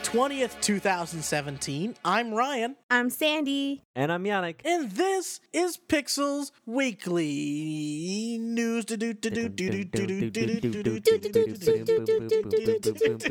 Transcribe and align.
February 0.00 0.46
20th, 0.46 0.60
2017. 0.60 1.94
I'm 2.04 2.32
Ryan, 2.32 2.76
I'm 2.90 3.10
Sandy. 3.10 3.82
And 3.96 4.12
I'm 4.12 4.22
Yannick. 4.22 4.60
and 4.64 4.88
this 4.92 5.40
is 5.52 5.76
Pixels 5.88 6.52
Weekly 6.64 8.38
News. 8.40 8.84
to 8.84 8.96
do 8.96 9.12
do 9.12 9.30
do 9.30 9.48
do 9.48 9.68
do 9.68 9.84
do 9.84 10.30
do 10.30 10.30
do 10.30 11.00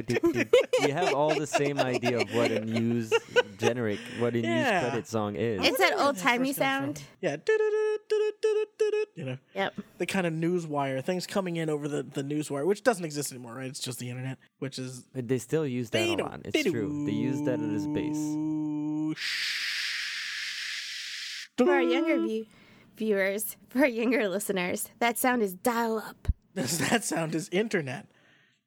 do 0.04 0.34
do. 0.34 0.46
We 0.84 0.92
have 0.92 1.14
all 1.14 1.34
the 1.34 1.48
same 1.48 1.80
idea 1.80 2.20
of 2.20 2.36
what 2.36 2.52
a 2.52 2.60
news 2.66 3.10
generic, 3.58 4.00
what 4.20 4.36
a 4.36 4.40
Yeah. 4.42 4.82
news 4.82 4.90
credit 4.90 5.08
song 5.08 5.38
is. 5.38 5.66
It's 5.66 5.78
that 5.78 5.98
old 5.98 6.18
timey 6.18 6.52
sound. 6.52 7.04
Yeah, 7.22 7.38
do 7.38 7.42
do 7.46 7.58
do 7.58 8.00
do 8.10 8.32
do 8.42 8.66
do 8.78 8.92
do. 8.92 9.06
You 9.16 9.26
know, 9.26 9.38
Yep. 9.56 9.76
the 9.98 10.06
kind 10.06 10.28
of 10.28 10.34
news 10.34 10.68
wire 10.68 11.00
things 11.02 11.26
coming 11.26 11.56
in 11.56 11.70
over 11.70 11.88
the 11.88 12.04
the 12.04 12.22
news 12.24 12.52
wire, 12.52 12.66
which 12.66 12.84
doesn't 12.84 13.06
exist 13.06 13.32
anymore, 13.32 13.56
right? 13.56 13.68
It's 13.70 13.80
just 13.80 14.00
the 14.00 14.10
internet, 14.10 14.38
which 14.60 14.78
is 14.78 15.06
But 15.14 15.30
they 15.30 15.38
still 15.40 15.66
use 15.66 15.90
that 15.92 16.06
a 16.06 16.16
lot. 16.22 16.42
It's 16.44 16.70
true. 16.70 17.06
They 17.06 17.14
use 17.14 17.42
that 17.44 17.62
as 17.62 17.88
base. 17.88 18.36
For 21.66 21.74
our 21.74 21.82
younger 21.82 22.20
view- 22.20 22.46
viewers, 22.98 23.56
for 23.70 23.80
our 23.80 23.88
younger 23.88 24.28
listeners, 24.30 24.90
that 25.00 25.18
sound 25.18 25.42
is 25.42 25.54
dial 25.54 25.98
up. 26.00 26.28
that 26.56 27.04
sound 27.04 27.36
is 27.36 27.50
internet. 27.52 28.08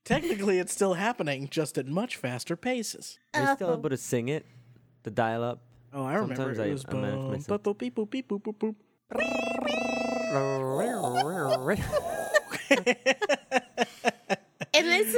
Technically, 0.05 0.59
it's 0.59 0.73
still 0.73 0.95
happening, 0.95 1.49
just 1.51 1.79
at 1.79 1.87
much 1.87 2.17
faster 2.17 2.57
paces. 2.57 3.19
Are 3.35 3.43
you 3.43 3.55
still 3.55 3.73
able 3.75 3.91
to 3.91 3.97
sing 3.97 4.29
it? 4.29 4.45
The 5.05 5.11
dial 5.11 5.45
up? 5.45 5.61
Oh, 5.93 6.05
I 6.05 6.15
remember. 6.15 6.37
Sometimes 6.37 6.59
it 6.59 6.63
I- 6.69 6.73
was 6.73 6.85
I 6.89 6.93
manage 6.95 7.15
boom, 7.15 7.31
myself. 7.33 7.63
boop, 7.63 7.75
boop, 7.77 7.93
boop, 8.09 8.25
boop, 8.25 8.43
boop, 8.43 8.75
boop. 12.73 13.82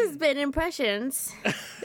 And 0.04 0.18
this 0.20 0.20
has 0.22 0.34
been 0.34 0.38
Impressions 0.42 1.32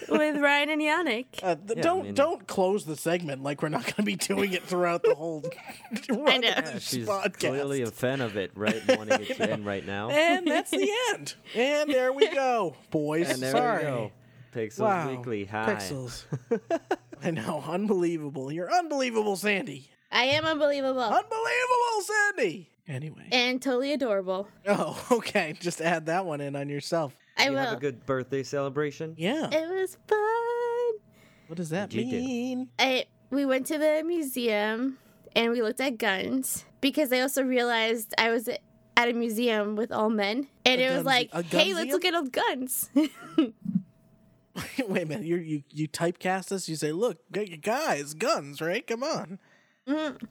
with 0.10 0.38
Ryan 0.42 0.70
and 0.70 0.82
Yannick. 0.82 1.26
Uh, 1.42 1.56
th- 1.56 1.78
Yeah, 1.78 1.82
don't 1.84 2.04
mean- 2.06 2.14
don't 2.14 2.48
close 2.48 2.86
the 2.86 2.96
segment 2.96 3.44
like 3.44 3.62
we're 3.62 3.70
not 3.70 3.84
going 3.84 3.96
to 3.96 4.04
be 4.04 4.16
doing 4.16 4.54
it 4.54 4.64
throughout 4.64 5.04
the 5.04 5.16
whole 5.16 5.44
run 6.10 6.42
know. 6.42 6.50
of 6.50 6.66
Yeah, 6.66 6.80
she's 6.80 7.08
podcast. 7.08 7.40
clearly 7.40 7.82
a 7.84 7.88
fan 7.92 8.22
of 8.22 8.36
it, 8.38 8.52
right? 8.56 8.82
Wanting 8.98 9.22
it 9.22 9.38
to 9.38 9.52
end 9.52 9.66
right 9.66 9.86
now. 9.86 10.10
and 10.10 10.46
that's 10.48 10.72
the 10.72 10.90
end. 11.14 11.36
And 11.56 11.90
there 11.90 12.12
we 12.14 12.30
go, 12.34 12.76
boys. 12.92 13.30
And 13.30 13.42
there 13.42 13.52
Sorry. 13.52 13.78
we 13.86 13.90
go. 13.92 14.12
Pixels 14.54 14.80
Wow. 14.80 15.10
Weekly. 15.12 15.46
Hi. 15.46 15.76
Pixels. 15.76 16.24
I 17.24 17.32
know, 17.32 17.64
unbelievable. 17.68 18.52
You're 18.52 18.72
unbelievable, 18.74 19.36
Sandy. 19.36 19.90
I 20.12 20.24
am 20.26 20.44
unbelievable 20.46 21.02
Unbelievable, 21.02 22.02
Sandy. 22.04 22.70
Anyway. 22.88 23.28
and 23.32 23.62
totally 23.62 23.94
adorable. 23.94 24.48
Oh, 24.68 25.00
okay. 25.12 25.54
Just 25.60 25.80
add 25.82 26.08
that 26.08 26.26
one 26.26 26.42
in 26.42 26.56
on 26.56 26.68
yourself. 26.70 27.16
I 27.40 27.46
You 27.46 27.52
will. 27.54 27.60
have 27.60 27.74
a 27.78 27.80
good 27.80 28.06
birthday 28.06 28.44
celebration? 28.44 29.16
Yeah. 29.18 29.48
it 29.52 29.70
was 29.70 29.98
fun. 30.08 31.02
What 31.48 31.58
does 31.58 31.70
that 31.70 31.94
You 31.94 32.04
did. 32.06 32.24
mean? 32.24 32.70
I 32.78 33.06
we 33.32 33.46
went 33.46 33.66
to 33.68 33.78
the 33.78 34.04
museum 34.06 34.98
and 35.36 35.52
we 35.52 35.62
looked 35.62 35.80
at 35.82 35.98
guns 35.98 36.66
because 36.82 37.12
I 37.14 37.22
also 37.22 37.42
realized 37.44 38.14
I 38.18 38.30
was 38.32 38.48
at 38.50 39.08
a 39.10 39.14
museum 39.14 39.76
with 39.76 39.92
all 39.92 40.10
men, 40.10 40.48
and 40.66 40.82
A 40.82 40.84
it 40.84 40.88
was 40.90 40.96
guns- 40.98 41.06
like, 41.06 41.30
a 41.32 41.42
hey, 41.44 41.74
let's 41.74 41.92
look 41.92 42.04
at 42.06 42.14
old 42.14 42.32
guns. 42.34 42.90
Wait 44.88 45.04
a 45.04 45.06
minute. 45.06 45.26
You 45.26 45.38
you 45.38 45.64
you 45.70 45.88
typecast 45.88 46.52
us. 46.52 46.68
You 46.68 46.76
say, 46.76 46.92
"Look, 46.92 47.18
guys, 47.62 48.14
guns, 48.14 48.60
right? 48.62 48.86
Come 48.86 49.04
on." 49.04 49.40
Mm, 49.88 50.22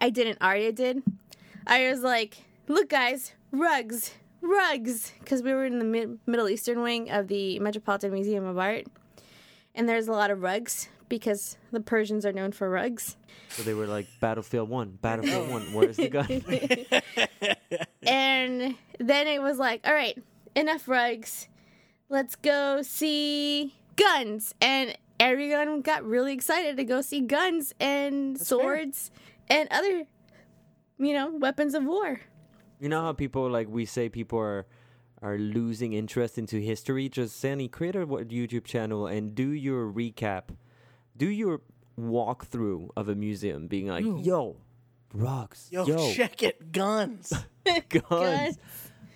I 0.00 0.10
didn't. 0.10 0.38
Arya 0.40 0.72
did. 0.72 1.02
Arya 1.66 1.90
was 1.90 2.02
like, 2.02 2.42
"Look, 2.68 2.90
guys, 2.90 3.32
rugs, 3.52 4.12
rugs," 4.42 5.12
because 5.20 5.42
we 5.42 5.52
were 5.52 5.64
in 5.64 5.78
the 5.78 5.84
mid- 5.84 6.18
Middle 6.26 6.48
Eastern 6.48 6.82
wing 6.82 7.10
of 7.10 7.28
the 7.28 7.58
Metropolitan 7.58 8.12
Museum 8.12 8.44
of 8.44 8.58
Art, 8.58 8.86
and 9.74 9.88
there's 9.88 10.08
a 10.08 10.12
lot 10.12 10.30
of 10.30 10.42
rugs 10.42 10.88
because 11.08 11.58
the 11.72 11.80
Persians 11.80 12.24
are 12.24 12.32
known 12.32 12.52
for 12.52 12.70
rugs. 12.70 13.16
So 13.48 13.62
they 13.62 13.74
were 13.74 13.86
like 13.86 14.06
Battlefield 14.20 14.68
1, 14.68 14.98
Battlefield 15.02 15.50
1, 15.50 15.62
where's 15.72 15.96
the 15.96 16.08
gun? 16.08 16.26
And 18.02 18.76
then 18.98 19.26
it 19.28 19.42
was 19.42 19.58
like, 19.58 19.86
"All 19.86 19.92
right, 19.94 20.16
enough 20.56 20.88
rugs. 20.88 21.48
Let's 22.08 22.34
go 22.34 22.82
see 22.82 23.74
guns." 23.96 24.54
And 24.60 24.96
everyone 25.20 25.82
got 25.82 26.02
really 26.04 26.32
excited 26.32 26.76
to 26.78 26.84
go 26.84 27.02
see 27.02 27.20
guns 27.20 27.74
and 27.78 28.40
swords 28.40 29.10
and 29.48 29.68
other, 29.70 30.04
you 30.98 31.12
know, 31.12 31.30
weapons 31.30 31.74
of 31.74 31.84
war. 31.84 32.20
You 32.80 32.88
know 32.88 33.02
how 33.02 33.12
people 33.12 33.48
like 33.50 33.68
we 33.68 33.84
say 33.84 34.08
people 34.08 34.38
are 34.38 34.66
are 35.22 35.36
losing 35.36 35.92
interest 35.92 36.38
into 36.38 36.56
history? 36.56 37.08
Just 37.10 37.38
Sandy, 37.38 37.68
create 37.68 37.94
a 37.94 38.06
YouTube 38.06 38.64
channel 38.64 39.06
and 39.06 39.34
do 39.34 39.50
your 39.50 39.86
recap, 39.92 40.44
do 41.16 41.28
your 41.28 41.60
walkthrough 41.98 42.88
of 42.96 43.08
a 43.08 43.14
museum, 43.14 43.66
being 43.66 43.88
like, 43.88 44.04
"Yo, 44.24 44.56
rugs, 45.12 45.68
Yo, 45.70 45.84
yo, 45.86 46.12
check 46.12 46.42
it, 46.42 46.72
guns. 46.72 47.32
guns," 47.90 48.08
Guns. 48.08 48.58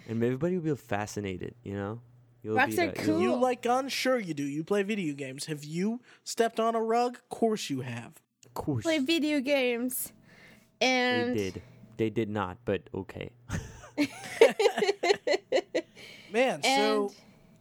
and 0.09 0.23
everybody 0.23 0.59
will 0.59 0.75
be 0.75 0.81
fascinated. 0.81 1.55
You 1.63 1.75
know, 1.75 2.01
You'll 2.43 2.57
Rugs 2.57 2.77
be 2.77 2.83
are 2.83 2.87
that- 2.89 2.97
cool. 2.97 3.23
You 3.23 3.35
like 3.35 3.63
guns? 3.63 3.91
Sure, 3.91 4.19
you 4.19 4.35
do. 4.35 4.43
You 4.45 4.63
play 4.63 4.83
video 4.83 5.15
games. 5.15 5.47
Have 5.47 5.65
you 5.65 6.01
stepped 6.25 6.61
on 6.61 6.75
a 6.75 6.83
rug? 6.83 7.15
Of 7.17 7.29
course 7.31 7.71
you 7.71 7.81
have. 7.81 8.21
Of 8.45 8.53
course, 8.53 8.83
play 8.85 8.99
video 8.99 9.41
games. 9.41 10.13
they 10.81 10.87
And 10.87 11.35
did. 11.35 11.63
They 11.97 12.11
did 12.11 12.29
not, 12.29 12.59
but 12.65 12.83
okay. 12.95 13.31
Man, 16.33 16.63
so 16.63 17.13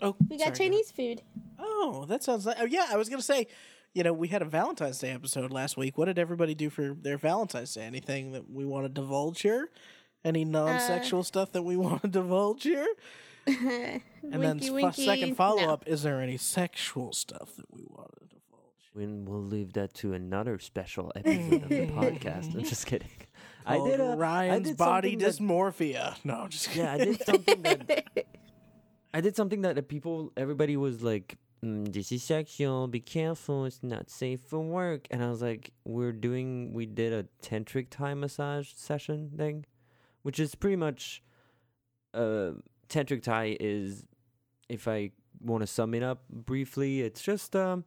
oh, 0.01 0.15
we 0.29 0.37
got 0.37 0.45
sorry, 0.45 0.69
go 0.69 0.75
Chinese 0.75 0.91
food. 0.91 1.21
Oh, 1.59 2.05
that 2.07 2.23
sounds 2.23 2.45
like. 2.45 2.57
Oh, 2.59 2.65
yeah. 2.65 2.87
I 2.91 2.97
was 2.97 3.07
gonna 3.09 3.21
say, 3.21 3.47
you 3.93 4.03
know, 4.03 4.13
we 4.13 4.27
had 4.29 4.41
a 4.41 4.45
Valentine's 4.45 4.97
Day 4.99 5.11
episode 5.11 5.51
last 5.51 5.77
week. 5.77 5.97
What 5.97 6.05
did 6.05 6.17
everybody 6.17 6.55
do 6.55 6.69
for 6.71 6.95
their 6.99 7.17
Valentine's 7.17 7.73
Day? 7.75 7.83
Anything 7.83 8.31
that 8.31 8.49
we 8.49 8.65
want 8.65 8.85
to 8.85 8.89
divulge 8.89 9.41
here? 9.41 9.69
Any 10.25 10.43
non-sexual 10.45 11.19
Uh, 11.19 11.23
stuff 11.23 11.51
that 11.51 11.61
we 11.63 11.75
want 11.85 12.01
to 12.01 12.07
divulge 12.07 12.63
here? 12.63 12.87
And 14.31 14.41
then 14.41 14.55
Winky, 14.57 14.67
f- 14.67 14.73
winky. 14.73 15.05
second 15.05 15.35
follow 15.35 15.61
No. 15.63 15.73
up: 15.73 15.83
Is 15.85 16.01
there 16.03 16.21
any 16.21 16.37
sexual 16.37 17.11
stuff 17.11 17.57
that 17.57 17.65
we 17.71 17.83
want 17.89 18.09
to 18.21 18.27
divulge? 18.27 18.95
And 18.95 19.27
we'll 19.27 19.43
leave 19.43 19.73
that 19.73 19.93
to 19.95 20.13
another 20.13 20.57
special 20.59 21.11
episode 21.13 21.63
of 21.63 21.67
the 21.69 21.87
podcast. 21.87 22.55
I'm 22.55 22.63
just 22.63 22.85
kidding. 22.87 23.09
I 23.65 23.77
did 23.79 23.99
a 23.99 24.05
I 24.05 24.15
Ryan's 24.15 24.67
did 24.69 24.77
body 24.77 25.15
that- 25.15 25.29
dysmorphia. 25.35 26.15
No, 26.25 26.35
I'm 26.41 26.49
just 26.49 26.69
kidding. 26.69 26.83
Yeah, 26.85 26.93
I 26.93 26.97
did 26.97 27.23
something 27.23 27.61
that 27.63 28.07
I 29.13 29.21
did 29.21 29.35
something 29.35 29.61
that 29.61 29.75
the 29.75 29.83
people, 29.83 30.31
everybody 30.35 30.75
was 30.75 31.03
like, 31.03 31.37
mm, 31.63 31.91
"This 31.93 32.11
is 32.11 32.23
sexual. 32.23 32.87
Be 32.87 32.99
careful. 32.99 33.65
It's 33.65 33.83
not 33.83 34.09
safe 34.09 34.41
for 34.41 34.59
work." 34.59 35.07
And 35.11 35.23
I 35.23 35.29
was 35.29 35.41
like, 35.41 35.71
"We're 35.85 36.11
doing. 36.13 36.73
We 36.73 36.85
did 36.87 37.13
a 37.13 37.25
tantric 37.47 37.87
Thai 37.91 38.15
massage 38.15 38.71
session 38.73 39.31
thing, 39.37 39.65
which 40.23 40.39
is 40.39 40.55
pretty 40.55 40.77
much, 40.77 41.21
uh, 42.13 42.51
tantric 42.89 43.21
Thai 43.23 43.57
is, 43.59 44.05
if 44.67 44.87
I 44.87 45.11
want 45.41 45.61
to 45.61 45.67
sum 45.67 45.93
it 45.93 46.01
up 46.03 46.23
briefly, 46.29 47.01
it's 47.01 47.21
just 47.21 47.55
um." 47.55 47.85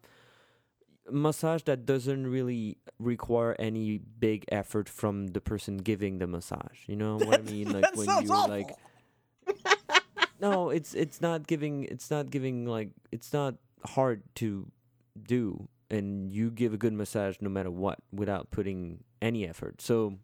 Massage 1.11 1.63
that 1.63 1.87
doesn't 1.87 2.27
really 2.27 2.79
require 2.99 3.55
any 3.59 3.99
big 3.99 4.45
effort 4.51 4.89
from 4.89 5.29
the 5.29 5.41
person 5.41 5.79
giving 5.79 6.19
the 6.19 6.27
massage. 6.27 6.87
You 6.87 6.97
know 6.97 7.17
what 7.17 7.41
I 7.41 7.43
mean? 7.51 7.73
Like 7.73 7.95
when 7.97 8.09
you 8.25 8.33
awful. 8.33 8.49
like 8.49 8.77
no, 10.41 10.71
it's 10.71 10.95
it's 10.95 11.21
not 11.21 11.47
giving 11.47 11.85
it's 11.85 12.11
not 12.11 12.31
giving 12.31 12.67
like 12.67 12.91
it's 13.13 13.33
not 13.33 13.55
hard 13.85 14.23
to 14.37 14.67
do 15.23 15.69
and 15.91 16.33
you 16.33 16.51
give 16.51 16.75
a 16.75 16.77
good 16.77 16.93
massage 16.93 17.37
no 17.41 17.49
matter 17.49 17.71
what 17.71 17.99
without 18.13 18.51
putting 18.51 19.05
any 19.23 19.47
effort. 19.47 19.81
So 19.81 20.19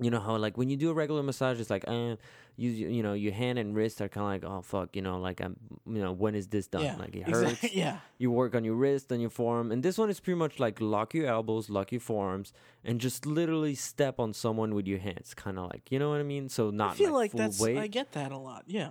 you 0.00 0.10
know 0.10 0.20
how 0.20 0.36
like 0.36 0.56
when 0.56 0.68
you 0.68 0.76
do 0.76 0.90
a 0.90 0.94
regular 0.94 1.22
massage 1.22 1.60
it's 1.60 1.70
like 1.70 1.84
uh 1.86 2.16
you 2.56 2.70
you 2.70 3.02
know 3.02 3.12
your 3.12 3.32
hand 3.32 3.58
and 3.58 3.74
wrist 3.74 4.00
are 4.00 4.08
kind 4.08 4.24
of 4.24 4.50
like 4.50 4.52
oh 4.52 4.62
fuck 4.62 4.94
you 4.96 5.02
know 5.02 5.18
like 5.18 5.40
I'm 5.40 5.56
you 5.86 6.02
know 6.02 6.12
when 6.12 6.34
is 6.34 6.48
this 6.48 6.66
done 6.66 6.82
yeah, 6.82 6.96
like 6.96 7.14
it 7.14 7.28
hurts 7.28 7.52
exactly. 7.52 7.70
Yeah, 7.74 7.98
you 8.18 8.30
work 8.30 8.54
on 8.54 8.64
your 8.64 8.74
wrist 8.74 9.12
and 9.12 9.20
your 9.20 9.30
forearm 9.30 9.72
and 9.72 9.82
this 9.82 9.98
one 9.98 10.10
is 10.10 10.20
pretty 10.20 10.38
much 10.38 10.58
like 10.58 10.80
lock 10.80 11.14
your 11.14 11.26
elbows 11.26 11.70
lock 11.70 11.92
your 11.92 12.00
forearms 12.00 12.52
and 12.84 13.00
just 13.00 13.26
literally 13.26 13.74
step 13.74 14.18
on 14.18 14.32
someone 14.32 14.74
with 14.74 14.86
your 14.86 14.98
hands 14.98 15.34
kind 15.34 15.58
of 15.58 15.70
like 15.70 15.90
you 15.90 15.98
know 15.98 16.10
what 16.10 16.20
i 16.20 16.24
mean 16.24 16.48
so 16.48 16.70
not 16.70 16.92
I 16.92 16.94
feel 16.94 17.12
like, 17.12 17.30
full 17.32 17.38
that's. 17.40 17.60
weight 17.60 17.78
I 17.78 17.86
get 17.86 18.12
that 18.12 18.32
a 18.32 18.38
lot. 18.38 18.64
Yeah. 18.66 18.90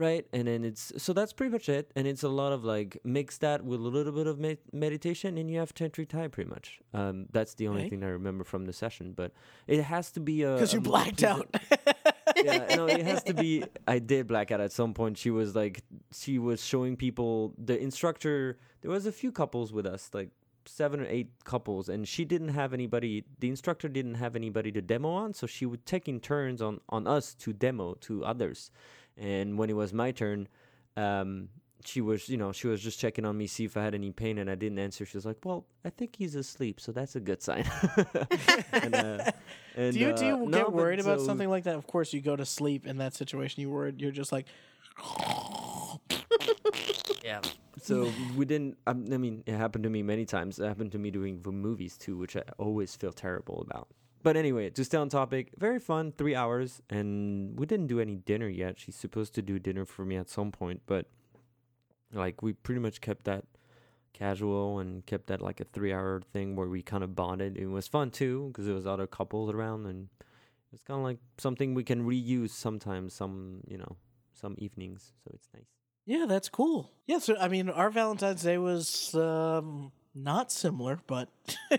Right 0.00 0.26
and 0.32 0.48
then 0.48 0.64
it's 0.64 0.92
so 0.96 1.12
that's 1.12 1.32
pretty 1.32 1.52
much 1.52 1.68
it 1.68 1.90
and 1.94 2.06
it's 2.06 2.22
a 2.22 2.28
lot 2.28 2.52
of 2.52 2.64
like 2.64 2.98
mix 3.04 3.38
that 3.38 3.62
with 3.64 3.78
a 3.80 3.82
little 3.82 4.12
bit 4.12 4.26
of 4.26 4.38
med- 4.38 4.58
meditation 4.72 5.36
and 5.38 5.50
you 5.50 5.58
have 5.58 5.74
tantric 5.74 6.08
thai 6.08 6.26
pretty 6.26 6.48
much 6.48 6.80
um 6.94 7.26
that's 7.32 7.54
the 7.54 7.68
only 7.68 7.88
thing 7.90 8.02
i 8.02 8.08
remember 8.08 8.42
from 8.42 8.64
the 8.64 8.72
session 8.72 9.12
but 9.12 9.30
it 9.66 9.82
has 9.82 10.10
to 10.10 10.20
be 10.20 10.42
a 10.42 10.54
Because 10.54 10.72
you 10.72 10.80
blacked 10.80 11.22
out. 11.22 11.46
yeah, 12.36 12.74
no, 12.76 12.86
it 12.86 13.02
has 13.02 13.22
to 13.24 13.34
be. 13.34 13.62
I 13.86 13.98
did 13.98 14.26
black 14.26 14.50
out 14.50 14.60
at 14.60 14.72
some 14.72 14.94
point. 14.94 15.18
She 15.18 15.30
was 15.30 15.54
like, 15.54 15.82
she 16.12 16.38
was 16.38 16.64
showing 16.64 16.96
people 16.96 17.54
the 17.58 17.78
instructor. 17.78 18.58
There 18.82 18.90
was 18.90 19.04
a 19.06 19.12
few 19.12 19.30
couples 19.32 19.72
with 19.72 19.84
us, 19.86 20.10
like 20.14 20.30
seven 20.64 21.00
or 21.00 21.06
eight 21.06 21.30
couples, 21.44 21.88
and 21.88 22.06
she 22.08 22.24
didn't 22.24 22.50
have 22.50 22.72
anybody. 22.72 23.24
The 23.40 23.48
instructor 23.48 23.88
didn't 23.88 24.14
have 24.14 24.36
anybody 24.36 24.70
to 24.72 24.80
demo 24.80 25.10
on, 25.10 25.34
so 25.34 25.46
she 25.46 25.66
would 25.66 25.84
take 25.86 26.08
in 26.08 26.20
turns 26.20 26.62
on 26.62 26.80
on 26.88 27.06
us 27.06 27.34
to 27.34 27.52
demo 27.52 27.94
to 28.06 28.24
others. 28.24 28.70
And 29.20 29.58
when 29.58 29.70
it 29.70 29.76
was 29.76 29.92
my 29.92 30.10
turn, 30.10 30.48
um, 30.96 31.50
she 31.84 32.00
was, 32.00 32.28
you 32.28 32.36
know, 32.36 32.52
she 32.52 32.66
was 32.66 32.82
just 32.82 32.98
checking 32.98 33.24
on 33.24 33.36
me, 33.36 33.46
see 33.46 33.64
if 33.64 33.76
I 33.76 33.84
had 33.84 33.94
any 33.94 34.10
pain, 34.10 34.38
and 34.38 34.50
I 34.50 34.54
didn't 34.54 34.78
answer. 34.78 35.06
She 35.06 35.16
was 35.16 35.24
like, 35.24 35.44
"Well, 35.44 35.66
I 35.84 35.90
think 35.90 36.16
he's 36.16 36.34
asleep, 36.34 36.80
so 36.80 36.92
that's 36.92 37.16
a 37.16 37.20
good 37.20 37.42
sign." 37.42 37.64
and, 38.72 38.94
uh, 38.94 39.30
and, 39.76 39.92
do 39.92 40.00
you 40.00 40.12
do 40.14 40.26
you 40.26 40.34
uh, 40.34 40.38
get 40.38 40.48
no, 40.48 40.64
but 40.64 40.72
worried 40.72 41.00
about 41.00 41.20
so- 41.20 41.26
something 41.26 41.48
like 41.48 41.64
that? 41.64 41.76
Of 41.76 41.86
course, 41.86 42.12
you 42.12 42.20
go 42.20 42.36
to 42.36 42.44
sleep 42.44 42.86
in 42.86 42.98
that 42.98 43.14
situation. 43.14 43.60
You 43.60 43.70
worried. 43.70 44.00
You're 44.00 44.10
just 44.10 44.32
like, 44.32 44.46
Yeah. 47.24 47.40
So 47.82 48.10
we 48.36 48.44
didn't. 48.44 48.76
Um, 48.86 49.06
I 49.12 49.16
mean, 49.16 49.42
it 49.46 49.54
happened 49.54 49.84
to 49.84 49.90
me 49.90 50.02
many 50.02 50.26
times. 50.26 50.58
It 50.58 50.66
happened 50.66 50.92
to 50.92 50.98
me 50.98 51.10
doing 51.10 51.40
the 51.42 51.52
movies 51.52 51.96
too, 51.96 52.16
which 52.16 52.36
I 52.36 52.42
always 52.58 52.94
feel 52.96 53.12
terrible 53.12 53.64
about. 53.68 53.88
But 54.22 54.36
anyway, 54.36 54.68
to 54.70 54.84
stay 54.84 54.98
on 54.98 55.08
topic, 55.08 55.52
very 55.56 55.78
fun, 55.78 56.12
three 56.12 56.34
hours, 56.34 56.82
and 56.90 57.58
we 57.58 57.64
didn't 57.64 57.86
do 57.86 58.00
any 58.00 58.16
dinner 58.16 58.48
yet. 58.48 58.78
She's 58.78 58.96
supposed 58.96 59.34
to 59.34 59.42
do 59.42 59.58
dinner 59.58 59.86
for 59.86 60.04
me 60.04 60.16
at 60.16 60.28
some 60.28 60.52
point, 60.52 60.82
but 60.86 61.06
like 62.12 62.42
we 62.42 62.52
pretty 62.52 62.80
much 62.80 63.00
kept 63.00 63.24
that 63.24 63.44
casual 64.12 64.78
and 64.78 65.06
kept 65.06 65.28
that 65.28 65.40
like 65.40 65.60
a 65.60 65.64
three-hour 65.64 66.20
thing 66.32 66.54
where 66.54 66.68
we 66.68 66.82
kind 66.82 67.02
of 67.02 67.16
bonded. 67.16 67.56
It 67.56 67.68
was 67.68 67.88
fun 67.88 68.10
too 68.10 68.48
because 68.48 68.66
there 68.66 68.74
was 68.74 68.86
other 68.86 69.06
couples 69.06 69.50
around, 69.50 69.86
and 69.86 70.08
it's 70.72 70.82
kind 70.82 70.98
of 70.98 71.04
like 71.04 71.18
something 71.38 71.72
we 71.72 71.84
can 71.84 72.04
reuse 72.04 72.50
sometimes. 72.50 73.14
Some 73.14 73.60
you 73.66 73.78
know, 73.78 73.96
some 74.34 74.54
evenings, 74.58 75.12
so 75.24 75.30
it's 75.34 75.48
nice. 75.54 75.64
yeah, 76.04 76.26
that's 76.28 76.50
cool. 76.50 76.90
Yeah, 77.06 77.20
so 77.20 77.36
I 77.38 77.48
mean, 77.48 77.70
our 77.70 77.88
Valentine's 77.90 78.42
Day 78.42 78.58
was 78.58 79.14
um, 79.14 79.92
not 80.14 80.50
similar, 80.50 81.00
but 81.06 81.28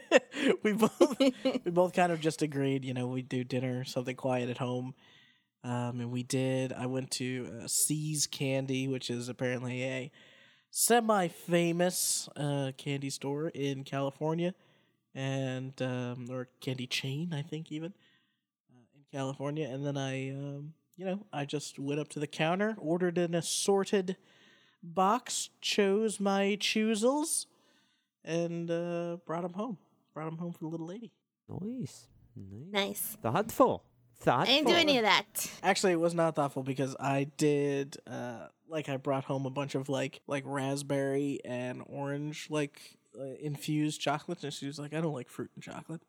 we 0.63 0.73
both 0.73 1.19
we 1.19 1.71
both 1.71 1.93
kind 1.93 2.11
of 2.11 2.21
just 2.21 2.41
agreed. 2.41 2.85
You 2.85 2.93
know, 2.93 3.07
we 3.07 3.21
do 3.21 3.43
dinner, 3.43 3.83
something 3.83 4.15
quiet 4.15 4.49
at 4.49 4.57
home. 4.57 4.93
Um, 5.63 5.99
and 5.99 6.11
we 6.11 6.23
did. 6.23 6.73
I 6.73 6.87
went 6.87 7.11
to 7.11 7.61
uh, 7.63 7.67
Candy, 8.31 8.87
which 8.87 9.09
is 9.11 9.29
apparently 9.29 9.83
a 9.83 10.11
semi-famous 10.71 12.29
uh, 12.35 12.71
candy 12.77 13.09
store 13.09 13.49
in 13.49 13.83
California, 13.83 14.55
and 15.13 15.79
um, 15.81 16.27
or 16.31 16.47
candy 16.61 16.87
chain, 16.87 17.33
I 17.33 17.43
think 17.43 17.71
even 17.71 17.93
uh, 18.73 18.79
in 18.95 19.03
California. 19.11 19.67
And 19.67 19.85
then 19.85 19.97
I, 19.97 20.31
um, 20.31 20.73
you 20.95 21.05
know, 21.05 21.19
I 21.31 21.45
just 21.45 21.77
went 21.77 21.99
up 21.99 22.07
to 22.09 22.19
the 22.19 22.27
counter, 22.27 22.75
ordered 22.79 23.17
an 23.19 23.35
assorted 23.35 24.15
box, 24.81 25.49
chose 25.61 26.19
my 26.19 26.57
choosels, 26.59 27.45
and 28.25 28.69
uh, 28.69 29.17
brought 29.25 29.43
him 29.43 29.53
home. 29.53 29.77
Brought 30.13 30.27
him 30.27 30.37
home 30.37 30.51
for 30.53 30.59
the 30.59 30.67
little 30.67 30.87
lady. 30.87 31.11
Nice. 31.49 32.07
Nice. 32.35 32.71
Nice. 32.71 33.17
Thoughtful. 33.21 33.83
Thoughtful. 34.19 34.53
I 34.53 34.57
didn't 34.57 34.67
do 34.69 34.75
any 34.75 34.97
of 34.97 35.03
that. 35.03 35.25
Actually, 35.63 35.93
it 35.93 35.99
was 35.99 36.13
not 36.13 36.35
thoughtful 36.35 36.63
because 36.63 36.95
I 36.99 37.25
did 37.37 37.97
uh 38.07 38.47
like 38.69 38.87
I 38.87 38.97
brought 38.97 39.23
home 39.25 39.45
a 39.45 39.49
bunch 39.49 39.75
of 39.75 39.89
like 39.89 40.21
like 40.27 40.43
raspberry 40.45 41.39
and 41.43 41.83
orange 41.87 42.47
like 42.49 42.79
uh, 43.19 43.23
infused 43.41 43.99
chocolate 43.99 44.43
and 44.43 44.53
she 44.53 44.67
was 44.67 44.77
like 44.79 44.93
I 44.93 45.01
don't 45.01 45.13
like 45.13 45.27
fruit 45.29 45.49
and 45.55 45.63
chocolate. 45.63 46.01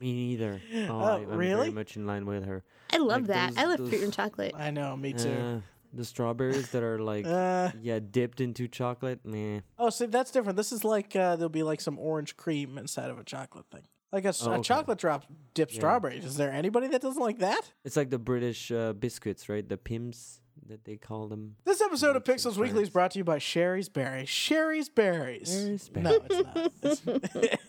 Me 0.00 0.12
neither. 0.14 0.60
Oh, 0.74 0.86
Oh, 0.88 1.04
I, 1.04 1.14
I'm 1.16 1.26
really? 1.28 1.54
very 1.68 1.70
much 1.70 1.96
in 1.96 2.06
line 2.06 2.24
with 2.24 2.44
her. 2.46 2.62
I 2.92 2.96
love 2.98 3.22
Like 3.22 3.26
that. 3.28 3.52
I 3.58 3.66
those- 3.66 3.78
love 3.80 3.88
fruit 3.90 4.02
and 4.02 4.12
chocolate. 4.12 4.54
I 4.56 4.70
know, 4.70 4.96
me 4.96 5.12
too. 5.12 5.28
Uh, 5.30 5.60
the 5.92 6.04
strawberries 6.04 6.70
that 6.70 6.82
are 6.82 6.98
like, 6.98 7.26
Uh, 7.40 7.70
yeah, 7.82 7.98
dipped 7.98 8.40
into 8.40 8.68
chocolate. 8.68 9.20
Meh. 9.24 9.60
oh, 9.78 9.90
see, 9.90 10.06
that's 10.06 10.30
different. 10.30 10.56
This 10.56 10.72
is 10.72 10.84
like 10.84 11.14
uh, 11.16 11.36
there'll 11.36 11.48
be 11.48 11.62
like 11.62 11.80
some 11.80 11.98
orange 11.98 12.36
cream 12.36 12.78
inside 12.78 13.10
of 13.10 13.18
a 13.18 13.24
chocolate 13.24 13.66
thing, 13.70 13.82
like 14.12 14.24
a, 14.24 14.28
s- 14.28 14.46
Oh, 14.46 14.50
a 14.50 14.54
okay. 14.54 14.62
chocolate 14.62 14.98
drop 14.98 15.24
dipped 15.54 15.72
Yeah. 15.72 15.78
strawberries. 15.80 16.24
Is 16.24 16.36
there 16.36 16.52
anybody 16.52 16.88
that 16.88 17.00
doesn't 17.02 17.22
like 17.22 17.38
that? 17.40 17.72
It's 17.84 17.96
like 17.96 18.10
the 18.10 18.18
British 18.18 18.70
uh, 18.70 18.92
biscuits, 18.92 19.48
right? 19.48 19.68
The 19.68 19.76
Pims 19.76 20.40
that 20.66 20.84
they 20.84 20.96
call 20.96 21.26
them. 21.26 21.56
This 21.64 21.80
episode 21.80 22.14
of 22.16 22.22
Pixels 22.22 22.40
sense, 22.42 22.58
Weekly 22.58 22.82
is 22.82 22.90
brought 22.90 23.10
to 23.12 23.18
you 23.18 23.24
by 23.24 23.38
Shari's 23.38 23.88
Berries. 23.88 24.28
Shari's 24.28 24.88
Berries. 24.88 25.50
Shari's 25.50 25.90
No, 25.96 26.18
it's 26.28 26.44
not. 26.44 26.72
It's, 26.82 27.02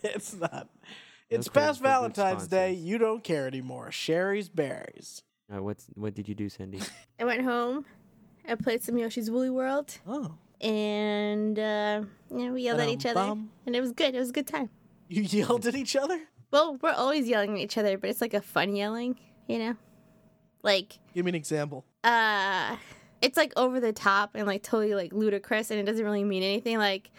it's 0.03 0.33
not. 0.35 0.69
It's 1.29 1.47
Okay, 1.47 1.59
past 1.61 1.81
Valentine's 1.81 2.47
Day. 2.47 2.73
You 2.73 2.97
don't 2.97 3.23
care 3.23 3.47
anymore. 3.47 3.89
Shari's 3.89 4.49
Berries. 4.49 5.23
Uh, 5.51 5.63
what's 5.63 5.87
what 5.95 6.13
did 6.13 6.27
you 6.27 6.35
do, 6.35 6.49
Sandy? 6.49 6.81
I 7.19 7.23
went 7.23 7.41
home. 7.43 7.85
I 8.47 8.55
played 8.55 8.83
some 8.83 8.97
Yoshi's 8.97 9.29
Woolly 9.31 9.49
World, 9.49 9.97
Oh. 10.07 10.35
and 10.59 11.57
uh, 11.57 12.03
yeah, 12.35 12.51
we 12.51 12.63
yelled 12.63 12.79
at 12.79 12.89
each 12.89 13.05
other, 13.05 13.35
and 13.65 13.75
it 13.75 13.81
was 13.81 13.91
good. 13.91 14.15
It 14.15 14.19
was 14.19 14.29
a 14.29 14.33
good 14.33 14.47
time. 14.47 14.69
You 15.07 15.23
yelled 15.23 15.65
at 15.67 15.75
each 15.75 15.95
other? 15.95 16.19
Well, 16.51 16.77
we're 16.81 16.91
always 16.91 17.27
yelling 17.27 17.53
at 17.53 17.59
each 17.59 17.77
other, 17.77 17.97
but 17.97 18.09
it's 18.09 18.21
like 18.21 18.33
a 18.33 18.41
fun 18.41 18.75
yelling, 18.75 19.17
you 19.47 19.59
know? 19.59 19.75
Like, 20.63 20.99
Give 21.13 21.25
me 21.25 21.29
an 21.29 21.35
example. 21.35 21.85
uh, 22.03 22.75
it's 23.21 23.37
like 23.37 23.53
over 23.55 23.79
the 23.79 23.93
top 23.93 24.31
and 24.35 24.47
like 24.47 24.63
totally 24.63 24.95
like 24.95 25.13
ludicrous, 25.13 25.71
and 25.71 25.79
it 25.79 25.83
doesn't 25.85 26.03
really 26.03 26.23
mean 26.23 26.43
anything. 26.43 26.77
Like, 26.77 27.11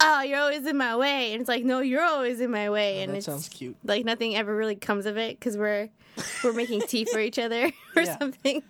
oh, 0.00 0.22
you're 0.22 0.40
always 0.40 0.66
in 0.66 0.76
my 0.76 0.96
way, 0.96 1.32
and 1.32 1.40
it's 1.40 1.48
like, 1.48 1.64
no, 1.64 1.80
you're 1.80 2.02
always 2.04 2.40
in 2.40 2.50
my 2.50 2.68
way, 2.70 2.98
Oh, 3.00 3.02
and 3.04 3.16
it 3.16 3.24
sounds 3.24 3.48
cute. 3.48 3.76
like 3.84 4.04
nothing 4.04 4.34
ever 4.36 4.54
really 4.54 4.74
comes 4.76 5.06
of 5.06 5.16
it 5.16 5.38
because 5.38 5.56
we're 5.56 5.88
we're 6.42 6.52
making 6.52 6.80
tea 6.82 7.04
for 7.04 7.20
each 7.20 7.38
other 7.38 7.70
or 7.96 8.02
Yeah. 8.02 8.18
something. 8.18 8.62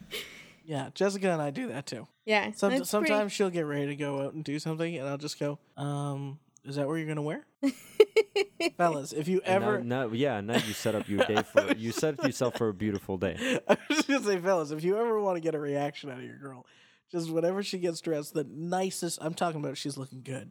Yeah, 0.64 0.88
Jessica 0.94 1.30
and 1.30 1.42
I 1.42 1.50
do 1.50 1.68
that 1.68 1.86
too. 1.86 2.08
Yeah, 2.24 2.52
Some, 2.52 2.84
sometimes 2.84 3.18
pretty- 3.18 3.28
she'll 3.30 3.50
get 3.50 3.66
ready 3.66 3.86
to 3.88 3.96
go 3.96 4.22
out 4.22 4.32
and 4.32 4.42
do 4.42 4.58
something, 4.58 4.96
and 4.96 5.06
I'll 5.06 5.18
just 5.18 5.38
go, 5.38 5.58
um, 5.76 6.38
is 6.64 6.76
that 6.76 6.86
what 6.86 6.94
you're 6.94 7.04
going 7.04 7.16
to 7.16 7.22
wear? 7.22 7.44
Fellas, 8.78 9.12
if 9.12 9.28
you 9.28 9.42
ever. 9.44 9.80
now, 9.80 10.06
now, 10.06 10.12
yeah, 10.12 10.40
now 10.40 10.54
you 10.56 10.72
set 10.72 10.94
up 10.94 11.08
your 11.08 11.24
day 11.26 11.42
for 11.42 11.74
you 11.74 11.92
set 11.92 12.22
yourself 12.24 12.56
for 12.56 12.68
a 12.70 12.74
beautiful 12.74 13.18
day. 13.18 13.36
I 13.68 13.76
was 13.88 13.98
just 13.98 14.08
gonna 14.08 14.24
say, 14.24 14.38
fellas, 14.40 14.70
if 14.70 14.82
you 14.82 14.96
ever 14.96 15.20
want 15.20 15.36
to 15.36 15.40
get 15.40 15.54
a 15.54 15.58
reaction 15.58 16.10
out 16.10 16.18
of 16.18 16.24
your 16.24 16.38
girl, 16.38 16.64
just 17.12 17.30
whenever 17.30 17.62
she 17.62 17.78
gets 17.78 18.00
dressed, 18.00 18.32
the 18.34 18.44
nicest. 18.48 19.18
I'm 19.20 19.34
talking 19.34 19.60
about 19.62 19.76
she's 19.76 19.98
looking 19.98 20.22
good. 20.22 20.50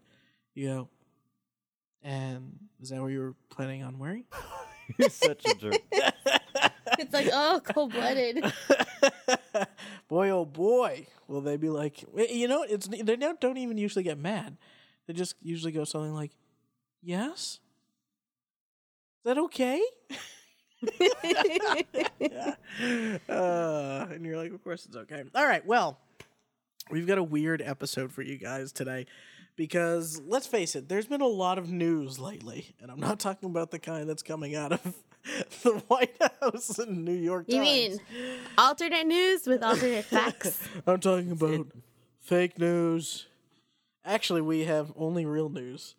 You 0.53 0.67
go. 0.67 0.89
And 2.03 2.59
is 2.81 2.89
that 2.89 3.01
what 3.01 3.07
you 3.07 3.19
were 3.19 3.35
planning 3.49 3.83
on 3.83 3.97
wearing? 3.97 4.25
You're 4.97 5.09
such 5.09 5.45
a 5.45 5.55
jerk. 5.55 5.79
It's 6.99 7.13
like 7.13 7.29
oh, 7.31 7.61
cold 7.63 7.93
blooded. 7.93 8.43
boy, 10.07 10.29
oh 10.29 10.45
boy, 10.45 11.07
will 11.27 11.41
they 11.41 11.57
be 11.57 11.69
like? 11.69 12.03
You 12.15 12.47
know, 12.47 12.63
it's 12.63 12.87
they 12.87 13.15
don't, 13.15 13.39
don't 13.39 13.57
even 13.57 13.77
usually 13.77 14.03
get 14.03 14.17
mad. 14.17 14.57
They 15.07 15.13
just 15.13 15.35
usually 15.41 15.71
go 15.71 15.83
something 15.83 16.13
like, 16.13 16.31
"Yes, 17.01 17.59
is 19.19 19.25
that 19.25 19.37
okay?" 19.37 19.81
uh, 23.29 24.05
and 24.11 24.25
you're 24.25 24.37
like, 24.37 24.51
of 24.51 24.63
course 24.63 24.85
it's 24.85 24.95
okay. 24.95 25.23
All 25.33 25.45
right, 25.45 25.65
well, 25.65 25.99
we've 26.89 27.07
got 27.07 27.17
a 27.17 27.23
weird 27.23 27.61
episode 27.61 28.11
for 28.11 28.21
you 28.21 28.37
guys 28.37 28.71
today 28.71 29.05
because 29.55 30.21
let's 30.25 30.47
face 30.47 30.75
it, 30.75 30.89
there's 30.89 31.05
been 31.05 31.21
a 31.21 31.27
lot 31.27 31.57
of 31.57 31.69
news 31.71 32.19
lately, 32.19 32.75
and 32.81 32.91
I'm 32.91 32.99
not 32.99 33.19
talking 33.19 33.49
about 33.49 33.71
the 33.71 33.79
kind 33.79 34.09
that's 34.09 34.23
coming 34.23 34.55
out 34.55 34.73
of 34.73 34.81
the 35.63 35.81
White 35.87 36.15
House 36.41 36.79
and 36.79 37.05
New 37.05 37.13
York 37.13 37.45
You 37.47 37.61
mean 37.61 37.99
alternate 38.57 39.07
news 39.07 39.45
with 39.45 39.63
alternate 39.63 40.05
facts? 40.05 40.59
I'm 40.85 40.99
talking 40.99 41.31
about 41.31 41.67
fake 42.19 42.57
news. 42.57 43.27
Actually, 44.05 44.41
we 44.41 44.65
have 44.65 44.91
only 44.97 45.25
real 45.25 45.49
news 45.49 45.95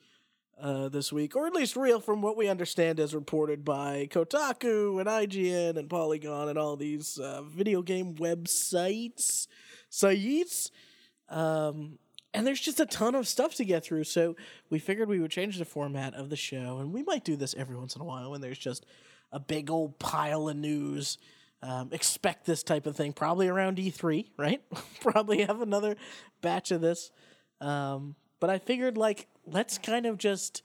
uh, 0.61 0.89
this 0.89 1.13
week, 1.13 1.35
or 1.37 1.47
at 1.47 1.55
least 1.55 1.77
real 1.77 2.01
from 2.01 2.23
what 2.23 2.37
we 2.37 2.49
understand 2.49 3.01
as 3.01 3.15
reported 3.15 3.65
by 3.65 4.09
Kotaku 4.11 5.01
and 5.01 5.09
IGN 5.09 5.77
and 5.77 5.89
Polygon 5.89 6.49
and 6.49 6.59
all 6.59 6.77
these 6.77 7.19
uh, 7.19 7.43
video 7.43 7.83
game 7.83 8.15
websites. 8.15 9.47
Sites. 9.89 10.71
Um, 11.29 11.99
and 12.35 12.47
there's 12.47 12.61
just 12.61 12.81
a 12.81 12.87
ton 12.87 13.15
of 13.15 13.29
stuff 13.29 13.55
to 13.55 13.65
get 13.65 13.85
through, 13.85 14.05
so 14.05 14.37
we 14.69 14.79
figured 14.81 15.09
we 15.09 15.21
would 15.21 15.31
change 15.31 15.57
the 15.57 15.65
format 15.65 16.15
of 16.15 16.29
the 16.29 16.37
show, 16.37 16.79
and 16.79 16.93
we 16.93 17.03
might 17.05 17.25
do 17.25 17.37
this 17.37 17.55
every 17.57 17.77
once 17.77 17.95
in 17.95 18.03
a 18.03 18.05
while 18.05 18.33
when 18.33 18.41
there's 18.41 18.59
just 18.59 18.85
a 19.33 19.39
big 19.39 19.71
old 19.71 19.99
pile 19.99 20.49
of 20.49 20.57
news. 20.57 21.17
Um, 21.63 21.91
expect 21.93 22.45
this 22.45 22.63
type 22.63 22.87
of 22.87 22.95
thing 22.95 23.15
probably 23.15 23.49
around 23.49 23.79
E3, 23.79 24.27
right? 24.37 24.61
probably 25.01 25.43
have 25.43 25.63
another 25.63 25.97
batch 26.43 26.71
of 26.73 26.83
this. 26.83 27.11
Um, 27.61 28.17
but 28.41 28.51
I 28.51 28.59
figured, 28.59 28.99
like, 28.99 29.29
let's 29.47 29.79
kind 29.79 30.05
of 30.05 30.19
just, 30.19 30.63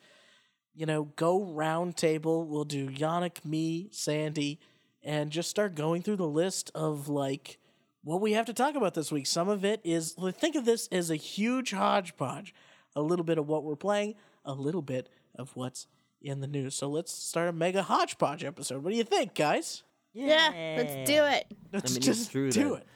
you 0.75 0.85
know, 0.85 1.05
go 1.15 1.45
round 1.45 1.95
table. 1.95 2.45
We'll 2.45 2.65
do 2.65 2.89
Yannick, 2.89 3.45
me, 3.45 3.87
Sandy, 3.91 4.59
and 5.01 5.31
just 5.31 5.49
start 5.49 5.75
going 5.75 6.01
through 6.01 6.17
the 6.17 6.27
list 6.27 6.71
of, 6.75 7.07
like, 7.07 7.58
what 8.03 8.21
we 8.21 8.33
have 8.33 8.45
to 8.45 8.53
talk 8.53 8.75
about 8.75 8.93
this 8.93 9.11
week. 9.11 9.27
Some 9.27 9.49
of 9.49 9.63
it 9.65 9.81
is, 9.83 10.15
think 10.33 10.55
of 10.55 10.65
this 10.65 10.87
as 10.91 11.09
a 11.09 11.15
huge 11.15 11.71
hodgepodge. 11.71 12.53
A 12.95 13.01
little 13.01 13.23
bit 13.25 13.37
of 13.37 13.47
what 13.47 13.63
we're 13.63 13.75
playing, 13.75 14.15
a 14.43 14.53
little 14.53 14.81
bit 14.81 15.09
of 15.35 15.55
what's 15.55 15.87
in 16.21 16.41
the 16.41 16.47
news. 16.47 16.75
So 16.75 16.89
let's 16.89 17.13
start 17.13 17.47
a 17.47 17.53
mega 17.53 17.83
hodgepodge 17.83 18.43
episode. 18.43 18.83
What 18.83 18.89
do 18.91 18.97
you 18.97 19.03
think, 19.03 19.35
guys? 19.35 19.83
yeah, 20.13 20.75
let's 20.77 21.09
do 21.09 21.23
it. 21.25 21.53
Let's 21.71 21.91
mean, 21.91 21.97
it's 21.97 22.05
just 22.05 22.31
true 22.31 22.51
do 22.51 22.69
that- 22.69 22.75
it. 22.77 22.87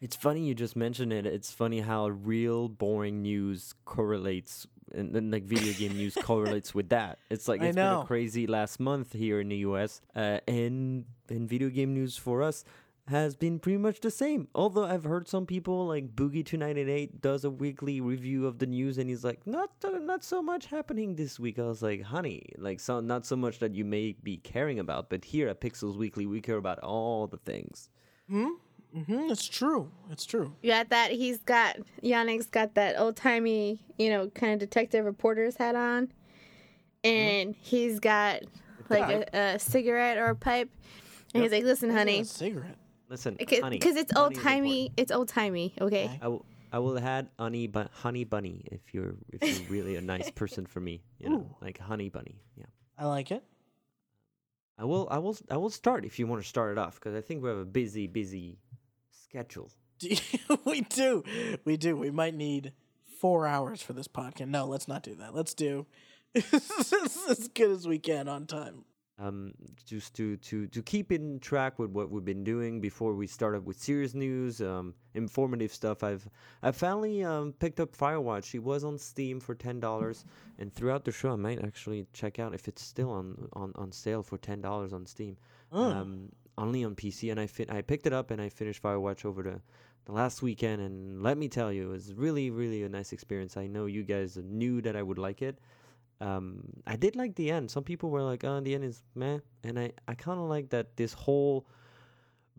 It's 0.00 0.16
funny 0.16 0.44
you 0.46 0.54
just 0.54 0.74
mentioned 0.76 1.12
it. 1.12 1.26
It's 1.26 1.50
funny 1.52 1.80
how 1.80 2.08
real 2.08 2.68
boring 2.68 3.22
news 3.22 3.74
correlates 3.84 4.66
and 4.92 5.12
then 5.14 5.30
like 5.30 5.44
video 5.44 5.72
game 5.74 5.92
news 5.92 6.14
correlates 6.22 6.74
with 6.74 6.88
that. 6.90 7.18
It's 7.30 7.46
like 7.48 7.62
I 7.62 7.66
it's 7.66 7.76
been 7.76 7.84
know. 7.84 8.00
a 8.02 8.04
crazy 8.04 8.46
last 8.46 8.80
month 8.80 9.12
here 9.12 9.40
in 9.40 9.48
the 9.48 9.58
US. 9.58 10.00
Uh, 10.14 10.38
and 10.48 11.04
in 11.28 11.46
video 11.46 11.68
game 11.68 11.94
news 11.94 12.16
for 12.16 12.42
us, 12.42 12.64
has 13.08 13.34
been 13.34 13.58
pretty 13.58 13.78
much 13.78 14.00
the 14.00 14.10
same. 14.10 14.48
Although 14.54 14.84
I've 14.84 15.04
heard 15.04 15.26
some 15.28 15.44
people 15.44 15.86
like 15.86 16.14
Boogie 16.14 16.44
two 16.46 16.56
ninety 16.56 16.82
eight 16.90 17.20
does 17.20 17.44
a 17.44 17.50
weekly 17.50 18.00
review 18.00 18.46
of 18.46 18.58
the 18.58 18.66
news, 18.66 18.98
and 18.98 19.08
he's 19.10 19.24
like, 19.24 19.46
not 19.46 19.70
uh, 19.84 19.98
not 19.98 20.22
so 20.22 20.40
much 20.42 20.66
happening 20.66 21.16
this 21.16 21.38
week. 21.40 21.58
I 21.58 21.64
was 21.64 21.82
like, 21.82 22.02
honey, 22.02 22.46
like 22.58 22.78
so 22.80 23.00
not 23.00 23.26
so 23.26 23.36
much 23.36 23.58
that 23.58 23.74
you 23.74 23.84
may 23.84 24.14
be 24.22 24.36
caring 24.36 24.78
about, 24.78 25.10
but 25.10 25.24
here 25.24 25.48
at 25.48 25.60
Pixels 25.60 25.96
Weekly, 25.96 26.26
we 26.26 26.40
care 26.40 26.56
about 26.56 26.78
all 26.78 27.26
the 27.26 27.38
things. 27.38 27.88
Mm-hmm, 28.30 29.30
it's 29.30 29.48
true. 29.48 29.90
It's 30.10 30.24
true. 30.24 30.54
Yeah, 30.62 30.84
that? 30.84 31.10
He's 31.10 31.38
got 31.38 31.78
Yannick's 32.02 32.46
got 32.46 32.74
that 32.74 32.98
old 32.98 33.16
timey, 33.16 33.80
you 33.98 34.10
know, 34.10 34.28
kind 34.28 34.52
of 34.52 34.58
detective 34.60 35.04
reporter's 35.04 35.56
hat 35.56 35.74
on, 35.74 36.12
and 37.02 37.54
he's 37.60 37.98
got 37.98 38.42
like 38.88 39.10
a, 39.32 39.54
a 39.54 39.58
cigarette 39.58 40.18
or 40.18 40.26
a 40.26 40.36
pipe, 40.36 40.70
and 41.34 41.42
he's 41.42 41.52
like, 41.52 41.64
"Listen, 41.64 41.90
honey, 41.90 42.20
A 42.20 42.24
cigarette. 42.24 42.76
Listen, 43.12 43.34
because 43.38 43.60
honey, 43.60 43.78
it's 43.78 44.16
old 44.16 44.34
timey. 44.36 44.90
It's 44.96 45.12
old 45.12 45.28
timey. 45.28 45.74
Okay. 45.78 46.06
Okay. 46.06 46.18
I 46.22 46.28
will. 46.28 46.46
I 46.72 46.78
will 46.78 46.98
add 46.98 47.28
honey, 47.38 47.66
but 47.66 47.90
honey 47.92 48.24
bunny 48.24 48.64
if 48.72 48.94
you're 48.94 49.16
if 49.28 49.42
you're 49.42 49.68
really 49.70 49.96
a 49.96 50.00
nice 50.00 50.30
person 50.30 50.64
for 50.64 50.80
me, 50.80 51.02
you 51.18 51.28
know, 51.28 51.36
Ooh. 51.36 51.56
like 51.60 51.78
honey 51.78 52.08
bunny. 52.08 52.40
Yeah. 52.56 52.64
I 52.96 53.04
like 53.04 53.30
it. 53.30 53.44
I 54.78 54.86
will. 54.86 55.08
I 55.10 55.18
will. 55.18 55.36
I 55.50 55.58
will 55.58 55.68
start 55.68 56.06
if 56.06 56.18
you 56.18 56.26
want 56.26 56.42
to 56.42 56.48
start 56.48 56.72
it 56.72 56.78
off 56.78 56.94
because 56.94 57.14
I 57.14 57.20
think 57.20 57.42
we 57.42 57.50
have 57.50 57.58
a 57.58 57.66
busy, 57.66 58.06
busy 58.06 58.56
schedule. 59.10 59.70
we 60.64 60.80
do. 60.80 61.22
We 61.66 61.76
do. 61.76 61.94
We 61.94 62.10
might 62.10 62.34
need 62.34 62.72
four 63.20 63.46
hours 63.46 63.82
for 63.82 63.92
this 63.92 64.08
podcast. 64.08 64.48
No, 64.48 64.64
let's 64.64 64.88
not 64.88 65.02
do 65.02 65.14
that. 65.16 65.34
Let's 65.34 65.52
do 65.52 65.84
as 66.34 67.50
good 67.52 67.72
as 67.72 67.86
we 67.86 67.98
can 67.98 68.26
on 68.26 68.46
time. 68.46 68.86
Um, 69.18 69.52
just 69.84 70.14
to 70.14 70.36
to 70.38 70.66
to 70.68 70.82
keep 70.82 71.12
in 71.12 71.38
track 71.38 71.78
with 71.78 71.90
what 71.90 72.10
we've 72.10 72.24
been 72.24 72.42
doing 72.44 72.80
before 72.80 73.14
we 73.14 73.26
started 73.26 73.64
with 73.66 73.78
serious 73.78 74.14
news, 74.14 74.60
um, 74.60 74.94
informative 75.14 75.72
stuff. 75.72 76.02
I've 76.02 76.28
I 76.62 76.72
finally 76.72 77.22
um 77.22 77.52
picked 77.52 77.78
up 77.78 77.94
Firewatch. 77.94 78.54
It 78.54 78.60
was 78.64 78.84
on 78.84 78.98
Steam 78.98 79.38
for 79.38 79.54
ten 79.54 79.78
dollars, 79.80 80.24
and 80.58 80.74
throughout 80.74 81.04
the 81.04 81.12
show, 81.12 81.32
I 81.32 81.36
might 81.36 81.62
actually 81.62 82.06
check 82.14 82.38
out 82.38 82.54
if 82.54 82.66
it's 82.68 82.82
still 82.82 83.10
on 83.10 83.48
on 83.52 83.72
on 83.76 83.92
sale 83.92 84.22
for 84.22 84.38
ten 84.38 84.60
dollars 84.60 84.92
on 84.92 85.06
Steam. 85.06 85.36
Oh. 85.72 85.84
um, 85.84 86.28
only 86.58 86.84
on 86.84 86.94
PC, 86.94 87.30
and 87.30 87.40
I 87.40 87.46
fin- 87.46 87.70
I 87.70 87.80
picked 87.82 88.06
it 88.06 88.12
up 88.12 88.30
and 88.30 88.40
I 88.40 88.48
finished 88.48 88.82
Firewatch 88.82 89.24
over 89.24 89.42
the, 89.42 89.60
the 90.04 90.12
last 90.12 90.42
weekend, 90.42 90.82
and 90.82 91.22
let 91.22 91.38
me 91.38 91.48
tell 91.48 91.72
you, 91.72 91.88
it 91.88 91.92
was 91.92 92.14
really 92.14 92.50
really 92.50 92.82
a 92.82 92.88
nice 92.88 93.12
experience. 93.12 93.56
I 93.56 93.66
know 93.66 93.86
you 93.86 94.02
guys 94.02 94.36
knew 94.42 94.80
that 94.82 94.96
I 94.96 95.02
would 95.02 95.18
like 95.18 95.42
it. 95.42 95.58
Um, 96.22 96.62
I 96.86 96.96
did 96.96 97.16
like 97.16 97.34
the 97.34 97.50
end. 97.50 97.70
Some 97.70 97.82
people 97.82 98.08
were 98.10 98.22
like, 98.22 98.44
"Oh, 98.44 98.60
the 98.60 98.74
end 98.74 98.84
is 98.84 99.02
meh," 99.14 99.40
and 99.64 99.78
I 99.78 99.92
I 100.06 100.14
kind 100.14 100.38
of 100.38 100.46
like 100.48 100.70
that 100.70 100.96
this 100.96 101.12
whole 101.12 101.66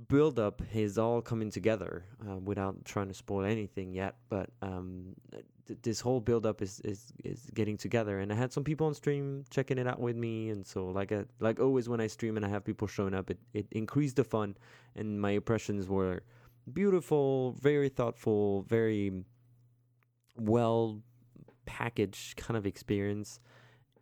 build 0.10 0.40
up 0.40 0.62
is 0.74 0.98
all 0.98 1.22
coming 1.22 1.50
together 1.50 2.04
uh, 2.28 2.38
without 2.38 2.84
trying 2.84 3.08
to 3.08 3.14
spoil 3.14 3.46
anything 3.46 3.94
yet. 3.94 4.16
But 4.28 4.50
um, 4.62 5.16
th- 5.32 5.80
this 5.82 6.02
whole 6.02 6.20
build 6.20 6.46
up 6.46 6.62
is, 6.62 6.82
is 6.82 7.14
is 7.24 7.50
getting 7.54 7.78
together, 7.78 8.20
and 8.20 8.32
I 8.32 8.36
had 8.36 8.52
some 8.52 8.64
people 8.64 8.88
on 8.88 8.94
stream 8.94 9.46
checking 9.50 9.78
it 9.78 9.88
out 9.88 10.00
with 10.00 10.18
me, 10.18 10.50
and 10.50 10.66
so 10.66 10.88
like 10.88 11.12
I, 11.12 11.24
like 11.40 11.60
always 11.60 11.88
when 11.88 12.02
I 12.02 12.08
stream 12.08 12.36
and 12.38 12.46
I 12.46 12.50
have 12.50 12.66
people 12.66 12.88
showing 12.88 13.14
up, 13.14 13.30
it 13.30 13.40
it 13.54 13.68
increased 13.72 14.18
the 14.18 14.24
fun, 14.26 14.58
and 14.96 15.22
my 15.22 15.32
impressions 15.32 15.88
were 15.88 16.24
beautiful, 16.74 17.54
very 17.62 17.90
thoughtful, 17.90 18.64
very 18.64 19.24
well 20.36 21.02
packaged 21.66 22.38
kind 22.38 22.58
of 22.58 22.66
experience. 22.66 23.40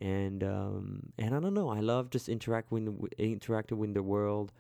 And 0.01 0.44
um 0.44 1.13
and 1.20 1.36
I 1.36 1.39
don't 1.39 1.53
know 1.53 1.70
I 1.70 1.80
love 1.80 2.10
just 2.10 2.27
interacting 2.30 2.86
w- 2.86 3.08
interacting 3.18 3.77
with 3.77 3.94
the 3.94 4.03
world. 4.03 4.51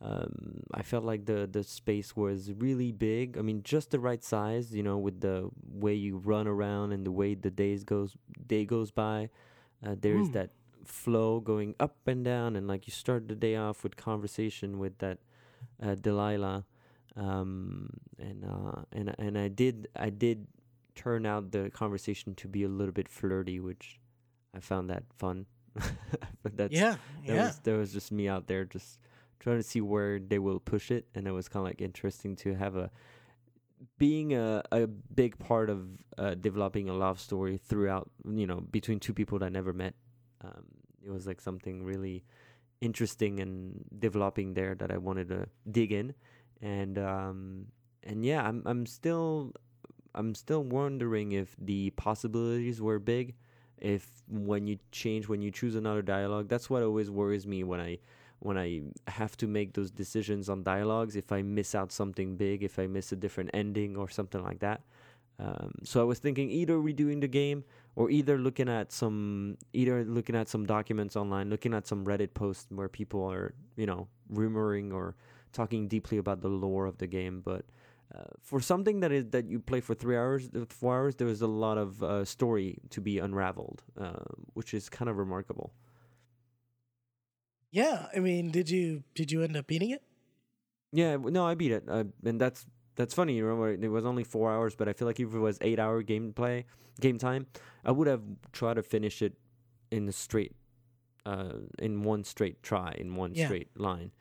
Um 0.00 0.62
I 0.72 0.82
felt 0.82 1.04
like 1.04 1.24
the 1.26 1.48
the 1.50 1.62
space 1.64 2.14
was 2.16 2.52
really 2.52 2.92
big. 2.92 3.38
I 3.38 3.42
mean 3.42 3.62
just 3.64 3.90
the 3.90 3.98
right 4.00 4.22
size 4.22 4.74
you 4.74 4.82
know 4.82 4.98
with 4.98 5.20
the 5.20 5.50
way 5.72 5.94
you 5.94 6.18
run 6.18 6.46
around 6.46 6.92
and 6.92 7.04
the 7.06 7.12
way 7.12 7.34
the 7.34 7.50
days 7.50 7.84
goes 7.84 8.16
day 8.46 8.64
goes 8.64 8.90
by. 8.90 9.30
Uh, 9.84 9.96
there's 10.00 10.28
Mm. 10.28 10.32
that 10.34 10.50
flow 10.84 11.40
going 11.40 11.74
up 11.80 11.96
and 12.06 12.24
down 12.24 12.56
and 12.56 12.68
like 12.68 12.86
you 12.86 12.92
start 12.92 13.26
the 13.28 13.34
day 13.34 13.56
off 13.56 13.82
with 13.82 13.96
conversation 13.96 14.78
with 14.78 14.98
that 14.98 15.18
uh, 15.82 15.94
Delilah. 15.94 16.64
Um 17.16 17.90
and 18.18 18.44
uh 18.44 18.82
and 18.92 19.14
and 19.18 19.38
I 19.38 19.48
did 19.48 19.88
I 19.96 20.10
did 20.10 20.46
turn 20.94 21.26
out 21.26 21.52
the 21.52 21.70
conversation 21.70 22.34
to 22.36 22.48
be 22.48 22.62
a 22.62 22.68
little 22.68 22.92
bit 22.92 23.08
flirty 23.08 23.60
which 23.60 24.00
I 24.54 24.60
found 24.60 24.90
that 24.90 25.04
fun. 25.18 25.46
But 26.42 26.58
that's 26.58 26.74
yeah, 26.74 26.96
that 27.26 27.34
yeah. 27.34 27.46
was 27.46 27.58
that 27.60 27.76
was 27.76 27.92
just 27.92 28.12
me 28.12 28.28
out 28.28 28.46
there 28.46 28.66
just 28.66 29.00
trying 29.40 29.56
to 29.56 29.62
see 29.62 29.80
where 29.80 30.18
they 30.18 30.38
will 30.38 30.60
push 30.60 30.90
it. 30.90 31.06
And 31.14 31.26
it 31.26 31.32
was 31.32 31.48
kind 31.48 31.62
of 31.62 31.70
like 31.70 31.80
interesting 31.80 32.36
to 32.36 32.54
have 32.54 32.76
a 32.76 32.90
being 33.98 34.34
a, 34.34 34.62
a 34.70 34.86
big 34.86 35.38
part 35.38 35.70
of 35.70 35.86
uh, 36.18 36.34
developing 36.34 36.88
a 36.90 36.94
love 36.94 37.18
story 37.18 37.56
throughout 37.56 38.10
you 38.28 38.46
know 38.46 38.60
between 38.60 39.00
two 39.00 39.14
people 39.14 39.38
that 39.38 39.46
I 39.46 39.48
never 39.48 39.72
met. 39.72 39.94
Um, 40.42 40.64
it 41.02 41.10
was 41.10 41.26
like 41.26 41.40
something 41.40 41.82
really 41.82 42.24
interesting 42.82 43.40
and 43.40 43.84
developing 43.98 44.52
there 44.52 44.74
that 44.74 44.90
I 44.92 44.98
wanted 44.98 45.30
to 45.30 45.46
dig 45.70 45.92
in. 45.92 46.14
And 46.60 46.98
um 46.98 47.66
and 48.02 48.24
yeah 48.24 48.42
I'm 48.42 48.62
I'm 48.66 48.84
still 48.84 49.54
I'm 50.14 50.34
still 50.34 50.62
wondering 50.62 51.32
if 51.32 51.56
the 51.58 51.90
possibilities 51.90 52.80
were 52.80 52.98
big 52.98 53.34
if 53.78 54.06
when 54.28 54.66
you 54.66 54.78
change 54.92 55.28
when 55.28 55.42
you 55.42 55.50
choose 55.50 55.74
another 55.74 56.00
dialogue 56.00 56.48
that's 56.48 56.70
what 56.70 56.82
always 56.82 57.10
worries 57.10 57.46
me 57.46 57.64
when 57.64 57.80
I 57.80 57.98
when 58.38 58.58
I 58.58 58.82
have 59.08 59.36
to 59.38 59.46
make 59.46 59.72
those 59.72 59.90
decisions 59.90 60.48
on 60.48 60.62
dialogues 60.62 61.16
if 61.16 61.32
I 61.32 61.42
miss 61.42 61.74
out 61.74 61.90
something 61.92 62.36
big 62.36 62.62
if 62.62 62.78
I 62.78 62.86
miss 62.86 63.10
a 63.12 63.16
different 63.16 63.50
ending 63.54 63.96
or 63.96 64.08
something 64.08 64.42
like 64.42 64.60
that. 64.60 64.82
Um, 65.38 65.72
so 65.82 66.00
I 66.00 66.04
was 66.04 66.20
thinking 66.20 66.48
either 66.50 66.74
redoing 66.74 67.20
the 67.20 67.26
game 67.26 67.64
or 67.96 68.08
either 68.08 68.38
looking 68.38 68.68
at 68.68 68.92
some 68.92 69.58
either 69.72 70.04
looking 70.04 70.36
at 70.36 70.48
some 70.48 70.64
documents 70.64 71.16
online 71.16 71.50
looking 71.50 71.74
at 71.74 71.88
some 71.88 72.04
Reddit 72.04 72.34
posts 72.34 72.66
where 72.68 72.88
people 72.88 73.24
are 73.24 73.54
you 73.76 73.86
know 73.86 74.06
rumoring 74.32 74.92
or 74.92 75.16
talking 75.52 75.88
deeply 75.88 76.18
about 76.18 76.40
the 76.40 76.48
lore 76.48 76.86
of 76.86 76.98
the 76.98 77.06
game 77.08 77.40
but 77.44 77.64
uh, 78.12 78.22
for 78.40 78.60
something 78.60 79.00
that 79.00 79.12
is 79.12 79.30
that 79.30 79.48
you 79.48 79.60
play 79.60 79.80
for 79.80 79.94
three 79.94 80.16
hours, 80.16 80.48
four 80.68 80.94
hours, 80.96 81.14
there 81.16 81.28
is 81.28 81.42
a 81.42 81.46
lot 81.46 81.78
of 81.78 82.02
uh, 82.02 82.24
story 82.24 82.78
to 82.90 83.00
be 83.00 83.18
unraveled, 83.18 83.82
uh, 84.00 84.24
which 84.54 84.74
is 84.74 84.88
kind 84.88 85.08
of 85.08 85.16
remarkable. 85.18 85.72
Yeah, 87.70 88.06
I 88.14 88.20
mean, 88.20 88.50
did 88.50 88.70
you 88.70 89.02
did 89.14 89.32
you 89.32 89.42
end 89.42 89.56
up 89.56 89.66
beating 89.66 89.90
it? 89.90 90.02
Yeah, 90.92 91.16
no, 91.16 91.44
I 91.44 91.54
beat 91.54 91.72
it, 91.72 91.84
uh, 91.88 92.04
and 92.24 92.40
that's 92.40 92.66
that's 92.94 93.14
funny. 93.14 93.34
You 93.36 93.46
remember, 93.46 93.72
it 93.72 93.88
was 93.90 94.04
only 94.04 94.22
four 94.22 94.52
hours, 94.52 94.76
but 94.76 94.88
I 94.88 94.92
feel 94.92 95.06
like 95.08 95.18
if 95.18 95.34
it 95.34 95.38
was 95.38 95.58
eight 95.60 95.80
hour 95.80 96.02
gameplay, 96.04 96.64
game 97.00 97.18
time, 97.18 97.46
I 97.84 97.90
would 97.90 98.06
have 98.06 98.22
tried 98.52 98.74
to 98.74 98.82
finish 98.82 99.20
it 99.22 99.34
in 99.90 100.08
a 100.08 100.12
straight, 100.12 100.52
uh, 101.26 101.54
in 101.80 102.04
one 102.04 102.22
straight 102.22 102.62
try, 102.62 102.94
in 102.96 103.16
one 103.16 103.34
Yeah. 103.34 103.46
straight 103.46 103.76
line. 103.76 104.12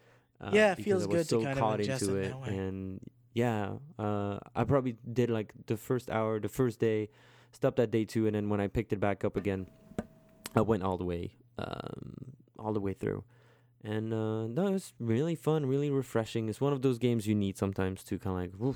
Uh, 0.41 0.49
Yeah, 0.53 0.71
it 0.71 0.83
feels 0.83 1.05
good 1.05 1.29
to 1.29 1.37
kind 1.37 1.49
of 1.51 1.55
caught 1.57 1.79
adjust 1.79 2.01
into 2.01 2.15
it 2.15 2.25
it, 2.25 2.29
that 2.29 2.41
way. 2.41 2.57
and 2.57 2.99
yeah, 3.33 3.73
uh, 3.97 4.39
I 4.55 4.63
probably 4.63 4.95
did 5.11 5.29
like 5.29 5.53
the 5.65 5.77
first 5.77 6.09
hour, 6.09 6.39
the 6.39 6.49
first 6.49 6.79
day, 6.79 7.09
stopped 7.51 7.79
at 7.79 7.91
day 7.91 8.05
two, 8.05 8.27
and 8.27 8.35
then 8.35 8.49
when 8.49 8.61
I 8.61 8.67
picked 8.67 8.93
it 8.93 8.99
back 8.99 9.25
up 9.25 9.35
again, 9.35 9.67
I 10.55 10.61
went 10.61 10.83
all 10.83 10.97
the 10.97 11.05
way, 11.05 11.33
um, 11.57 12.13
all 12.59 12.73
the 12.73 12.79
way 12.79 12.93
through. 12.93 13.23
And 13.83 14.13
uh, 14.13 14.47
no, 14.47 14.67
it 14.67 14.73
was 14.73 14.93
really 14.99 15.35
fun, 15.35 15.65
really 15.65 15.89
refreshing. 15.89 16.47
It's 16.47 16.61
one 16.61 16.73
of 16.73 16.81
those 16.81 16.99
games 16.99 17.27
you 17.27 17.35
need 17.35 17.57
sometimes 17.57 18.03
to 18.05 18.17
kind 18.17 18.53
of 18.53 18.61
like, 18.61 18.75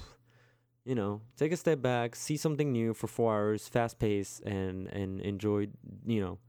you 0.85 0.95
know, 0.95 1.21
take 1.37 1.51
a 1.51 1.57
step 1.57 1.81
back, 1.81 2.15
see 2.15 2.35
something 2.35 2.71
new 2.71 2.93
for 2.93 3.07
four 3.07 3.33
hours, 3.33 3.67
fast 3.67 3.99
pace, 3.99 4.41
and 4.45 4.87
and 4.87 5.21
enjoy, 5.21 5.67
you 6.05 6.19
know, 6.19 6.39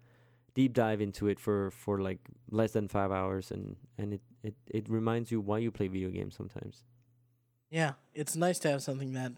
deep 0.55 0.73
dive 0.73 1.01
into 1.01 1.29
it 1.29 1.39
for 1.39 1.71
for 1.71 2.01
like 2.01 2.21
less 2.51 2.73
than 2.73 2.89
five 2.89 3.13
hours, 3.13 3.51
and 3.51 3.77
and 3.97 4.15
it 4.15 4.23
it 4.43 4.55
it 4.67 4.89
reminds 4.89 5.31
you 5.31 5.41
why 5.41 5.59
you 5.59 5.71
play 5.71 5.89
video 5.89 6.09
games 6.09 6.35
sometimes. 6.35 6.85
Yeah, 7.71 7.93
it's 8.15 8.35
nice 8.35 8.59
to 8.61 8.71
have 8.71 8.83
something 8.83 9.13
that 9.13 9.33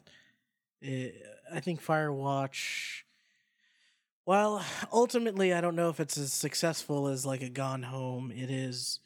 uh, 0.87 1.55
I 1.55 1.61
think 1.61 1.85
Firewatch. 1.85 3.03
Well, 4.25 4.65
ultimately, 4.93 5.53
I 5.53 5.61
don't 5.61 5.75
know 5.75 5.89
if 5.89 5.99
it's 5.99 6.17
as 6.17 6.33
successful 6.33 7.09
as 7.09 7.27
like 7.27 7.43
a 7.43 7.49
Gone 7.49 7.83
Home. 7.83 8.31
It 8.31 8.51
is, 8.51 9.01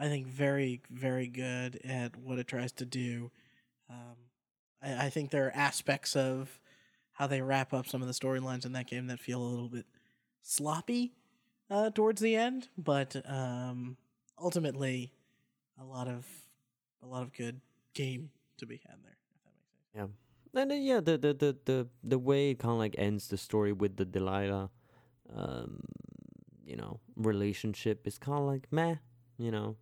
I 0.00 0.08
think, 0.08 0.26
very, 0.26 0.80
very 0.90 1.26
good 1.26 1.80
at 1.84 2.16
what 2.16 2.38
it 2.38 2.46
tries 2.46 2.72
to 2.72 2.86
do. 2.86 3.30
Um, 3.90 4.16
I, 4.82 5.06
I 5.06 5.10
think 5.10 5.30
there 5.30 5.46
are 5.46 5.56
aspects 5.56 6.16
of 6.16 6.58
how 7.12 7.26
they 7.26 7.42
wrap 7.42 7.74
up 7.74 7.86
some 7.86 8.00
of 8.00 8.08
the 8.08 8.14
storylines 8.14 8.64
in 8.64 8.72
that 8.72 8.86
game 8.88 9.06
that 9.08 9.20
feel 9.20 9.42
a 9.42 9.44
little 9.44 9.68
bit 9.68 9.84
sloppy 10.42 11.12
uh, 11.70 11.90
towards 11.90 12.22
the 12.22 12.36
end, 12.36 12.68
but 12.78 13.16
um, 13.26 13.98
ultimately, 14.40 15.12
a 15.78 15.84
lot 15.84 16.08
of 16.08 16.24
a 17.02 17.06
lot 17.06 17.22
of 17.22 17.32
good 17.32 17.60
game 17.94 18.30
to 18.58 18.66
be 18.66 18.80
had 18.86 18.96
there. 19.02 19.16
If 19.34 19.44
that 19.44 19.52
makes 19.56 19.74
sense. 19.74 20.14
Yeah. 20.54 20.60
And 20.60 20.70
then, 20.70 20.82
yeah, 20.82 21.00
the 21.00 21.16
the 21.18 21.32
the 21.34 21.56
the 21.64 21.88
the 22.04 22.18
way 22.18 22.50
it 22.50 22.58
kind 22.58 22.72
of 22.72 22.78
like 22.78 22.94
ends 22.98 23.28
the 23.28 23.38
story 23.38 23.72
with 23.72 23.96
the 23.96 24.04
Delilah, 24.04 24.70
um, 25.34 25.80
you 26.64 26.76
know, 26.76 27.00
relationship 27.16 28.06
is 28.06 28.18
kind 28.18 28.38
of 28.38 28.44
like 28.44 28.66
meh, 28.70 28.96
you 29.38 29.50
know, 29.50 29.76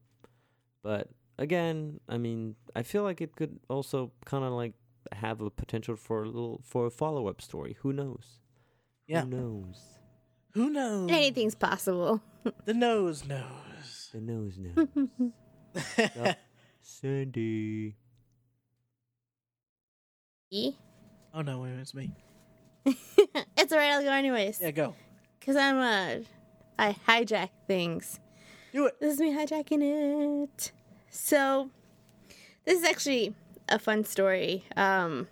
but 0.83 1.09
again, 1.39 2.00
I 2.09 2.19
mean, 2.19 2.55
I 2.77 2.83
feel 2.83 3.03
like 3.03 3.21
it 3.21 3.35
could 3.37 3.59
also 3.69 4.12
kind 4.25 4.45
of 4.45 4.53
like 4.53 4.75
have 5.12 5.41
a 5.41 5.50
potential 5.50 5.97
for 5.97 6.23
a 6.23 6.27
little 6.27 6.61
for 6.65 6.87
a 6.87 6.91
follow 6.91 7.27
up 7.27 7.41
story. 7.41 7.77
Who 7.81 7.93
knows? 7.93 8.39
Yeah. 9.07 9.23
Who 9.23 9.31
knows? 9.31 9.77
Who 10.53 10.71
knows? 10.71 11.11
Anything's 11.11 11.55
possible. 11.55 12.21
The 12.65 12.73
nose 12.73 13.27
knows. 13.27 14.09
The 14.15 14.21
nose 14.23 14.57
knows. 14.57 14.89
Yup. 16.17 16.39
Sandy. 16.81 17.97
E? 20.50 20.73
oh 21.35 21.42
no, 21.42 21.61
wait, 21.61 21.71
it's 21.80 21.95
me. 21.95 22.11
it's 22.85 23.73
alright, 23.73 23.92
I'll 23.92 24.02
go 24.02 24.11
anyways. 24.11 24.59
Yeah, 24.61 24.71
go. 24.73 24.95
Because 25.38 25.57
I'm 25.57 25.76
a. 25.78 26.23
I 26.78 26.97
hijack 27.07 27.50
things. 27.66 28.19
Do 28.73 28.87
it. 28.87 28.99
This 29.00 29.14
is 29.14 29.21
me 29.21 29.33
hijacking 29.33 29.83
it. 30.45 30.73
So, 31.11 31.71
this 32.64 32.78
is 32.80 32.85
actually 32.85 33.35
a 33.69 33.78
fun 33.78 34.04
story. 34.04 34.64
Um, 34.76 35.28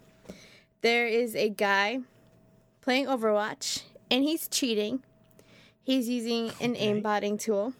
there 0.82 1.06
is 1.06 1.34
a 1.34 1.48
guy 1.48 2.00
playing 2.80 3.06
Overwatch, 3.06 3.82
and 4.10 4.22
he's 4.22 4.46
cheating. 4.48 5.02
He's 5.82 6.08
using 6.08 6.50
an 6.60 6.72
Okay. 6.72 7.00
aimbotting 7.00 7.40
tool. 7.40 7.72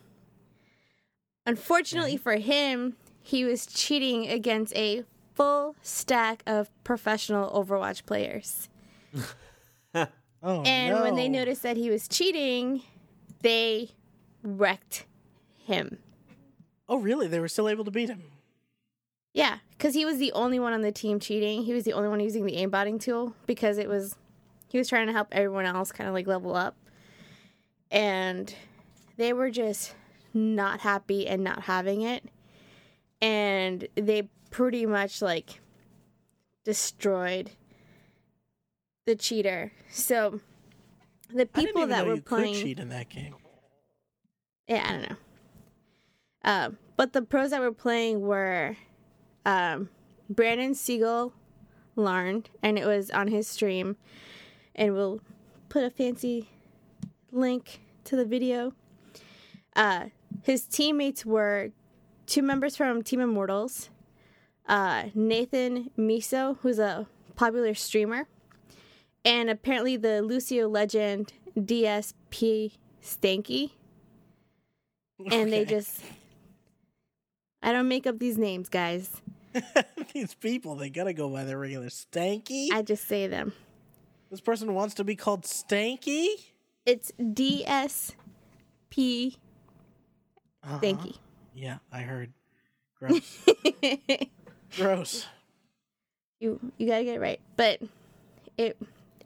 Unfortunately 1.47 2.16
for 2.16 2.37
him, 2.37 2.97
he 3.23 3.45
was 3.45 3.66
cheating 3.66 4.28
against 4.28 4.75
a 4.75 5.04
full 5.38 5.76
stack 5.83 6.42
of 6.49 6.68
professional 6.83 7.49
Overwatch 7.50 8.04
players. 8.04 8.68
Oh 10.40 10.62
And 10.62 11.00
when 11.02 11.16
they 11.16 11.28
noticed 11.28 11.64
that 11.64 11.76
he 11.76 11.90
was 11.90 12.07
cheating, 12.07 12.83
they 13.42 13.90
wrecked 14.45 15.04
him. 15.57 15.99
Oh 16.88 16.99
really? 16.99 17.26
They 17.26 17.40
were 17.40 17.49
still 17.49 17.68
able 17.68 17.85
to 17.85 17.90
beat 17.90 18.09
him. 18.09 18.23
Yeah, 19.35 19.59
because 19.71 19.95
he 19.95 20.04
was 20.04 20.18
the 20.18 20.30
only 20.33 20.61
one 20.61 20.73
on 20.73 20.83
the 20.83 20.92
team 20.92 21.18
cheating. 21.18 21.64
He 21.64 21.75
was 21.75 21.83
the 21.83 21.92
only 21.92 22.09
one 22.09 22.21
using 22.21 22.47
the 22.47 22.54
aimbotting 22.54 23.00
tool 23.00 23.35
because 23.47 23.78
it 23.78 23.88
was 23.88 24.14
he 24.68 24.78
was 24.78 24.88
trying 24.88 25.09
to 25.09 25.12
help 25.12 25.26
everyone 25.33 25.66
else 25.66 25.90
kind 25.90 26.07
of 26.07 26.14
like 26.14 26.28
level 26.28 26.54
up. 26.54 26.76
And 27.90 28.54
they 29.16 29.33
were 29.33 29.50
just 29.50 29.92
not 30.33 30.78
happy 30.78 31.26
and 31.26 31.42
not 31.42 31.62
having 31.62 32.02
it. 32.02 32.23
And 33.21 33.88
they 33.97 34.28
pretty 34.50 34.87
much 34.87 35.23
like 35.23 35.61
destroyed 36.64 37.50
the 39.07 39.17
cheater. 39.17 39.73
So 39.90 40.40
the 41.33 41.47
people 41.47 41.87
that 41.87 42.07
were 42.07 42.21
playing 42.21 42.55
cheat 42.55 42.78
in 42.78 42.88
that 42.90 43.09
game. 43.09 43.35
yeah, 44.67 44.85
I 44.87 44.93
don't 44.93 45.11
know. 45.11 45.17
Um, 46.45 46.78
but 46.97 47.12
the 47.12 47.23
pros 47.23 47.50
that 47.50 47.61
were 47.61 47.73
playing 47.73 48.21
were 48.21 48.76
um, 49.45 49.88
Brandon 50.31 50.75
Seagull 50.75 51.33
Larn, 51.97 52.45
and 52.62 52.78
it 52.78 52.87
was 52.87 53.11
on 53.11 53.28
his 53.28 53.47
stream. 53.49 53.97
And 54.75 54.95
we'll 54.95 55.21
put 55.69 55.83
a 55.83 55.90
fancy 55.90 56.49
link 57.33 57.81
to 58.05 58.17
the 58.17 58.25
video. 58.25 58.73
Uh, 59.75 60.07
his 60.43 60.64
teammates 60.64 61.26
were 61.26 61.71
two 62.26 62.43
members 62.43 62.76
from 62.76 63.02
Team 63.02 63.21
Immortals, 63.21 63.90
uh, 64.69 65.05
Nathan 65.15 65.91
Miso, 65.99 66.59
who's 66.61 66.79
a 66.79 67.07
popular 67.37 67.75
streamer, 67.75 68.27
and 69.25 69.49
apparently 69.51 69.97
the 69.97 70.23
Lucio 70.23 70.69
legend 70.69 71.33
DSP 71.57 72.73
Stanky 73.02 73.71
and 75.33 75.52
they 75.52 75.65
just 75.65 76.00
I 77.63 77.73
don't 77.73 77.89
make 77.89 78.07
up 78.07 78.19
these 78.21 78.39
names, 78.39 78.69
guys. 78.69 79.11
These 80.15 80.35
people, 80.35 80.76
they 80.76 80.91
gotta 80.91 81.13
go 81.13 81.28
by 81.28 81.43
their 81.45 81.59
regular 81.59 81.89
stanky. 81.89 82.69
I 82.73 82.83
just 82.83 83.09
say 83.09 83.26
them. 83.26 83.52
this 84.31 84.41
person 84.41 84.73
wants 84.75 84.95
to 84.95 85.02
be 85.04 85.17
called 85.17 85.43
Stanky. 85.43 86.28
It's 86.87 87.11
DSP 87.21 88.15
Uh-huh. 90.63 90.78
Stanky. 90.78 91.17
Yeah, 91.54 91.78
I 91.91 92.02
heard. 92.02 92.33
Gross. 93.00 93.45
Gross. 94.76 95.26
you 96.41 96.61
you 96.78 96.87
gotta 96.87 97.04
get 97.04 97.17
it 97.17 97.21
right. 97.21 97.41
But 97.57 97.81
it 98.57 98.76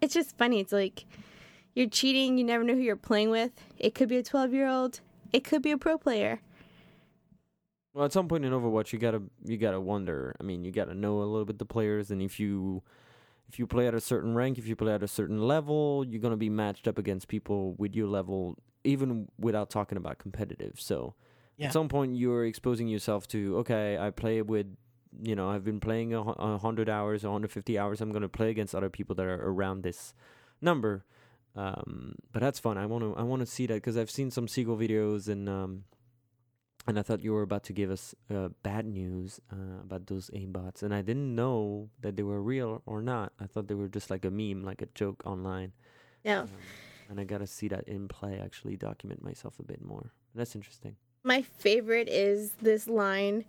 it's 0.00 0.14
just 0.14 0.36
funny. 0.36 0.60
It's 0.60 0.72
like 0.72 1.04
you're 1.74 1.88
cheating, 1.88 2.38
you 2.38 2.44
never 2.44 2.64
know 2.64 2.74
who 2.74 2.80
you're 2.80 2.96
playing 2.96 3.30
with. 3.30 3.52
It 3.78 3.94
could 3.94 4.08
be 4.08 4.16
a 4.16 4.22
twelve 4.22 4.52
year 4.52 4.68
old, 4.68 5.00
it 5.32 5.44
could 5.44 5.62
be 5.62 5.70
a 5.70 5.78
pro 5.78 5.98
player. 5.98 6.40
Well, 7.94 8.06
at 8.06 8.12
some 8.12 8.26
point 8.26 8.44
in 8.44 8.52
Overwatch, 8.52 8.92
you 8.92 8.98
gotta 8.98 9.22
you 9.44 9.56
gotta 9.58 9.80
wonder. 9.80 10.34
I 10.40 10.44
mean, 10.44 10.64
you 10.64 10.72
gotta 10.72 10.94
know 10.94 11.18
a 11.22 11.24
little 11.24 11.44
bit 11.44 11.58
the 11.58 11.66
players, 11.66 12.10
and 12.10 12.22
if 12.22 12.40
you 12.40 12.82
if 13.48 13.58
you 13.58 13.66
play 13.66 13.86
at 13.86 13.94
a 13.94 14.00
certain 14.00 14.34
rank, 14.34 14.56
if 14.56 14.66
you 14.66 14.74
play 14.76 14.94
at 14.94 15.02
a 15.02 15.08
certain 15.08 15.42
level, 15.46 16.04
you're 16.08 16.20
gonna 16.22 16.36
be 16.38 16.48
matched 16.48 16.88
up 16.88 16.96
against 16.96 17.28
people 17.28 17.74
with 17.74 17.94
your 17.94 18.06
level, 18.08 18.56
even 18.84 19.28
without 19.38 19.68
talking 19.68 19.98
about 19.98 20.16
competitive. 20.18 20.80
So 20.80 21.14
Yeah. 21.58 21.66
at 21.66 21.74
some 21.74 21.88
point, 21.88 22.16
you're 22.16 22.46
exposing 22.46 22.88
yourself 22.88 23.28
to 23.28 23.58
okay, 23.58 23.98
I 23.98 24.08
play 24.10 24.40
with. 24.40 24.74
You 25.20 25.36
know, 25.36 25.50
I've 25.50 25.64
been 25.64 25.80
playing 25.80 26.14
a, 26.14 26.20
a 26.20 26.58
hundred 26.58 26.88
hours, 26.88 27.24
a 27.24 27.30
hundred 27.30 27.52
fifty 27.52 27.78
hours. 27.78 28.00
I'm 28.00 28.12
gonna 28.12 28.28
play 28.28 28.50
against 28.50 28.74
other 28.74 28.90
people 28.90 29.14
that 29.16 29.26
are 29.26 29.48
around 29.48 29.82
this 29.82 30.14
number. 30.60 31.04
Um, 31.54 32.14
but 32.32 32.40
that's 32.40 32.58
fun. 32.58 32.78
I 32.78 32.86
want 32.86 33.04
to 33.04 33.14
I 33.18 33.22
want 33.22 33.40
to 33.40 33.46
see 33.46 33.66
that 33.66 33.74
because 33.74 33.96
I've 33.96 34.10
seen 34.10 34.30
some 34.30 34.48
Seagull 34.48 34.76
videos 34.76 35.28
and 35.28 35.48
um, 35.48 35.84
and 36.86 36.98
I 36.98 37.02
thought 37.02 37.22
you 37.22 37.32
were 37.32 37.42
about 37.42 37.64
to 37.64 37.72
give 37.72 37.90
us 37.90 38.14
uh, 38.34 38.48
bad 38.62 38.86
news 38.86 39.40
uh, 39.52 39.82
about 39.82 40.06
those 40.06 40.30
aimbots, 40.30 40.82
and 40.82 40.94
I 40.94 41.02
didn't 41.02 41.34
know 41.34 41.90
that 42.00 42.16
they 42.16 42.22
were 42.22 42.42
real 42.42 42.82
or 42.86 43.02
not. 43.02 43.32
I 43.38 43.46
thought 43.46 43.68
they 43.68 43.74
were 43.74 43.88
just 43.88 44.10
like 44.10 44.24
a 44.24 44.30
meme, 44.30 44.64
like 44.64 44.82
a 44.82 44.86
joke 44.94 45.22
online. 45.26 45.72
Yeah. 46.24 46.42
Um, 46.42 46.48
and 47.10 47.20
I 47.20 47.24
gotta 47.24 47.46
see 47.46 47.68
that 47.68 47.86
in 47.86 48.08
play, 48.08 48.40
actually 48.42 48.76
document 48.76 49.22
myself 49.22 49.58
a 49.58 49.62
bit 49.62 49.84
more. 49.84 50.12
That's 50.34 50.54
interesting. 50.56 50.96
My 51.22 51.42
favorite 51.42 52.08
is 52.08 52.52
this 52.62 52.88
line 52.88 53.44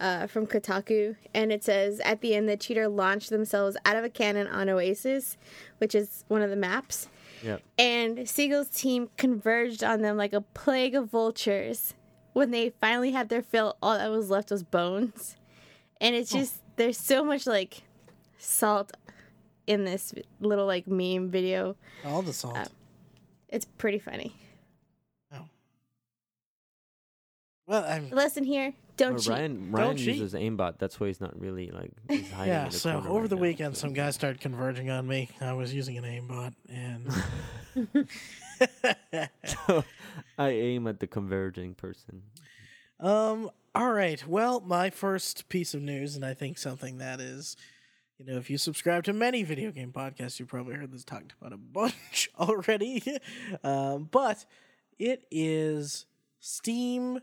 uh, 0.00 0.26
from 0.26 0.46
Kotaku, 0.46 1.16
and 1.32 1.52
it 1.52 1.62
says 1.64 2.00
At 2.00 2.20
the 2.20 2.34
end, 2.34 2.48
the 2.48 2.56
cheater 2.56 2.88
launched 2.88 3.30
themselves 3.30 3.76
out 3.84 3.96
of 3.96 4.04
a 4.04 4.10
cannon 4.10 4.46
on 4.46 4.68
Oasis, 4.68 5.36
which 5.78 5.94
is 5.94 6.24
one 6.28 6.42
of 6.42 6.50
the 6.50 6.56
maps. 6.56 7.08
Yeah. 7.42 7.58
And 7.78 8.28
Seagull's 8.28 8.68
team 8.70 9.10
converged 9.16 9.84
on 9.84 10.02
them 10.02 10.16
like 10.16 10.32
a 10.32 10.40
plague 10.40 10.94
of 10.94 11.10
vultures. 11.10 11.94
When 12.32 12.50
they 12.50 12.70
finally 12.80 13.12
had 13.12 13.28
their 13.28 13.42
fill, 13.42 13.76
all 13.82 13.96
that 13.96 14.10
was 14.10 14.30
left 14.30 14.50
was 14.50 14.62
bones. 14.62 15.36
And 16.00 16.16
it's 16.16 16.30
just, 16.30 16.62
there's 16.76 16.98
so 16.98 17.22
much 17.22 17.46
like 17.46 17.82
salt 18.38 18.92
in 19.66 19.84
this 19.84 20.12
little 20.40 20.66
like 20.66 20.86
meme 20.88 21.30
video. 21.30 21.76
All 22.04 22.22
the 22.22 22.32
salt. 22.32 22.56
Uh, 22.56 22.64
It's 23.48 23.64
pretty 23.64 23.98
funny. 23.98 24.34
oh. 25.32 25.46
Well, 27.66 27.84
I'm. 27.84 28.10
Lesson 28.10 28.44
here 28.44 28.74
don't 28.96 29.12
Well, 29.14 29.20
cheat. 29.22 29.30
Ryan 29.32 29.72
Ryan 29.72 29.96
cheat. 29.96 30.16
uses 30.16 30.34
aimbot. 30.34 30.78
That's 30.78 30.98
why 31.00 31.08
he's 31.08 31.20
not 31.20 31.38
really 31.40 31.70
like 31.70 31.90
he's 32.08 32.30
hiding 32.30 32.52
Yeah, 32.52 32.66
in 32.66 32.70
the 32.72 32.78
so 32.78 32.92
corner 32.92 33.08
over 33.10 33.20
right 33.22 33.30
the 33.30 33.36
now, 33.36 33.42
weekend, 33.42 33.76
so- 33.76 33.80
some 33.82 33.92
guys 33.92 34.14
started 34.14 34.40
converging 34.40 34.90
on 34.90 35.06
me. 35.06 35.30
I 35.40 35.52
was 35.52 35.74
using 35.74 35.98
an 35.98 36.04
aimbot, 36.04 36.54
and 36.68 38.08
So, 39.44 39.84
I 40.38 40.48
aim 40.50 40.86
at 40.86 41.00
the 41.00 41.06
converging 41.06 41.74
person. 41.74 42.22
Um. 43.00 43.50
All 43.74 43.92
right. 43.92 44.24
Well, 44.28 44.60
my 44.60 44.88
first 44.90 45.48
piece 45.48 45.74
of 45.74 45.82
news, 45.82 46.14
and 46.14 46.24
I 46.24 46.32
think 46.32 46.58
something 46.58 46.98
that 46.98 47.20
is, 47.20 47.56
you 48.18 48.24
know, 48.24 48.36
if 48.36 48.48
you 48.48 48.56
subscribe 48.56 49.02
to 49.04 49.12
many 49.12 49.42
video 49.42 49.72
game 49.72 49.90
podcasts, 49.92 50.38
you 50.38 50.46
probably 50.46 50.76
heard 50.76 50.92
this 50.92 51.02
talked 51.04 51.34
about 51.40 51.52
a 51.52 51.56
bunch 51.56 52.30
already. 52.38 53.02
um, 53.64 54.08
but 54.12 54.44
it 55.00 55.26
is 55.32 56.06
Steam 56.38 57.18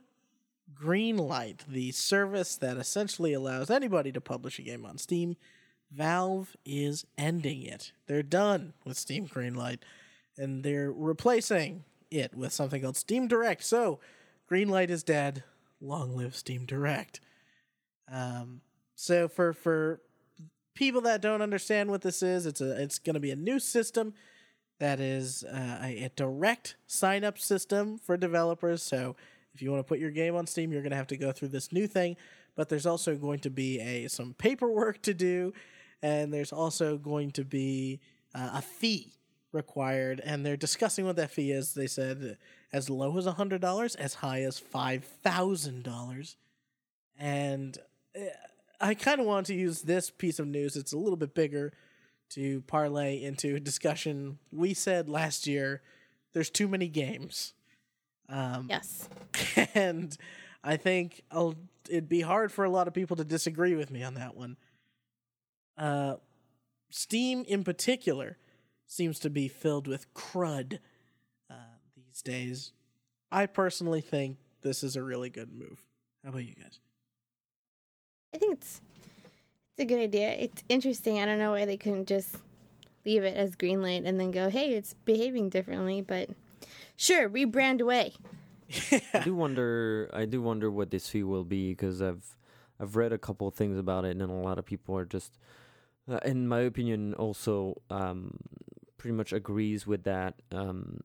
Greenlight, 0.80 1.66
the 1.68 1.92
service 1.92 2.56
that 2.58 2.78
essentially 2.78 3.34
allows 3.34 3.70
anybody 3.70 4.12
to 4.12 4.22
publish 4.22 4.60
a 4.60 4.64
game 4.64 4.86
on 4.86 4.98
Steam. 4.98 5.36
Valve 5.92 6.56
is 6.66 7.06
ending 7.18 7.64
it. 7.64 7.92
They're 8.08 8.24
done 8.24 8.74
with 8.86 8.98
Steam 8.98 9.28
Greenlight, 9.28 9.80
and 10.38 10.64
they're 10.64 10.92
replacing 10.92 11.84
it 12.10 12.34
with 12.36 12.54
something 12.54 12.82
called 12.82 12.98
Steam 12.98 13.28
Direct. 13.28 13.64
So, 13.64 14.00
Greenlight 14.50 14.90
is 14.90 15.04
dead. 15.04 15.44
Long 15.80 16.16
live 16.16 16.36
Steam 16.36 16.66
Direct. 16.66 17.20
Um, 18.12 18.62
so 18.96 19.28
for 19.28 19.54
for 19.54 20.02
people 20.76 21.02
that 21.02 21.22
don't 21.22 21.42
understand 21.42 21.90
what 21.90 22.02
this 22.02 22.22
is, 22.22 22.46
it's 22.46 22.62
a 22.62 22.82
it's 22.82 23.00
going 23.00 23.14
to 23.14 23.20
be 23.20 23.32
a 23.32 23.36
new 23.36 23.60
system 23.60 24.14
that 24.80 25.00
is 25.00 25.44
uh, 25.44 25.80
a, 25.82 26.06
a 26.06 26.10
direct 26.16 26.76
sign 26.88 27.24
up 27.24 27.40
system 27.40 27.98
for 27.98 28.18
developers. 28.18 28.84
So 28.84 29.16
if 29.54 29.62
you 29.62 29.72
want 29.72 29.80
to 29.80 29.88
put 29.88 30.00
your 30.00 30.12
game 30.12 30.36
on 30.36 30.48
Steam, 30.48 30.72
you're 30.72 30.82
going 30.82 30.92
to 30.92 30.98
have 30.98 31.08
to 31.08 31.18
go 31.18 31.32
through 31.32 31.50
this 31.50 31.72
new 31.72 31.88
thing. 31.88 32.16
But 32.56 32.70
there's 32.70 32.86
also 32.86 33.16
going 33.16 33.40
to 33.40 33.50
be 33.50 33.80
a 33.80 34.08
some 34.08 34.34
paperwork 34.34 35.02
to 35.04 35.14
do, 35.14 35.54
and 36.02 36.34
there's 36.34 36.52
also 36.52 36.98
going 36.98 37.32
to 37.32 37.44
be 37.44 38.00
uh, 38.36 38.52
a 38.56 38.62
fee 38.62 39.14
required. 39.52 40.22
And 40.24 40.46
they're 40.46 40.58
discussing 40.58 41.06
what 41.06 41.16
that 41.18 41.32
fee 41.32 41.52
is. 41.52 41.74
They 41.74 41.88
said 41.88 42.38
as 42.74 42.90
low 42.90 43.18
as 43.18 43.26
hundred 43.26 43.62
dollars, 43.62 43.96
as 43.96 44.16
high 44.16 44.42
as 44.42 44.60
five 44.60 45.04
thousand 45.04 45.84
dollars. 45.84 46.36
And 47.18 47.78
eh, 48.16 48.30
I 48.80 48.94
kind 48.96 49.20
of 49.20 49.28
want 49.28 49.46
to 49.48 49.54
use 49.54 49.84
this 49.84 50.10
piece 50.10 50.40
of 50.40 50.48
news. 50.48 50.76
It's 50.76 50.94
a 50.94 50.98
little 50.98 51.18
bit 51.18 51.36
bigger 51.36 51.72
to 52.32 52.62
parlay 52.62 53.22
into 53.22 53.60
discussion 53.60 54.40
we 54.52 54.74
said 54.74 55.10
last 55.10 55.48
year. 55.48 55.82
There's 56.34 56.50
too 56.50 56.68
many 56.68 56.88
games. 56.88 57.54
Um, 58.32 58.68
Yes. 58.70 59.10
and 59.76 60.18
I 60.64 60.78
think 60.78 61.22
I'll, 61.32 61.56
it'd 61.90 62.10
be 62.10 62.22
hard 62.22 62.52
for 62.52 62.66
a 62.66 62.70
lot 62.70 62.88
of 62.88 62.94
people 62.94 63.18
to 63.18 63.24
disagree 63.24 63.76
with 63.76 63.92
me 63.92 64.04
on 64.04 64.16
that 64.16 64.36
one. 64.36 64.58
Uh, 65.78 66.16
Steam, 66.90 67.44
in 67.48 67.64
particular, 67.64 68.38
seems 68.88 69.20
to 69.20 69.30
be 69.30 69.48
filled 69.48 69.88
with 69.88 70.14
crud 70.14 70.80
uh, 71.50 71.54
these 71.96 72.22
days. 72.22 72.74
I 73.32 73.46
personally 73.46 74.02
think 74.02 74.38
this 74.62 74.84
is 74.84 74.96
a 74.96 75.04
really 75.04 75.30
good 75.30 75.52
move. 75.54 75.84
How 76.24 76.30
about 76.30 76.44
you 76.44 76.54
guys? 76.56 76.80
I 78.34 78.38
think 78.38 78.54
it's 78.58 78.82
it's 79.72 79.84
a 79.84 79.86
good 79.86 80.00
idea. 80.00 80.32
It's 80.32 80.64
interesting. 80.70 81.20
I 81.20 81.26
don't 81.26 81.40
know 81.40 81.52
why 81.52 81.66
they 81.66 81.78
couldn't 81.78 82.08
just 82.08 82.36
leave 83.06 83.24
it 83.24 83.36
as 83.36 83.56
green 83.56 83.82
light 83.82 84.04
and 84.06 84.20
then 84.20 84.32
go, 84.32 84.50
"Hey, 84.50 84.74
it's 84.74 84.94
behaving 85.06 85.50
differently." 85.50 86.02
But 86.02 86.30
sure, 86.96 87.30
rebrand 87.30 87.82
away. 87.82 88.14
I 89.14 89.20
do 89.24 89.36
wonder. 89.36 90.10
I 90.14 90.26
do 90.26 90.42
wonder 90.42 90.72
what 90.72 90.92
this 90.92 91.10
fee 91.10 91.24
will 91.24 91.44
be 91.44 91.72
because 91.72 92.02
I've 92.02 92.36
I've 92.80 92.96
read 92.96 93.14
a 93.14 93.18
couple 93.18 93.48
of 93.48 93.54
things 93.54 93.78
about 93.78 94.06
it, 94.06 94.18
and 94.18 94.22
a 94.22 94.34
lot 94.34 94.58
of 94.58 94.66
people 94.66 94.98
are 94.98 95.06
just, 95.06 95.38
uh, 96.10 96.20
in 96.26 96.48
my 96.48 96.62
opinion, 96.62 97.14
also 97.14 97.82
um, 97.90 98.38
pretty 98.98 99.16
much 99.16 99.34
agrees 99.34 99.86
with 99.86 100.04
that. 100.04 100.36
Um, 100.52 101.02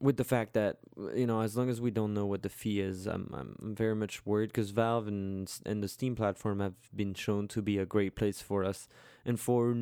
with 0.00 0.16
the 0.16 0.24
fact 0.24 0.52
that 0.52 0.78
you 1.14 1.26
know, 1.26 1.40
as 1.40 1.56
long 1.56 1.68
as 1.68 1.80
we 1.80 1.90
don't 1.90 2.14
know 2.14 2.26
what 2.26 2.42
the 2.42 2.48
fee 2.48 2.80
is, 2.80 3.06
I'm 3.06 3.30
I'm, 3.32 3.56
I'm 3.62 3.74
very 3.74 3.96
much 3.96 4.24
worried 4.26 4.48
because 4.48 4.70
Valve 4.70 5.08
and 5.08 5.50
and 5.66 5.82
the 5.82 5.88
Steam 5.88 6.14
platform 6.14 6.60
have 6.60 6.74
been 6.94 7.14
shown 7.14 7.48
to 7.48 7.62
be 7.62 7.78
a 7.78 7.86
great 7.86 8.14
place 8.14 8.40
for 8.40 8.64
us 8.64 8.88
and 9.24 9.40
for 9.40 9.74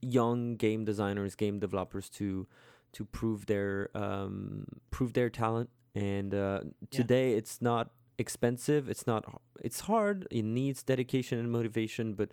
young 0.00 0.56
game 0.56 0.84
designers, 0.84 1.34
game 1.34 1.58
developers 1.58 2.08
to 2.10 2.46
to 2.92 3.04
prove 3.04 3.46
their 3.46 3.90
um, 3.94 4.66
prove 4.90 5.12
their 5.12 5.30
talent. 5.30 5.70
And 5.94 6.34
uh, 6.34 6.60
today, 6.90 7.32
it's 7.32 7.60
not 7.60 7.90
expensive. 8.18 8.88
It's 8.88 9.06
not. 9.06 9.24
It's 9.62 9.80
hard. 9.80 10.26
It 10.30 10.44
needs 10.44 10.82
dedication 10.82 11.38
and 11.38 11.50
motivation. 11.50 12.14
But 12.14 12.30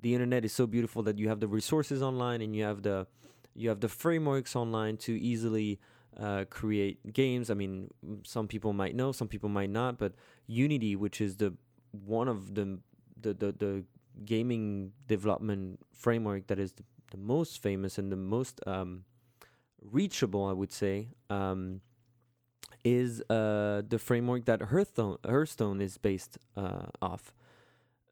the 0.00 0.14
internet 0.14 0.44
is 0.44 0.52
so 0.52 0.66
beautiful 0.66 1.02
that 1.04 1.18
you 1.18 1.28
have 1.28 1.40
the 1.40 1.48
resources 1.48 2.02
online 2.02 2.40
and 2.40 2.54
you 2.54 2.64
have 2.64 2.82
the 2.82 3.06
you 3.54 3.68
have 3.68 3.80
the 3.80 3.88
frameworks 3.88 4.56
online 4.56 4.96
to 4.96 5.20
easily 5.20 5.78
uh, 6.18 6.44
create 6.50 7.12
games. 7.12 7.50
I 7.50 7.54
mean, 7.54 7.90
some 8.24 8.48
people 8.48 8.72
might 8.72 8.94
know, 8.94 9.12
some 9.12 9.28
people 9.28 9.48
might 9.48 9.70
not. 9.70 9.98
But 9.98 10.14
Unity, 10.46 10.96
which 10.96 11.20
is 11.20 11.36
the 11.36 11.54
one 11.90 12.28
of 12.28 12.54
the 12.54 12.78
the 13.20 13.34
the, 13.34 13.52
the 13.52 13.84
gaming 14.24 14.92
development 15.06 15.80
framework 15.92 16.46
that 16.48 16.58
is 16.58 16.72
the, 16.74 16.84
the 17.10 17.16
most 17.16 17.62
famous 17.62 17.98
and 17.98 18.12
the 18.12 18.16
most 18.16 18.60
um, 18.66 19.04
reachable, 19.90 20.46
I 20.46 20.52
would 20.52 20.72
say, 20.72 21.08
um, 21.30 21.80
is 22.84 23.22
uh, 23.30 23.82
the 23.88 23.98
framework 23.98 24.46
that 24.46 24.62
Hearthstone, 24.62 25.18
Hearthstone 25.24 25.80
is 25.80 25.98
based 25.98 26.38
uh, 26.56 26.86
off 27.00 27.32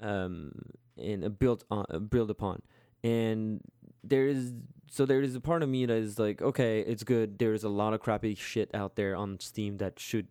um, 0.01 0.53
and 0.97 1.25
uh, 1.25 1.29
built 1.29 1.65
on, 1.71 1.87
uh, 1.91 1.99
built 1.99 2.31
upon. 2.31 2.63
And 3.03 3.61
there 4.05 4.27
is 4.27 4.53
so 4.91 5.07
there 5.07 5.21
is 5.23 5.37
a 5.37 5.41
part 5.41 5.63
of 5.63 5.69
me 5.69 5.87
that 5.87 5.97
is 5.97 6.19
like, 6.19 6.43
okay, 6.43 6.81
it's 6.81 7.05
good. 7.05 7.39
There's 7.39 7.63
a 7.63 7.69
lot 7.69 7.95
of 7.95 8.01
crappy 8.01 8.35
shit 8.35 8.71
out 8.75 8.97
there 8.97 9.15
on 9.15 9.39
Steam 9.39 9.79
that 9.79 9.99
should 10.01 10.27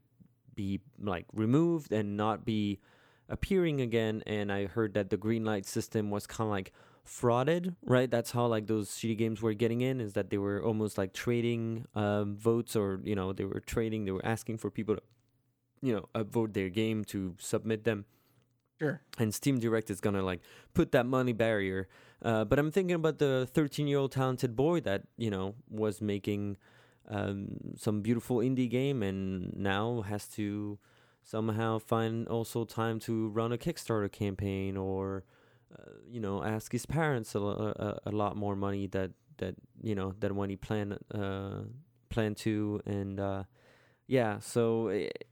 be 0.53 0.81
like 1.01 1.25
removed 1.33 1.93
and 1.93 2.17
not 2.17 2.45
be 2.45 2.79
appearing 3.29 3.79
again. 3.79 4.21
And 4.27 4.51
I 4.51 4.65
heard 4.65 4.93
that 4.95 5.09
the 5.09 5.17
green 5.17 5.45
light 5.45 5.65
system 5.65 6.09
was 6.09 6.27
kind 6.27 6.47
of 6.47 6.51
like 6.51 6.73
frauded, 7.09 7.75
right? 7.85 8.09
That's 8.09 8.31
how 8.31 8.45
like 8.45 8.67
those 8.67 8.89
shitty 8.91 9.17
games 9.17 9.41
were 9.41 9.53
getting 9.53 9.81
in 9.81 9.99
is 9.99 10.13
that 10.13 10.29
they 10.29 10.37
were 10.37 10.63
almost 10.63 10.97
like 10.97 11.11
trading 11.13 11.85
um, 11.95 12.35
votes 12.37 12.75
or 12.75 13.01
you 13.03 13.15
know 13.15 13.33
they 13.33 13.45
were 13.45 13.59
trading, 13.59 14.05
they 14.05 14.11
were 14.11 14.25
asking 14.25 14.57
for 14.59 14.69
people 14.69 14.95
to 14.95 15.01
you 15.81 15.93
know 15.93 16.05
upvote 16.13 16.53
their 16.53 16.69
game 16.69 17.03
to 17.05 17.35
submit 17.39 17.83
them 17.85 18.05
Sure. 18.79 19.01
and 19.17 19.33
Steam 19.33 19.59
Direct 19.59 19.89
is 19.89 19.99
gonna 19.99 20.21
like 20.23 20.41
put 20.73 20.91
that 20.91 21.05
money 21.05 21.33
barrier. 21.33 21.87
Uh, 22.21 22.43
but 22.45 22.59
I'm 22.59 22.71
thinking 22.71 22.95
about 22.95 23.17
the 23.19 23.47
13 23.53 23.87
year 23.87 23.97
old 23.97 24.11
talented 24.11 24.55
boy 24.55 24.81
that 24.81 25.03
you 25.17 25.29
know 25.29 25.55
was 25.69 26.01
making 26.01 26.57
um, 27.09 27.73
some 27.75 28.01
beautiful 28.01 28.37
indie 28.37 28.69
game 28.69 29.01
and 29.03 29.55
now 29.57 30.01
has 30.01 30.27
to 30.35 30.77
somehow 31.23 31.79
find 31.79 32.27
also 32.27 32.63
time 32.65 32.99
to 32.99 33.29
run 33.29 33.51
a 33.51 33.57
Kickstarter 33.57 34.11
campaign 34.11 34.77
or 34.77 35.23
you 36.07 36.19
know 36.19 36.43
ask 36.43 36.71
his 36.71 36.85
parents 36.85 37.35
a, 37.35 37.39
a, 37.39 37.99
a 38.05 38.11
lot 38.11 38.35
more 38.35 38.55
money 38.55 38.87
that 38.87 39.11
that 39.37 39.55
you 39.81 39.95
know 39.95 40.13
than 40.19 40.35
when 40.35 40.49
he 40.49 40.55
planned 40.55 40.97
uh, 41.13 41.61
planned 42.09 42.37
to. 42.37 42.81
And 42.85 43.19
uh, 43.19 43.43
yeah 44.07 44.39
so 44.39 44.87
it, 44.87 45.27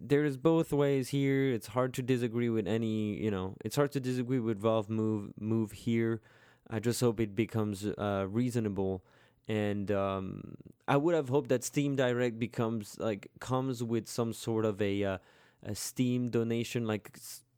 there's 0.00 0.36
both 0.36 0.72
ways 0.72 1.08
here. 1.08 1.50
It's 1.52 1.68
hard 1.68 1.94
to 1.94 2.02
disagree 2.02 2.50
with 2.50 2.66
any 2.66 3.14
you 3.22 3.30
know 3.30 3.56
it's 3.64 3.76
hard 3.76 3.92
to 3.92 4.00
disagree 4.00 4.40
with 4.40 4.60
valve 4.60 4.90
move 4.90 5.32
move 5.38 5.72
here. 5.72 6.20
I 6.68 6.80
just 6.80 7.00
hope 7.00 7.20
it 7.20 7.34
becomes 7.34 7.86
uh 7.86 8.26
reasonable. 8.28 9.04
And 9.46 9.90
um 9.90 10.56
i 10.86 10.96
would 10.96 11.14
have 11.14 11.28
hoped 11.28 11.48
that 11.48 11.64
steam 11.64 11.96
direct 11.96 12.38
becomes 12.38 12.96
like 12.98 13.30
comes 13.40 13.82
with 13.82 14.06
some 14.08 14.32
sort 14.32 14.64
of 14.64 14.80
a 14.82 15.04
uh, 15.04 15.18
a 15.62 15.74
steam 15.74 16.28
donation 16.28 16.86
like 16.86 17.10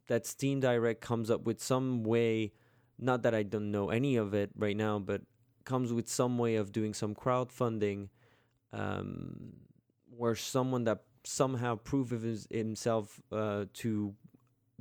that 0.08 0.26
steam 0.26 0.60
direct 0.60 1.00
comes 1.00 1.30
up 1.30 1.44
with 1.44 1.60
some 1.62 2.02
way 2.04 2.52
not 2.98 3.22
that 3.22 3.34
i 3.34 3.42
don't 3.42 3.70
know 3.70 3.90
any 3.90 4.16
of 4.16 4.34
it 4.34 4.50
right 4.56 4.76
now 4.76 4.98
but 4.98 5.22
comes 5.64 5.92
with 5.92 6.08
some 6.08 6.38
way 6.38 6.56
of 6.56 6.70
doing 6.72 6.94
some 6.94 7.14
crowdfunding 7.14 8.08
um 8.72 9.52
where 10.16 10.34
someone 10.34 10.84
that 10.84 11.02
somehow 11.24 11.74
proves 11.74 12.46
himself 12.50 13.20
uh, 13.32 13.64
to 13.74 14.14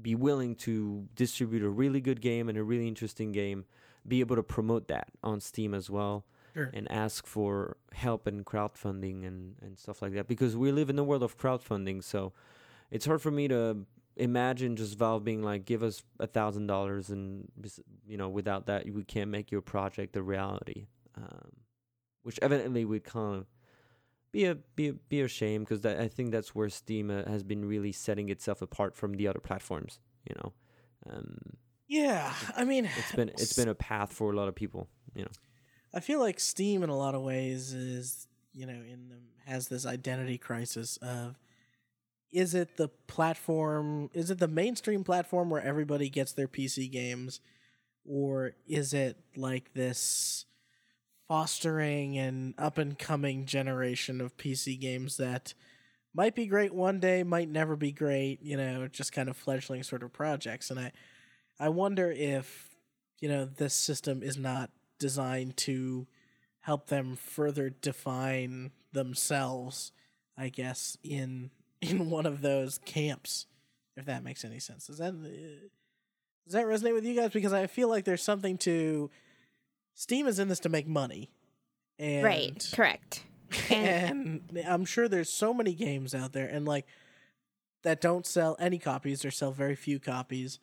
be 0.02 0.14
willing 0.16 0.56
to 0.56 1.08
distribute 1.16 1.64
a 1.64 1.70
really 1.70 2.00
good 2.00 2.22
game 2.22 2.48
and 2.48 2.58
a 2.58 2.64
really 2.64 2.88
interesting 2.88 3.32
game, 3.32 3.66
be 4.08 4.20
able 4.20 4.36
to 4.36 4.44
promote 4.44 4.88
that 4.88 5.08
on 5.24 5.40
Steam 5.42 5.74
as 5.74 5.90
well, 5.90 6.26
Sure. 6.54 6.70
and 6.74 6.90
ask 6.92 7.26
for 7.26 7.78
help 7.94 8.28
and 8.28 8.46
crowdfunding 8.46 9.26
and, 9.26 9.56
and 9.62 9.78
stuff 9.78 10.02
like 10.02 10.14
that. 10.14 10.28
Because 10.28 10.56
we 10.56 10.72
live 10.72 10.90
in 10.90 10.96
the 10.96 11.04
world 11.04 11.24
of 11.24 11.38
crowdfunding, 11.38 12.04
so 12.04 12.32
it's 12.92 13.06
hard 13.06 13.22
for 13.22 13.32
me 13.32 13.48
to 13.50 13.80
imagine 14.16 14.76
just 14.76 14.98
Valve 14.98 15.24
being 15.24 15.44
like, 15.44 15.66
give 15.66 15.84
us 15.84 16.04
a 16.20 16.28
thousand 16.28 16.68
dollars, 16.68 17.10
and 17.10 17.52
you 18.08 18.18
know, 18.18 18.30
without 18.30 18.68
that, 18.68 18.86
we 18.92 19.04
can't 19.04 19.30
make 19.30 19.52
your 19.52 19.62
project 19.62 20.16
a 20.16 20.24
reality. 20.24 20.88
Um, 21.18 21.52
which 22.24 22.40
evidently 22.42 22.84
would 22.84 23.04
kind 23.04 23.38
of 23.38 23.46
be 24.32 24.46
a 24.46 24.56
be 24.56 24.90
a, 24.90 24.94
be 24.94 25.22
a 25.22 25.28
shame 25.28 25.64
because 25.64 25.86
I 25.86 26.08
think 26.08 26.32
that's 26.32 26.56
where 26.56 26.70
Steam 26.70 27.10
uh, 27.12 27.24
has 27.30 27.44
been 27.44 27.64
really 27.64 27.92
setting 27.92 28.30
itself 28.30 28.62
apart 28.62 28.96
from 28.96 29.14
the 29.14 29.28
other 29.28 29.40
platforms. 29.40 30.00
You 30.28 30.36
know, 30.38 30.54
um, 31.10 31.38
Yeah, 31.88 32.34
I 32.58 32.66
mean, 32.66 32.90
it's 32.98 33.12
been 33.16 33.30
it's 33.30 33.56
been 33.56 33.70
a 33.70 33.76
path 33.76 34.12
for 34.12 34.32
a 34.34 34.36
lot 34.36 34.48
of 34.48 34.56
people. 34.56 34.90
You 35.14 35.24
know, 35.24 35.32
I 35.94 36.00
feel 36.00 36.20
like 36.20 36.40
Steam 36.40 36.84
in 36.84 36.90
a 36.90 36.98
lot 36.98 37.16
of 37.16 37.22
ways 37.22 37.74
is, 37.74 38.28
you 38.54 38.66
know, 38.66 38.74
in 38.74 39.10
the, 39.10 39.52
has 39.52 39.68
this 39.68 39.86
identity 39.86 40.40
crisis 40.40 40.98
of 40.98 41.36
is 42.36 42.54
it 42.54 42.76
the 42.76 42.90
platform, 43.08 44.10
is 44.14 44.30
it 44.30 44.40
the 44.40 44.48
mainstream 44.48 45.06
platform 45.06 45.50
where 45.50 45.64
everybody 45.64 46.10
gets 46.10 46.34
their 46.34 46.50
PC 46.50 46.92
games? 46.92 47.40
Or 48.06 48.52
is 48.68 48.94
it 48.94 49.18
like 49.38 49.74
this 49.74 50.46
fostering 51.30 52.18
and 52.18 52.54
up 52.58 52.78
and 52.78 53.00
coming 53.00 53.46
generation 53.46 54.20
of 54.20 54.36
PC 54.36 54.78
games 54.80 55.16
that 55.16 55.54
might 56.14 56.36
be 56.36 56.46
great 56.46 56.74
one 56.74 57.00
day, 57.00 57.24
might 57.24 57.50
never 57.50 57.78
be 57.78 57.94
great, 57.94 58.42
you 58.42 58.58
know, 58.58 58.88
just 58.90 59.14
kind 59.14 59.30
of 59.30 59.38
fledgling 59.38 59.82
sort 59.82 60.04
of 60.04 60.12
projects? 60.12 60.70
And 60.70 60.80
I 60.80 60.92
I 61.58 61.70
wonder 61.70 62.12
if 62.12 62.76
you 63.22 63.30
know 63.30 63.46
this 63.46 63.74
system 63.74 64.22
is 64.22 64.38
not 64.38 64.72
designed 65.00 65.56
to 65.56 66.06
help 66.60 66.88
them 66.88 67.16
further 67.16 67.70
define 67.70 68.72
themselves 68.92 69.92
i 70.38 70.50
guess 70.50 70.98
in 71.04 71.52
in 71.90 72.10
one 72.10 72.26
of 72.26 72.42
those 72.42 72.80
camps 72.86 73.46
if 73.98 74.06
that 74.06 74.24
makes 74.24 74.44
any 74.44 74.60
sense 74.60 74.88
does 74.88 74.98
that 74.98 75.14
uh, 75.14 75.68
does 76.46 76.54
that 76.54 76.66
resonate 76.66 76.94
with 76.94 77.06
you 77.06 77.16
guys 77.16 77.32
because 77.32 77.54
i 77.54 77.68
feel 77.68 77.90
like 77.90 78.06
there's 78.06 78.24
something 78.24 78.58
to 78.58 79.10
steam 79.94 80.28
is 80.28 80.40
in 80.40 80.48
this 80.48 80.60
to 80.60 80.70
make 80.70 80.88
money 80.88 81.30
and 82.00 82.24
right. 82.24 82.70
Correct. 82.74 83.24
And 83.70 84.42
and 84.50 84.68
I'm 84.68 84.86
sure 84.86 85.08
there's 85.08 85.30
so 85.30 85.54
many 85.54 85.74
games 85.74 86.14
out 86.14 86.34
there 86.34 86.48
and 86.48 86.66
like 86.66 86.86
that 87.84 88.02
don't 88.02 88.26
sell 88.26 88.58
any 88.60 88.80
copies 88.80 89.24
or 89.24 89.32
sell 89.32 89.52
very 89.52 89.76
few 89.76 90.00
copies 90.00 90.60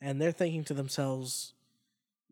and 0.00 0.20
they're 0.20 0.32
thinking 0.32 0.62
to 0.64 0.74
themselves 0.74 1.54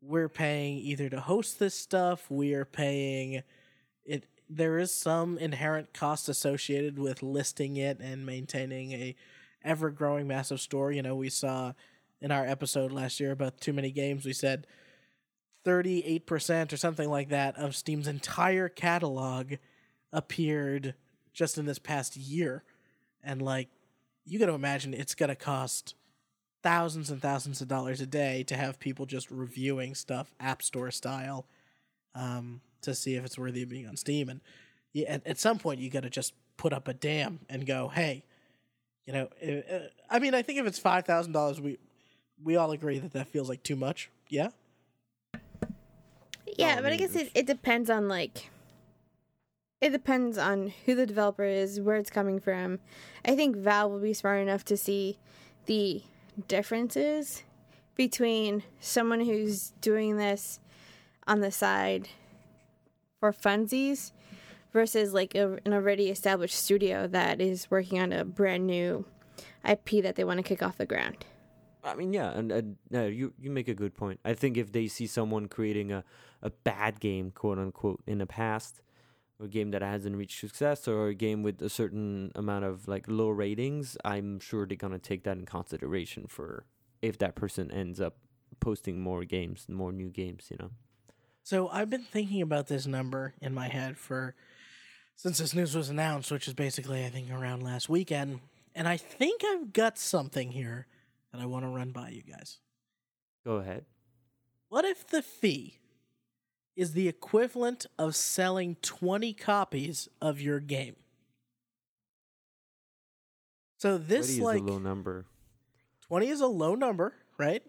we're 0.01 0.29
paying 0.29 0.77
either 0.77 1.09
to 1.09 1.21
host 1.21 1.59
this 1.59 1.75
stuff 1.75 2.31
we 2.31 2.55
are 2.55 2.67
paying 2.67 3.43
it 4.05 4.25
there 4.49 4.79
is 4.79 4.93
some 4.93 5.39
inherent 5.39 5.93
cost 5.93 6.29
associated 6.29 6.99
with 6.99 7.23
listing 7.23 7.77
it 7.77 7.99
and 8.01 8.27
maintaining 8.27 8.93
a 8.93 9.17
ever 9.65 9.91
growing 9.91 10.27
massive 10.27 10.61
store. 10.61 10.93
You 10.93 11.03
know, 11.03 11.17
we 11.17 11.31
saw 11.31 11.73
in 12.21 12.31
our 12.31 12.47
episode 12.47 12.93
last 12.93 13.21
year 13.21 13.33
about 13.33 13.61
too 13.61 13.73
many 13.73 13.91
games, 13.91 14.25
we 14.25 14.33
said 14.33 14.67
38% 15.65 16.73
or 16.73 16.77
something 16.77 17.09
like 17.09 17.31
that 17.31 17.57
of 17.57 17.75
Steam's 17.75 18.07
entire 18.07 18.69
catalog 18.69 19.55
appeared 20.13 20.95
just 21.33 21.59
in 21.59 21.67
this 21.67 21.79
past 21.79 22.17
year. 22.17 22.65
And 23.23 23.41
like, 23.41 23.69
you 24.27 24.39
got 24.39 24.47
to 24.47 24.53
imagine 24.53 24.95
it's 24.95 25.15
going 25.15 25.29
to 25.29 25.35
cost 25.37 25.95
thousands 26.63 27.11
and 27.11 27.21
thousands 27.21 27.61
of 27.61 27.69
dollars 27.69 28.01
a 28.01 28.07
day 28.07 28.43
to 28.45 28.57
have 28.57 28.79
people 28.79 29.05
just 29.07 29.31
reviewing 29.31 29.95
stuff 29.95 30.33
App 30.41 30.63
Store 30.63 30.91
style 30.91 31.47
um, 32.15 32.61
to 32.85 32.95
see 32.95 33.17
if 33.17 33.25
it's 33.25 33.39
worthy 33.39 33.63
of 33.63 33.69
being 33.69 33.87
on 33.87 33.97
Steam. 33.97 34.29
And 34.29 34.41
yeah, 34.93 35.09
at, 35.09 35.27
at 35.27 35.39
some 35.39 35.59
point, 35.59 35.81
you 35.81 35.91
got 35.91 36.03
to 36.03 36.11
just 36.11 36.35
put 36.57 36.73
up 36.73 36.89
a 36.89 36.95
dam 36.95 37.41
and 37.49 37.67
go, 37.67 37.89
hey, 37.89 38.25
you 39.07 39.13
know, 39.13 39.29
uh, 39.47 39.79
I 40.09 40.19
mean, 40.19 40.35
I 40.35 40.43
think 40.43 40.59
if 40.59 40.67
it's 40.67 40.79
five 40.79 41.05
thousand 41.05 41.33
dollars, 41.33 41.61
we 41.61 41.79
we 42.43 42.57
all 42.57 42.71
agree 42.71 42.99
that 42.99 43.13
that 43.13 43.29
feels 43.29 43.49
like 43.49 43.63
too 43.63 43.77
much. 43.77 44.11
Yeah. 44.29 44.49
Yeah, 46.59 46.77
I 46.79 46.83
but 46.83 46.93
I 46.93 46.97
guess 46.97 47.17
it, 47.17 47.31
it 47.35 47.47
depends 47.47 47.91
on 47.91 48.09
like 48.09 48.51
it 49.81 49.91
depends 49.91 50.39
on 50.39 50.73
who 50.87 50.95
the 50.95 51.05
developer 51.05 51.45
is, 51.45 51.81
where 51.81 51.97
it's 51.97 52.11
coming 52.11 52.41
from. 52.41 52.79
I 53.25 53.35
think 53.35 53.57
Valve 53.57 53.93
will 53.93 54.01
be 54.01 54.15
smart 54.15 54.41
enough 54.41 54.65
to 54.67 54.77
see 54.77 55.19
the 55.67 56.03
differences 56.49 57.43
between 57.95 58.63
someone 58.81 59.21
who's 59.21 59.73
doing 59.81 60.17
this 60.17 60.61
on 61.27 61.41
the 61.41 61.51
side 61.51 62.09
for 63.25 63.33
funsies 63.33 64.13
versus 64.71 65.15
like 65.15 65.35
a, 65.35 65.59
an 65.65 65.73
already 65.73 66.11
established 66.11 66.55
studio 66.55 67.07
that 67.07 67.41
is 67.41 67.71
working 67.71 67.99
on 67.99 68.13
a 68.13 68.23
brand 68.23 68.67
new 68.67 69.07
IP 69.67 70.03
that 70.03 70.17
they 70.17 70.25
want 70.25 70.37
to 70.37 70.43
kick 70.43 70.63
off 70.63 70.77
the 70.77 70.85
ground. 70.85 71.25
I 71.83 71.95
mean, 71.95 72.13
yeah, 72.13 72.31
and, 72.33 72.53
and 72.53 72.77
no, 72.91 73.07
you 73.07 73.33
you 73.39 73.51
make 73.51 73.69
a 73.69 73.75
good 73.75 73.95
point. 73.95 74.21
I 74.25 74.35
think 74.35 74.57
if 74.59 74.73
they 74.73 74.89
see 74.89 75.07
someone 75.07 75.49
creating 75.49 75.91
a, 75.93 76.05
a 76.43 76.51
bad 76.51 77.01
game, 77.01 77.31
quote 77.31 77.59
unquote, 77.59 78.03
in 78.07 78.19
the 78.19 78.27
past, 78.27 78.83
or 79.39 79.47
a 79.47 79.49
game 79.49 79.71
that 79.71 79.83
hasn't 79.83 80.17
reached 80.17 80.41
success, 80.41 80.87
or 80.89 81.09
a 81.09 81.15
game 81.15 81.43
with 81.43 81.63
a 81.63 81.71
certain 81.71 82.31
amount 82.35 82.65
of 82.65 82.89
like 82.89 83.07
low 83.07 83.29
ratings, 83.29 83.97
I'm 84.05 84.39
sure 84.41 84.67
they're 84.67 84.77
gonna 84.77 84.99
take 84.99 85.25
that 85.25 85.39
in 85.39 85.47
consideration 85.47 86.27
for 86.27 86.67
if 87.01 87.17
that 87.19 87.35
person 87.37 87.71
ends 87.71 88.01
up 88.01 88.17
posting 88.61 89.01
more 89.01 89.25
games, 89.25 89.67
more 89.69 89.93
new 89.93 90.11
games, 90.11 90.49
you 90.51 90.57
know. 90.59 90.71
So 91.45 91.69
I've 91.69 91.91
been 91.91 92.03
thinking 92.03 92.41
about 92.41 92.69
this 92.69 92.87
number 92.87 93.35
in 93.43 93.53
my 93.53 93.69
head 93.69 93.99
for 93.99 94.35
since 95.15 95.39
this 95.39 95.55
news 95.55 95.77
was 95.77 95.91
announced, 95.91 96.33
which 96.33 96.49
is 96.49 96.55
basically 96.55 97.05
I 97.05 97.11
think 97.11 97.31
around 97.31 97.63
last 97.63 97.89
weekend, 97.89 98.41
and 98.75 98.89
I 98.89 98.97
think 98.97 99.43
I've 99.45 99.73
got 99.73 99.99
something 99.99 100.51
here 100.53 100.87
that 101.33 101.43
I 101.43 101.47
want 101.47 101.67
to 101.67 101.69
run 101.69 101.91
by 101.93 102.09
you 102.09 102.23
guys. 102.23 102.59
Go 103.45 103.57
ahead. 103.57 103.85
What 104.71 104.87
if 104.87 105.07
the 105.07 105.21
fee 105.21 105.79
is 106.77 106.95
the 106.95 107.09
equivalent 107.09 107.85
of 107.99 108.17
selling 108.17 108.77
20 108.81 109.35
copies 109.35 110.09
of 110.23 110.41
your 110.41 110.61
game? 110.61 110.97
So 113.77 113.99
this 113.99 114.39
Twenty 114.39 114.43
like 114.43 114.63
is 114.63 114.69
a 114.69 114.73
low 114.73 114.79
number. 114.79 115.27
20 116.09 116.29
is 116.29 116.41
a 116.41 116.47
low 116.47 116.75
number, 116.75 117.13
right? 117.39 117.63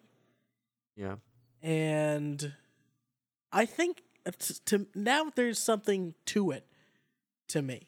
Yeah. 0.95 1.15
and 1.61 2.53
I 3.55 3.65
think 3.65 4.03
it's 4.25 4.59
to 4.65 4.85
now 4.93 5.31
there's 5.35 5.57
something 5.57 6.13
to 6.27 6.51
it 6.51 6.65
to 7.47 7.61
me 7.61 7.87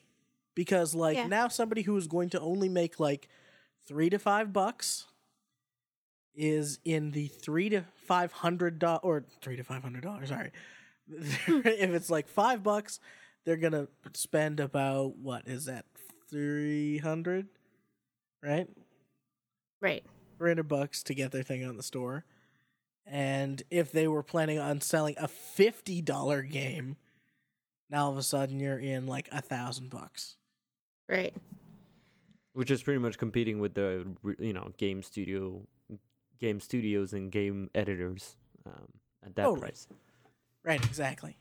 because 0.56 0.96
like 0.96 1.18
Yeah. 1.18 1.28
now 1.28 1.50
somebody 1.50 1.82
who 1.82 1.96
is 1.98 2.08
going 2.08 2.30
to 2.32 2.40
only 2.40 2.70
make 2.70 3.00
like 3.00 3.28
three 3.86 4.10
to 4.10 4.18
five 4.18 4.54
bucks 4.54 5.08
is 6.34 6.80
in 6.86 7.12
the 7.12 7.28
three 7.28 7.70
to 7.70 7.84
five 8.06 8.32
hundred 8.32 8.80
dollars 8.80 9.02
or 9.04 9.26
three 9.42 9.58
to 9.58 9.64
five 9.64 9.84
hundred 9.84 10.04
dollars. 10.04 10.30
Sorry, 10.30 10.52
hmm. 11.10 11.62
if 11.66 11.90
it's 11.92 12.10
like 12.10 12.28
five 12.28 12.64
bucks, 12.64 13.00
they're 13.44 13.58
gonna 13.58 13.88
spend 14.14 14.60
about 14.60 15.18
what 15.18 15.48
is 15.48 15.66
that 15.66 15.86
three 16.30 17.00
hundred, 17.00 17.48
right? 18.42 18.70
Right. 19.82 20.04
300 20.40 20.68
bucks 20.68 21.04
to 21.04 21.14
get 21.14 21.32
their 21.32 21.44
thing 21.44 21.64
on 21.66 21.78
the 21.78 21.84
store. 21.84 22.26
And 23.10 23.64
if 23.72 23.92
they 23.92 24.08
were 24.08 24.24
planning 24.24 24.60
on 24.60 24.82
selling 24.82 25.16
a 25.18 25.28
$50 25.28 26.52
game, 26.52 26.98
now 27.90 28.06
all 28.06 28.12
of 28.12 28.18
a 28.18 28.24
sudden 28.24 28.60
you're 28.60 28.78
in 28.80 29.08
like 29.08 29.30
a 29.32 29.42
thousand 29.42 29.90
bucks. 29.90 30.36
Right. 31.08 31.34
Which 32.54 32.70
is 32.70 32.84
pretty 32.84 33.00
much 33.00 33.18
competing 33.18 33.60
with 33.60 33.76
the 33.76 34.06
you 34.40 34.52
know 34.52 34.72
game 34.78 35.04
studio, 35.04 35.62
game 36.40 36.60
studios 36.60 37.14
and 37.14 37.32
game 37.32 37.70
editors 37.74 38.36
um, 38.66 38.88
at 39.24 39.36
that 39.36 39.44
Totally. 39.44 39.62
price. 39.62 39.88
Right, 40.66 40.84
exactly. 40.84 41.38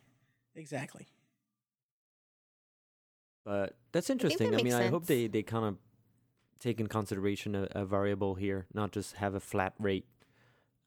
Exactly. 0.55 1.07
But 3.45 3.77
that's 3.93 4.11
interesting. 4.11 4.49
I, 4.49 4.51
makes 4.51 4.65
mean, 4.65 4.75
I 4.75 4.89
hope 4.89 5.07
they, 5.07 5.27
they 5.27 5.43
kind 5.43 5.65
of 5.65 5.77
take 6.61 6.81
in 6.81 6.87
consideration 6.87 7.55
a, 7.55 7.69
a 7.73 7.85
variable 7.85 8.35
here, 8.35 8.67
not 8.75 8.93
just 8.93 9.17
have 9.17 9.35
a 9.35 9.41
flat 9.41 9.75
rate. 9.79 10.05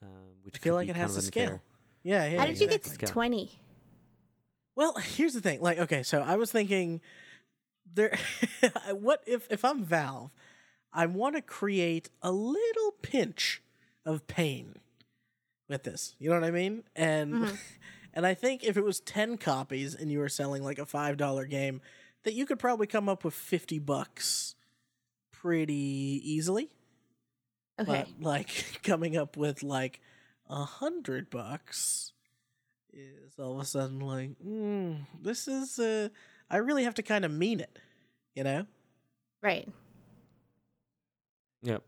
Uh, 0.02 0.08
which 0.44 0.56
I 0.58 0.60
feel 0.60 0.76
like 0.76 0.90
it 0.90 0.96
has 0.96 1.16
of 1.16 1.22
to 1.24 1.28
scale. 1.28 1.62
Yeah, 2.04 2.28
yeah. 2.28 2.40
How 2.40 2.46
did 2.46 2.60
you 2.60 2.68
get 2.68 2.78
exactly. 2.78 3.08
to 3.08 3.14
20? 3.14 3.52
Well, 4.76 4.94
here's 4.94 5.34
the 5.34 5.42
thing. 5.42 5.62
Like, 5.62 5.78
okay, 5.80 6.04
so 6.04 6.22
I 6.22 6.38
was 6.38 6.52
thinking 6.52 7.02
there 7.94 8.18
what 8.92 9.22
if 9.28 9.48
if 9.52 9.66
I'm 9.66 9.84
Valve, 9.84 10.32
I 10.94 11.06
want 11.06 11.36
to 11.36 11.42
create 11.42 12.10
a 12.22 12.32
little 12.32 12.92
pinch 13.02 13.62
of 14.06 14.26
pain 14.28 14.76
with 15.68 15.84
this. 15.84 16.16
You 16.20 16.30
know 16.30 16.36
what 16.36 16.46
I 16.46 16.52
mean? 16.52 16.84
And 16.96 17.34
Mhm. 17.34 17.58
and 18.14 18.26
I 18.26 18.34
think 18.34 18.64
if 18.64 18.78
it 18.78 18.84
was 18.84 19.00
10 19.02 19.38
copies 19.38 19.94
and 19.96 20.12
you 20.12 20.20
were 20.20 20.30
selling 20.30 20.64
like 20.64 20.80
a 20.80 20.86
$5 20.86 21.46
game, 21.50 21.82
that 22.24 22.34
you 22.34 22.46
could 22.46 22.60
probably 22.60 22.88
come 22.88 23.08
up 23.08 23.24
with 23.24 23.34
50 23.34 23.80
bucks 23.80 24.56
pretty 25.32 26.22
easily. 26.24 26.70
Okay. 27.80 28.06
But 28.06 28.08
like 28.26 28.80
coming 28.84 29.16
up 29.18 29.38
with 29.38 29.64
like 29.64 30.02
a 30.50 30.64
hundred 30.64 31.30
bucks 31.30 32.14
is 32.92 33.38
all 33.40 33.56
of 33.56 33.62
a 33.62 33.66
sudden 33.66 34.00
like, 34.00 34.32
mm, 34.46 34.98
this 35.22 35.48
is 35.48 35.80
uh 35.80 36.10
I 36.50 36.58
really 36.58 36.84
have 36.84 36.96
to 36.96 37.04
kind 37.04 37.26
of 37.26 37.32
mean 37.32 37.60
it, 37.60 37.78
you 38.36 38.44
know? 38.44 38.66
right. 39.42 39.68
Yep. 41.64 41.84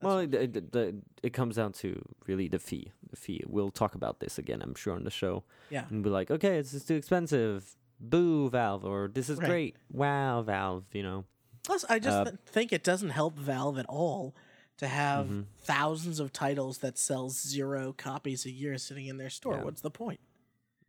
That's 0.00 0.06
well, 0.06 0.18
it, 0.18 0.34
it, 0.34 0.72
the, 0.72 0.96
it 1.22 1.32
comes 1.32 1.56
down 1.56 1.72
to 1.74 2.00
really 2.26 2.48
the 2.48 2.58
fee. 2.58 2.92
The 3.10 3.16
fee. 3.16 3.42
We'll 3.46 3.70
talk 3.70 3.94
about 3.94 4.20
this 4.20 4.38
again, 4.38 4.60
I'm 4.62 4.74
sure, 4.74 4.94
on 4.94 5.04
the 5.04 5.10
show. 5.10 5.44
Yeah. 5.70 5.84
And 5.90 6.02
be 6.02 6.10
like, 6.10 6.30
okay, 6.30 6.60
this 6.60 6.74
is 6.74 6.84
too 6.84 6.94
expensive. 6.96 7.76
Boo, 7.98 8.48
Valve. 8.50 8.84
Or 8.84 9.08
this 9.12 9.28
is 9.30 9.38
Right. 9.38 9.48
great. 9.48 9.76
Wow, 9.90 10.42
Valve. 10.42 10.84
You 10.92 11.02
know. 11.02 11.24
Plus, 11.64 11.84
I 11.88 11.98
just 11.98 12.16
Uh, 12.16 12.24
th- 12.24 12.36
think 12.46 12.72
it 12.72 12.84
doesn't 12.84 13.10
help 13.10 13.38
Valve 13.38 13.78
at 13.78 13.86
all 13.86 14.34
to 14.78 14.86
have 14.88 15.26
Mhm. 15.28 15.46
thousands 15.58 16.20
of 16.20 16.32
titles 16.32 16.78
that 16.78 16.98
sell 16.98 17.28
zero 17.30 17.92
copies 17.92 18.44
a 18.44 18.50
year 18.50 18.76
sitting 18.78 19.06
in 19.06 19.16
their 19.16 19.30
store. 19.30 19.54
Yeah. 19.56 19.64
What's 19.64 19.80
the 19.80 19.90
point? 19.90 20.20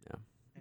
Yeah. 0.06 0.15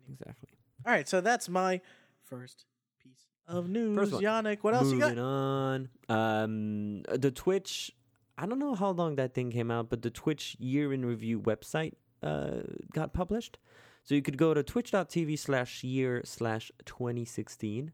Exactly. 0.08 0.48
All 0.84 0.92
right, 0.92 1.08
so 1.08 1.20
that's 1.20 1.48
my 1.48 1.80
first 2.22 2.64
piece 3.02 3.26
of 3.48 3.68
news. 3.68 4.10
Yannick, 4.12 4.58
what 4.62 4.74
else 4.74 4.92
you 4.92 4.98
got? 5.00 5.08
Moving 5.16 5.24
on. 5.24 5.88
Um, 6.08 7.02
the 7.02 7.30
Twitch. 7.32 7.92
I 8.38 8.46
don't 8.46 8.58
know 8.58 8.74
how 8.74 8.90
long 8.90 9.16
that 9.16 9.32
thing 9.34 9.50
came 9.50 9.70
out, 9.70 9.88
but 9.88 10.02
the 10.02 10.10
Twitch 10.10 10.56
year 10.60 10.92
in 10.92 11.04
review 11.04 11.40
website 11.40 11.94
uh, 12.22 12.62
got 12.92 13.12
published. 13.12 13.58
So 14.04 14.14
you 14.14 14.22
could 14.22 14.36
go 14.38 14.54
to 14.54 14.62
twitch.tv 14.62 15.36
slash 15.38 15.82
year 15.82 16.22
slash 16.24 16.70
2016. 16.84 17.92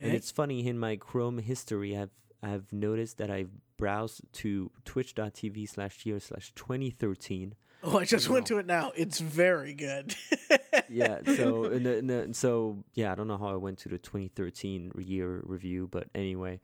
And 0.00 0.12
it's 0.12 0.30
funny, 0.30 0.66
in 0.66 0.78
my 0.78 0.96
Chrome 0.96 1.38
history, 1.38 1.96
I've 1.96 2.10
I've 2.44 2.72
noticed 2.72 3.18
that 3.18 3.30
I've 3.30 3.50
browsed 3.76 4.22
to 4.34 4.70
twitch.tv 4.84 5.68
slash 5.68 6.04
year 6.06 6.20
slash 6.20 6.52
2013. 6.54 7.54
Oh, 7.82 7.98
I 7.98 8.04
just 8.04 8.28
went 8.28 8.46
to 8.46 8.58
it 8.58 8.66
now. 8.66 8.92
It's 8.96 9.20
very 9.20 9.74
good. 9.74 10.14
yeah 10.88 11.18
so 11.24 11.64
in 11.76 11.82
the, 11.82 11.96
in 11.98 12.06
the, 12.06 12.28
so 12.32 12.84
yeah 12.94 13.12
i 13.12 13.14
don't 13.14 13.28
know 13.28 13.38
how 13.38 13.48
i 13.48 13.56
went 13.56 13.78
to 13.78 13.88
the 13.88 13.98
2013 13.98 14.92
year 14.98 15.42
review 15.44 15.88
but 15.90 16.08
anyway 16.14 16.60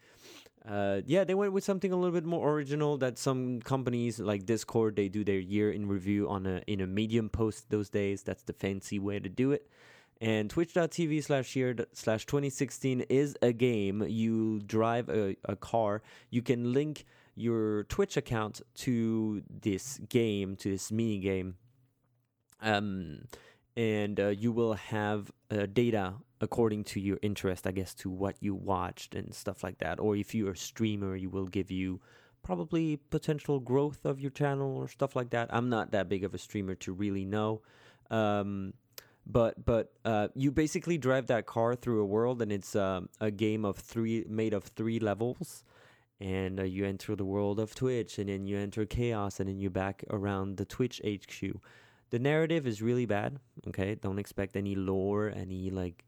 uh 0.68 1.00
yeah 1.06 1.24
they 1.24 1.34
went 1.34 1.52
with 1.52 1.64
something 1.64 1.92
a 1.92 1.96
little 1.96 2.12
bit 2.12 2.24
more 2.24 2.52
original 2.52 2.96
that 2.98 3.18
some 3.18 3.60
companies 3.60 4.20
like 4.20 4.44
discord 4.46 4.96
they 4.96 5.08
do 5.08 5.24
their 5.24 5.38
year 5.38 5.70
in 5.70 5.88
review 5.88 6.28
on 6.28 6.46
a 6.46 6.62
in 6.66 6.80
a 6.80 6.86
medium 6.86 7.28
post 7.28 7.70
those 7.70 7.88
days 7.88 8.22
that's 8.22 8.42
the 8.42 8.52
fancy 8.52 8.98
way 8.98 9.18
to 9.18 9.28
do 9.28 9.52
it 9.52 9.68
and 10.20 10.50
twitch.tv 10.50 11.22
slash 11.24 11.56
year 11.56 11.74
slash 11.92 12.26
2016 12.26 13.02
is 13.08 13.36
a 13.42 13.52
game 13.52 14.04
you 14.08 14.60
drive 14.60 15.08
a, 15.08 15.36
a 15.44 15.56
car 15.56 16.02
you 16.30 16.42
can 16.42 16.72
link 16.72 17.04
your 17.34 17.84
twitch 17.84 18.16
account 18.16 18.60
to 18.74 19.42
this 19.48 19.98
game 20.08 20.56
to 20.56 20.70
this 20.70 20.92
mini 20.92 21.18
game 21.18 21.54
um 22.60 23.20
and 23.76 24.18
uh, 24.18 24.28
you 24.28 24.52
will 24.52 24.74
have 24.74 25.30
uh, 25.50 25.66
data 25.72 26.14
according 26.40 26.84
to 26.84 27.00
your 27.00 27.18
interest, 27.22 27.66
I 27.66 27.72
guess, 27.72 27.94
to 27.96 28.10
what 28.10 28.36
you 28.40 28.54
watched 28.54 29.14
and 29.14 29.34
stuff 29.34 29.62
like 29.62 29.78
that. 29.78 30.00
Or 30.00 30.16
if 30.16 30.34
you're 30.34 30.52
a 30.52 30.56
streamer, 30.56 31.14
you 31.14 31.30
will 31.30 31.46
give 31.46 31.70
you 31.70 32.00
probably 32.42 32.96
potential 32.96 33.60
growth 33.60 34.04
of 34.04 34.18
your 34.20 34.30
channel 34.30 34.76
or 34.76 34.88
stuff 34.88 35.14
like 35.14 35.30
that. 35.30 35.48
I'm 35.52 35.68
not 35.68 35.92
that 35.92 36.08
big 36.08 36.24
of 36.24 36.34
a 36.34 36.38
streamer 36.38 36.74
to 36.76 36.92
really 36.92 37.24
know. 37.24 37.62
Um, 38.10 38.74
but 39.32 39.64
but 39.64 39.92
uh, 40.04 40.28
you 40.34 40.50
basically 40.50 40.98
drive 40.98 41.26
that 41.28 41.46
car 41.46 41.74
through 41.74 42.00
a 42.00 42.06
world, 42.06 42.42
and 42.42 42.50
it's 42.52 42.74
um, 42.74 43.08
a 43.20 43.30
game 43.30 43.64
of 43.64 43.76
three 43.76 44.24
made 44.28 44.54
of 44.54 44.64
three 44.64 44.98
levels. 44.98 45.64
And 46.22 46.60
uh, 46.60 46.64
you 46.64 46.84
enter 46.84 47.16
the 47.16 47.24
world 47.24 47.58
of 47.58 47.74
Twitch, 47.74 48.18
and 48.18 48.28
then 48.28 48.46
you 48.46 48.58
enter 48.58 48.84
chaos, 48.84 49.40
and 49.40 49.48
then 49.48 49.58
you 49.58 49.70
back 49.70 50.04
around 50.10 50.58
the 50.58 50.66
Twitch 50.66 51.00
HQ. 51.02 51.56
The 52.10 52.18
narrative 52.18 52.66
is 52.66 52.82
really 52.82 53.06
bad. 53.06 53.38
Okay, 53.68 53.94
don't 53.94 54.18
expect 54.18 54.54
any 54.54 54.74
lore, 54.74 55.32
any 55.34 55.70
like, 55.70 56.04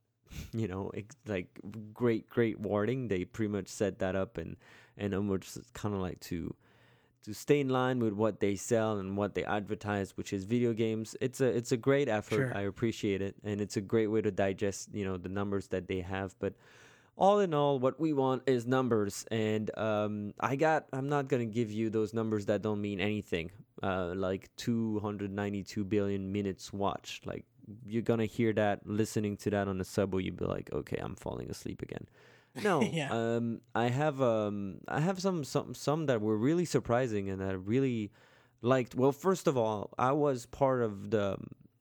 you 0.54 0.66
know, 0.66 0.90
ex- 0.94 1.16
like 1.26 1.48
great 1.92 2.28
great 2.30 2.58
wording. 2.58 3.08
They 3.08 3.24
pretty 3.26 3.52
much 3.52 3.68
set 3.68 3.98
that 3.98 4.16
up, 4.16 4.38
and 4.38 4.56
and 4.96 5.14
almost 5.14 5.58
kind 5.74 5.94
of 5.94 6.00
like 6.00 6.20
to 6.20 6.54
to 7.24 7.34
stay 7.34 7.60
in 7.60 7.68
line 7.68 8.00
with 8.00 8.12
what 8.14 8.40
they 8.40 8.56
sell 8.56 8.98
and 8.98 9.16
what 9.16 9.34
they 9.34 9.44
advertise, 9.44 10.16
which 10.16 10.32
is 10.32 10.44
video 10.44 10.72
games. 10.72 11.16
It's 11.20 11.40
a 11.40 11.46
it's 11.46 11.72
a 11.72 11.76
great 11.76 12.08
effort. 12.08 12.36
Sure. 12.36 12.56
I 12.56 12.62
appreciate 12.62 13.22
it, 13.22 13.36
and 13.44 13.60
it's 13.60 13.76
a 13.76 13.80
great 13.80 14.08
way 14.08 14.22
to 14.22 14.30
digest 14.30 14.88
you 14.92 15.04
know 15.04 15.16
the 15.16 15.28
numbers 15.28 15.68
that 15.68 15.86
they 15.86 16.00
have. 16.00 16.34
But 16.38 16.54
all 17.16 17.40
in 17.40 17.52
all, 17.52 17.78
what 17.78 18.00
we 18.00 18.12
want 18.12 18.42
is 18.46 18.66
numbers, 18.66 19.26
and 19.30 19.76
um, 19.78 20.32
I 20.40 20.56
got. 20.56 20.86
I'm 20.92 21.08
not 21.08 21.28
gonna 21.28 21.46
give 21.46 21.70
you 21.70 21.90
those 21.90 22.14
numbers 22.14 22.46
that 22.46 22.62
don't 22.62 22.80
mean 22.80 23.00
anything. 23.00 23.50
Uh, 23.82 24.12
like 24.14 24.50
292 24.56 25.84
billion 25.84 26.32
minutes 26.32 26.72
watched. 26.72 27.26
Like 27.26 27.44
you're 27.86 28.02
gonna 28.02 28.26
hear 28.26 28.52
that, 28.54 28.86
listening 28.86 29.36
to 29.38 29.50
that 29.50 29.68
on 29.68 29.78
the 29.78 29.84
subway, 29.84 30.24
you'd 30.24 30.36
be 30.36 30.46
like, 30.46 30.70
okay, 30.72 30.96
I'm 30.98 31.14
falling 31.14 31.50
asleep 31.50 31.82
again. 31.82 32.06
No, 32.62 32.80
Yeah. 32.92 33.10
um, 33.12 33.60
I 33.74 33.88
have 33.88 34.20
um, 34.20 34.78
I 34.88 35.00
have 35.00 35.20
some 35.20 35.44
some 35.44 35.74
some 35.74 36.06
that 36.06 36.20
were 36.20 36.36
really 36.36 36.64
surprising 36.64 37.30
and 37.30 37.40
that 37.40 37.48
I 37.48 37.52
really 37.52 38.10
liked. 38.62 38.94
Well, 38.94 39.12
first 39.12 39.46
of 39.46 39.56
all, 39.56 39.90
I 39.98 40.12
was 40.12 40.46
part 40.46 40.82
of 40.82 41.10
the. 41.10 41.36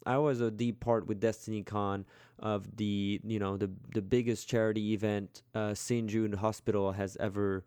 I 0.05 0.17
was 0.17 0.41
a 0.41 0.49
deep 0.49 0.79
part 0.79 1.07
with 1.07 1.19
Destiny 1.19 1.61
Con 1.63 2.05
of 2.39 2.77
the 2.77 3.19
you 3.23 3.39
know 3.39 3.57
the 3.57 3.69
the 3.93 4.01
biggest 4.01 4.47
charity 4.47 4.93
event 4.93 5.43
uh, 5.53 5.73
St 5.73 6.07
Jude 6.07 6.35
Hospital 6.35 6.91
has 6.93 7.17
ever 7.19 7.65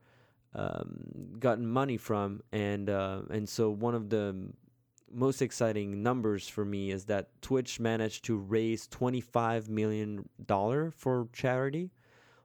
um, 0.54 1.36
gotten 1.38 1.66
money 1.66 1.96
from, 1.96 2.40
and 2.52 2.88
uh, 2.88 3.22
and 3.30 3.48
so 3.48 3.70
one 3.70 3.94
of 3.94 4.10
the 4.10 4.34
most 5.12 5.42
exciting 5.42 6.02
numbers 6.02 6.48
for 6.48 6.64
me 6.64 6.90
is 6.90 7.04
that 7.06 7.28
Twitch 7.42 7.78
managed 7.80 8.24
to 8.26 8.36
raise 8.36 8.86
twenty 8.86 9.20
five 9.20 9.68
million 9.68 10.28
dollar 10.46 10.90
for 10.90 11.28
charity 11.32 11.90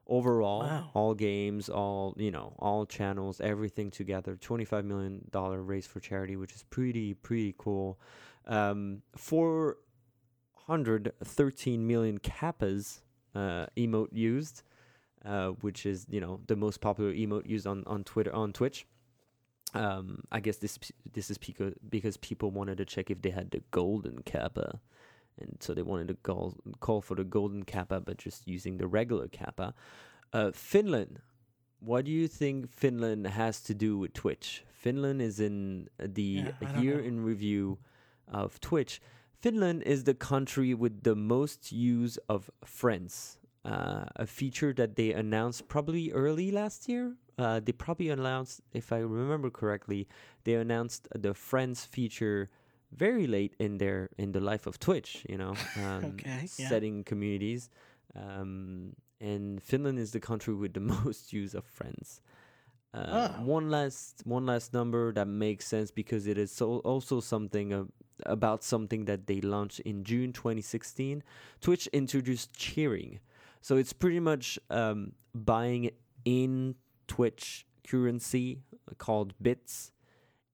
overall 0.08 0.60
Wow. 0.62 0.90
all 0.94 1.14
games 1.14 1.68
all 1.68 2.14
you 2.16 2.30
know 2.30 2.54
all 2.58 2.86
channels 2.86 3.40
everything 3.40 3.90
together 3.90 4.36
25 4.36 4.84
million 4.84 5.28
dollar 5.30 5.62
raise 5.62 5.86
for 5.86 6.00
charity 6.00 6.34
which 6.36 6.52
is 6.54 6.62
pretty 6.70 7.14
pretty 7.14 7.54
cool. 7.58 7.98
Um 8.46 9.02
413 10.66 11.86
million 11.86 12.18
kappas 12.18 13.00
uh 13.34 13.66
emote 13.76 14.08
used 14.12 14.62
uh 15.24 15.48
which 15.60 15.84
is 15.86 16.06
you 16.08 16.20
know 16.20 16.40
the 16.46 16.56
most 16.56 16.80
popular 16.80 17.12
emote 17.12 17.46
used 17.46 17.66
on 17.66 17.84
on 17.86 18.04
twitter 18.04 18.34
on 18.34 18.52
twitch. 18.52 18.86
Um 19.74 20.22
i 20.32 20.40
guess 20.40 20.56
this 20.56 20.78
this 21.12 21.30
is 21.30 21.38
because 21.38 21.74
because 21.88 22.16
people 22.16 22.50
wanted 22.50 22.78
to 22.78 22.84
check 22.84 23.10
if 23.10 23.20
they 23.22 23.30
had 23.30 23.50
the 23.50 23.62
golden 23.70 24.22
kappa 24.22 24.80
and 25.40 25.56
so 25.60 25.74
they 25.74 25.82
wanted 25.82 26.08
to 26.08 26.14
call 26.14 26.56
call 26.80 27.00
for 27.00 27.14
the 27.14 27.24
golden 27.24 27.62
kappa, 27.64 28.00
but 28.00 28.18
just 28.18 28.46
using 28.46 28.78
the 28.78 28.86
regular 28.86 29.28
kappa. 29.28 29.74
Uh, 30.32 30.50
Finland, 30.52 31.20
what 31.80 32.04
do 32.04 32.10
you 32.10 32.28
think 32.28 32.70
Finland 32.70 33.26
has 33.26 33.60
to 33.62 33.74
do 33.74 33.98
with 33.98 34.12
Twitch? 34.12 34.64
Finland 34.68 35.20
is 35.22 35.40
in 35.40 35.88
the 35.98 36.52
Yeah, 36.60 36.80
year 36.80 36.98
in 37.00 37.24
review 37.24 37.78
of 38.26 38.60
Twitch. 38.60 39.00
Finland 39.40 39.82
is 39.84 40.04
the 40.04 40.14
country 40.14 40.74
with 40.74 41.02
the 41.02 41.14
most 41.14 41.72
use 41.72 42.18
of 42.28 42.50
friends. 42.64 43.38
Uh, 43.64 44.04
a 44.16 44.26
feature 44.26 44.72
that 44.72 44.96
they 44.96 45.12
announced 45.12 45.68
probably 45.68 46.10
early 46.12 46.50
last 46.50 46.88
year. 46.88 47.16
Uh, 47.36 47.60
they 47.60 47.72
probably 47.72 48.08
announced, 48.08 48.60
if 48.72 48.92
I 48.92 48.98
remember 48.98 49.50
correctly, 49.50 50.08
they 50.44 50.54
announced 50.54 51.06
the 51.14 51.34
friends 51.34 51.84
feature 51.84 52.50
very 52.92 53.26
late 53.26 53.54
in 53.58 53.78
their 53.78 54.10
in 54.18 54.32
the 54.32 54.40
life 54.40 54.66
of 54.66 54.78
Twitch. 54.78 55.24
You 55.28 55.38
know, 55.38 55.54
um, 55.76 56.04
Okay, 56.04 56.48
yeah. 56.58 56.68
setting 56.68 57.04
communities. 57.04 57.70
Um, 58.14 58.94
and 59.20 59.62
Finland 59.62 59.98
is 59.98 60.12
the 60.12 60.20
country 60.20 60.54
with 60.54 60.72
the 60.74 60.80
most 61.04 61.32
use 61.32 61.54
of 61.54 61.64
friends. 61.64 62.20
Uh, 62.94 63.28
Oh. 63.38 63.44
One 63.44 63.70
last 63.70 64.22
one 64.24 64.46
last 64.46 64.72
number 64.72 65.12
that 65.12 65.26
makes 65.28 65.66
sense 65.66 65.90
because 65.90 66.26
it 66.26 66.38
is 66.38 66.50
so 66.50 66.78
also 66.84 67.20
something 67.20 67.72
uh, 67.72 67.84
about 68.24 68.64
something 68.64 69.04
that 69.04 69.26
they 69.26 69.40
launched 69.42 69.80
in 69.80 70.04
June 70.04 70.32
2016. 70.32 71.22
Twitch 71.60 71.86
introduced 71.92 72.56
cheering, 72.56 73.20
so 73.60 73.76
it's 73.76 73.92
pretty 73.92 74.20
much 74.20 74.58
um, 74.70 75.12
buying 75.34 75.90
in 76.24 76.74
Twitch 77.06 77.66
currency 77.86 78.62
called 78.96 79.34
bits, 79.40 79.92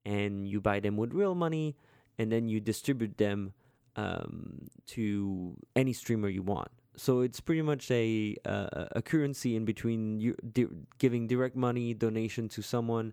and 0.05 0.49
you 0.49 0.61
buy 0.61 0.81
them 0.81 0.97
with 0.97 1.13
real 1.15 1.35
money, 1.35 1.77
and 2.19 2.31
then 2.31 2.49
you 2.49 2.61
distribute 2.61 3.19
them 3.19 3.53
um, 3.97 4.69
to 4.87 5.57
any 5.77 5.93
streamer 5.93 6.29
you 6.29 6.43
want. 6.43 6.69
So 6.97 7.21
it's 7.21 7.41
pretty 7.41 7.63
much 7.63 7.91
a 7.91 8.37
uh, 8.45 8.87
a 8.93 9.03
currency 9.03 9.57
in 9.57 9.65
between 9.65 10.21
you 10.21 10.37
di- 10.53 10.69
giving 10.99 11.27
direct 11.27 11.57
money 11.57 11.93
donation 11.93 12.49
to 12.51 12.63
someone, 12.63 13.13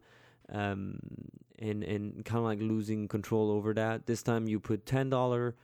um, 0.49 0.99
and 1.57 1.83
and 1.83 2.23
kind 2.23 2.39
of 2.39 2.43
like 2.43 2.59
losing 2.61 3.07
control 3.07 3.49
over 3.49 3.73
that. 3.73 4.05
This 4.05 4.21
time 4.21 4.47
you 4.47 4.59
put 4.59 4.85
ten 4.85 5.09
dollar 5.09 5.55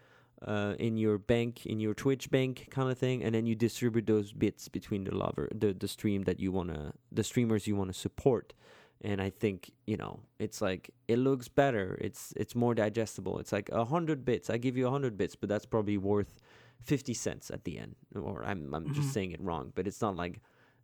uh, 0.46 0.74
in 0.80 0.98
your 0.98 1.20
bank 1.20 1.66
in 1.68 1.80
your 1.80 1.94
Twitch 1.94 2.32
bank 2.32 2.68
kind 2.72 2.92
of 2.92 2.98
thing, 2.98 3.24
and 3.24 3.36
then 3.36 3.46
you 3.46 3.56
distribute 3.56 4.08
those 4.08 4.32
bits 4.34 4.68
between 4.68 5.04
the 5.04 5.14
lover 5.16 5.48
the 5.54 5.74
the 5.74 5.88
stream 5.88 6.24
that 6.24 6.40
you 6.40 6.52
wanna 6.52 6.94
the 7.12 7.24
streamers 7.24 7.68
you 7.68 7.76
wanna 7.76 7.94
support. 7.94 8.54
And 9.02 9.22
I 9.22 9.30
think 9.30 9.72
you 9.86 9.96
know 9.98 10.22
it's 10.40 10.62
like 10.62 10.90
it 11.08 11.18
looks 11.20 11.48
better. 11.48 11.98
It's 12.02 12.34
it's 12.36 12.56
more 12.56 12.74
digestible. 12.74 13.40
It's 13.40 13.52
like 13.52 13.70
a 13.72 13.86
hundred 13.86 14.26
bits. 14.26 14.50
I 14.50 14.58
give 14.58 14.76
you 14.78 14.88
a 14.88 14.92
hundred 14.92 15.18
bits, 15.18 15.36
but 15.36 15.50
that's 15.50 15.66
probably 15.66 15.98
worth 15.98 16.40
50 16.84 17.14
cents 17.14 17.50
at 17.50 17.64
the 17.64 17.80
end 17.80 17.96
or 18.14 18.44
i'm 18.46 18.72
i'm 18.74 18.92
just 18.92 19.10
Mhm. 19.10 19.14
saying 19.14 19.32
it 19.32 19.42
wrong 19.42 19.72
but 19.74 19.88
it's 19.88 20.00
not 20.00 20.16
like 20.16 20.40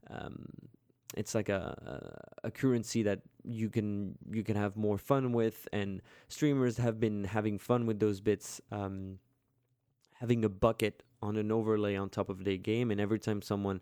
um 0.09 0.43
it's 1.15 1.35
like 1.35 1.47
a, 1.49 1.61
a 2.43 2.47
a 2.47 2.51
currency 2.51 3.03
that 3.03 3.21
you 3.43 3.69
can 3.69 4.17
you 4.31 4.43
can 4.43 4.55
have 4.55 4.75
more 4.75 4.97
fun 4.97 5.31
with 5.33 5.67
and 5.71 6.01
streamers 6.29 6.77
have 6.77 6.99
been 6.99 7.25
having 7.25 7.59
fun 7.59 7.85
with 7.85 7.99
those 7.99 8.21
bits 8.21 8.59
um 8.71 9.19
having 10.13 10.43
a 10.43 10.49
bucket 10.49 11.03
on 11.21 11.37
an 11.37 11.51
overlay 11.51 11.95
on 11.95 12.09
top 12.09 12.27
of 12.29 12.43
their 12.43 12.57
game 12.57 12.91
and 12.91 12.99
every 12.99 13.19
time 13.19 13.41
someone 13.41 13.79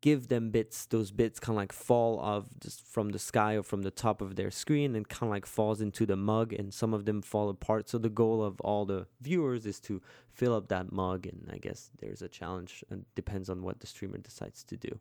give 0.00 0.28
them 0.28 0.50
bits 0.50 0.86
those 0.86 1.10
bits 1.10 1.38
kind 1.38 1.56
of 1.56 1.60
like 1.60 1.72
fall 1.72 2.18
off 2.18 2.46
just 2.60 2.86
from 2.86 3.10
the 3.10 3.18
sky 3.18 3.54
or 3.54 3.62
from 3.62 3.82
the 3.82 3.90
top 3.90 4.22
of 4.22 4.36
their 4.36 4.50
screen 4.50 4.96
and 4.96 5.08
kind 5.08 5.28
of 5.28 5.30
like 5.30 5.44
falls 5.46 5.80
into 5.80 6.06
the 6.06 6.16
mug 6.16 6.52
and 6.52 6.72
some 6.72 6.94
of 6.94 7.04
them 7.04 7.20
fall 7.20 7.48
apart. 7.50 7.88
So 7.88 7.98
the 7.98 8.08
goal 8.08 8.42
of 8.42 8.60
all 8.62 8.86
the 8.86 9.06
viewers 9.20 9.66
is 9.66 9.78
to 9.80 10.00
fill 10.32 10.54
up 10.54 10.68
that 10.68 10.90
mug 10.92 11.26
and 11.26 11.50
i 11.52 11.58
guess 11.58 11.90
there's 11.98 12.22
a 12.22 12.28
challenge 12.28 12.84
and 12.88 13.04
depends 13.14 13.50
on 13.50 13.62
what 13.62 13.80
the 13.80 13.86
streamer 13.86 14.18
decides 14.18 14.64
to 14.64 14.76
do. 14.76 14.98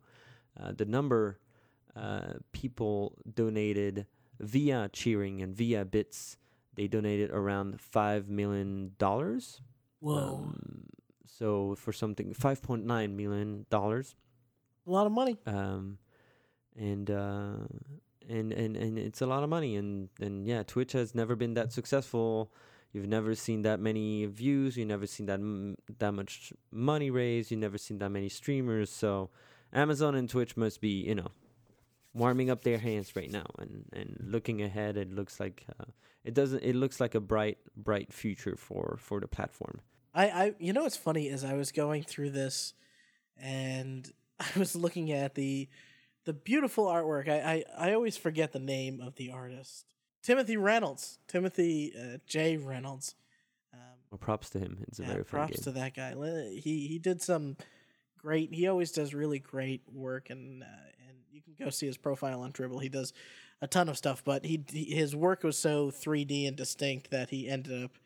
Uh, 0.60 0.74
the 0.76 0.86
number 0.86 1.40
uh, 1.96 2.34
people 2.52 3.18
donated 3.34 4.06
via 4.40 4.90
cheering 4.92 5.42
and 5.42 5.56
via 5.56 5.86
bits 5.86 6.38
they 6.76 6.88
donated 6.88 7.30
around 7.32 7.82
five 7.82 8.30
million 8.30 8.92
dollars. 8.98 9.62
Whoa, 10.00 10.36
um, 10.36 10.86
so 11.26 11.76
for 11.76 11.92
something 11.92 12.34
5.9 12.34 12.86
million 13.16 13.66
dollars 13.70 14.16
a 14.90 14.92
lot 14.92 15.06
of 15.06 15.12
money. 15.12 15.38
um, 15.46 15.98
and 16.76 17.10
uh, 17.12 17.68
and 18.28 18.52
and 18.54 18.76
and 18.76 18.98
it's 18.98 19.22
a 19.22 19.26
lot 19.26 19.44
of 19.44 19.50
money. 19.50 19.76
And 19.76 20.10
and 20.20 20.48
yeah, 20.48 20.64
Twitch 20.64 20.94
has 20.94 21.14
never 21.16 21.36
been 21.36 21.54
that 21.56 21.72
successful. 21.72 22.52
You've 22.92 23.08
never 23.08 23.36
seen 23.36 23.62
that 23.64 23.80
many 23.80 24.26
views. 24.26 24.76
You've 24.76 24.88
never 24.88 25.06
seen 25.06 25.28
that 25.28 25.40
m- 25.40 25.78
that 26.00 26.14
much 26.14 26.54
money 26.72 27.12
raised. 27.12 27.52
You've 27.52 27.60
never 27.60 27.78
seen 27.78 28.00
that 28.00 28.10
many 28.10 28.30
streamers. 28.30 28.90
So 28.90 29.30
Amazon 29.72 30.16
and 30.16 30.28
Twitch 30.30 30.58
must 30.58 30.82
be 30.82 30.90
you 30.90 31.16
know 31.16 31.32
warming 32.14 32.50
up 32.50 32.64
their 32.64 32.80
hands 32.80 33.16
right 33.16 33.32
now 33.32 33.46
and 33.60 33.86
and 33.94 34.18
looking 34.26 34.62
ahead. 34.62 34.98
It 34.98 35.12
looks 35.12 35.40
like 35.40 35.66
uh, 35.80 35.86
it 36.24 36.34
doesn't. 36.34 36.64
It 36.64 36.76
looks 36.76 37.00
like 37.00 37.14
a 37.16 37.20
bright 37.22 37.58
bright 37.76 38.12
future 38.14 38.56
for 38.58 38.98
for 39.00 39.20
the 39.20 39.28
platform. 39.28 39.82
I, 40.14 40.26
I, 40.30 40.54
you 40.60 40.74
know 40.74 40.84
what's 40.84 40.98
funny 40.98 41.28
is 41.28 41.44
I 41.44 41.54
was 41.54 41.72
going 41.72 42.02
through 42.04 42.32
this, 42.32 42.74
and 43.38 44.12
I 44.56 44.60
was 44.60 44.76
looking 44.76 45.12
at 45.12 45.36
the, 45.36 45.68
the 46.26 46.34
beautiful 46.34 46.86
artwork. 46.86 47.30
I, 47.30 47.64
I, 47.78 47.90
I 47.90 47.94
always 47.94 48.18
forget 48.18 48.52
the 48.52 48.60
name 48.60 49.02
of 49.02 49.16
the 49.16 49.32
artist. 49.32 49.86
Timothy 50.22 50.58
Reynolds, 50.58 51.20
Timothy 51.28 51.94
uh, 51.98 52.18
J. 52.26 52.58
Reynolds. 52.58 53.16
Um, 53.74 53.80
Well, 54.12 54.18
props 54.18 54.50
to 54.52 54.60
him. 54.60 54.84
It's 54.88 55.00
a 55.00 55.04
yeah, 55.04 55.08
very 55.10 55.24
fun 55.24 55.40
props 55.40 55.56
game. 55.58 55.64
to 55.64 55.72
that 55.80 55.96
guy. 55.96 56.14
He 56.52 56.88
he 56.88 57.00
did 57.00 57.22
some 57.22 57.56
great. 58.18 58.54
He 58.54 58.68
always 58.68 58.92
does 58.92 59.14
really 59.14 59.40
great 59.40 59.82
work, 59.92 60.30
and 60.30 60.64
uh, 60.64 60.66
and 61.08 61.18
you 61.32 61.42
can 61.42 61.54
go 61.58 61.70
see 61.70 61.88
his 61.88 61.98
profile 61.98 62.42
on 62.42 62.52
Dribbble. 62.52 62.82
He 62.82 62.90
does 62.90 63.14
a 63.62 63.68
ton 63.68 63.90
of 63.90 63.98
stuff, 63.98 64.24
but 64.24 64.46
he, 64.46 64.64
he 64.70 64.86
his 64.86 65.16
work 65.16 65.44
was 65.44 65.58
so 65.58 65.90
3D 65.90 66.48
and 66.48 66.56
distinct 66.56 67.12
that 67.12 67.30
he 67.30 67.48
ended 67.48 67.84
up 67.84 67.98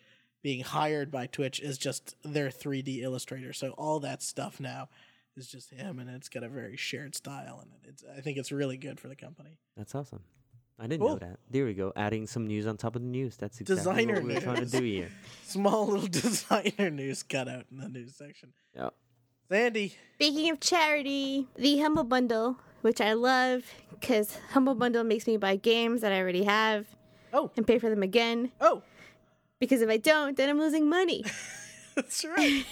being 0.42 0.64
hired 0.64 1.10
by 1.10 1.26
Twitch 1.26 1.62
as 1.62 1.78
just 1.78 2.16
their 2.24 2.50
3D 2.50 3.02
illustrator. 3.02 3.54
So 3.54 3.72
all 3.72 4.00
that 4.02 4.22
stuff 4.22 4.60
now 4.60 4.90
is 5.38 5.48
just 5.48 5.72
him, 5.72 6.00
and 6.00 6.10
it's 6.10 6.30
got 6.30 6.44
a 6.44 6.50
very 6.50 6.78
shared 6.78 7.16
style, 7.16 7.60
and 7.62 7.72
it's 7.86 8.04
I 8.18 8.22
think 8.22 8.38
it's 8.38 8.52
really 8.52 8.78
good 8.78 9.00
for 9.00 9.08
the 9.08 9.16
company. 9.16 9.58
That's 9.78 9.94
awesome. 9.96 10.22
I 10.80 10.88
didn't 10.88 11.02
Cool. 11.02 11.10
know 11.10 11.16
that. 11.20 11.40
There 11.52 11.66
we 11.66 11.74
go. 11.76 11.94
Adding 11.96 12.26
some 12.28 12.48
news 12.48 12.66
on 12.66 12.78
top 12.78 12.96
of 12.96 13.04
the 13.04 13.08
news. 13.08 13.38
That's 13.38 13.62
exactly 13.62 13.76
Designer 14.06 14.14
what 14.16 14.24
we 14.24 14.34
were 14.34 14.42
trying 14.42 14.66
to 14.66 14.80
do 14.80 14.84
here. 14.84 15.10
Small 15.46 15.88
little 15.88 16.08
designer 16.22 16.90
news 16.90 17.22
cut 17.24 17.48
out 17.48 17.66
in 17.72 17.78
the 17.78 17.88
news 17.90 18.16
section. 18.16 18.54
Yeah. 18.76 18.90
Sandy, 19.50 19.96
Speaking 20.16 20.50
of 20.50 20.60
charity, 20.60 21.48
the 21.56 21.78
Humble 21.80 22.06
Bundle, 22.06 22.58
which 22.82 23.00
I 23.02 23.14
love 23.14 23.64
because 23.92 24.38
Humble 24.52 24.74
Bundle 24.74 25.04
makes 25.04 25.28
me 25.28 25.38
buy 25.38 25.58
games 25.58 26.02
that 26.02 26.12
I 26.12 26.20
already 26.20 26.44
have 26.46 26.88
oh 27.34 27.52
and 27.56 27.68
pay 27.68 27.78
for 27.78 27.90
them 27.90 28.02
again. 28.02 28.52
oh, 28.60 28.82
Because 29.60 29.82
if 29.82 29.90
I 29.90 29.98
don't, 29.98 30.36
then 30.38 30.50
I'm 30.50 30.60
losing 30.60 30.90
money. 30.90 31.24
that's 31.96 32.26
right. 32.26 32.66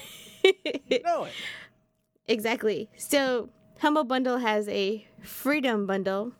You 0.43 0.99
know 1.03 1.25
it. 1.25 1.33
Exactly. 2.31 2.89
So, 2.95 3.49
Humble 3.79 4.03
Bundle 4.03 4.37
has 4.37 4.67
a 4.69 5.05
Freedom 5.21 5.85
Bundle, 5.85 6.31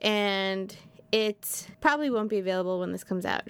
and 0.00 0.74
it 1.12 1.68
probably 1.80 2.10
won't 2.10 2.28
be 2.28 2.38
available 2.38 2.80
when 2.80 2.92
this 2.92 3.04
comes 3.04 3.24
out. 3.24 3.48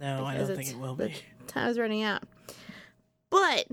No, 0.00 0.24
I 0.24 0.36
don't 0.36 0.56
think 0.56 0.70
it 0.70 0.78
will 0.78 0.96
be. 0.96 1.14
Time's 1.46 1.78
running 1.78 2.02
out. 2.02 2.24
But 3.30 3.66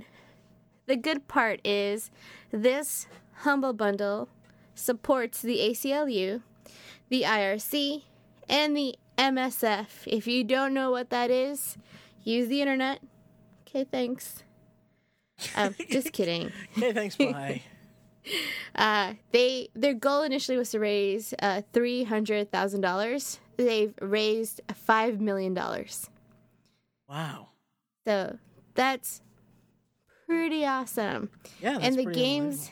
the 0.85 0.95
good 0.95 1.27
part 1.27 1.59
is 1.65 2.11
this 2.51 3.07
Humble 3.37 3.73
Bundle 3.73 4.29
supports 4.75 5.41
the 5.41 5.57
ACLU, 5.57 6.41
the 7.09 7.23
IRC, 7.23 8.03
and 8.47 8.75
the 8.75 8.95
MSF. 9.17 9.87
If 10.05 10.27
you 10.27 10.43
don't 10.43 10.73
know 10.73 10.91
what 10.91 11.09
that 11.09 11.31
is, 11.31 11.77
use 12.23 12.47
the 12.47 12.61
internet. 12.61 13.01
Okay, 13.67 13.85
thanks. 13.85 14.43
Um, 15.55 15.75
just 15.89 16.11
kidding. 16.11 16.51
hey, 16.71 16.93
thanks. 16.93 17.15
Bye. 17.15 17.61
Uh, 18.75 19.13
they 19.31 19.69
their 19.73 19.93
goal 19.95 20.21
initially 20.21 20.57
was 20.57 20.69
to 20.69 20.79
raise 20.79 21.33
uh, 21.41 21.61
three 21.73 22.03
hundred 22.03 22.51
thousand 22.51 22.81
dollars. 22.81 23.39
They've 23.57 23.93
raised 24.01 24.61
five 24.75 25.19
million 25.19 25.53
dollars. 25.55 26.09
wow. 27.07 27.47
So 28.05 28.37
that's 28.75 29.21
pretty 30.27 30.65
awesome. 30.65 31.29
Yeah, 31.61 31.73
that's 31.79 31.85
and 31.85 31.95
the 31.97 32.05
games 32.11 32.69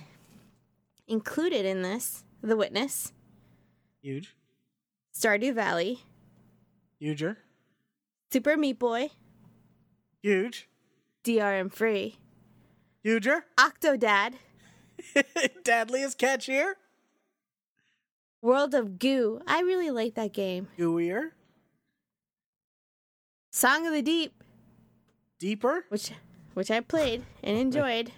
included 1.07 1.65
in 1.65 1.82
this: 1.82 2.24
The 2.41 2.55
Witness, 2.55 3.13
huge, 4.01 4.36
Stardew 5.15 5.55
Valley, 5.55 6.03
huger, 6.99 7.39
Super 8.32 8.57
Meat 8.57 8.78
Boy, 8.78 9.09
huge, 10.22 10.70
DRM 11.24 11.74
Free, 11.74 12.20
huger. 13.08 13.45
Octodad, 13.58 14.34
Dadley 15.64 16.03
is 16.03 16.14
catchier, 16.14 16.74
World 18.41 18.74
of 18.74 18.99
Goo. 18.99 19.39
I 19.47 19.62
really 19.62 19.89
like 19.91 20.16
that 20.16 20.34
game. 20.34 20.68
gooier, 20.78 21.32
Song 23.51 23.88
of 23.88 23.93
the 23.93 24.01
Deep, 24.01 24.43
deeper. 25.39 25.86
which 25.89 26.12
which 26.53 26.70
I 26.70 26.82
played 26.82 27.24
and 27.43 27.58
enjoyed. 27.58 28.12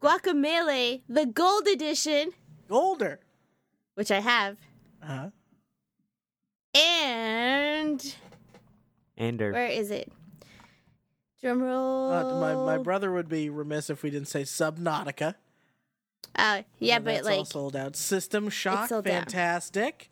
Guacamelee, 0.00 1.02
the 1.08 1.26
Gold 1.26 1.66
Edition, 1.66 2.30
Golder. 2.68 3.18
which 3.94 4.12
I 4.12 4.20
have, 4.20 4.56
Uh-huh. 5.02 5.30
and 6.78 8.14
Ender. 9.16 9.50
where 9.52 9.66
is 9.66 9.90
it? 9.90 10.12
Drum 11.40 11.62
roll. 11.62 12.12
Uh, 12.12 12.40
my 12.40 12.54
my 12.76 12.78
brother 12.82 13.12
would 13.12 13.28
be 13.28 13.48
remiss 13.50 13.90
if 13.90 14.02
we 14.02 14.10
didn't 14.10 14.28
say 14.28 14.42
Subnautica. 14.42 15.34
Uh, 16.34 16.62
yeah, 16.78 16.98
but 16.98 17.14
that's 17.22 17.28
all 17.28 17.36
like 17.38 17.46
sold 17.46 17.76
out. 17.76 17.96
System 17.96 18.48
Shock, 18.50 18.88
sold 18.88 19.06
out. 19.06 19.12
fantastic. 19.30 20.10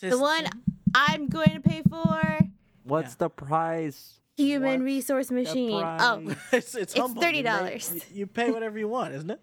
the 0.00 0.18
one 0.18 0.46
I'm 0.94 1.28
going 1.28 1.50
to 1.50 1.60
pay 1.60 1.82
for, 1.88 2.38
What's 2.84 3.14
the 3.14 3.28
price? 3.30 4.14
Human 4.36 4.80
What? 4.80 4.84
Resource 4.84 5.30
Machine. 5.30 5.82
Oh, 5.82 6.22
price. 6.50 6.52
it's 6.52 6.74
it's, 6.74 6.98
humble. 6.98 7.22
You 7.24 7.42
make- 7.42 7.46
$30. 7.46 7.94
You, 7.94 8.00
you 8.14 8.26
pay 8.26 8.50
whatever 8.50 8.78
you 8.78 8.88
want, 8.88 9.14
isn't 9.14 9.30
it? 9.30 9.40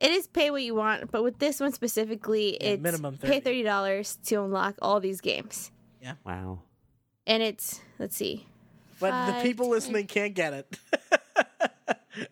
it 0.00 0.10
is 0.10 0.26
pay 0.26 0.50
what 0.50 0.62
you 0.62 0.74
want, 0.74 1.10
but 1.10 1.22
with 1.24 1.38
this 1.38 1.60
one 1.60 1.72
specifically, 1.72 2.58
Yeah, 2.60 2.70
it's 2.70 2.82
minimum 2.82 3.16
pay 3.16 3.28
30. 3.28 3.40
thirty 3.40 3.62
dollars 3.62 4.18
to 4.26 4.36
unlock 4.44 4.74
all 4.82 5.00
these 5.00 5.20
games, 5.20 5.70
Yeah. 6.02 6.14
Wow. 6.24 6.60
and 7.26 7.42
it's 7.42 7.80
let's 7.98 8.14
see, 8.16 8.46
But 9.10 9.26
the 9.26 9.42
people 9.42 9.66
ten- 9.66 9.72
listening 9.72 10.06
can't 10.06 10.34
get 10.34 10.52
it. 10.54 10.78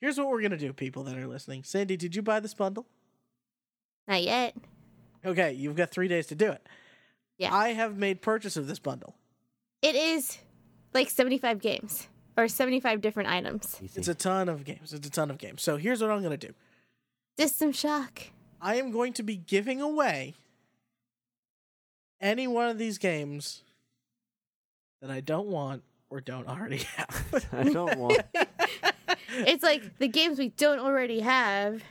Here's 0.00 0.18
what 0.18 0.28
we're 0.28 0.42
gonna 0.42 0.56
do, 0.56 0.72
people 0.72 1.04
that 1.04 1.16
are 1.16 1.26
listening. 1.26 1.64
Sandy, 1.64 1.96
did 1.96 2.14
you 2.14 2.22
buy 2.22 2.40
this 2.40 2.54
bundle? 2.54 2.86
not 4.08 4.22
yet. 4.22 4.54
Okay, 5.24 5.52
you've 5.52 5.76
got 5.76 5.90
three 5.90 6.08
days 6.08 6.26
to 6.28 6.34
do 6.34 6.50
it. 6.50 6.66
Yeah. 7.38 7.54
I 7.54 7.70
have 7.70 7.96
made 7.96 8.22
purchase 8.22 8.56
of 8.56 8.66
this 8.66 8.78
bundle. 8.78 9.14
It 9.82 9.94
is 9.94 10.38
like 10.92 11.08
seventy 11.08 11.38
five 11.38 11.60
games 11.60 12.08
or 12.36 12.48
seventy 12.48 12.80
five 12.80 13.00
different 13.00 13.28
items. 13.30 13.78
It's 13.94 14.08
a 14.08 14.14
ton 14.14 14.48
of 14.48 14.64
games. 14.64 14.92
It's 14.92 15.06
a 15.06 15.10
ton 15.10 15.30
of 15.30 15.38
games. 15.38 15.62
So 15.62 15.76
here's 15.76 16.02
what 16.02 16.10
I'm 16.10 16.22
gonna 16.22 16.36
do. 16.36 16.52
System 17.38 17.72
Shock. 17.72 18.24
I 18.60 18.76
am 18.76 18.90
going 18.90 19.14
to 19.14 19.22
be 19.22 19.36
giving 19.36 19.80
away 19.80 20.34
any 22.20 22.46
one 22.46 22.68
of 22.68 22.76
these 22.76 22.98
games 22.98 23.62
that 25.00 25.10
I 25.10 25.20
don't 25.20 25.48
want 25.48 25.82
or 26.10 26.20
don't 26.20 26.46
already 26.48 26.78
have. 26.96 27.46
I 27.52 27.64
don't 27.64 27.98
want. 27.98 28.20
It's 29.32 29.62
like 29.62 29.98
the 29.98 30.08
games 30.08 30.38
we 30.40 30.48
don't 30.48 30.80
already 30.80 31.20
have. 31.20 31.82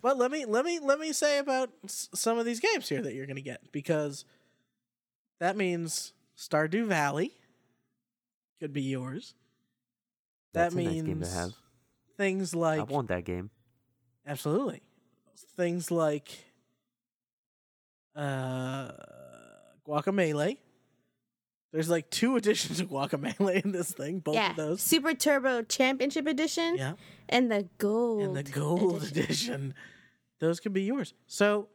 but 0.00 0.16
let 0.16 0.30
me 0.30 0.46
let 0.46 0.64
me 0.64 0.78
let 0.78 0.98
me 0.98 1.12
say 1.12 1.36
about 1.38 1.68
s- 1.84 2.08
some 2.14 2.38
of 2.38 2.46
these 2.46 2.60
games 2.60 2.88
here 2.88 3.02
that 3.02 3.12
you're 3.14 3.26
going 3.26 3.36
to 3.36 3.42
get 3.42 3.60
because 3.72 4.24
that 5.38 5.54
means 5.54 6.14
Stardew 6.36 6.86
Valley 6.86 7.32
could 8.58 8.72
be 8.72 8.80
yours. 8.82 9.34
That's 10.54 10.74
that 10.74 10.80
a 10.80 10.82
nice 10.82 10.94
means 10.94 11.06
game 11.06 11.20
to 11.20 11.28
have. 11.28 11.52
things 12.16 12.54
I 12.54 12.80
want 12.84 13.08
that 13.08 13.24
game. 13.24 13.50
absolutely 14.26 14.80
things 15.56 15.90
like 15.90 16.30
uh 18.16 18.90
Guacamelee. 19.86 20.56
There's 21.72 21.88
like 21.90 22.10
two 22.10 22.36
editions 22.40 22.80
of 22.80 22.88
Guacamelee 22.88 23.64
in 23.64 23.72
this 23.72 23.92
thing, 23.92 24.20
both 24.20 24.34
yeah. 24.34 24.50
of 24.50 24.56
those. 24.56 24.80
Super 24.82 25.14
Turbo 25.14 25.62
Championship 25.62 26.26
Edition 26.26 26.76
Yeah. 26.76 26.92
and 27.28 27.50
the 27.50 27.68
Gold. 27.78 28.22
and 28.22 28.36
the 28.36 28.42
gold 28.42 29.02
edition. 29.02 29.22
edition. 29.22 29.74
Those 30.40 30.60
could 30.60 30.72
be 30.72 30.82
yours. 30.82 31.14
So 31.26 31.68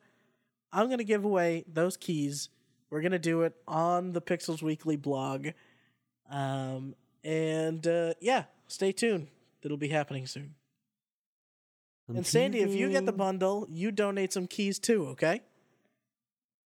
I'm 0.71 0.89
gonna 0.89 1.03
give 1.03 1.25
away 1.25 1.65
those 1.71 1.97
keys. 1.97 2.49
We're 2.89 3.01
gonna 3.01 3.19
do 3.19 3.41
it 3.43 3.53
on 3.67 4.13
the 4.13 4.21
Pixels 4.21 4.61
Weekly 4.61 4.95
blog. 4.95 5.49
Um 6.29 6.95
and 7.23 7.85
uh 7.85 8.13
yeah, 8.21 8.45
stay 8.67 8.91
tuned. 8.91 9.27
It'll 9.61 9.77
be 9.77 9.89
happening 9.89 10.25
soon. 10.27 10.55
And 12.07 12.25
Sandy, 12.25 12.59
if 12.59 12.73
you 12.75 12.89
get 12.89 13.05
the 13.05 13.13
bundle, 13.13 13.65
you 13.69 13.89
donate 13.91 14.33
some 14.33 14.45
keys 14.47 14.77
too, 14.77 15.07
okay? 15.09 15.41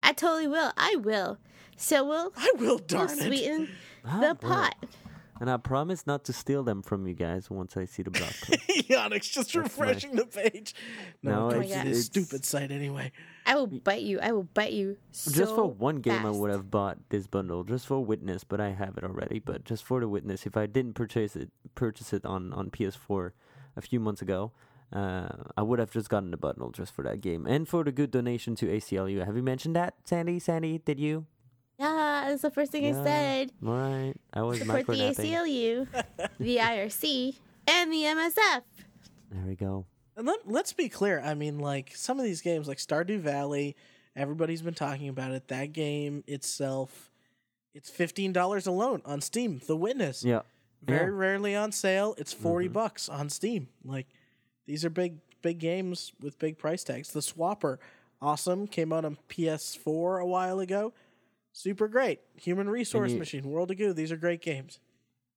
I 0.07 0.13
totally 0.13 0.47
will. 0.47 0.71
I 0.77 0.95
will. 0.95 1.37
So 1.75 2.05
we'll, 2.07 2.31
I 2.37 2.51
will 2.57 2.65
we'll 2.65 2.77
darn 2.79 3.09
it. 3.09 3.19
sweeten 3.25 3.67
the 4.03 4.09
well. 4.21 4.35
pot. 4.35 4.75
And 5.39 5.51
I 5.51 5.57
promise 5.57 6.07
not 6.07 6.23
to 6.25 6.33
steal 6.33 6.63
them 6.63 6.81
from 6.81 7.05
you 7.05 7.13
guys 7.13 7.49
once 7.51 7.77
I 7.77 7.85
see 7.85 8.01
the 8.01 8.09
blog 8.09 8.31
post. 8.41 8.91
Onyx 8.91 9.27
just 9.27 9.53
That's 9.53 9.55
my- 9.55 9.61
refreshing 9.85 10.15
the 10.15 10.25
page. 10.25 10.73
No, 11.21 11.31
No, 11.31 11.49
it 11.49 11.57
my 11.57 11.61
goes 11.63 11.69
to 11.71 11.75
God. 11.75 11.85
this 11.85 11.91
it's- 11.91 12.05
stupid 12.05 12.45
site 12.45 12.71
anyway. 12.71 13.11
I 13.45 13.55
will 13.55 13.67
bite 13.67 14.01
you. 14.01 14.19
I 14.19 14.31
will 14.31 14.43
bite 14.55 14.71
you. 14.73 14.97
just 15.11 15.53
for 15.53 15.65
one 15.69 15.97
game, 15.97 16.25
I 16.25 16.31
would 16.31 16.49
have 16.51 16.71
bought 16.71 16.97
this 17.09 17.27
bundle 17.27 17.63
just 17.63 17.85
for 17.85 18.03
Witness, 18.03 18.43
but 18.45 18.59
I 18.59 18.69
have 18.69 18.97
it 18.97 19.03
already. 19.03 19.39
But 19.39 19.63
just 19.65 19.83
for 19.83 19.99
the 19.99 20.07
Witness, 20.07 20.45
if 20.47 20.57
I 20.57 20.65
didn't 20.65 20.93
purchase 20.93 21.35
it, 21.35 21.51
purchase 21.75 22.13
it 22.13 22.25
on 22.25 22.51
on 22.53 22.71
PS4 22.71 23.31
a 23.75 23.81
few 23.81 23.99
months 23.99 24.21
ago, 24.23 24.51
uh, 24.93 25.29
I 25.57 25.61
would 25.61 25.79
have 25.79 25.91
just 25.91 26.09
gotten 26.09 26.31
the 26.31 26.37
bundle 26.37 26.71
just 26.71 26.93
for 26.93 27.03
that 27.03 27.21
game 27.21 27.45
and 27.45 27.67
for 27.67 27.83
the 27.83 27.91
good 27.91 28.11
donation 28.11 28.55
to 28.55 28.67
ACLU. 28.67 29.25
Have 29.25 29.35
you 29.35 29.43
mentioned 29.43 29.75
that, 29.75 29.95
Sandy? 30.05 30.39
Sandy, 30.39 30.77
did 30.79 30.99
you? 30.99 31.25
Yeah, 31.79 32.25
that's 32.27 32.41
the 32.41 32.49
first 32.51 32.71
thing 32.71 32.85
I 32.87 33.03
said. 33.03 33.51
All 33.65 33.73
right, 33.73 34.13
I 34.33 34.41
was 34.41 34.59
Support 34.59 34.87
the. 34.87 34.93
ACLU, 34.93 35.87
the 36.39 36.57
IRC, 36.57 37.35
and 37.67 37.91
the 37.91 37.97
MSF. 38.03 38.61
There 39.31 39.45
we 39.45 39.55
go. 39.55 39.85
And 40.15 40.25
let, 40.25 40.39
let's 40.49 40.73
be 40.73 40.89
clear. 40.89 41.21
I 41.23 41.35
mean, 41.35 41.59
like 41.59 41.91
some 41.95 42.17
of 42.17 42.25
these 42.25 42.41
games, 42.41 42.67
like 42.67 42.79
Stardew 42.79 43.19
Valley, 43.19 43.75
everybody's 44.15 44.63
been 44.63 44.73
talking 44.73 45.09
about 45.09 45.31
it. 45.33 45.49
That 45.49 45.73
game 45.73 46.23
itself, 46.25 47.11
it's 47.75 47.89
fifteen 47.91 48.33
dollars 48.33 48.65
alone 48.65 49.01
on 49.05 49.21
Steam. 49.21 49.61
The 49.67 49.75
Witness, 49.77 50.23
Yeah, 50.23 50.41
very 50.81 51.11
yeah. 51.11 51.17
rarely 51.17 51.55
on 51.55 51.71
sale. 51.71 52.15
It's 52.17 52.33
40 52.33 52.69
Mhm. 52.69 52.73
bucks 52.73 53.07
on 53.09 53.29
Steam. 53.29 53.67
Like 53.85 54.07
these 54.67 54.85
are 54.85 54.89
big 54.91 55.17
big 55.41 55.57
games 55.59 56.11
with 56.21 56.37
big 56.37 56.57
price 56.59 56.83
tags. 56.83 57.09
The 57.11 57.21
Swapper, 57.21 57.77
awesome, 58.21 58.67
came 58.67 58.93
out 58.93 59.05
on 59.05 59.17
PS4 59.29 60.21
a 60.21 60.25
while 60.25 60.59
ago. 60.59 60.93
Super 61.53 61.87
great. 61.87 62.19
Human 62.35 62.69
Resource 62.69 63.13
you- 63.13 63.17
Machine, 63.19 63.49
World 63.49 63.71
of 63.71 63.77
Goo, 63.77 63.93
these 63.93 64.11
are 64.11 64.17
great 64.17 64.41
games. 64.41 64.79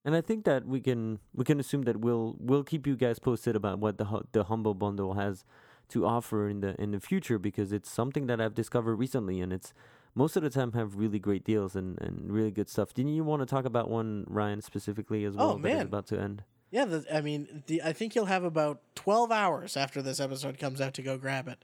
And 0.04 0.14
I 0.16 0.20
think 0.22 0.44
that 0.44 0.66
we 0.66 0.80
can 0.80 1.18
we 1.34 1.44
can 1.44 1.60
assume 1.60 1.82
that 1.82 1.98
we'll 2.00 2.36
we'll 2.38 2.64
keep 2.64 2.86
you 2.86 2.96
guys 2.96 3.18
posted 3.18 3.54
about 3.56 3.78
what 3.78 3.98
the 3.98 4.22
the 4.32 4.44
humble 4.44 4.74
bundle 4.74 5.14
has 5.14 5.44
to 5.90 6.06
offer 6.06 6.48
in 6.48 6.60
the 6.60 6.80
in 6.80 6.92
the 6.92 7.00
future 7.00 7.38
because 7.38 7.70
it's 7.72 7.90
something 7.90 8.26
that 8.26 8.40
I've 8.40 8.54
discovered 8.54 8.96
recently 8.96 9.40
and 9.40 9.52
it's 9.52 9.74
most 10.14 10.36
of 10.36 10.42
the 10.42 10.48
time 10.50 10.72
have 10.72 10.96
really 10.96 11.18
great 11.18 11.44
deals 11.44 11.76
and, 11.76 12.00
and 12.00 12.32
really 12.32 12.50
good 12.50 12.68
stuff. 12.68 12.94
Didn't 12.94 13.12
you 13.14 13.22
want 13.24 13.40
to 13.42 13.46
talk 13.46 13.64
about 13.66 13.90
one 13.90 14.24
Ryan 14.26 14.60
specifically 14.62 15.24
as 15.24 15.34
Oh, 15.36 15.48
well 15.48 15.56
is 15.58 15.62
man. 15.62 15.82
about 15.82 16.06
to 16.08 16.18
end? 16.18 16.44
Yeah, 16.70 16.84
the, 16.84 17.04
I 17.12 17.20
mean, 17.20 17.62
the, 17.66 17.82
I 17.82 17.92
think 17.92 18.14
you'll 18.14 18.26
have 18.26 18.44
about 18.44 18.80
12 18.94 19.32
hours 19.32 19.76
after 19.76 20.02
this 20.02 20.20
episode 20.20 20.58
comes 20.58 20.80
out 20.80 20.94
to 20.94 21.02
go 21.02 21.18
grab 21.18 21.48
it, 21.48 21.62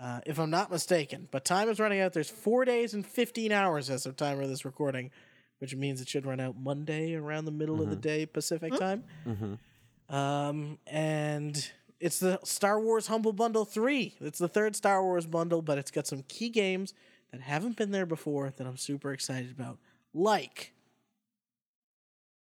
uh, 0.00 0.20
if 0.26 0.38
I'm 0.38 0.50
not 0.50 0.70
mistaken. 0.70 1.28
But 1.30 1.44
time 1.44 1.68
is 1.68 1.78
running 1.78 2.00
out. 2.00 2.12
There's 2.12 2.30
four 2.30 2.64
days 2.64 2.92
and 2.94 3.06
15 3.06 3.52
hours 3.52 3.88
as 3.88 4.04
of 4.04 4.16
time 4.16 4.40
of 4.40 4.48
this 4.48 4.64
recording, 4.64 5.10
which 5.58 5.76
means 5.76 6.00
it 6.00 6.08
should 6.08 6.26
run 6.26 6.40
out 6.40 6.56
Monday 6.58 7.14
around 7.14 7.44
the 7.44 7.52
middle 7.52 7.80
of 7.80 7.88
the 7.88 7.96
day 7.96 8.26
Pacific 8.26 8.74
time. 8.76 9.04
Mm-hmm. 9.26 10.14
Um, 10.14 10.78
and 10.88 11.70
it's 12.00 12.18
the 12.18 12.40
Star 12.42 12.80
Wars 12.80 13.06
Humble 13.06 13.32
Bundle 13.32 13.64
3. 13.64 14.16
It's 14.20 14.40
the 14.40 14.48
third 14.48 14.74
Star 14.74 15.04
Wars 15.04 15.24
bundle, 15.24 15.62
but 15.62 15.78
it's 15.78 15.92
got 15.92 16.08
some 16.08 16.24
key 16.28 16.48
games 16.48 16.94
that 17.30 17.40
haven't 17.40 17.76
been 17.76 17.92
there 17.92 18.06
before 18.06 18.52
that 18.56 18.66
I'm 18.66 18.76
super 18.76 19.12
excited 19.12 19.52
about. 19.52 19.78
Like 20.12 20.74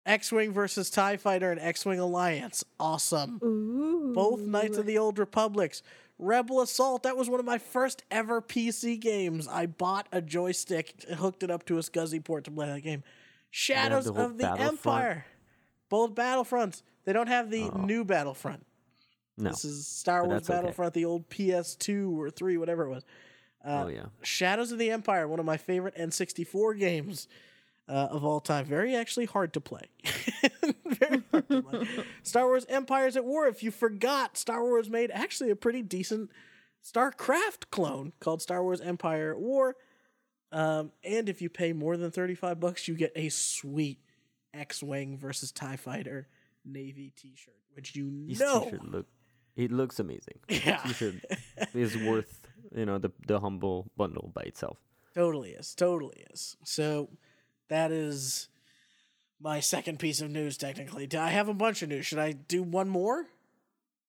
X 0.06 0.32
Wing 0.32 0.52
versus 0.52 0.90
TIE 0.90 1.18
Fighter 1.18 1.52
and 1.52 1.60
X 1.60 1.86
Wing 1.86 2.00
Alliance. 2.00 2.64
Awesome. 2.80 3.40
Ooh. 3.44 4.12
Both 4.14 4.42
Knights 4.42 4.78
of 4.78 4.86
the 4.86 4.98
Old 4.98 5.18
Republics. 5.20 5.82
Rebel 6.20 6.62
Assault. 6.62 7.04
That 7.04 7.18
was 7.18 7.30
one 7.30 7.40
of 7.40 7.46
my 7.46 7.58
first 7.58 8.04
ever 8.12 8.42
PC 8.42 9.00
games. 9.00 9.48
I 9.48 9.66
bought 9.66 10.08
a 10.12 10.22
joystick, 10.22 11.06
and 11.10 11.20
hooked 11.20 11.44
it 11.44 11.50
up 11.50 11.66
to 11.68 11.78
a 11.78 11.82
SCSI 11.82 12.24
port 12.24 12.44
to 12.46 12.52
play 12.52 12.68
that 12.68 12.82
game. 12.82 13.04
Shadows 13.50 14.06
the 14.06 14.14
of 14.14 14.38
the 14.38 14.44
Battlefront? 14.44 14.72
Empire. 14.74 15.26
Both 15.90 16.16
Battlefronts. 16.16 16.82
They 17.06 17.14
don't 17.14 17.28
have 17.28 17.50
the 17.50 17.70
Oh. 17.74 17.78
new 17.86 18.04
Battlefront. 18.04 18.66
No. 19.38 19.50
This 19.50 19.66
is 19.66 19.88
Star 19.88 20.26
Wars 20.26 20.42
that's 20.42 20.50
okay. 20.50 20.58
Battlefront, 20.60 20.94
the 20.94 21.06
old 21.06 21.30
PS2 21.30 22.18
or 22.20 22.30
3, 22.30 22.58
whatever 22.58 22.86
it 22.86 22.90
was. 22.90 23.04
Uh, 23.66 23.84
oh 23.86 23.88
yeah. 23.88 24.06
Shadows 24.22 24.72
of 24.72 24.78
the 24.80 24.92
Empire, 24.92 25.28
one 25.28 25.40
of 25.40 25.46
my 25.46 25.58
favorite 25.58 25.96
N64 25.96 26.78
games 26.78 27.28
uh, 27.88 28.08
of 28.12 28.24
all 28.24 28.40
time. 28.40 28.66
Very 28.66 28.96
actually 28.96 29.26
hard 29.26 29.54
to 29.54 29.62
play. 29.62 29.88
Very 30.86 31.24
hard 31.32 31.50
to 31.50 31.62
play. 31.62 31.88
Star 32.24 32.46
Wars 32.46 32.66
Empires 32.70 33.16
at 33.16 33.26
War. 33.26 33.48
If 33.48 33.64
you 33.64 33.72
forgot, 33.72 34.38
Star 34.38 34.64
Wars 34.64 34.90
made 34.90 35.12
actually 35.12 35.50
a 35.50 35.56
pretty 35.56 35.82
decent 35.82 36.30
StarCraft 36.84 37.70
clone 37.72 38.14
called 38.20 38.42
Star 38.42 38.64
Wars 38.64 38.82
Empire 38.82 39.32
at 39.32 39.40
War. 39.40 39.76
Um, 40.52 40.92
and 41.04 41.30
if 41.30 41.42
you 41.42 41.50
pay 41.50 41.74
more 41.74 41.98
than 41.98 42.12
35 42.12 42.60
bucks, 42.60 42.88
you 42.88 42.96
get 42.96 43.12
a 43.16 43.30
sweet 43.30 44.00
X-Wing 44.54 45.18
versus 45.18 45.52
TIE 45.52 45.78
Fighter 45.78 46.28
Navy 46.64 47.12
t-shirt, 47.16 47.56
which 47.74 47.96
you 47.96 48.26
These 48.28 48.40
know. 48.40 48.66
t-shirt 48.66 48.86
look 48.86 49.08
it 49.56 49.72
looks 49.72 50.00
amazing. 50.00 50.40
Yeah. 50.50 50.78
T-shirt 50.78 51.16
is 51.74 51.98
worth, 51.98 52.48
you 52.76 52.86
know, 52.86 52.98
the 52.98 53.12
the 53.28 53.40
humble 53.40 53.92
bundle 53.98 54.32
by 54.34 54.44
itself. 54.44 54.78
Totally 55.14 55.52
is. 55.52 55.76
Totally 55.76 56.26
is. 56.32 56.58
So 56.64 57.10
that 57.70 57.92
is 57.92 58.48
my 59.40 59.60
second 59.60 60.00
piece 60.00 60.22
of 60.22 60.30
news, 60.32 60.58
technically. 60.58 61.08
I 61.18 61.30
have 61.30 61.50
a 61.50 61.54
bunch 61.54 61.82
of 61.82 61.90
news. 61.90 62.06
Should 62.06 62.20
I 62.20 62.32
do 62.32 62.64
one 62.64 62.90
more? 62.90 63.28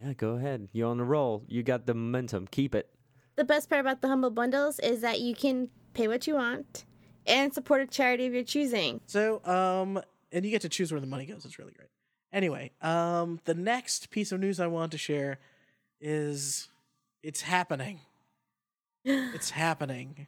Yeah, 0.00 0.12
go 0.12 0.30
ahead. 0.36 0.68
You're 0.72 0.88
on 0.88 0.98
the 0.98 1.04
roll. 1.04 1.44
You 1.48 1.62
got 1.62 1.86
the 1.86 1.94
momentum. 1.94 2.46
Keep 2.50 2.74
it. 2.74 2.88
The 3.36 3.44
best 3.44 3.68
part 3.68 3.80
about 3.80 4.00
the 4.00 4.08
humble 4.08 4.30
bundles 4.30 4.78
is 4.78 5.00
that 5.00 5.20
you 5.20 5.34
can 5.34 5.70
pay 5.92 6.08
what 6.08 6.26
you 6.26 6.34
want 6.34 6.84
and 7.26 7.52
support 7.52 7.80
a 7.80 7.86
charity 7.86 8.26
of 8.26 8.34
your 8.34 8.44
choosing. 8.44 9.00
So, 9.06 9.44
um, 9.44 10.00
and 10.30 10.44
you 10.44 10.50
get 10.50 10.62
to 10.62 10.68
choose 10.68 10.92
where 10.92 11.00
the 11.00 11.06
money 11.06 11.26
goes. 11.26 11.44
It's 11.44 11.58
really 11.58 11.72
great. 11.72 11.88
Anyway, 12.32 12.72
um, 12.82 13.40
the 13.44 13.54
next 13.54 14.10
piece 14.10 14.32
of 14.32 14.40
news 14.40 14.60
I 14.60 14.66
want 14.66 14.92
to 14.92 14.98
share 14.98 15.38
is 16.00 16.68
it's 17.22 17.42
happening. 17.42 18.00
It's 19.06 19.50
happening. 19.50 20.26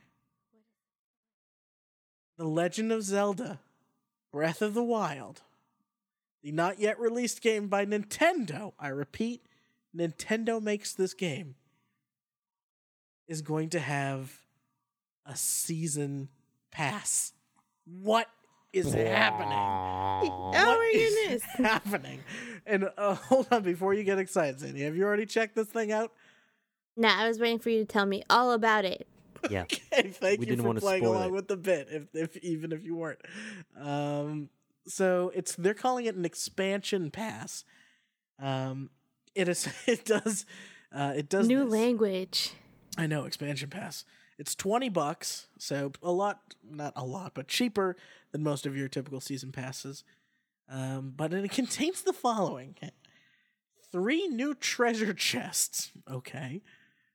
The 2.37 2.45
Legend 2.47 2.93
of 2.93 3.03
Zelda 3.03 3.61
Breath 4.31 4.61
of 4.61 4.75
the 4.75 4.85
Wild, 4.85 5.43
the 6.43 6.53
not 6.53 6.79
yet 6.79 6.99
released 7.01 7.41
game 7.41 7.69
by 7.69 7.87
Nintendo, 7.87 8.73
I 8.79 8.89
repeat, 8.89 9.47
Nintendo 9.97 10.61
makes 10.63 10.93
this 10.93 11.15
game, 11.15 11.55
is 13.27 13.41
going 13.43 13.71
to 13.71 13.81
have 13.81 14.41
a 15.25 15.35
season 15.35 16.29
pass. 16.71 17.33
What 18.03 18.29
is 18.73 18.93
happening? 18.93 19.59
Oh 19.59 20.51
What 20.51 20.53
my 20.53 20.93
is 20.95 21.15
goodness. 21.15 21.43
happening? 21.57 22.21
And 22.67 22.91
uh, 22.99 23.15
hold 23.15 23.49
on, 23.51 23.63
before 23.63 23.95
you 23.95 24.05
get 24.05 24.19
excited, 24.19 24.61
Sandy, 24.61 24.83
have 24.83 24.95
you 24.97 25.05
already 25.05 25.27
checked 25.27 25.55
this 25.55 25.69
thing 25.69 25.91
out? 25.93 26.13
Nah, 26.97 27.23
I 27.23 27.29
was 27.29 27.39
waiting 27.39 27.59
for 27.59 27.71
you 27.71 27.79
to 27.81 27.87
tell 27.87 28.07
me 28.07 28.23
all 28.29 28.53
about 28.53 28.85
it. 28.85 29.07
Yeah. 29.51 29.65
Okay, 29.93 30.11
thank 30.11 30.41
We 30.41 30.47
you 30.47 30.51
didn't 30.51 30.63
for 30.63 30.67
wanna 30.69 30.81
playing 30.81 31.03
spoil 31.05 31.13
along 31.17 31.29
it. 31.29 31.33
with 31.33 31.49
the 31.49 31.57
bit, 31.57 31.89
if, 31.91 32.03
if 32.15 32.37
even 32.45 32.73
if 32.73 32.85
you 32.85 32.97
weren't. 32.97 33.21
Um, 33.79 34.51
so 34.87 35.33
it's 35.35 35.55
they're 35.57 35.75
calling 35.75 36.05
it 36.07 36.15
an 36.15 36.25
expansion 36.25 37.11
pass. 37.11 37.65
Um, 38.39 38.91
it 39.35 39.49
is 39.49 39.69
it 39.87 40.05
does 40.05 40.45
uh, 40.93 41.13
it 41.17 41.29
does 41.29 41.47
New 41.49 41.65
this. 41.65 41.73
language. 41.73 42.53
I 42.99 43.07
know 43.07 43.25
expansion 43.25 43.71
pass. 43.71 44.05
It's 44.39 44.55
twenty 44.55 44.89
bucks, 44.91 45.47
so 45.59 45.93
a 46.03 46.11
lot, 46.13 46.41
not 46.69 46.93
a 46.95 47.05
lot, 47.05 47.33
but 47.35 47.49
cheaper 47.49 47.97
than 48.33 48.43
most 48.43 48.67
of 48.67 48.77
your 48.77 48.89
typical 48.89 49.21
season 49.21 49.51
passes. 49.53 50.05
Um, 50.69 51.15
but 51.17 51.33
it 51.33 51.51
contains 51.61 52.03
the 52.03 52.13
following: 52.13 52.77
three 53.91 54.29
new 54.29 54.55
treasure 54.55 55.15
chests. 55.15 55.91
Okay, 56.11 56.61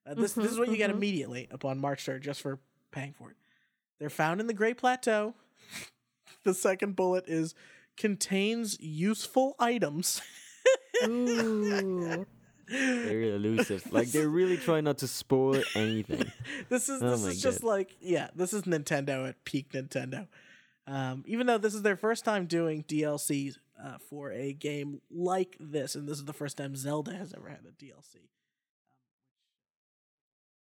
uh, 0.06 0.14
this 0.16 0.34
this 0.34 0.52
is 0.52 0.60
what 0.60 0.70
you 0.70 0.78
get 0.78 0.90
mhm. 0.90 0.96
immediately 0.96 1.48
upon 1.52 1.80
March 1.80 2.06
third, 2.06 2.24
just 2.24 2.42
for 2.42 2.60
paying 2.92 3.14
for 3.14 3.32
it. 3.32 3.38
They're 4.00 4.10
found 4.10 4.42
in 4.42 4.48
the 4.48 4.54
Great 4.54 4.78
Plateau. 4.78 5.36
the 6.44 6.54
second 6.54 6.96
bullet 6.96 7.26
is 7.28 7.54
contains 7.98 8.80
useful 8.80 9.56
items. 9.60 10.22
Ooh. 11.06 12.26
Very 12.72 13.36
elusive. 13.36 13.92
Like 13.92 14.12
they're 14.12 14.30
really 14.30 14.58
trying 14.58 14.86
not 14.86 15.00
to 15.00 15.08
spoil 15.08 15.62
anything. 15.76 16.32
this 16.70 16.88
is 16.88 17.02
Oh 17.04 17.12
this 17.12 17.24
my 17.24 17.30
is 17.30 17.42
just 17.42 17.62
God. 17.62 17.68
like 17.68 17.96
yeah, 18.00 18.30
this 18.34 18.54
is 18.54 18.64
Nintendo 18.64 19.28
at 19.28 19.44
peak 19.44 19.74
Nintendo. 19.74 20.28
Um, 20.88 21.24
even 21.28 21.48
though 21.48 21.58
this 21.58 21.76
is 21.76 21.82
their 21.82 21.98
first 21.98 22.26
time 22.26 22.46
doing 22.46 22.84
DLC 22.84 23.56
uh, 23.82 23.98
for 24.10 24.32
a 24.32 24.54
game 24.54 25.02
like 25.12 25.58
this, 25.60 25.96
and 25.96 26.08
this 26.08 26.18
is 26.18 26.26
the 26.26 26.34
first 26.34 26.58
time 26.58 26.76
Zelda 26.76 27.14
has 27.14 27.34
ever 27.34 27.50
had 27.50 27.60
a 27.68 27.72
DLC. 27.72 28.30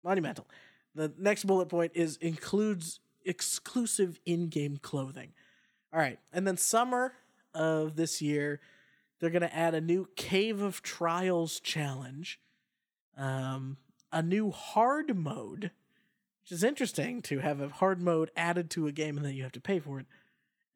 Monumental. 0.04 0.46
The 0.94 1.12
next 1.18 1.44
bullet 1.44 1.68
point 1.68 1.92
is 1.94 2.16
includes 2.16 3.00
exclusive 3.24 4.18
in-game 4.24 4.78
clothing. 4.78 5.32
All 5.92 6.00
right, 6.00 6.18
and 6.32 6.46
then 6.46 6.56
summer 6.56 7.12
of 7.54 7.96
this 7.96 8.20
year, 8.20 8.60
they're 9.20 9.30
gonna 9.30 9.50
add 9.52 9.74
a 9.74 9.80
new 9.80 10.08
Cave 10.16 10.60
of 10.60 10.82
Trials 10.82 11.60
challenge, 11.60 12.40
um, 13.16 13.78
a 14.12 14.22
new 14.22 14.50
hard 14.50 15.16
mode, 15.16 15.70
which 16.42 16.52
is 16.52 16.64
interesting 16.64 17.22
to 17.22 17.38
have 17.38 17.60
a 17.60 17.68
hard 17.68 18.00
mode 18.00 18.30
added 18.36 18.70
to 18.70 18.86
a 18.86 18.92
game 18.92 19.16
and 19.16 19.26
then 19.26 19.34
you 19.34 19.42
have 19.42 19.52
to 19.52 19.60
pay 19.60 19.78
for 19.78 20.00
it, 20.00 20.06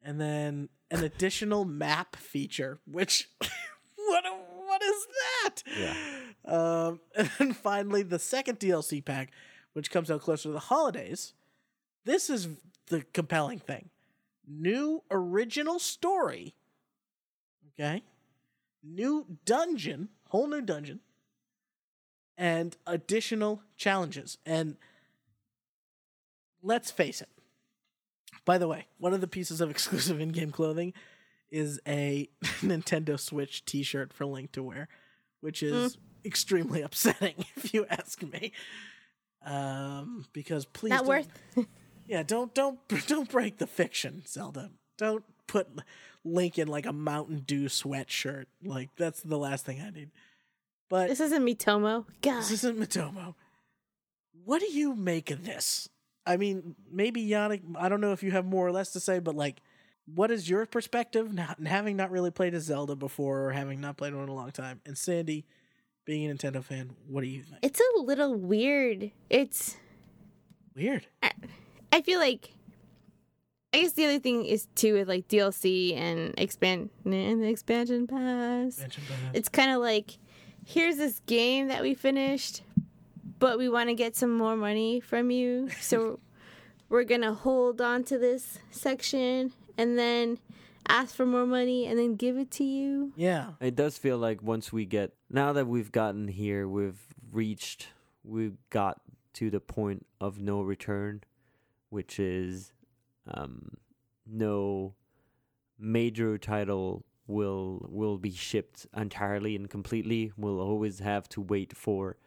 and 0.01 0.19
then 0.19 0.69
an 0.91 1.03
additional 1.03 1.65
map 1.65 2.15
feature, 2.15 2.79
which 2.85 3.29
what 3.95 4.23
what 4.65 4.81
is 4.81 5.07
that? 5.43 5.63
Yeah. 5.77 5.93
Um, 6.45 6.99
and 7.15 7.29
then 7.37 7.53
finally, 7.53 8.03
the 8.03 8.19
second 8.19 8.59
DLC 8.59 9.03
pack, 9.03 9.31
which 9.73 9.91
comes 9.91 10.11
out 10.11 10.21
closer 10.21 10.49
to 10.49 10.53
the 10.53 10.59
holidays. 10.59 11.33
This 12.05 12.29
is 12.29 12.47
the 12.87 13.03
compelling 13.13 13.59
thing. 13.59 13.89
New 14.47 15.03
original 15.09 15.79
story. 15.79 16.53
Okay. 17.79 18.03
New 18.83 19.25
dungeon, 19.45 20.09
whole 20.27 20.47
new 20.47 20.61
dungeon, 20.61 20.99
and 22.37 22.75
additional 22.85 23.61
challenges. 23.77 24.37
And 24.45 24.75
let's 26.61 26.91
face 26.91 27.21
it. 27.21 27.29
By 28.45 28.57
the 28.57 28.67
way, 28.67 28.87
one 28.97 29.13
of 29.13 29.21
the 29.21 29.27
pieces 29.27 29.61
of 29.61 29.69
exclusive 29.71 30.19
in 30.19 30.29
game 30.29 30.51
clothing 30.51 30.93
is 31.49 31.79
a 31.87 32.29
Nintendo 32.61 33.19
Switch 33.19 33.63
t 33.63 33.83
shirt 33.83 34.11
for 34.11 34.25
Link 34.25 34.51
to 34.53 34.63
wear, 34.63 34.89
which 35.39 35.63
is 35.63 35.97
extremely 36.25 36.81
upsetting 36.87 37.45
if 37.55 37.73
you 37.73 37.85
ask 37.89 38.21
me. 38.21 38.51
Um, 39.45 40.25
because 40.31 40.65
please 40.65 40.91
Not 40.91 41.05
worth. 41.05 41.27
yeah, 42.07 42.23
don't 42.23 42.53
don't 42.53 42.79
don't 43.07 43.29
break 43.29 43.57
the 43.57 43.67
fiction, 43.67 44.23
Zelda. 44.25 44.71
Don't 44.97 45.25
put 45.47 45.67
Link 46.23 46.57
in 46.57 46.67
like 46.67 46.85
a 46.85 46.93
Mountain 46.93 47.43
Dew 47.45 47.65
sweatshirt. 47.65 48.45
Like 48.63 48.89
that's 48.95 49.21
the 49.21 49.37
last 49.37 49.65
thing 49.65 49.81
I 49.81 49.89
need. 49.89 50.11
But 50.89 51.09
This 51.09 51.19
isn't 51.19 51.43
Miitomo. 51.43 52.05
God. 52.21 52.39
This 52.39 52.51
isn't 52.51 52.79
Miitomo. 52.79 53.35
What 54.45 54.59
do 54.59 54.71
you 54.71 54.95
make 54.95 55.31
of 55.31 55.45
this? 55.45 55.89
I 56.25 56.37
mean, 56.37 56.75
maybe 56.91 57.25
Yannick, 57.25 57.61
I 57.75 57.89
don't 57.89 58.01
know 58.01 58.13
if 58.13 58.23
you 58.23 58.31
have 58.31 58.45
more 58.45 58.65
or 58.65 58.71
less 58.71 58.91
to 58.91 58.99
say, 58.99 59.19
but 59.19 59.35
like, 59.35 59.61
what 60.05 60.31
is 60.31 60.49
your 60.49 60.65
perspective, 60.65 61.33
not, 61.33 61.65
having 61.65 61.95
not 61.95 62.11
really 62.11 62.31
played 62.31 62.53
a 62.53 62.59
Zelda 62.59 62.95
before 62.95 63.45
or 63.45 63.51
having 63.51 63.81
not 63.81 63.97
played 63.97 64.13
one 64.13 64.23
in 64.23 64.29
a 64.29 64.33
long 64.33 64.51
time? 64.51 64.81
And 64.85 64.97
Sandy, 64.97 65.45
being 66.05 66.29
a 66.29 66.33
Nintendo 66.33 66.63
fan, 66.63 66.91
what 67.07 67.21
do 67.21 67.27
you 67.27 67.43
think? 67.43 67.59
It's 67.61 67.79
a 67.79 67.99
little 68.01 68.35
weird. 68.35 69.11
It's. 69.29 69.77
Weird. 70.75 71.07
I 71.91 72.01
feel 72.01 72.19
like. 72.19 72.51
I 73.73 73.81
guess 73.81 73.93
the 73.93 74.05
other 74.05 74.19
thing 74.19 74.45
is 74.45 74.67
too 74.75 74.93
with 74.93 75.07
like 75.07 75.27
DLC 75.27 75.97
and 75.97 76.35
expand 76.37 76.91
and 77.05 77.41
the 77.41 77.47
expansion 77.47 78.05
pass. 78.05 78.77
Mention 78.79 79.03
bonus. 79.09 79.31
It's 79.33 79.49
kind 79.49 79.71
of 79.71 79.81
like, 79.81 80.19
here's 80.63 80.97
this 80.97 81.21
game 81.25 81.69
that 81.69 81.81
we 81.81 81.95
finished, 81.95 82.61
but 83.39 83.57
we 83.57 83.69
want 83.69 83.89
to 83.89 83.95
get 83.95 84.15
some 84.15 84.31
more 84.31 84.55
money 84.55 84.99
from 84.99 85.31
you, 85.31 85.69
so 85.81 86.19
we're 86.89 87.03
gonna 87.03 87.33
hold 87.33 87.81
on 87.81 88.03
to 88.03 88.19
this 88.19 88.59
section 88.69 89.53
and 89.75 89.97
then 89.97 90.37
ask 90.87 91.15
for 91.15 91.25
more 91.25 91.45
money 91.45 91.85
and 91.85 91.97
then 91.97 92.15
give 92.15 92.37
it 92.37 92.51
to 92.51 92.63
you. 92.63 93.13
yeah. 93.15 93.51
It 93.59 93.75
does 93.75 93.97
feel 93.97 94.17
like 94.17 94.41
once 94.41 94.71
we 94.71 94.85
get 94.85 95.13
now 95.29 95.53
that 95.53 95.67
we've 95.67 95.91
gotten 95.91 96.27
here, 96.27 96.67
we've 96.67 97.01
reached, 97.31 97.89
we've 98.23 98.57
got 98.69 99.01
to 99.33 99.49
the 99.49 99.59
point 99.59 100.05
of 100.21 100.39
no 100.39 100.61
return, 100.61 101.23
which 101.89 102.19
is 102.19 102.71
um, 103.27 103.77
no 104.25 104.95
major 105.79 106.37
title 106.37 107.05
will 107.27 107.85
will 107.89 108.17
be 108.17 108.31
shipped 108.31 108.85
entirely 108.95 109.55
and 109.55 109.69
completely. 109.69 110.31
We'll 110.37 110.59
always 110.59 110.99
have 110.99 111.27
to 111.29 111.41
wait 111.41 111.75
for 111.75 112.17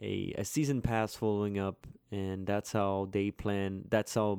a 0.00 0.34
a 0.36 0.44
season 0.44 0.82
pass 0.82 1.14
following 1.14 1.58
up, 1.58 1.86
and 2.10 2.46
that's 2.46 2.72
how 2.72 3.08
they 3.10 3.30
plan. 3.30 3.84
That's 3.88 4.14
how 4.14 4.38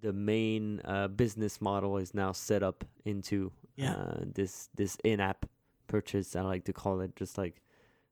the 0.00 0.12
main 0.12 0.80
uh, 0.84 1.08
business 1.08 1.60
model 1.60 1.96
is 1.98 2.14
now 2.14 2.32
set 2.32 2.62
up 2.62 2.84
into 3.04 3.52
Yeah. 3.76 3.94
uh, 3.94 4.20
this 4.34 4.68
this 4.74 4.96
in-app 5.04 5.46
purchase. 5.86 6.36
I 6.36 6.42
like 6.42 6.64
to 6.64 6.72
call 6.72 7.00
it 7.00 7.14
just 7.16 7.36
like 7.38 7.62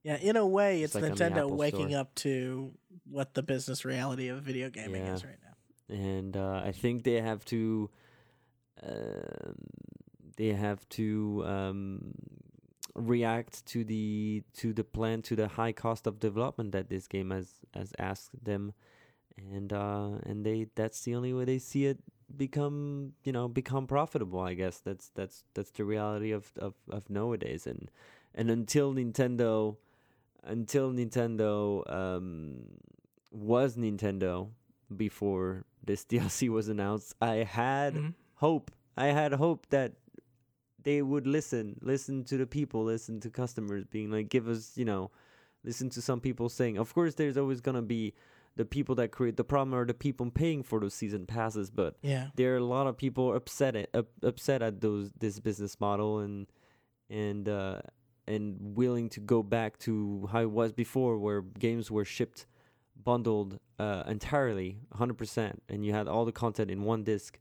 Yeah, 0.02 0.16
in 0.18 0.36
a 0.36 0.46
way, 0.46 0.82
it's 0.82 0.94
like 0.94 1.04
Nintendo 1.04 1.50
waking 1.50 1.90
Store. 1.90 2.00
up 2.00 2.14
to 2.16 2.72
what 3.10 3.34
the 3.34 3.42
business 3.42 3.84
reality 3.84 4.28
of 4.28 4.42
video 4.42 4.70
gaming 4.70 5.04
Yeah. 5.04 5.14
is 5.14 5.24
right 5.24 5.38
now. 5.42 5.94
and 5.94 6.36
uh, 6.36 6.62
I 6.64 6.72
think 6.72 7.02
they 7.04 7.20
have 7.20 7.44
to 7.46 7.90
um, 8.82 9.54
they 10.36 10.52
have 10.52 10.86
to 10.90 11.42
um, 11.46 12.12
react 12.94 13.64
to 13.66 13.84
the 13.84 14.42
to 14.54 14.72
the 14.72 14.84
plan 14.84 15.22
to 15.22 15.36
the 15.36 15.48
high 15.48 15.72
cost 15.72 16.06
of 16.06 16.18
development 16.20 16.72
that 16.72 16.88
this 16.88 17.06
game 17.08 17.30
has 17.30 17.48
has 17.74 17.92
asked 17.98 18.30
them, 18.44 18.72
and 19.38 19.72
uh, 19.72 20.10
and 20.24 20.44
they 20.44 20.66
that's 20.74 21.02
the 21.02 21.14
only 21.14 21.32
way 21.32 21.44
they 21.44 21.58
see 21.58 21.86
it 21.86 21.98
become 22.36 23.12
you 23.24 23.32
know 23.32 23.48
become 23.48 23.86
profitable. 23.86 24.40
I 24.40 24.54
guess 24.54 24.78
that's 24.78 25.10
that's 25.14 25.44
that's 25.54 25.70
the 25.70 25.84
reality 25.84 26.32
of 26.32 26.52
of, 26.58 26.74
of 26.90 27.08
nowadays, 27.10 27.66
and 27.66 27.90
and 28.34 28.50
until 28.50 28.94
Nintendo 28.94 29.76
until 30.44 30.92
Nintendo 30.92 31.82
um, 31.92 32.56
was 33.32 33.76
Nintendo 33.76 34.48
before 34.96 35.64
this 35.84 36.04
DLC 36.10 36.48
was 36.48 36.68
announced, 36.68 37.14
I 37.20 37.36
had 37.44 37.94
Mhm. 37.94 38.14
hope. 38.36 38.70
I 38.96 39.06
had 39.06 39.32
hope 39.34 39.66
that 39.70 39.92
they 40.82 41.02
would 41.02 41.26
listen, 41.26 41.76
listen 41.82 42.24
to 42.24 42.36
the 42.36 42.46
people, 42.46 42.84
listen 42.84 43.18
to 43.20 43.28
customers, 43.30 43.84
being 43.84 44.10
like, 44.10 44.28
give 44.28 44.46
us, 44.48 44.78
you 44.78 44.84
know, 44.84 45.10
listen 45.64 45.90
to 45.90 46.00
some 46.00 46.20
people 46.20 46.48
saying. 46.48 46.78
Of 46.78 46.94
course, 46.94 47.14
there's 47.16 47.36
always 47.36 47.60
gonna 47.60 47.82
be 47.82 48.14
the 48.56 48.64
people 48.64 48.94
that 48.96 49.10
create 49.12 49.36
the 49.36 49.44
problem 49.44 49.74
are 49.74 49.84
the 49.84 49.94
people 49.94 50.30
paying 50.30 50.62
for 50.62 50.80
those 50.80 50.94
season 50.94 51.26
passes, 51.26 51.70
but 51.70 51.96
Yeah. 52.02 52.28
there 52.36 52.54
are 52.54 52.58
a 52.58 52.64
lot 52.64 52.86
of 52.86 52.96
people 52.96 53.34
upset 53.34 53.76
at 53.76 53.88
up, 53.94 54.06
upset 54.22 54.62
at 54.62 54.80
those 54.80 55.10
this 55.18 55.38
business 55.40 55.78
model 55.80 56.18
and 56.20 56.46
and 57.10 57.48
uh, 57.48 57.80
and 58.26 58.56
willing 58.76 59.08
to 59.10 59.20
go 59.20 59.42
back 59.42 59.78
to 59.80 60.28
how 60.32 60.40
it 60.40 60.50
was 60.50 60.72
before, 60.72 61.18
where 61.18 61.42
games 61.42 61.90
were 61.90 62.04
shipped 62.04 62.46
bundled 63.04 63.58
uh, 63.78 64.02
entirely, 64.08 64.78
100%, 64.96 65.58
and 65.68 65.84
you 65.84 65.92
had 65.92 66.08
all 66.08 66.24
the 66.24 66.32
content 66.32 66.70
in 66.70 66.82
one 66.82 67.04
disc. 67.04 67.38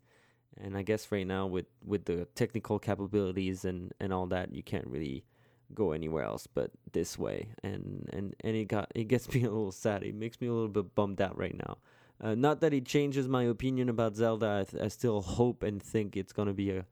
And 0.58 0.78
I 0.78 0.84
guess 0.84 1.12
right 1.12 1.26
now 1.26 1.48
with 1.48 1.66
with 1.84 2.06
the 2.06 2.26
technical 2.36 2.78
capabilities 2.80 3.66
and 3.66 3.94
and 4.00 4.14
all 4.14 4.28
that, 4.28 4.54
you 4.54 4.64
can't 4.64 4.88
really 4.88 5.26
go 5.74 5.92
anywhere 5.92 6.24
else 6.24 6.48
but 6.48 6.72
this 6.92 7.18
way. 7.18 7.50
And 7.64 8.10
and 8.14 8.36
and 8.42 8.56
it 8.56 8.66
got 8.66 8.92
it 8.96 9.06
gets 9.06 9.28
me 9.34 9.42
a 9.42 9.50
little 9.50 9.72
sad. 9.72 10.04
It 10.04 10.16
makes 10.16 10.40
me 10.42 10.48
a 10.48 10.54
little 10.54 10.70
bit 10.70 10.96
bummed 10.96 11.22
out 11.22 11.38
right 11.38 11.56
now. 11.56 11.78
Uh, 12.22 12.34
not 12.34 12.62
that 12.62 12.74
it 12.74 12.86
changes 12.86 13.28
my 13.28 13.44
opinion 13.44 13.90
about 13.90 14.16
Zelda. 14.16 14.62
I, 14.62 14.72
th- 14.72 14.82
I 14.82 14.88
still 14.88 15.22
hope 15.22 15.64
and 15.64 15.84
think 15.84 16.16
it's 16.16 16.32
gonna 16.32 16.54
be 16.54 16.72
a 16.72 16.86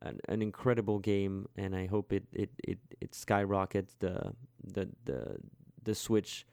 an, 0.00 0.18
an 0.28 0.42
incredible 0.42 0.98
game, 0.98 1.46
and 1.56 1.74
I 1.76 1.86
hope 1.86 2.12
it 2.12 2.24
it 2.32 2.50
it, 2.64 2.78
it 3.00 3.14
skyrockets 3.14 3.94
the 3.98 4.32
the 4.64 4.88
the 5.04 5.36
the 5.82 5.94
Switch 5.94 6.46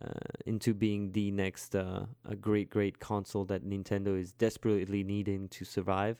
uh, 0.00 0.08
into 0.46 0.74
being 0.74 1.12
the 1.12 1.30
next 1.30 1.74
uh, 1.76 2.06
a 2.28 2.34
great 2.34 2.70
great 2.70 2.98
console 2.98 3.44
that 3.46 3.64
Nintendo 3.64 4.20
is 4.20 4.32
desperately 4.32 5.04
needing 5.04 5.48
to 5.48 5.64
survive. 5.64 6.18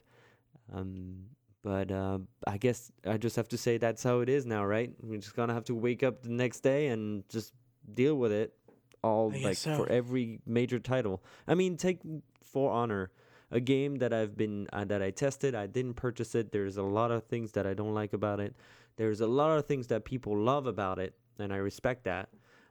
Um, 0.72 1.26
but 1.62 1.90
uh, 1.90 2.18
I 2.46 2.58
guess 2.58 2.90
I 3.06 3.16
just 3.16 3.36
have 3.36 3.48
to 3.48 3.58
say 3.58 3.78
that's 3.78 4.02
how 4.02 4.20
it 4.20 4.28
is 4.28 4.44
now, 4.46 4.64
right? 4.64 4.92
We're 5.00 5.20
just 5.20 5.36
gonna 5.36 5.54
have 5.54 5.64
to 5.64 5.74
wake 5.74 6.02
up 6.02 6.22
the 6.22 6.30
next 6.30 6.60
day 6.60 6.88
and 6.88 7.28
just 7.28 7.52
deal 7.94 8.16
with 8.16 8.32
it 8.32 8.54
all 9.02 9.32
like 9.42 9.56
so. 9.56 9.76
for 9.76 9.88
every 9.88 10.40
major 10.46 10.78
title. 10.78 11.22
I 11.46 11.54
mean, 11.54 11.76
take 11.76 12.00
For 12.42 12.72
Honor, 12.72 13.10
a 13.50 13.60
game 13.60 13.96
that 13.96 14.12
I've 14.12 14.36
been 14.36 14.66
uh, 14.72 14.84
that 14.84 15.02
I 15.02 15.10
tested. 15.10 15.54
I 15.54 15.66
didn't 15.66 15.94
purchase 15.94 16.34
it. 16.34 16.52
There's 16.52 16.76
a 16.76 16.82
lot 16.82 17.10
of 17.10 17.24
things 17.24 17.52
that 17.52 17.66
I 17.66 17.74
don't 17.74 17.94
like 17.94 18.12
about 18.12 18.40
it. 18.40 18.56
There's 18.96 19.20
a 19.20 19.26
lot 19.26 19.56
of 19.56 19.66
things 19.66 19.86
that 19.88 20.04
people 20.04 20.36
love 20.36 20.66
about 20.66 20.98
it, 20.98 21.14
and 21.38 21.52
I 21.52 21.56
respect 21.56 22.04
that. 22.04 22.28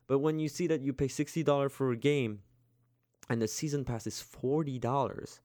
But 0.08 0.20
when 0.20 0.40
you 0.40 0.50
see 0.50 0.68
that 0.68 0.82
you 0.82 0.92
pay 0.92 1.08
sixty 1.08 1.44
dollars 1.44 1.72
for 1.72 1.92
a 1.92 1.98
game, 1.98 2.40
and 3.30 3.42
the 3.42 3.48
season 3.48 3.86
pass 3.86 4.06
is 4.06 4.22
forty 4.22 4.80
dollars 4.80 5.40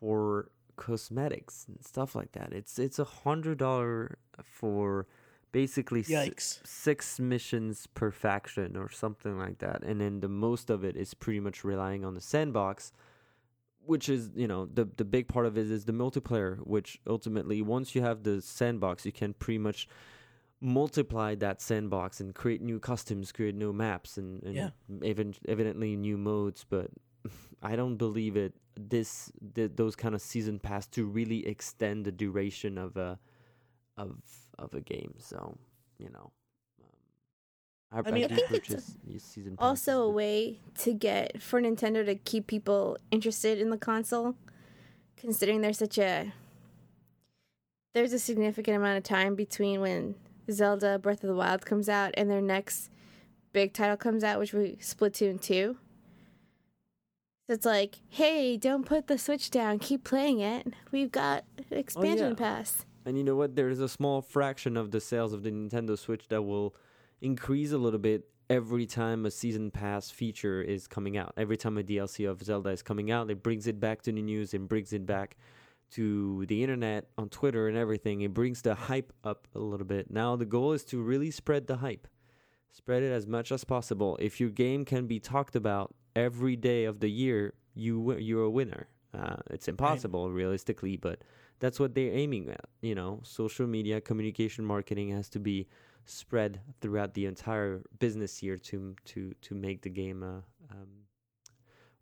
for 0.00 0.50
cosmetics 0.76 1.66
and 1.68 1.84
stuff 1.84 2.14
like 2.14 2.32
that, 2.32 2.52
it's 2.52 2.78
it's 2.78 2.98
a 2.98 3.04
hundred 3.04 3.58
dollar 3.58 4.18
for 4.42 5.06
basically 5.52 6.00
s- 6.00 6.60
six 6.64 7.20
missions 7.20 7.86
per 7.94 8.10
faction 8.10 8.76
or 8.76 8.88
something 8.88 9.38
like 9.38 9.58
that. 9.58 9.82
And 9.84 10.00
then 10.00 10.20
the 10.20 10.28
most 10.28 10.70
of 10.70 10.82
it 10.84 10.96
is 10.96 11.14
pretty 11.14 11.40
much 11.40 11.62
relying 11.64 12.04
on 12.04 12.14
the 12.14 12.20
sandbox 12.20 12.92
which 13.84 14.08
is 14.08 14.30
you 14.36 14.46
know 14.46 14.64
the 14.66 14.84
the 14.96 15.04
big 15.04 15.26
part 15.26 15.44
of 15.44 15.58
it 15.58 15.68
is 15.68 15.84
the 15.86 15.92
multiplayer 15.92 16.56
which 16.58 17.00
ultimately 17.08 17.60
once 17.60 17.96
you 17.96 18.00
have 18.00 18.22
the 18.22 18.40
sandbox 18.40 19.04
you 19.04 19.10
can 19.10 19.34
pretty 19.34 19.58
much 19.58 19.88
multiply 20.60 21.34
that 21.34 21.60
sandbox 21.60 22.20
and 22.20 22.34
create 22.34 22.62
new 22.62 22.78
customs 22.78 23.32
create 23.32 23.54
new 23.56 23.72
maps 23.72 24.16
and, 24.16 24.42
and 24.44 24.54
Yeah. 24.54 24.70
even 25.02 25.34
evidently 25.48 25.96
new 25.96 26.16
modes. 26.16 26.64
But 26.68 26.90
i 27.62 27.76
don't 27.76 27.96
believe 27.96 28.36
it 28.36 28.54
this 28.76 29.30
th- 29.54 29.72
those 29.76 29.94
kind 29.94 30.14
of 30.14 30.22
season 30.22 30.58
pass 30.58 30.86
to 30.86 31.04
really 31.04 31.46
extend 31.46 32.04
the 32.04 32.12
duration 32.12 32.78
of 32.78 32.96
a 32.96 33.18
of 33.96 34.16
of 34.58 34.74
a 34.74 34.80
game 34.80 35.14
so 35.18 35.56
you 35.98 36.08
know 36.10 36.32
um, 37.92 38.04
I, 38.04 38.08
I 38.08 38.12
mean, 38.12 38.24
I, 38.24 38.28
think 38.28 38.40
it's 38.40 38.48
purchase 38.48 38.96
these 39.06 39.22
season 39.22 39.56
passes, 39.56 39.88
Also, 39.88 40.02
a 40.02 40.10
way 40.10 40.60
to 40.78 40.94
get 40.94 41.42
for 41.42 41.60
Nintendo 41.60 42.04
to 42.06 42.14
keep 42.14 42.46
people 42.46 42.96
interested 43.10 43.58
in 43.58 43.70
the 43.70 43.76
console, 43.76 44.34
considering 45.16 45.60
there's 45.60 45.78
such 45.78 45.98
a 45.98 46.32
there's 47.94 48.14
a 48.14 48.18
significant 48.18 48.76
amount 48.76 48.96
of 48.96 49.04
time 49.04 49.34
between 49.34 49.80
when 49.80 50.14
Zelda 50.50 50.98
Breath 50.98 51.22
of 51.22 51.28
the 51.28 51.34
Wild 51.34 51.66
comes 51.66 51.88
out 51.88 52.14
and 52.16 52.30
their 52.30 52.40
next 52.40 52.90
big 53.52 53.72
title 53.72 53.96
comes 53.96 54.24
out, 54.24 54.38
which 54.38 54.52
we 54.52 54.76
Splatoon 54.80 55.40
two. 55.40 55.76
It's 57.52 57.66
like, 57.66 57.98
hey, 58.08 58.56
don't 58.56 58.86
put 58.86 59.08
the 59.08 59.18
Switch 59.18 59.50
down, 59.50 59.78
keep 59.78 60.04
playing 60.04 60.40
it. 60.40 60.72
We've 60.90 61.12
got 61.12 61.44
an 61.58 61.78
expansion 61.78 62.30
yeah. 62.30 62.34
pass. 62.34 62.86
And 63.04 63.18
you 63.18 63.22
know 63.22 63.36
what? 63.36 63.56
There 63.56 63.68
is 63.68 63.80
a 63.80 63.88
small 63.90 64.22
fraction 64.22 64.76
of 64.76 64.90
the 64.90 65.00
sales 65.00 65.34
of 65.34 65.42
the 65.42 65.50
Nintendo 65.50 65.98
Switch 65.98 66.28
that 66.28 66.42
will 66.42 66.74
increase 67.20 67.72
a 67.72 67.78
little 67.78 67.98
bit 67.98 68.24
every 68.48 68.86
time 68.86 69.26
a 69.26 69.30
season 69.30 69.70
pass 69.70 70.10
feature 70.10 70.62
is 70.62 70.86
coming 70.86 71.18
out. 71.18 71.34
Every 71.36 71.58
time 71.58 71.76
a 71.76 71.82
DLC 71.82 72.28
of 72.28 72.42
Zelda 72.42 72.70
is 72.70 72.82
coming 72.82 73.10
out, 73.10 73.30
it 73.30 73.42
brings 73.42 73.66
it 73.66 73.78
back 73.78 74.00
to 74.02 74.12
the 74.12 74.22
news 74.22 74.54
and 74.54 74.66
brings 74.66 74.94
it 74.94 75.04
back 75.04 75.36
to 75.92 76.46
the 76.46 76.62
internet 76.62 77.08
on 77.18 77.28
Twitter 77.28 77.68
and 77.68 77.76
everything. 77.76 78.22
It 78.22 78.32
brings 78.32 78.62
the 78.62 78.74
hype 78.74 79.12
up 79.24 79.46
a 79.54 79.58
little 79.58 79.86
bit. 79.86 80.10
Now 80.10 80.36
the 80.36 80.46
goal 80.46 80.72
is 80.72 80.84
to 80.86 81.02
really 81.02 81.30
spread 81.30 81.66
the 81.66 81.76
hype. 81.76 82.08
Spread 82.70 83.02
it 83.02 83.12
as 83.12 83.26
much 83.26 83.52
as 83.52 83.64
possible. 83.64 84.16
If 84.20 84.40
your 84.40 84.48
game 84.48 84.86
can 84.86 85.06
be 85.06 85.20
talked 85.20 85.54
about 85.54 85.94
every 86.14 86.56
day 86.56 86.84
of 86.84 87.00
the 87.00 87.10
year, 87.10 87.54
you 87.74 88.16
you're 88.18 88.44
a 88.44 88.50
winner. 88.50 88.88
Uh, 89.14 89.36
it's 89.50 89.68
impossible 89.68 90.30
realistically, 90.30 90.96
but 90.96 91.22
that's 91.60 91.78
what 91.78 91.94
they're 91.94 92.12
aiming 92.12 92.48
at. 92.48 92.64
You 92.80 92.94
know, 92.94 93.20
social 93.22 93.66
media, 93.66 94.00
communication, 94.00 94.64
marketing 94.64 95.10
has 95.10 95.28
to 95.30 95.38
be 95.38 95.68
spread 96.04 96.60
throughout 96.80 97.14
the 97.14 97.26
entire 97.26 97.82
business 97.98 98.42
year 98.42 98.56
to 98.56 98.94
to 99.06 99.34
to 99.42 99.54
make 99.54 99.82
the 99.82 99.90
game 99.90 100.22
uh, 100.22 100.40
um, 100.70 100.88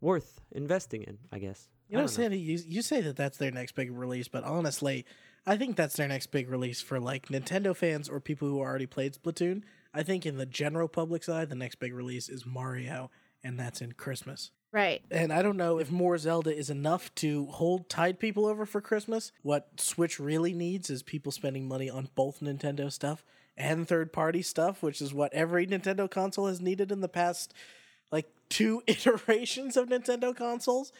worth 0.00 0.40
investing 0.52 1.02
in. 1.02 1.18
I 1.32 1.38
guess. 1.38 1.68
You 1.88 1.98
know. 1.98 2.06
Sandy, 2.06 2.38
you, 2.38 2.58
you 2.66 2.82
say 2.82 3.00
that 3.00 3.16
that's 3.16 3.38
their 3.38 3.50
next 3.50 3.74
big 3.74 3.90
release, 3.90 4.28
but 4.28 4.44
honestly, 4.44 5.04
I 5.44 5.56
think 5.56 5.74
that's 5.74 5.96
their 5.96 6.06
next 6.06 6.28
big 6.28 6.48
release 6.48 6.80
for 6.80 7.00
like 7.00 7.26
Nintendo 7.28 7.74
fans 7.74 8.08
or 8.08 8.20
people 8.20 8.48
who 8.48 8.60
already 8.60 8.86
played 8.86 9.14
Splatoon. 9.14 9.62
I 9.92 10.04
think 10.04 10.24
in 10.24 10.36
the 10.36 10.46
general 10.46 10.86
public 10.86 11.24
side, 11.24 11.48
the 11.48 11.56
next 11.56 11.80
big 11.80 11.92
release 11.92 12.28
is 12.28 12.46
Mario, 12.46 13.10
and 13.42 13.58
that's 13.58 13.80
in 13.80 13.92
Christmas. 13.92 14.50
Right. 14.72 15.02
And 15.10 15.32
I 15.32 15.42
don't 15.42 15.56
know 15.56 15.78
if 15.78 15.90
more 15.90 16.16
Zelda 16.16 16.56
is 16.56 16.70
enough 16.70 17.12
to 17.16 17.46
hold 17.46 17.88
tide 17.88 18.20
people 18.20 18.46
over 18.46 18.64
for 18.64 18.80
Christmas. 18.80 19.32
What 19.42 19.80
Switch 19.80 20.20
really 20.20 20.52
needs 20.52 20.90
is 20.90 21.02
people 21.02 21.32
spending 21.32 21.66
money 21.66 21.90
on 21.90 22.08
both 22.14 22.40
Nintendo 22.40 22.92
stuff 22.92 23.24
and 23.56 23.86
third 23.86 24.12
party 24.12 24.42
stuff, 24.42 24.82
which 24.82 25.02
is 25.02 25.12
what 25.12 25.32
every 25.34 25.66
Nintendo 25.66 26.08
console 26.08 26.46
has 26.46 26.60
needed 26.60 26.92
in 26.92 27.00
the 27.00 27.08
past 27.08 27.52
like 28.12 28.30
two 28.48 28.82
iterations 28.86 29.76
of 29.76 29.88
Nintendo 29.88 30.34
consoles. 30.34 30.92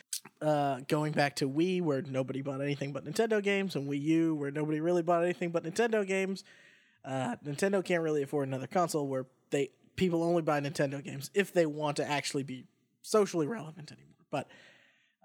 Uh, 0.42 0.80
going 0.88 1.12
back 1.12 1.36
to 1.36 1.48
Wii, 1.48 1.80
where 1.80 2.02
nobody 2.02 2.42
bought 2.42 2.60
anything 2.60 2.92
but 2.92 3.04
Nintendo 3.06 3.42
games, 3.42 3.74
and 3.74 3.88
Wii 3.88 4.02
U, 4.02 4.34
where 4.34 4.50
nobody 4.50 4.80
really 4.80 5.02
bought 5.02 5.22
anything 5.22 5.50
but 5.50 5.64
Nintendo 5.64 6.06
games. 6.06 6.44
Uh, 7.04 7.36
Nintendo 7.44 7.82
can't 7.82 8.02
really 8.02 8.22
afford 8.22 8.48
another 8.48 8.66
console 8.66 9.06
where 9.06 9.26
they 9.50 9.70
people 10.00 10.22
only 10.22 10.40
buy 10.40 10.58
Nintendo 10.58 11.04
games 11.04 11.30
if 11.34 11.52
they 11.52 11.66
want 11.66 11.98
to 11.98 12.10
actually 12.10 12.42
be 12.42 12.64
socially 13.02 13.46
relevant 13.46 13.92
anymore. 13.92 14.24
But 14.30 14.48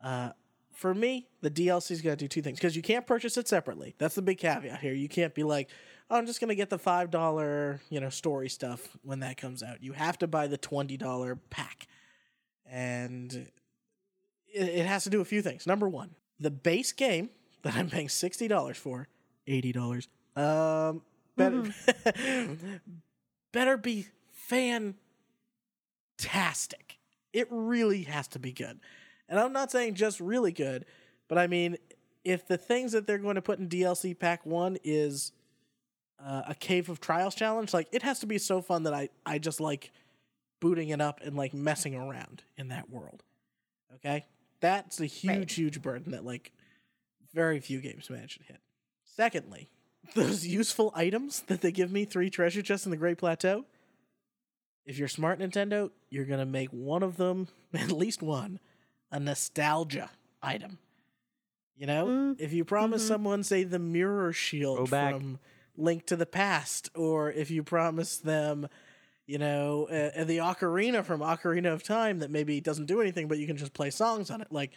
uh, 0.03 0.31
for 0.73 0.93
me, 0.93 1.29
the 1.39 1.49
DLC's 1.49 2.01
got 2.01 2.09
to 2.09 2.15
do 2.17 2.27
two 2.27 2.41
things 2.41 2.59
because 2.59 2.75
you 2.75 2.81
can't 2.81 3.07
purchase 3.07 3.37
it 3.37 3.47
separately. 3.47 3.95
That's 3.97 4.15
the 4.15 4.21
big 4.21 4.37
caveat 4.37 4.81
here. 4.81 4.93
You 4.93 5.07
can't 5.07 5.33
be 5.33 5.43
like, 5.43 5.69
oh, 6.11 6.17
I'm 6.17 6.25
just 6.25 6.41
gonna 6.41 6.55
get 6.55 6.69
the 6.69 6.77
five 6.77 7.09
dollar 7.09 7.79
you 7.89 8.01
know 8.01 8.09
story 8.09 8.49
stuff 8.49 8.85
when 9.01 9.21
that 9.21 9.37
comes 9.37 9.63
out. 9.63 9.81
You 9.81 9.93
have 9.93 10.19
to 10.19 10.27
buy 10.27 10.47
the 10.47 10.57
twenty 10.57 10.97
dollar 10.97 11.37
pack, 11.49 11.87
and 12.69 13.33
it, 14.53 14.69
it 14.69 14.85
has 14.85 15.05
to 15.05 15.09
do 15.09 15.21
a 15.21 15.25
few 15.25 15.41
things. 15.41 15.65
Number 15.65 15.87
one, 15.87 16.15
the 16.37 16.51
base 16.51 16.91
game 16.91 17.29
that 17.61 17.77
I'm 17.77 17.89
paying 17.89 18.09
sixty 18.09 18.49
dollars 18.49 18.75
for, 18.75 19.07
eighty 19.47 19.71
dollars. 19.71 20.09
Um, 20.35 21.01
better 21.37 21.73
better 23.53 23.77
be 23.77 24.07
fantastic. 26.17 26.97
It 27.33 27.47
really 27.49 28.03
has 28.03 28.27
to 28.29 28.39
be 28.39 28.51
good. 28.51 28.79
And 29.27 29.39
I'm 29.39 29.53
not 29.53 29.71
saying 29.71 29.95
just 29.95 30.19
really 30.19 30.51
good, 30.51 30.85
but 31.27 31.37
I 31.37 31.47
mean, 31.47 31.77
if 32.23 32.47
the 32.47 32.57
things 32.57 32.91
that 32.93 33.07
they're 33.07 33.17
going 33.17 33.35
to 33.35 33.41
put 33.41 33.59
in 33.59 33.67
DLC 33.67 34.17
Pack 34.17 34.45
1 34.45 34.77
is 34.83 35.31
uh, 36.23 36.43
a 36.47 36.55
Cave 36.55 36.89
of 36.89 36.99
Trials 36.99 37.35
challenge, 37.35 37.73
like, 37.73 37.87
it 37.91 38.03
has 38.03 38.19
to 38.19 38.25
be 38.27 38.37
so 38.37 38.61
fun 38.61 38.83
that 38.83 38.93
I, 38.93 39.09
I 39.25 39.37
just 39.39 39.59
like 39.59 39.91
booting 40.61 40.89
it 40.89 41.01
up 41.01 41.19
and 41.23 41.35
like 41.35 41.53
messing 41.53 41.95
around 41.95 42.43
in 42.57 42.69
that 42.69 42.89
world. 42.89 43.23
Okay? 43.95 44.25
That's 44.61 44.99
a 44.99 45.05
huge, 45.05 45.35
Right. 45.37 45.51
huge 45.51 45.81
burden 45.81 46.11
that 46.13 46.23
like 46.25 46.51
very 47.33 47.59
few 47.59 47.81
games 47.81 48.09
manage 48.09 48.37
to 48.37 48.43
hit. 48.43 48.59
Secondly, 49.03 49.69
those 50.15 50.45
useful 50.47 50.91
items 50.95 51.41
that 51.47 51.61
they 51.61 51.71
give 51.71 51.91
me 51.91 52.05
three 52.05 52.29
treasure 52.29 52.61
chests 52.61 52.85
in 52.85 52.91
the 52.91 52.97
Great 52.97 53.17
Plateau. 53.17 53.65
If 54.85 54.97
you're 54.97 55.07
smart, 55.07 55.39
Nintendo, 55.39 55.91
you're 56.09 56.25
gonna 56.25 56.45
make 56.45 56.69
one 56.69 57.03
of 57.03 57.17
them, 57.17 57.47
at 57.73 57.91
least 57.91 58.21
one, 58.21 58.59
a 59.11 59.19
nostalgia 59.19 60.11
item. 60.41 60.77
You 61.77 61.87
know, 61.87 62.05
Mm, 62.07 62.35
if 62.39 62.53
you 62.53 62.63
promise 62.63 63.03
mhm. 63.03 63.07
someone, 63.07 63.43
say, 63.43 63.63
the 63.63 63.79
mirror 63.79 64.31
shield 64.31 64.77
Throwback. 64.89 65.15
from 65.15 65.39
Link 65.75 66.05
to 66.05 66.15
the 66.15 66.25
Past, 66.25 66.89
or 66.95 67.31
if 67.31 67.51
you 67.51 67.63
promise 67.63 68.17
them, 68.17 68.67
you 69.25 69.37
know, 69.37 69.85
uh, 69.87 70.23
the 70.23 70.37
ocarina 70.37 71.03
from 71.03 71.19
Ocarina 71.19 71.73
of 71.73 71.83
Time 71.83 72.19
that 72.19 72.31
maybe 72.31 72.61
doesn't 72.61 72.85
do 72.85 73.01
anything, 73.01 73.27
but 73.27 73.39
you 73.39 73.47
can 73.47 73.57
just 73.57 73.73
play 73.73 73.89
songs 73.89 74.29
on 74.29 74.39
it. 74.39 74.47
Like, 74.51 74.71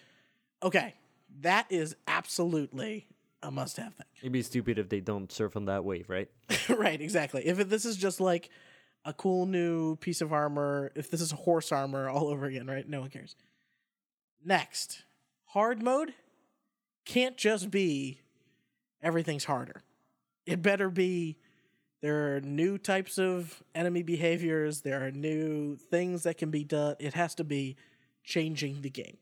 okay, 0.62 0.94
that 1.42 1.66
is 1.70 1.94
absolutely 2.08 3.06
a 3.42 3.50
must-have 3.52 3.94
thing. 3.94 4.06
It'd 4.20 4.32
be 4.32 4.42
stupid 4.42 4.78
if 4.78 4.88
they 4.88 5.00
don't 5.00 5.30
surf 5.30 5.54
on 5.54 5.66
that 5.66 5.84
wave, 5.84 6.08
right? 6.10 6.28
right, 6.68 7.00
exactly. 7.00 7.46
If 7.46 7.60
it, 7.60 7.68
this 7.68 7.84
is 7.84 7.96
just 7.96 8.20
like 8.20 8.50
a 9.04 9.12
cool 9.12 9.46
new 9.46 9.96
piece 9.96 10.20
of 10.20 10.32
armor, 10.32 10.92
if 10.94 11.10
this 11.10 11.20
is 11.20 11.30
horse 11.30 11.72
armor 11.72 12.08
all 12.08 12.28
over 12.28 12.46
again, 12.46 12.66
right? 12.66 12.88
No 12.88 13.00
one 13.00 13.10
cares. 13.10 13.36
Next, 14.44 15.04
hard 15.46 15.82
mode 15.82 16.14
can't 17.04 17.36
just 17.36 17.70
be 17.70 18.20
everything's 19.02 19.44
harder. 19.44 19.82
It 20.46 20.62
better 20.62 20.90
be 20.90 21.38
there 22.00 22.36
are 22.36 22.40
new 22.40 22.78
types 22.78 23.18
of 23.18 23.62
enemy 23.74 24.02
behaviors, 24.02 24.82
there 24.82 25.04
are 25.04 25.10
new 25.10 25.76
things 25.76 26.22
that 26.22 26.38
can 26.38 26.50
be 26.50 26.62
done. 26.62 26.94
It 27.00 27.14
has 27.14 27.34
to 27.36 27.44
be 27.44 27.76
changing 28.22 28.82
the 28.82 28.90
game. 28.90 29.16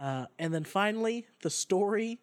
Uh, 0.00 0.26
and 0.38 0.52
then 0.52 0.64
finally, 0.64 1.26
the 1.42 1.50
story 1.50 2.20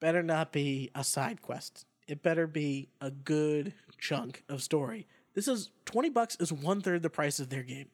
better 0.00 0.22
not 0.22 0.52
be 0.52 0.90
a 0.94 1.04
side 1.04 1.42
quest. 1.42 1.84
It 2.08 2.22
better 2.22 2.46
be 2.46 2.88
a 3.00 3.10
good 3.10 3.74
chunk 4.02 4.42
of 4.48 4.62
story. 4.62 5.06
This 5.34 5.48
is 5.48 5.70
20 5.86 6.10
bucks 6.10 6.36
is 6.40 6.52
one 6.52 6.82
third 6.82 7.02
the 7.02 7.08
price 7.08 7.38
of 7.38 7.48
their 7.48 7.62
game. 7.62 7.88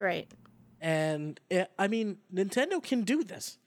Right. 0.00 0.28
And 0.80 1.38
eh, 1.50 1.66
I 1.78 1.86
mean, 1.86 2.16
Nintendo 2.34 2.82
can 2.82 3.02
do 3.02 3.22
this, 3.22 3.58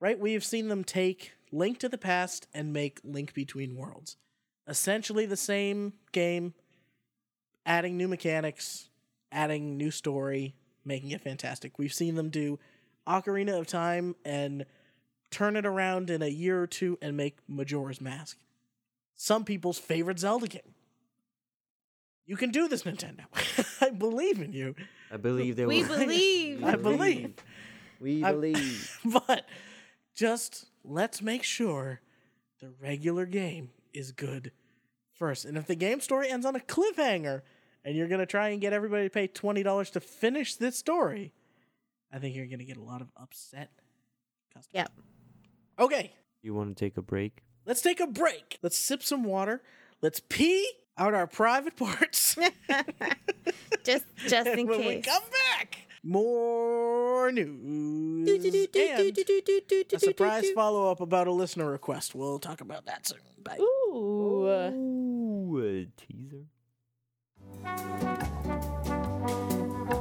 right? 0.00 0.18
We 0.18 0.32
have 0.34 0.44
seen 0.44 0.68
them 0.68 0.84
take 0.84 1.32
Link 1.50 1.78
to 1.80 1.88
the 1.88 1.98
Past 1.98 2.46
and 2.54 2.72
make 2.72 3.00
Link 3.02 3.34
Between 3.34 3.76
Worlds. 3.76 4.16
Essentially 4.68 5.26
the 5.26 5.36
same 5.36 5.94
game, 6.12 6.54
adding 7.66 7.96
new 7.96 8.06
mechanics, 8.06 8.88
adding 9.32 9.76
new 9.76 9.90
story, 9.90 10.54
making 10.84 11.10
it 11.10 11.20
fantastic. 11.20 11.78
We've 11.78 11.92
seen 11.92 12.14
them 12.14 12.30
do 12.30 12.60
Ocarina 13.08 13.58
of 13.58 13.66
Time 13.66 14.14
and 14.24 14.64
turn 15.30 15.56
it 15.56 15.66
around 15.66 16.10
in 16.10 16.22
a 16.22 16.28
year 16.28 16.62
or 16.62 16.68
two 16.68 16.96
and 17.02 17.16
make 17.16 17.38
Majora's 17.48 18.00
Mask. 18.00 18.38
Some 19.16 19.44
people's 19.44 19.78
favorite 19.78 20.20
Zelda 20.20 20.46
game. 20.46 20.74
You 22.26 22.36
can 22.36 22.50
do 22.50 22.68
this, 22.68 22.84
Nintendo. 22.84 23.24
I 23.80 23.90
believe 23.90 24.40
in 24.40 24.52
you. 24.52 24.74
I 25.10 25.16
believe 25.16 25.56
they 25.56 25.66
We 25.66 25.82
will. 25.82 25.98
believe. 25.98 26.64
I 26.64 26.76
believe. 26.76 27.34
We 28.00 28.22
I- 28.24 28.32
believe. 28.32 28.98
but 29.04 29.46
just 30.14 30.66
let's 30.84 31.20
make 31.22 31.42
sure 31.42 32.00
the 32.60 32.70
regular 32.80 33.26
game 33.26 33.70
is 33.92 34.12
good 34.12 34.52
first. 35.14 35.44
And 35.44 35.56
if 35.56 35.66
the 35.66 35.74
game 35.74 36.00
story 36.00 36.28
ends 36.30 36.46
on 36.46 36.54
a 36.56 36.60
cliffhanger 36.60 37.42
and 37.84 37.96
you're 37.96 38.08
going 38.08 38.20
to 38.20 38.26
try 38.26 38.50
and 38.50 38.60
get 38.60 38.72
everybody 38.72 39.04
to 39.04 39.10
pay 39.10 39.26
$20 39.28 39.90
to 39.92 40.00
finish 40.00 40.54
this 40.56 40.78
story, 40.78 41.32
I 42.12 42.18
think 42.18 42.36
you're 42.36 42.46
going 42.46 42.60
to 42.60 42.64
get 42.64 42.76
a 42.76 42.82
lot 42.82 43.00
of 43.00 43.08
upset 43.16 43.70
customers. 44.54 44.68
Yep. 44.74 44.92
Okay, 45.80 46.12
You 46.42 46.54
want 46.54 46.76
to 46.76 46.84
take 46.84 46.96
a 46.96 47.02
break? 47.02 47.42
let's 47.66 47.80
take 47.80 47.98
a 48.00 48.06
break. 48.06 48.58
Let's 48.62 48.76
sip 48.76 49.02
some 49.02 49.24
water. 49.24 49.62
Let's 50.00 50.20
pee 50.28 50.68
out 50.98 51.14
our 51.14 51.26
private 51.26 51.76
parts. 51.76 52.36
just 53.84 54.04
just 54.26 54.46
in 54.48 54.60
and 54.60 54.68
when 54.68 54.78
we 54.86 55.00
come 55.00 55.22
back, 55.56 55.78
more 56.02 57.30
news. 57.32 58.28
and 58.28 59.92
a 59.92 59.98
surprise 59.98 60.50
follow 60.54 60.90
up 60.90 61.00
about 61.00 61.26
a 61.26 61.32
listener 61.32 61.70
request. 61.70 62.14
We'll 62.14 62.38
talk 62.38 62.60
about 62.60 62.86
that 62.86 63.06
soon. 63.06 63.18
Bye. 63.42 63.58
Ooh. 63.60 64.46
Ooh, 64.48 65.58
a 65.58 65.86
teaser. 66.00 66.46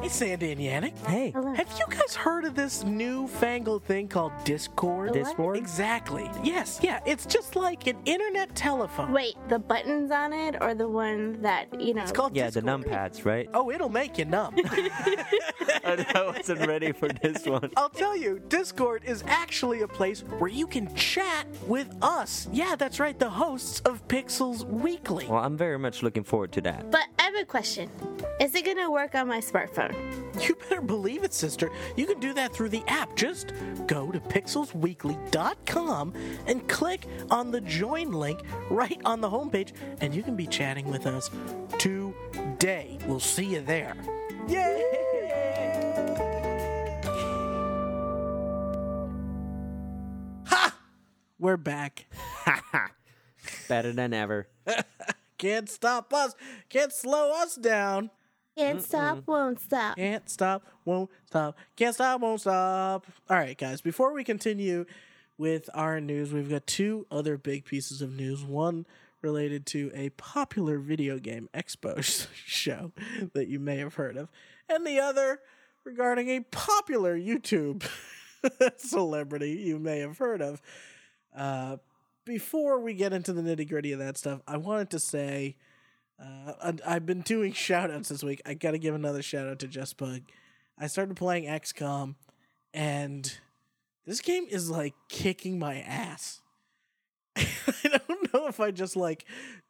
Hey, 0.02 0.08
Sandy 0.10 0.52
and 0.52 0.60
Yannick. 0.60 0.98
Hey, 1.06 1.30
Hello. 1.30 1.54
Have 1.54 1.72
you 1.78 1.86
guys 1.88 2.16
heard 2.16 2.44
of 2.44 2.56
this 2.56 2.84
newfangled 2.84 3.84
thing 3.84 4.08
called 4.08 4.32
Discord? 4.44 5.14
Discord? 5.14 5.58
Exactly. 5.58 6.28
Yes. 6.44 6.80
Yeah. 6.82 7.02
It's 7.06 7.28
just 7.28 7.56
like 7.56 7.86
an 7.86 7.98
internet 8.06 8.56
telephone. 8.56 9.12
Wait, 9.12 9.36
the 9.48 9.60
buttons 9.60 10.10
on 10.10 10.34
it 10.34 10.56
or 10.60 10.74
the 10.74 10.88
one 10.88 11.40
that, 11.44 11.80
you 11.80 11.94
know. 11.94 12.02
It's 12.02 12.12
called 12.12 12.36
yeah, 12.36 12.50
the 12.50 12.62
Discord. 12.62 12.86
numpads, 12.86 13.26
right? 13.26 13.48
Oh, 13.54 13.70
it'll 13.70 13.90
make 13.90 14.18
you 14.18 14.26
numb. 14.26 14.56
I 15.86 16.34
wasn't 16.36 16.66
ready 16.66 16.94
for 16.94 17.08
this 17.10 17.46
one. 17.46 17.70
I'll 17.78 17.90
tell 17.90 18.18
you, 18.18 18.40
Discord 18.48 19.04
is 19.06 19.24
actually 19.28 19.84
a 19.84 19.88
place 19.88 20.22
where 20.40 20.50
you 20.50 20.66
can 20.66 20.94
chat 20.96 21.46
with 21.68 21.96
us. 22.02 22.48
Yeah, 22.52 22.76
that's 22.76 23.00
right, 23.00 23.20
the 23.20 23.30
hosts 23.30 23.82
of 23.82 24.08
Pixels 24.08 24.64
Weekly. 24.64 25.28
Well, 25.28 25.44
I'm 25.44 25.58
very 25.58 25.78
much 25.78 26.02
looking 26.02 26.24
forward 26.24 26.52
to 26.54 26.62
that. 26.62 26.90
But 26.90 27.06
I 27.20 27.24
have 27.24 27.36
a 27.36 27.46
question. 27.46 27.88
Is 28.40 28.56
it 28.56 28.66
going 28.66 28.78
to 28.78 28.90
work 28.90 29.14
on 29.14 29.28
my 29.28 29.40
smartphone? 29.40 29.91
You 30.40 30.56
better 30.56 30.82
believe 30.82 31.24
it, 31.24 31.34
sister. 31.34 31.70
You 31.96 32.06
can 32.06 32.20
do 32.20 32.34
that 32.34 32.54
through 32.54 32.70
the 32.70 32.84
app. 32.88 33.16
Just 33.16 33.54
go 33.88 34.12
to 34.12 34.20
pixelsweekly.com 34.20 36.14
and 36.48 36.68
click 36.68 37.06
on 37.30 37.52
the 37.52 37.62
join 37.62 38.12
link 38.12 38.42
right 38.70 39.00
on 39.06 39.22
the 39.22 39.30
homepage, 39.30 39.74
and 40.00 40.14
you 40.16 40.24
can 40.24 40.36
be 40.36 40.48
chatting 40.48 40.90
with 40.90 41.06
us 41.06 41.30
today. 41.78 42.98
We'll 43.06 43.20
see 43.20 43.46
you 43.46 43.62
there. 43.62 43.96
Yay! 44.48 45.02
Ha! 50.46 50.76
We're 51.40 51.58
back. 51.58 52.06
Better 53.68 53.94
than 53.94 54.14
ever. 54.14 54.48
Can't 55.38 55.70
stop 55.70 56.14
us. 56.14 56.36
Can't 56.70 56.94
slow 56.94 57.32
us 57.34 57.56
down. 57.56 58.12
Can't 58.58 58.84
stop, 58.84 59.24
won't 59.26 59.60
stop. 59.60 59.96
Can't 59.96 60.30
stop, 60.30 60.64
won't 60.84 61.10
stop. 61.26 61.58
Can't 61.76 61.96
stop, 61.96 62.22
won't 62.22 62.42
stop. 62.42 63.06
All 63.30 63.38
right, 63.38 63.58
guys, 63.58 63.82
before 63.82 64.14
we 64.14 64.24
continue 64.24 64.86
with 65.38 65.70
our 65.74 66.02
news, 66.02 66.34
we've 66.34 66.50
got 66.50 66.68
two 66.68 67.06
other 67.10 67.38
big 67.38 67.66
pieces 67.66 68.02
of 68.02 68.16
news. 68.16 68.44
One 68.44 68.86
related 69.22 69.66
to 69.68 69.92
a 69.94 70.10
popular 70.12 70.80
video 70.80 71.18
game 71.18 71.48
expo 71.54 72.02
show 72.46 72.92
that 73.34 73.48
you 73.48 73.60
may 73.60 73.78
have 73.78 73.96
heard 73.96 74.18
of, 74.18 74.30
and 74.68 74.86
the 74.86 75.00
other 75.00 75.40
regarding 75.84 76.30
a 76.30 76.42
popular 76.42 77.18
YouTube 77.18 77.88
celebrity 78.78 79.52
you 79.52 79.80
may 79.80 80.00
have 80.00 80.18
heard 80.18 80.42
of. 80.42 80.62
Uh, 81.36 81.78
before 82.26 82.80
we 82.80 82.94
get 82.94 83.14
into 83.14 83.34
the 83.34 83.42
nitty 83.42 83.68
gritty 83.68 83.94
of 83.94 84.00
that 84.00 84.18
stuff, 84.18 84.42
I 84.48 84.58
wanted 84.58 84.90
to 84.92 85.00
say 85.00 85.56
uh, 86.22 86.74
I've 86.86 87.06
been 87.06 87.22
doing 87.22 87.54
shout 87.54 87.92
outs 87.92 88.10
this 88.10 88.24
week. 88.24 88.42
I 88.46 88.54
got 88.54 88.72
to 88.72 88.78
give 88.80 88.96
another 88.96 89.22
shout 89.22 89.48
out 89.48 89.60
to 89.60 89.68
Just 89.68 89.98
Bug. 89.98 90.22
I 90.78 90.88
started 90.88 91.16
playing 91.16 91.46
XCOM, 91.46 92.16
and 92.74 93.32
this 94.06 94.22
game 94.22 94.46
is 94.50 94.70
like 94.70 94.94
kicking 95.10 95.60
my 95.60 95.80
ass. 95.82 96.42
I 97.36 97.44
don't 97.84 98.34
know 98.34 98.48
if 98.48 98.60
I 98.60 98.72
just 98.72 98.96
like 98.96 99.26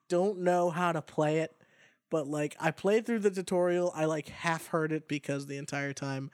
don't 0.10 0.40
know 0.40 0.70
how 0.70 0.92
to 0.92 1.02
play 1.02 1.40
it, 1.40 1.56
but 2.10 2.28
like 2.28 2.56
I 2.60 2.72
played 2.72 3.06
through 3.06 3.20
the 3.20 3.32
tutorial. 3.32 3.92
I 3.96 4.06
like 4.06 4.30
half 4.30 4.68
heard 4.68 4.92
it 4.92 5.08
because 5.08 5.48
the 5.48 5.58
entire 5.58 5.94
time 5.94 6.32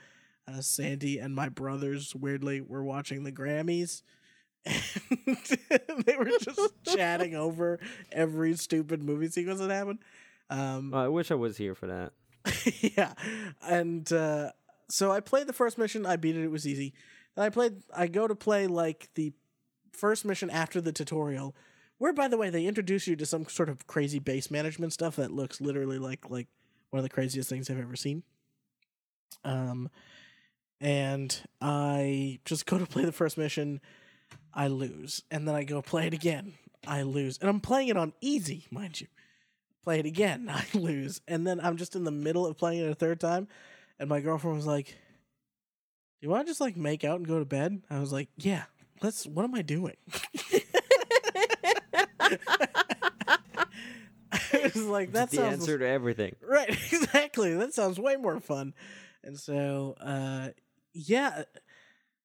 uh, 0.48 0.62
Sandy 0.62 1.20
and 1.20 1.36
my 1.36 1.50
brothers 1.50 2.16
weirdly 2.16 2.62
were 2.62 2.84
watching 2.84 3.24
the 3.24 3.32
Grammys. 3.32 4.02
And 4.68 6.06
they 6.06 6.16
were 6.16 6.26
just 6.26 6.60
chatting 6.84 7.36
over 7.36 7.80
every 8.12 8.56
stupid 8.56 9.02
movie 9.02 9.30
sequence 9.30 9.60
that 9.60 9.70
happened. 9.70 10.00
Um, 10.50 10.94
I 10.94 11.08
wish 11.08 11.32
I 11.32 11.36
was 11.36 11.58
here 11.58 11.76
for 11.76 11.88
that. 11.88 12.14
yeah, 12.82 13.14
and 13.62 14.12
uh, 14.12 14.52
so 14.90 15.12
I 15.12 15.20
played 15.20 15.48
the 15.48 15.54
first 15.54 15.78
mission. 15.78 16.06
I 16.06 16.16
beat 16.16 16.38
it. 16.38 16.44
It 16.44 16.52
was 16.52 16.68
easy. 16.68 16.94
Then 17.36 17.46
I 17.46 17.50
played. 17.50 17.84
I 17.96 18.08
go 18.08 18.28
to 18.28 18.36
play 18.36 18.68
like 18.68 19.10
the 19.16 19.34
first 19.92 20.24
mission 20.24 20.50
after 20.50 20.80
the 20.80 20.94
tutorial, 20.94 21.56
where 21.98 22.14
by 22.14 22.28
the 22.28 22.38
way 22.38 22.50
they 22.50 22.66
introduce 22.66 23.08
you 23.08 23.16
to 23.18 23.26
some 23.26 23.46
sort 23.48 23.70
of 23.70 23.88
crazy 23.88 24.20
base 24.20 24.50
management 24.50 24.94
stuff 24.94 25.18
that 25.18 25.32
looks 25.32 25.60
literally 25.60 26.00
like 26.00 26.30
like 26.30 26.48
one 26.90 27.00
of 27.00 27.04
the 27.04 27.10
craziest 27.10 27.50
things 27.50 27.70
I've 27.70 27.80
ever 27.80 27.96
seen. 27.96 28.24
Um, 29.44 29.90
and 30.80 31.40
I 31.62 32.40
just 32.46 32.66
go 32.66 32.78
to 32.78 32.86
play 32.86 33.04
the 33.04 33.12
first 33.12 33.38
mission. 33.38 33.82
I 34.54 34.68
lose, 34.68 35.24
and 35.32 35.48
then 35.48 35.56
I 35.56 35.64
go 35.64 35.82
play 35.82 36.08
it 36.08 36.14
again. 36.14 36.54
I 36.86 37.04
lose, 37.04 37.38
and 37.40 37.50
I'm 37.50 37.60
playing 37.60 37.90
it 37.90 37.98
on 37.98 38.14
easy, 38.22 38.66
mind 38.72 39.02
you 39.02 39.08
play 39.88 40.00
it 40.00 40.06
again. 40.06 40.50
I 40.54 40.66
lose. 40.78 41.22
And 41.30 41.48
then 41.48 41.62
I'm 41.62 41.78
just 41.78 41.96
in 41.96 42.04
the 42.04 42.12
middle 42.12 42.46
of 42.46 42.58
playing 42.58 42.84
it 42.84 42.92
a 42.92 42.96
third 42.96 43.22
time. 43.22 43.48
And 43.98 44.10
my 44.10 44.20
girlfriend 44.20 44.58
was 44.58 44.68
like, 44.68 44.88
Do 44.88 44.94
you 46.20 46.30
want 46.30 46.46
to 46.46 46.52
just 46.52 46.60
like 46.60 46.76
make 46.76 47.06
out 47.06 47.20
and 47.20 47.28
go 47.28 47.40
to 47.40 47.46
bed? 47.46 47.84
I 47.90 48.00
was 48.00 48.12
like, 48.12 48.28
Yeah, 48.36 48.64
let's, 49.02 49.26
what 49.26 49.46
am 49.46 49.56
I 49.56 49.62
doing? 49.62 49.96
I 52.20 52.38
was 54.74 54.76
like, 54.76 55.14
That's 55.14 55.32
the 55.32 55.38
sounds 55.38 55.62
answer 55.62 55.80
to 55.80 55.88
everything. 55.88 56.36
Right, 56.46 56.70
exactly. 56.70 57.54
That 57.54 57.74
sounds 57.74 57.98
way 57.98 58.18
more 58.18 58.42
fun. 58.42 58.74
And 59.24 59.40
so, 59.40 59.96
uh, 60.02 60.50
yeah, 60.94 61.44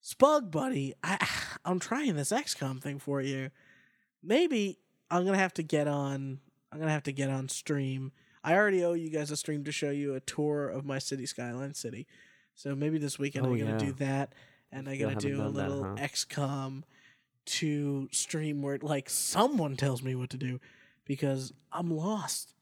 Spug 0.02 0.50
Buddy, 0.50 0.94
I, 1.04 1.28
I'm 1.64 1.78
trying 1.78 2.16
this 2.16 2.32
XCOM 2.32 2.80
thing 2.80 2.98
for 2.98 3.20
you. 3.20 3.50
Maybe 4.22 4.78
I'm 5.10 5.24
gonna 5.24 5.38
have 5.38 5.54
to 5.54 5.62
get 5.62 5.86
on. 5.88 6.40
I'm 6.72 6.78
gonna 6.78 6.90
have 6.92 7.02
to 7.04 7.12
get 7.12 7.30
on 7.30 7.48
stream. 7.48 8.12
I 8.44 8.54
already 8.54 8.84
owe 8.84 8.94
you 8.94 9.10
guys 9.10 9.30
a 9.30 9.36
stream 9.36 9.64
to 9.64 9.72
show 9.72 9.90
you 9.90 10.14
a 10.14 10.20
tour 10.20 10.68
of 10.68 10.84
my 10.84 10.98
city, 10.98 11.26
Skyline 11.26 11.74
City. 11.74 12.06
So 12.54 12.74
maybe 12.74 12.98
this 12.98 13.18
weekend 13.18 13.46
Oh, 13.46 13.50
I'm 13.50 13.58
gonna 13.58 13.72
yeah. 13.72 13.78
do 13.78 13.92
that, 13.94 14.34
and 14.70 14.88
I'm 14.88 14.98
gonna 14.98 15.14
do 15.16 15.34
a 15.34 15.44
done 15.44 15.54
that, 15.54 15.68
little 15.70 15.84
huh? 15.84 15.94
XCOM 15.96 16.82
to 17.44 18.08
stream 18.12 18.62
where 18.62 18.78
like 18.80 19.08
someone 19.10 19.76
tells 19.76 20.02
me 20.02 20.14
what 20.14 20.30
to 20.30 20.36
do 20.36 20.60
because 21.04 21.52
I'm 21.72 21.90
lost. 21.90 22.54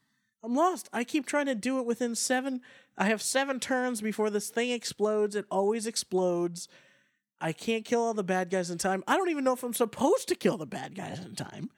I'm 0.42 0.54
lost. 0.54 0.88
I 0.92 1.04
keep 1.04 1.26
trying 1.26 1.46
to 1.46 1.54
do 1.54 1.78
it 1.78 1.86
within 1.86 2.14
seven. 2.14 2.62
I 2.96 3.06
have 3.06 3.20
seven 3.20 3.60
turns 3.60 4.00
before 4.00 4.30
this 4.30 4.48
thing 4.48 4.70
explodes. 4.70 5.36
It 5.36 5.44
always 5.50 5.86
explodes. 5.86 6.66
I 7.40 7.52
can't 7.52 7.84
kill 7.84 8.02
all 8.02 8.14
the 8.14 8.22
bad 8.24 8.50
guys 8.50 8.70
in 8.70 8.78
time. 8.78 9.02
I 9.08 9.16
don't 9.16 9.30
even 9.30 9.44
know 9.44 9.54
if 9.54 9.62
I'm 9.62 9.72
supposed 9.74 10.28
to 10.28 10.34
kill 10.34 10.58
the 10.58 10.66
bad 10.66 10.94
guys 10.94 11.18
in 11.20 11.34
time. 11.34 11.70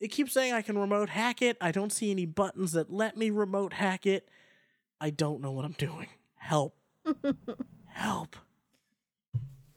It 0.00 0.08
keeps 0.08 0.32
saying 0.32 0.52
I 0.52 0.60
can 0.62 0.76
remote 0.76 1.08
hack 1.08 1.40
it. 1.40 1.56
I 1.60 1.72
don't 1.72 1.90
see 1.92 2.10
any 2.10 2.26
buttons 2.26 2.72
that 2.72 2.92
let 2.92 3.16
me 3.16 3.30
remote 3.30 3.72
hack 3.74 4.04
it. 4.06 4.28
I 5.00 5.10
don't 5.10 5.40
know 5.40 5.52
what 5.52 5.64
I'm 5.64 5.72
doing. 5.72 6.08
Help. 6.34 6.76
Help. 7.86 8.36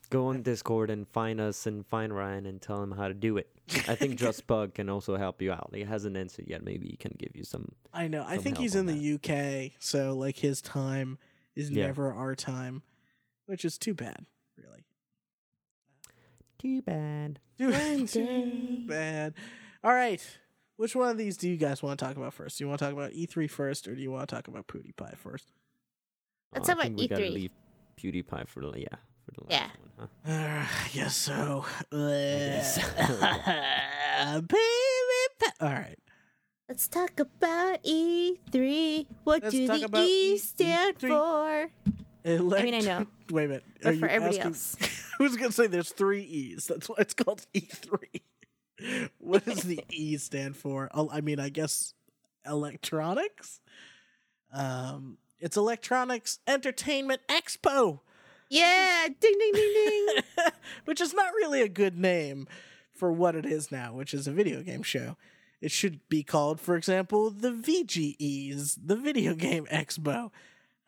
Go 0.09 0.27
on 0.27 0.41
Discord 0.41 0.89
and 0.89 1.07
find 1.07 1.39
us 1.39 1.67
and 1.67 1.85
find 1.85 2.13
Ryan 2.13 2.45
and 2.47 2.61
tell 2.61 2.81
him 2.81 2.91
how 2.91 3.07
to 3.07 3.13
do 3.13 3.37
it. 3.37 3.47
I 3.87 3.93
think 3.95 4.15
Just 4.19 4.47
Bug 4.47 4.73
can 4.73 4.89
also 4.89 5.15
help 5.17 5.41
you 5.41 5.51
out. 5.51 5.69
He 5.73 5.83
hasn't 5.83 6.17
answered 6.17 6.45
yet. 6.47 6.63
Maybe 6.63 6.87
he 6.87 6.97
can 6.97 7.15
give 7.17 7.35
you 7.35 7.43
some. 7.43 7.73
I 7.93 8.07
know. 8.07 8.23
I 8.27 8.35
Some 8.35 8.43
think 8.43 8.57
he's 8.57 8.75
on 8.75 8.89
in 8.89 8.97
the 8.97 9.13
UK, 9.15 9.71
so 9.79 10.15
like 10.15 10.37
his 10.37 10.61
time 10.61 11.19
is 11.55 11.69
Yeah. 11.69 11.85
never 11.85 12.11
our 12.11 12.35
time, 12.35 12.81
which 13.45 13.63
is 13.63 13.77
too 13.77 13.93
bad, 13.93 14.25
really. 14.25 14.25
Too 16.59 16.81
bad. 16.81 17.39
Too, 17.57 17.71
One 17.71 18.05
too 18.07 18.83
bad. 18.87 19.33
All 19.83 19.93
right. 19.93 20.21
Which 20.77 20.95
one 20.95 21.09
of 21.09 21.17
these 21.17 21.35
do 21.37 21.49
you 21.49 21.57
guys 21.57 21.81
want 21.83 21.99
to 21.99 22.05
talk 22.05 22.15
about 22.17 22.33
first? 22.33 22.57
Do 22.57 22.63
you 22.63 22.67
want 22.69 22.79
to 22.79 22.85
talk 22.85 22.93
about 22.93 23.11
E3 23.11 23.49
first, 23.49 23.87
or 23.87 23.95
do 23.95 24.01
you 24.01 24.11
want 24.11 24.29
to 24.29 24.35
talk 24.35 24.47
about 24.47 24.67
PewDiePie 24.67 25.17
first? 25.17 25.51
Let's 26.53 26.69
Oh, 26.69 26.73
I 26.73 26.75
talk 26.75 26.75
about 26.75 26.83
think 26.83 26.97
we 26.99 27.07
gotta 27.07 27.23
E3. 27.23 27.33
leave 27.33 27.51
PewDiePie 27.97 28.47
for 28.47 28.61
the 28.61 28.79
yeah 28.79 28.95
for 29.25 29.31
the 29.35 29.43
last 29.43 29.51
Yeah. 29.51 29.69
one, 29.97 30.09
huh? 30.25 30.31
Uh, 30.31 30.65
I 30.85 30.89
guess 30.93 31.15
so. 31.15 31.65
guess 31.91 32.75
so. 32.75 32.81
PewDiePie. 34.41 35.51
All 35.61 35.69
right. 35.69 35.99
Let's 36.67 36.87
talk 36.87 37.19
about 37.19 37.83
E3. 37.83 39.07
What 39.23 39.43
Let's 39.43 39.55
do 39.55 39.67
talk 39.67 39.91
the 39.91 39.99
E 40.01 40.33
E- 40.33 40.37
stand 40.37 40.97
E3. 40.99 41.07
for? 41.09 41.71
Elect- 42.23 42.61
I 42.61 42.65
mean, 42.65 42.73
I 42.75 42.79
know. 42.79 43.07
Wait 43.31 43.45
a 43.45 43.47
minute. 43.47 43.63
But 43.81 43.93
Are 43.93 43.97
for 43.97 44.05
you 44.05 44.11
everybody 44.11 44.39
asking- 44.39 44.51
else. 44.51 44.77
I 45.19 45.23
was 45.23 45.35
gonna 45.35 45.51
say 45.51 45.67
there's 45.67 45.91
three 45.91 46.21
E's. 46.23 46.67
That's 46.67 46.87
why 46.89 46.95
it's 46.99 47.13
called 47.13 47.45
E3. 47.53 48.21
What 49.17 49.43
does 49.43 49.63
the 49.63 49.83
E 49.91 50.15
stand 50.15 50.55
for? 50.55 50.89
Oh, 50.93 51.09
I 51.11 51.19
mean, 51.19 51.37
I 51.37 51.49
guess 51.49 51.93
electronics. 52.45 53.59
Um, 54.53 55.17
it's 55.39 55.57
Electronics 55.57 56.39
Entertainment 56.47 57.21
Expo, 57.27 57.99
Yeah, 58.49 59.07
ding 59.19 59.35
ding 59.37 59.51
ding 59.53 59.73
ding. 59.73 60.23
which 60.85 61.01
is 61.01 61.13
not 61.13 61.33
really 61.33 61.61
a 61.61 61.67
good 61.69 61.97
name 61.97 62.47
for 62.93 63.11
what 63.11 63.35
it 63.35 63.45
is 63.45 63.69
now, 63.71 63.93
which 63.93 64.13
is 64.13 64.27
a 64.27 64.31
video 64.31 64.61
game 64.63 64.81
show. 64.83 65.17
It 65.61 65.71
should 65.71 65.99
be 66.09 66.23
called, 66.23 66.59
for 66.61 66.75
example, 66.77 67.29
the 67.31 67.51
VGEs, 67.51 68.77
the 68.81 68.95
Video 68.95 69.35
Game 69.35 69.65
Expo. 69.65 70.31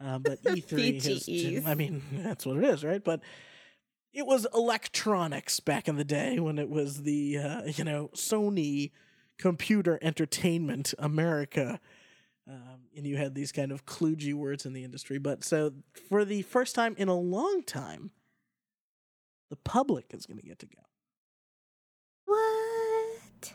Uh, 0.03 0.19
but 0.19 0.43
E3 0.43 1.03
has. 1.03 1.65
I 1.67 1.75
mean, 1.75 2.01
that's 2.11 2.45
what 2.45 2.57
it 2.57 2.63
is, 2.63 2.83
right? 2.83 3.03
But 3.03 3.21
it 4.13 4.25
was 4.25 4.47
electronics 4.53 5.59
back 5.59 5.87
in 5.87 5.95
the 5.95 6.03
day 6.03 6.39
when 6.39 6.59
it 6.59 6.69
was 6.69 7.03
the, 7.03 7.37
uh, 7.37 7.61
you 7.65 7.83
know, 7.83 8.09
Sony 8.13 8.91
Computer 9.37 9.99
Entertainment 10.01 10.93
America. 10.99 11.79
Um, 12.47 12.81
and 12.97 13.05
you 13.05 13.17
had 13.17 13.35
these 13.35 13.51
kind 13.51 13.71
of 13.71 13.85
kludgy 13.85 14.33
words 14.33 14.65
in 14.65 14.73
the 14.73 14.83
industry. 14.83 15.17
But 15.17 15.43
so 15.43 15.71
for 16.09 16.25
the 16.25 16.41
first 16.41 16.75
time 16.75 16.95
in 16.97 17.07
a 17.07 17.15
long 17.15 17.63
time, 17.63 18.11
the 19.49 19.55
public 19.55 20.05
is 20.11 20.25
going 20.25 20.39
to 20.39 20.45
get 20.45 20.59
to 20.59 20.65
go. 20.65 20.81
what? 22.25 23.53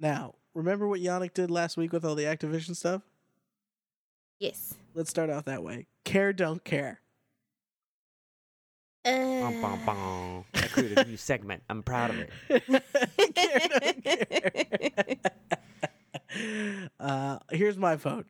Now, 0.00 0.34
remember 0.54 0.88
what 0.88 1.00
Yannick 1.00 1.34
did 1.34 1.50
last 1.50 1.76
week 1.76 1.92
with 1.92 2.04
all 2.04 2.14
the 2.14 2.24
Activision 2.24 2.74
stuff? 2.74 3.02
Yes. 4.38 4.74
Let's 4.94 5.10
start 5.10 5.30
off 5.30 5.44
that 5.46 5.62
way. 5.62 5.86
Care, 6.04 6.32
don't 6.32 6.62
care. 6.64 7.00
Bum, 9.04 9.60
bum, 9.60 9.64
Uh, 9.64 9.86
bum. 9.86 10.44
I 10.54 10.66
created 10.68 10.98
a 10.98 11.04
new 11.04 11.16
segment. 11.16 11.62
I'm 11.68 11.82
proud 11.82 12.10
of 12.10 12.18
it. 12.18 12.30
care, 13.34 13.68
don't 13.68 14.04
care. 14.04 15.16
uh, 17.00 17.38
here's 17.50 17.76
my 17.76 17.96
vote. 17.96 18.26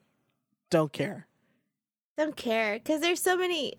Don't 0.71 0.93
care. 0.93 1.27
don't 2.17 2.37
care 2.37 2.75
because 2.75 3.01
there's 3.01 3.21
so 3.23 3.37
many. 3.37 3.75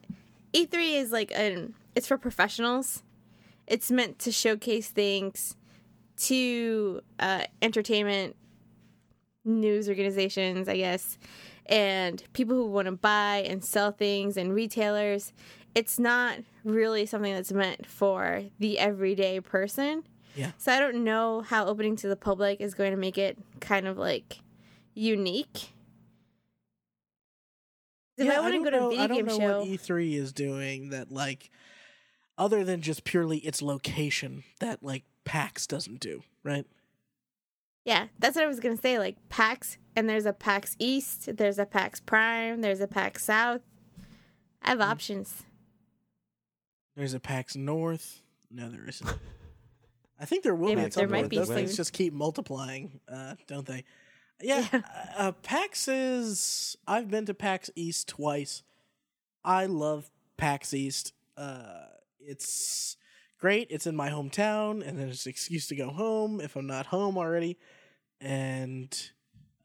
E3 0.53 0.95
is 0.95 1.11
like 1.11 1.31
an. 1.35 1.73
It's 1.95 2.07
for 2.07 2.17
professionals. 2.17 3.03
It's 3.67 3.91
meant 3.91 4.19
to 4.19 4.31
showcase 4.31 4.89
things 4.89 5.55
to 6.17 7.01
uh, 7.19 7.43
entertainment 7.61 8.35
news 9.43 9.89
organizations, 9.89 10.69
I 10.69 10.77
guess, 10.77 11.17
and 11.65 12.23
people 12.33 12.55
who 12.55 12.67
want 12.67 12.85
to 12.87 12.91
buy 12.93 13.43
and 13.47 13.63
sell 13.63 13.91
things 13.91 14.37
and 14.37 14.53
retailers. 14.53 15.33
It's 15.73 15.99
not 15.99 16.39
really 16.63 17.05
something 17.05 17.33
that's 17.33 17.51
meant 17.51 17.85
for 17.85 18.43
the 18.59 18.79
everyday 18.79 19.39
person. 19.41 20.03
Yeah. 20.35 20.51
So 20.57 20.71
I 20.71 20.79
don't 20.79 21.03
know 21.03 21.41
how 21.41 21.65
opening 21.65 21.95
to 21.97 22.07
the 22.07 22.15
public 22.15 22.61
is 22.61 22.73
going 22.73 22.91
to 22.91 22.97
make 22.97 23.17
it 23.17 23.37
kind 23.59 23.87
of 23.87 23.97
like 23.97 24.39
unique. 24.93 25.71
If 28.17 28.29
I 28.29 28.39
want 28.39 28.53
to 28.53 28.63
go 28.63 28.69
to 28.69 28.77
know- 28.77 28.87
a 28.87 28.89
video 28.89 29.03
I 29.03 29.07
don't 29.07 29.17
game 29.17 29.25
know 29.25 29.37
show, 29.37 29.59
what 29.59 29.67
E3 29.67 30.13
is 30.15 30.31
doing 30.31 30.89
that 30.89 31.11
like 31.11 31.49
other 32.37 32.63
than 32.63 32.81
just 32.81 33.03
purely 33.03 33.39
its 33.39 33.61
location 33.61 34.43
that 34.59 34.83
like 34.83 35.03
PAX 35.25 35.67
doesn't 35.67 35.99
do, 35.99 36.23
right? 36.43 36.65
Yeah, 37.85 38.07
that's 38.19 38.35
what 38.35 38.43
I 38.43 38.47
was 38.47 38.59
gonna 38.59 38.75
say. 38.77 38.99
Like 38.99 39.15
PAX, 39.29 39.77
and 39.95 40.09
there's 40.09 40.25
a 40.25 40.33
PAX 40.33 40.75
East, 40.79 41.37
there's 41.37 41.57
a 41.59 41.65
PAX 41.65 41.99
Prime, 42.01 42.61
there's 42.61 42.81
a 42.81 42.87
PAX 42.87 43.23
South. 43.23 43.61
I 44.61 44.71
Mm-hmm. 44.71 44.81
have 44.81 44.89
options. 44.91 45.43
There's 46.95 47.13
a 47.13 47.19
PAX 47.19 47.55
North. 47.55 48.21
No, 48.51 48.69
there 48.69 48.87
isn't. 48.87 49.09
I 50.19 50.25
think 50.25 50.43
there 50.43 50.55
will 50.55 50.67
There- 50.69 50.77
be 50.77 50.81
at 50.83 50.91
there 50.93 51.03
some 51.05 51.11
might 51.11 51.19
point. 51.23 51.29
be 51.29 51.37
Those 51.37 51.49
things 51.49 51.75
just 51.77 51.93
keep 51.93 52.13
multiplying, 52.13 52.99
uh, 53.11 53.35
don't 53.47 53.65
they? 53.65 53.83
Yeah, 54.41 54.65
Yeah. 54.73 54.81
Uh, 55.15 55.31
PAX 55.31 55.87
is. 55.87 56.75
I've 56.85 57.09
been 57.09 57.25
to 57.27 57.33
PAX 57.33 57.69
East 57.75 58.09
twice. 58.09 58.63
I 59.45 59.65
love 59.65 60.09
PAX 60.35 60.73
East. 60.73 61.13
Uh, 61.37 61.85
it's 62.19 62.97
great. 63.39 63.67
It's 63.69 63.87
in 63.87 63.95
my 63.95 64.09
hometown, 64.09 64.85
and 64.85 64.97
there's 64.97 65.25
an 65.25 65.29
excuse 65.29 65.67
to 65.67 65.75
go 65.75 65.89
home 65.89 66.41
if 66.41 66.55
I'm 66.55 66.67
not 66.67 66.87
home 66.87 67.17
already. 67.17 67.57
And 68.21 68.97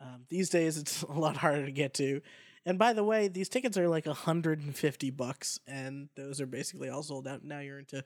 um, 0.00 0.24
these 0.28 0.50
days, 0.50 0.76
it's 0.76 1.02
a 1.08 1.12
lot 1.12 1.36
harder 1.36 1.66
to 1.66 1.72
get 1.72 1.94
to. 1.94 2.20
And 2.66 2.78
by 2.78 2.92
the 2.92 3.04
way, 3.04 3.28
these 3.28 3.48
tickets 3.48 3.78
are 3.78 3.88
like 3.88 4.06
150 4.06 5.10
bucks, 5.10 5.58
and 5.66 6.08
those 6.14 6.40
are 6.40 6.46
basically 6.46 6.90
all 6.90 7.02
sold 7.02 7.26
out. 7.26 7.42
Now 7.42 7.60
you're 7.60 7.78
into 7.78 8.04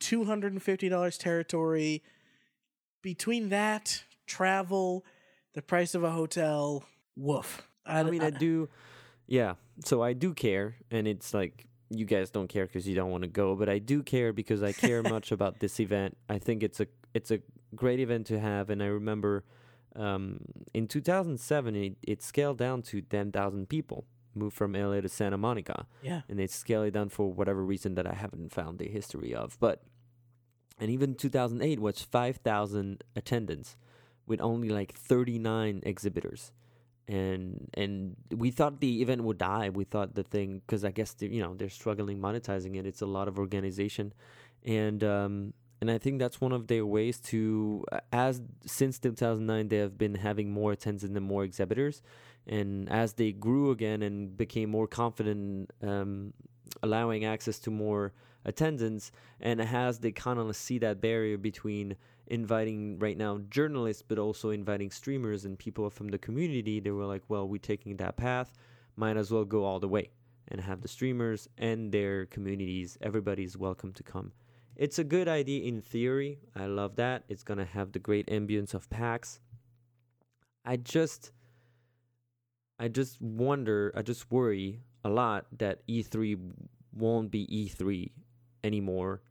$250 0.00 1.18
territory. 1.18 2.02
Between 3.02 3.48
that, 3.50 4.04
travel, 4.26 5.04
the 5.54 5.62
price 5.62 5.94
of 5.94 6.04
a 6.04 6.10
hotel, 6.10 6.84
woof. 7.16 7.66
I 7.84 8.02
mean, 8.04 8.22
I 8.22 8.30
do. 8.30 8.68
Yeah. 9.26 9.54
So 9.84 10.02
I 10.02 10.12
do 10.12 10.34
care, 10.34 10.76
and 10.90 11.06
it's 11.06 11.34
like 11.34 11.66
you 11.90 12.04
guys 12.04 12.30
don't 12.30 12.48
care 12.48 12.66
because 12.66 12.88
you 12.88 12.94
don't 12.94 13.10
want 13.10 13.22
to 13.22 13.28
go, 13.28 13.54
but 13.54 13.68
I 13.68 13.78
do 13.78 14.02
care 14.02 14.32
because 14.32 14.62
I 14.62 14.72
care 14.72 15.02
much 15.14 15.32
about 15.32 15.60
this 15.60 15.80
event. 15.80 16.16
I 16.28 16.38
think 16.38 16.62
it's 16.62 16.80
a 16.80 16.86
it's 17.14 17.30
a 17.30 17.40
great 17.74 18.00
event 18.00 18.26
to 18.26 18.38
have, 18.40 18.70
and 18.70 18.82
I 18.82 18.86
remember 18.86 19.44
um, 19.94 20.40
in 20.74 20.86
2007 20.86 21.74
it, 21.74 21.96
it 22.02 22.22
scaled 22.22 22.58
down 22.58 22.82
to 22.82 23.00
10,000 23.00 23.68
people, 23.68 24.04
moved 24.34 24.54
from 24.54 24.74
LA 24.74 25.00
to 25.00 25.08
Santa 25.08 25.38
Monica, 25.38 25.86
yeah. 26.02 26.22
and 26.28 26.38
they 26.38 26.46
scaled 26.46 26.86
it 26.86 26.90
down 26.92 27.08
for 27.08 27.32
whatever 27.32 27.64
reason 27.64 27.94
that 27.94 28.06
I 28.06 28.14
haven't 28.14 28.52
found 28.52 28.78
the 28.78 28.88
history 28.88 29.34
of. 29.34 29.56
But 29.58 29.82
and 30.78 30.90
even 30.90 31.14
2008 31.14 31.80
was 31.80 32.02
5,000 32.02 33.02
attendance 33.14 33.76
with 34.26 34.40
only 34.40 34.68
like 34.68 34.92
39 34.92 35.80
exhibitors. 35.84 36.52
And 37.08 37.70
and 37.74 38.16
we 38.34 38.50
thought 38.50 38.80
the 38.80 39.00
event 39.00 39.22
would 39.22 39.38
die. 39.38 39.68
We 39.68 39.84
thought 39.84 40.14
the 40.14 40.24
thing 40.24 40.62
because 40.66 40.84
I 40.84 40.90
guess 40.90 41.12
they, 41.12 41.28
you 41.28 41.40
know 41.40 41.54
they're 41.54 41.68
struggling 41.68 42.18
monetizing 42.18 42.76
it. 42.76 42.84
It's 42.84 43.00
a 43.00 43.06
lot 43.06 43.28
of 43.28 43.38
organization, 43.38 44.12
and 44.64 45.04
um, 45.04 45.52
and 45.80 45.90
I 45.90 45.98
think 45.98 46.18
that's 46.18 46.40
one 46.40 46.52
of 46.52 46.66
their 46.66 46.84
ways 46.84 47.20
to 47.30 47.84
as 48.12 48.42
since 48.64 48.98
2009 48.98 49.68
they 49.68 49.76
have 49.76 49.96
been 49.96 50.16
having 50.16 50.50
more 50.50 50.72
attendance 50.72 51.04
and 51.04 51.20
more 51.20 51.44
exhibitors, 51.44 52.02
and 52.46 52.88
as 52.90 53.12
they 53.14 53.30
grew 53.32 53.70
again 53.70 54.02
and 54.02 54.36
became 54.36 54.70
more 54.70 54.88
confident, 54.88 55.70
um, 55.82 56.32
allowing 56.82 57.24
access 57.24 57.60
to 57.60 57.70
more 57.70 58.12
attendance, 58.44 59.12
and 59.40 59.60
as 59.60 59.98
they 60.00 60.12
kind 60.12 60.38
of 60.38 60.56
see 60.56 60.78
that 60.78 61.00
barrier 61.00 61.36
between 61.36 61.96
inviting 62.28 62.98
right 62.98 63.16
now 63.16 63.38
journalists, 63.50 64.02
but 64.02 64.18
also 64.18 64.50
inviting 64.50 64.90
streamers 64.90 65.44
and 65.44 65.58
people 65.58 65.90
from 65.90 66.08
the 66.08 66.18
community, 66.18 66.80
they 66.80 66.90
were 66.90 67.06
like, 67.06 67.22
well, 67.28 67.48
we're 67.48 67.58
taking 67.58 67.96
that 67.96 68.16
path, 68.16 68.52
might 68.96 69.16
as 69.16 69.30
well 69.30 69.44
go 69.44 69.64
all 69.64 69.80
the 69.80 69.88
way 69.88 70.10
and 70.48 70.60
have 70.60 70.80
the 70.80 70.88
streamers 70.88 71.48
and 71.58 71.92
their 71.92 72.26
communities. 72.26 72.96
Everybody's 73.00 73.56
welcome 73.56 73.92
to 73.92 74.02
come. 74.02 74.32
It's 74.76 74.98
a 74.98 75.04
good 75.04 75.26
idea 75.26 75.64
in 75.64 75.80
theory. 75.80 76.38
I 76.54 76.66
love 76.66 76.96
that. 76.96 77.24
It's 77.28 77.42
gonna 77.42 77.64
have 77.64 77.92
the 77.92 77.98
great 77.98 78.26
ambience 78.26 78.74
of 78.74 78.88
PAX. 78.90 79.40
I 80.64 80.76
just 80.76 81.32
I 82.78 82.88
just 82.88 83.20
wonder, 83.22 83.92
I 83.96 84.02
just 84.02 84.30
worry 84.30 84.80
a 85.02 85.08
lot 85.08 85.46
that 85.58 85.86
E3 85.86 86.38
won't 86.92 87.30
be 87.30 87.46
E3 87.46 88.10
anymore. 88.62 89.22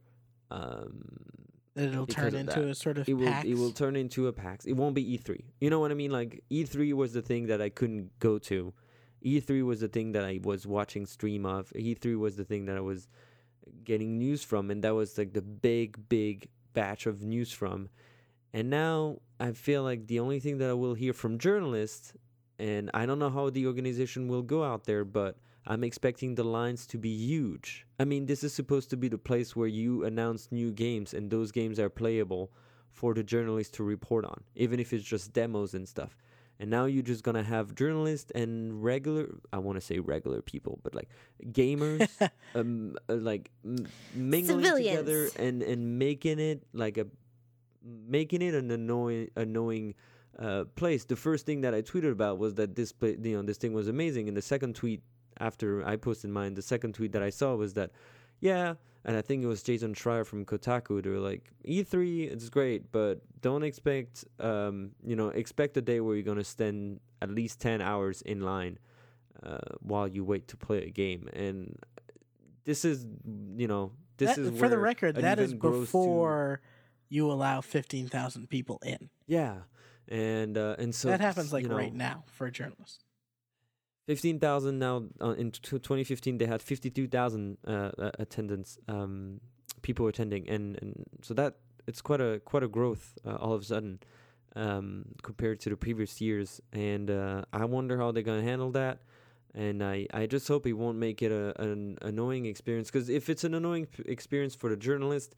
Um, 0.50 1.45
That 1.76 1.90
it'll 1.90 2.06
turn 2.06 2.34
into 2.34 2.60
that. 2.60 2.68
a 2.70 2.74
sort 2.74 2.96
of 2.96 3.06
it 3.08 3.12
will 3.12 3.26
PAX. 3.26 3.46
it 3.46 3.54
will 3.54 3.70
turn 3.70 3.96
into 3.96 4.28
a 4.28 4.32
PAX. 4.32 4.64
It 4.64 4.72
won't 4.72 4.94
be 4.94 5.18
E3. 5.18 5.44
You 5.60 5.68
know 5.68 5.78
what 5.78 5.90
I 5.90 5.94
mean? 5.94 6.10
Like 6.10 6.42
E3 6.50 6.94
was 6.94 7.12
the 7.12 7.20
thing 7.20 7.46
that 7.48 7.60
I 7.60 7.68
couldn't 7.68 8.18
go 8.18 8.38
to. 8.38 8.72
E3 9.22 9.62
was 9.62 9.80
the 9.80 9.88
thing 9.88 10.12
that 10.12 10.24
I 10.24 10.40
was 10.42 10.66
watching 10.66 11.04
stream 11.04 11.44
of. 11.44 11.70
E3 11.76 12.18
was 12.18 12.36
the 12.36 12.44
thing 12.44 12.64
that 12.64 12.78
I 12.78 12.80
was 12.80 13.08
getting 13.84 14.18
news 14.18 14.42
from 14.42 14.70
and 14.70 14.82
that 14.84 14.94
was 14.94 15.18
like 15.18 15.32
the 15.34 15.42
big 15.42 16.08
big 16.08 16.48
batch 16.72 17.04
of 17.06 17.22
news 17.22 17.52
from. 17.52 17.90
And 18.54 18.70
now 18.70 19.18
I 19.38 19.52
feel 19.52 19.82
like 19.82 20.06
the 20.06 20.20
only 20.20 20.40
thing 20.40 20.56
that 20.58 20.70
I 20.70 20.72
will 20.72 20.94
hear 20.94 21.12
from 21.12 21.38
journalists 21.38 22.14
and 22.58 22.90
I 22.94 23.04
don't 23.04 23.18
know 23.18 23.28
how 23.28 23.50
the 23.50 23.66
organization 23.66 24.28
will 24.28 24.42
go 24.42 24.64
out 24.64 24.84
there, 24.84 25.04
but 25.04 25.36
I'm 25.66 25.82
expecting 25.82 26.34
the 26.36 26.44
lines 26.44 26.86
to 26.88 26.98
be 26.98 27.08
huge. 27.08 27.86
I 27.98 28.04
mean, 28.04 28.26
this 28.26 28.44
is 28.44 28.54
supposed 28.54 28.90
to 28.90 28.96
be 28.96 29.08
the 29.08 29.18
place 29.18 29.56
where 29.56 29.66
you 29.66 30.04
announce 30.04 30.52
new 30.52 30.70
games 30.70 31.12
and 31.12 31.30
those 31.30 31.50
games 31.50 31.80
are 31.80 31.88
playable 31.90 32.52
for 32.90 33.14
the 33.14 33.22
journalists 33.24 33.76
to 33.76 33.84
report 33.84 34.24
on, 34.24 34.42
even 34.54 34.78
if 34.78 34.92
it's 34.92 35.04
just 35.04 35.32
demos 35.32 35.74
and 35.74 35.88
stuff. 35.88 36.16
And 36.58 36.70
now 36.70 36.86
you're 36.86 37.02
just 37.02 37.22
gonna 37.22 37.42
have 37.42 37.74
journalists 37.74 38.30
and 38.34 38.82
regular, 38.82 39.34
I 39.52 39.58
want 39.58 39.76
to 39.76 39.80
say 39.80 39.98
regular 39.98 40.40
people, 40.40 40.78
but 40.82 40.94
like 40.94 41.10
gamers, 41.50 42.08
um, 42.54 42.96
uh, 43.08 43.14
like 43.14 43.50
m- 43.64 43.86
mingling 44.14 44.64
together 44.76 45.28
and, 45.38 45.62
and 45.62 45.98
making 45.98 46.38
it 46.38 46.62
like 46.72 46.96
a, 46.96 47.06
making 47.84 48.40
it 48.40 48.54
an 48.54 48.70
annoying, 48.70 49.30
annoying 49.36 49.94
uh, 50.38 50.64
place. 50.76 51.04
The 51.04 51.16
first 51.16 51.44
thing 51.44 51.60
that 51.62 51.74
I 51.74 51.82
tweeted 51.82 52.12
about 52.12 52.38
was 52.38 52.54
that 52.54 52.74
this, 52.74 52.92
pla- 52.92 53.08
you 53.08 53.36
know, 53.36 53.42
this 53.42 53.58
thing 53.58 53.74
was 53.74 53.88
amazing. 53.88 54.28
And 54.28 54.36
the 54.36 54.42
second 54.42 54.76
tweet 54.76 55.02
after 55.40 55.86
I 55.86 55.96
posted 55.96 56.30
mine, 56.30 56.54
the 56.54 56.62
second 56.62 56.94
tweet 56.94 57.12
that 57.12 57.22
I 57.22 57.30
saw 57.30 57.54
was 57.54 57.74
that, 57.74 57.90
yeah, 58.40 58.74
and 59.06 59.16
I 59.16 59.22
think 59.22 59.44
it 59.44 59.46
was 59.46 59.62
Jason 59.62 59.94
Schreier 59.94 60.26
from 60.26 60.44
Kotaku. 60.44 61.02
They 61.02 61.10
were 61.10 61.18
like, 61.18 61.52
E3, 61.64 62.30
it's 62.32 62.48
great, 62.48 62.90
but 62.90 63.20
don't 63.40 63.62
expect, 63.62 64.24
um, 64.40 64.90
you 65.04 65.14
know, 65.14 65.28
expect 65.28 65.76
a 65.76 65.80
day 65.80 66.00
where 66.00 66.16
you're 66.16 66.24
going 66.24 66.38
to 66.38 66.44
spend 66.44 66.98
at 67.22 67.30
least 67.30 67.60
10 67.60 67.80
hours 67.80 68.20
in 68.22 68.40
line 68.40 68.78
uh, 69.44 69.58
while 69.80 70.08
you 70.08 70.24
wait 70.24 70.48
to 70.48 70.56
play 70.56 70.84
a 70.84 70.90
game. 70.90 71.28
And 71.32 71.78
this 72.64 72.84
is, 72.84 73.06
you 73.56 73.68
know, 73.68 73.92
this 74.16 74.34
that, 74.34 74.42
is 74.42 74.58
for 74.58 74.68
the 74.68 74.78
record, 74.78 75.14
that 75.14 75.38
is 75.38 75.54
before 75.54 76.60
to, 76.60 77.14
you 77.14 77.30
allow 77.30 77.60
15,000 77.60 78.48
people 78.48 78.80
in. 78.84 79.08
Yeah. 79.28 79.58
And, 80.08 80.58
uh, 80.58 80.74
and 80.80 80.92
so 80.92 81.08
that 81.08 81.20
happens 81.20 81.52
like 81.52 81.62
you 81.62 81.68
know, 81.68 81.76
right 81.76 81.94
now 81.94 82.24
for 82.26 82.46
a 82.46 82.50
journalist. 82.50 83.04
15,000 84.06 84.78
now 84.78 85.04
uh, 85.20 85.30
in 85.30 85.50
t- 85.50 85.60
2015 85.62 86.38
they 86.38 86.46
had 86.46 86.62
52,000 86.62 87.58
uh, 87.66 87.70
uh, 87.70 88.10
attendance 88.18 88.78
um, 88.88 89.40
people 89.82 90.06
attending 90.06 90.48
and, 90.48 90.78
and 90.80 91.04
so 91.22 91.34
that 91.34 91.56
it's 91.86 92.00
quite 92.00 92.20
a 92.20 92.40
quite 92.44 92.62
a 92.62 92.68
growth 92.68 93.18
uh, 93.26 93.34
all 93.36 93.52
of 93.52 93.62
a 93.62 93.64
sudden 93.64 93.98
um, 94.54 95.04
compared 95.22 95.60
to 95.60 95.70
the 95.70 95.76
previous 95.76 96.20
years 96.20 96.60
and 96.72 97.10
uh, 97.10 97.42
I 97.52 97.64
wonder 97.64 97.98
how 97.98 98.12
they're 98.12 98.22
gonna 98.22 98.42
handle 98.42 98.70
that 98.72 99.00
and 99.54 99.82
I, 99.82 100.06
I 100.12 100.26
just 100.26 100.46
hope 100.46 100.66
it 100.66 100.74
won't 100.74 100.98
make 100.98 101.22
it 101.22 101.32
a, 101.32 101.60
an 101.60 101.98
annoying 102.02 102.46
experience 102.46 102.90
because 102.90 103.08
if 103.08 103.28
it's 103.28 103.44
an 103.44 103.54
annoying 103.54 103.86
p- 103.86 104.04
experience 104.06 104.54
for 104.54 104.70
the 104.70 104.76
journalist 104.76 105.34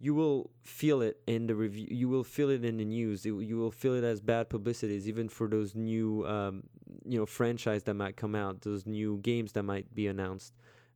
you 0.00 0.14
will 0.14 0.50
feel 0.62 1.02
it 1.02 1.18
in 1.26 1.46
the 1.46 1.54
review. 1.54 1.86
You 1.90 2.08
will 2.08 2.24
feel 2.24 2.50
it 2.50 2.64
in 2.64 2.76
the 2.76 2.84
news. 2.84 3.24
It, 3.24 3.32
you 3.32 3.56
will 3.56 3.70
feel 3.70 3.94
it 3.94 4.04
as 4.04 4.20
bad 4.20 4.50
publicities, 4.50 5.08
even 5.08 5.28
for 5.28 5.48
those 5.48 5.74
new 5.74 6.26
um, 6.26 6.64
you 7.04 7.18
know, 7.18 7.26
franchise 7.26 7.84
that 7.84 7.94
might 7.94 8.16
come 8.16 8.34
out, 8.34 8.62
those 8.62 8.86
new 8.86 9.18
games 9.18 9.52
that 9.52 9.62
might 9.62 9.94
be 9.94 10.06
announced. 10.06 10.52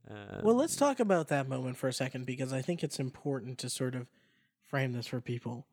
Uh, 0.08 0.40
Well, 0.42 0.54
let's 0.54 0.76
talk 0.76 1.00
about 1.00 1.28
that 1.28 1.48
moment 1.48 1.76
for 1.76 1.88
a 1.88 1.92
second 1.92 2.24
because 2.26 2.52
I 2.52 2.62
think 2.62 2.82
it's 2.82 2.98
important 2.98 3.58
to 3.58 3.70
sort 3.70 3.94
of 3.94 4.06
frame 4.66 4.92
this 4.92 5.06
for 5.06 5.20
people. 5.20 5.66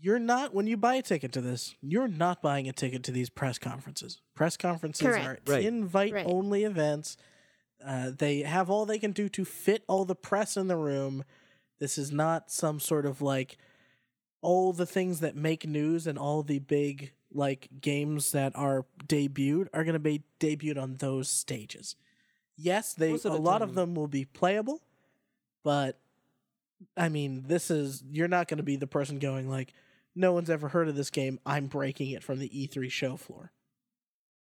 You're 0.00 0.18
not 0.18 0.54
when 0.54 0.66
you 0.66 0.76
buy 0.76 0.96
a 0.96 1.02
ticket 1.02 1.32
to 1.32 1.40
this, 1.40 1.74
you're 1.80 2.08
not 2.08 2.42
buying 2.42 2.68
a 2.68 2.72
ticket 2.72 3.02
to 3.04 3.12
these 3.12 3.30
press 3.30 3.58
conferences. 3.58 4.20
Press 4.34 4.56
conferences 4.56 5.06
Correct. 5.06 5.48
are 5.48 5.52
Right. 5.52 5.64
invite 5.64 6.12
Right. 6.12 6.26
only 6.26 6.64
events. 6.64 7.16
Uh, 7.84 8.10
they 8.10 8.40
have 8.42 8.70
all 8.70 8.86
they 8.86 8.98
can 8.98 9.12
do 9.12 9.28
to 9.30 9.44
fit 9.44 9.84
all 9.88 10.04
the 10.04 10.14
press 10.14 10.56
in 10.56 10.68
the 10.68 10.76
room. 10.76 11.24
This 11.78 11.98
is 11.98 12.10
not 12.10 12.50
some 12.50 12.80
sort 12.80 13.06
of 13.06 13.20
like 13.22 13.56
all 14.42 14.72
the 14.72 14.86
things 14.86 15.20
that 15.20 15.34
make 15.36 15.66
news 15.66 16.06
and 16.06 16.18
all 16.18 16.42
the 16.42 16.58
big 16.58 17.12
like 17.34 17.68
games 17.80 18.32
that 18.32 18.52
are 18.56 18.86
debuted 19.06 19.68
are 19.74 19.84
going 19.84 19.94
to 19.94 19.98
be 19.98 20.22
debuted 20.40 20.80
on 20.80 20.96
those 20.96 21.28
stages. 21.28 21.96
Yes, 22.56 22.94
they 22.94 23.12
a 23.12 23.18
the 23.18 23.30
lot 23.32 23.62
of 23.62 23.74
them 23.74 23.94
will 23.94 24.06
be 24.08 24.24
playable, 24.24 24.80
but 25.64 25.98
I 26.96 27.08
mean, 27.08 27.44
this 27.46 27.70
is 27.70 28.02
you're 28.08 28.28
not 28.28 28.48
going 28.48 28.58
to 28.58 28.62
be 28.64 28.76
the 28.76 28.86
person 28.86 29.18
going 29.18 29.48
like, 29.50 29.72
no 30.14 30.32
one's 30.32 30.50
ever 30.50 30.68
heard 30.68 30.88
of 30.88 30.94
this 30.94 31.10
game. 31.10 31.40
I'm 31.44 31.66
breaking 31.66 32.10
it 32.10 32.22
from 32.22 32.38
the 32.38 32.48
E3 32.48 32.90
show 32.90 33.16
floor. 33.16 33.52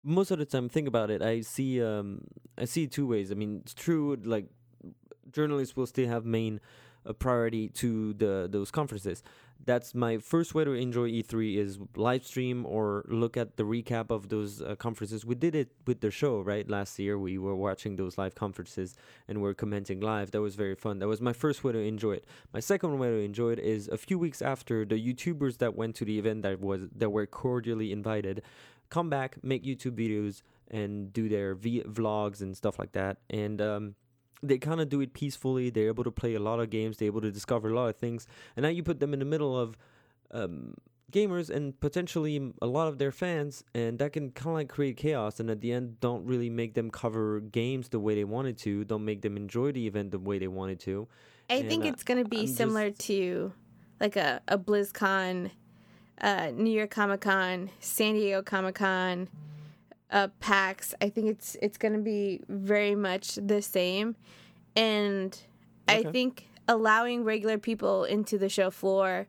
most 0.04 0.30
of 0.30 0.38
the 0.38 0.46
time 0.46 0.70
think 0.70 0.88
about 0.88 1.10
it 1.10 1.22
i 1.24 1.42
see 1.42 1.82
um 1.82 2.22
i 2.60 2.66
see 2.66 2.86
two 2.86 3.08
ways 3.08 3.32
i 3.32 3.34
mean 3.34 3.60
it's 3.64 3.74
true 3.74 4.16
like 4.24 4.46
journalists 5.36 5.76
will 5.76 5.86
still 5.86 6.08
have 6.08 6.26
main 6.26 6.60
uh, 7.06 7.14
priority 7.14 7.70
to 7.70 8.14
the 8.14 8.48
those 8.50 8.72
conferences. 8.72 9.22
That's 9.64 9.96
my 9.96 10.18
first 10.18 10.54
way 10.54 10.66
to 10.66 10.74
enjoy 10.74 11.10
e3 11.10 11.58
is 11.58 11.80
live 11.96 12.26
stream 12.26 12.66
or 12.66 13.06
look 13.08 13.38
at 13.38 13.56
the 13.56 13.64
recap 13.64 14.12
of 14.12 14.28
those 14.30 14.62
uh, 14.62 14.76
conferences. 14.76 15.26
We 15.26 15.36
did 15.36 15.56
it 15.56 15.70
with 15.88 16.02
the 16.02 16.12
show 16.12 16.42
right? 16.42 16.70
Last 16.70 17.00
year 17.00 17.18
we 17.18 17.38
were 17.38 17.56
watching 17.56 17.96
those 17.96 18.18
live 18.18 18.36
conferences 18.36 18.96
and 19.28 19.42
we're 19.42 19.54
commenting 19.54 20.02
live. 20.02 20.32
That 20.32 20.42
was 20.42 20.56
very 20.56 20.76
fun. 20.76 21.00
That 21.00 21.08
was 21.08 21.22
my 21.22 21.34
first 21.34 21.64
way 21.64 21.72
to 21.72 21.80
enjoy 21.80 22.14
it. 22.14 22.26
My 22.54 22.60
second 22.60 23.00
way 23.00 23.10
to 23.10 23.20
enjoy 23.20 23.52
it 23.54 23.60
is 23.60 23.88
a 23.88 23.98
few 23.98 24.20
weeks 24.20 24.42
after 24.42 24.84
the 24.84 24.96
youtubers 24.96 25.58
that 25.60 25.74
went 25.76 25.96
to 25.98 26.06
the 26.06 26.20
event 26.20 26.42
that 26.44 26.60
was 26.60 26.82
that 26.96 27.10
were 27.10 27.26
cordially 27.26 27.92
invited 27.92 28.42
come 28.90 29.10
back, 29.10 29.38
make 29.44 29.64
YouTube 29.64 29.96
videos, 29.98 30.42
and 30.70 31.12
do 31.14 31.30
their 31.30 31.56
v- 31.56 31.84
vlogs 31.84 32.42
and 32.42 32.56
stuff 32.56 32.80
like 32.80 32.92
that. 32.94 33.18
And 33.30 33.62
um, 33.62 33.96
they 34.44 34.58
kind 34.58 34.82
of 34.82 34.90
do 34.90 35.02
it 35.02 35.14
peacefully. 35.14 35.70
They're 35.70 35.88
able 35.88 36.04
to 36.04 36.12
play 36.12 36.36
a 36.36 36.40
lot 36.40 36.60
of 36.60 36.70
games. 36.70 36.98
They're 36.98 37.08
able 37.08 37.22
to 37.22 37.32
discover 37.32 37.70
a 37.70 37.76
lot 37.76 37.88
of 37.90 37.96
things. 37.96 38.28
And 38.56 38.64
now 38.64 38.70
you 38.70 38.84
put 38.84 39.00
them 39.00 39.14
in 39.14 39.20
the 39.20 39.26
middle 39.26 39.58
of 39.58 39.78
um, 40.32 40.76
gamers 41.12 41.50
and 41.50 41.80
potentially 41.80 42.52
a 42.62 42.68
lot 42.68 42.88
of 42.88 42.98
their 42.98 43.12
fans, 43.12 43.64
and 43.74 43.98
that 44.00 44.12
can 44.14 44.32
kind 44.32 44.50
of 44.50 44.54
like 44.56 44.70
create 44.70 44.98
chaos. 44.98 45.40
And 45.40 45.50
at 45.50 45.62
the 45.62 45.72
end, 45.72 46.00
don't 46.00 46.26
really 46.26 46.50
make 46.50 46.74
them 46.74 46.90
cover 46.92 47.40
games 47.40 47.90
the 47.90 48.00
way 48.00 48.16
they 48.16 48.24
wanted 48.26 48.58
to. 48.60 48.84
Don't 48.86 49.06
make 49.06 49.22
them 49.22 49.38
enjoy 49.38 49.72
the 49.72 49.88
event 49.88 50.12
the 50.12 50.20
way 50.20 50.40
they 50.40 50.48
wanted 50.48 50.80
to. 50.82 51.08
I 51.50 51.56
And, 51.56 51.70
think 51.70 51.86
uh, 51.86 51.90
it's 51.90 52.04
going 52.04 52.22
to 52.24 52.30
be 52.30 52.42
I'm 52.42 52.48
similar 52.48 52.90
just- 52.90 53.02
to 53.02 53.54
like 54.00 54.16
a, 54.18 54.42
a 54.48 54.58
BlizzCon, 54.58 55.52
uh, 56.20 56.52
New 56.54 56.72
York 56.72 56.90
Comic 56.90 57.22
Con, 57.22 57.70
San 57.80 58.16
Diego 58.16 58.42
Comic 58.42 58.76
Con, 58.76 59.30
uh, 60.12 60.28
PAX. 60.40 60.94
I 61.02 61.10
think 61.10 61.28
it's 61.30 61.56
it's 61.62 61.78
going 61.78 61.94
to 61.94 62.00
be 62.00 62.42
very 62.48 62.96
much 62.96 63.36
the 63.36 63.62
same, 63.62 64.16
and 64.76 65.38
I 65.88 66.04
think 66.04 66.48
allowing 66.68 67.24
regular 67.24 67.58
people 67.58 68.04
into 68.04 68.38
the 68.38 68.50
show 68.50 68.72
floor 68.72 69.28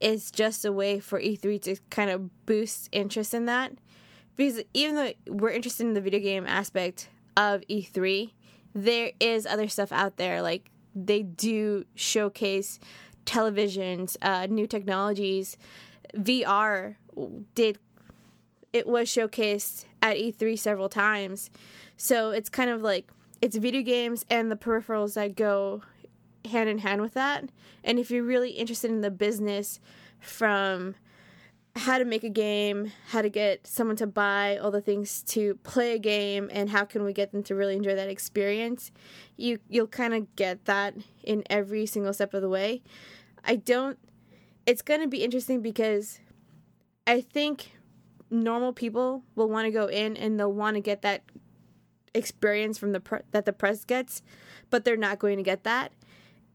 is 0.00 0.30
just 0.30 0.64
a 0.64 0.72
way 0.72 1.00
for 1.00 1.20
E3 1.20 1.60
to 1.62 1.76
kind 1.90 2.10
of 2.10 2.46
boost 2.46 2.88
interest 2.92 3.34
in 3.34 3.46
that. 3.46 3.72
Because 4.36 4.62
even 4.72 4.94
though 4.94 5.12
we're 5.26 5.50
interested 5.50 5.86
in 5.86 5.94
the 5.94 6.00
video 6.00 6.20
game 6.20 6.46
aspect 6.46 7.08
of 7.36 7.62
E3, 7.68 8.30
there 8.74 9.10
is 9.18 9.44
other 9.44 9.66
stuff 9.66 9.90
out 9.90 10.16
there. 10.16 10.40
Like 10.40 10.70
they 10.94 11.22
do 11.22 11.84
showcase 11.96 12.78
televisions, 13.26 14.16
uh, 14.22 14.46
new 14.48 14.66
technologies. 14.66 15.56
VR 16.14 16.94
did 17.54 17.78
it 18.72 18.86
was 18.86 19.08
showcased 19.08 19.86
at 20.02 20.16
E3 20.16 20.58
several 20.58 20.88
times. 20.88 21.50
So 21.96 22.30
it's 22.30 22.48
kind 22.48 22.70
of 22.70 22.82
like 22.82 23.10
it's 23.40 23.56
video 23.56 23.82
games 23.82 24.24
and 24.30 24.50
the 24.50 24.56
peripherals 24.56 25.14
that 25.14 25.36
go 25.36 25.82
hand 26.44 26.68
in 26.68 26.78
hand 26.78 27.00
with 27.00 27.14
that. 27.14 27.50
And 27.84 27.98
if 27.98 28.10
you're 28.10 28.24
really 28.24 28.50
interested 28.50 28.90
in 28.90 29.00
the 29.00 29.10
business 29.10 29.80
from 30.20 30.94
how 31.76 31.98
to 31.98 32.04
make 32.04 32.24
a 32.24 32.28
game, 32.28 32.92
how 33.08 33.22
to 33.22 33.28
get 33.28 33.66
someone 33.66 33.96
to 33.96 34.06
buy 34.06 34.56
all 34.56 34.70
the 34.70 34.80
things 34.80 35.22
to 35.22 35.54
play 35.62 35.94
a 35.94 35.98
game 35.98 36.50
and 36.52 36.70
how 36.70 36.84
can 36.84 37.04
we 37.04 37.12
get 37.12 37.30
them 37.30 37.42
to 37.44 37.54
really 37.54 37.76
enjoy 37.76 37.94
that 37.94 38.08
experience, 38.08 38.90
you 39.36 39.58
you'll 39.68 39.86
kind 39.86 40.14
of 40.14 40.34
get 40.34 40.64
that 40.64 40.94
in 41.22 41.44
every 41.48 41.86
single 41.86 42.12
step 42.12 42.34
of 42.34 42.42
the 42.42 42.48
way. 42.48 42.82
I 43.44 43.56
don't 43.56 43.98
it's 44.66 44.82
going 44.82 45.00
to 45.00 45.08
be 45.08 45.24
interesting 45.24 45.62
because 45.62 46.20
I 47.06 47.20
think 47.20 47.72
normal 48.30 48.72
people 48.72 49.22
will 49.34 49.48
want 49.48 49.66
to 49.66 49.70
go 49.70 49.86
in 49.86 50.16
and 50.16 50.38
they'll 50.38 50.52
want 50.52 50.74
to 50.76 50.80
get 50.80 51.02
that 51.02 51.22
experience 52.14 52.78
from 52.78 52.92
the 52.92 53.00
pre- 53.00 53.20
that 53.32 53.44
the 53.44 53.52
press 53.52 53.84
gets, 53.84 54.22
but 54.70 54.84
they're 54.84 54.96
not 54.96 55.18
going 55.18 55.36
to 55.36 55.42
get 55.42 55.64
that. 55.64 55.92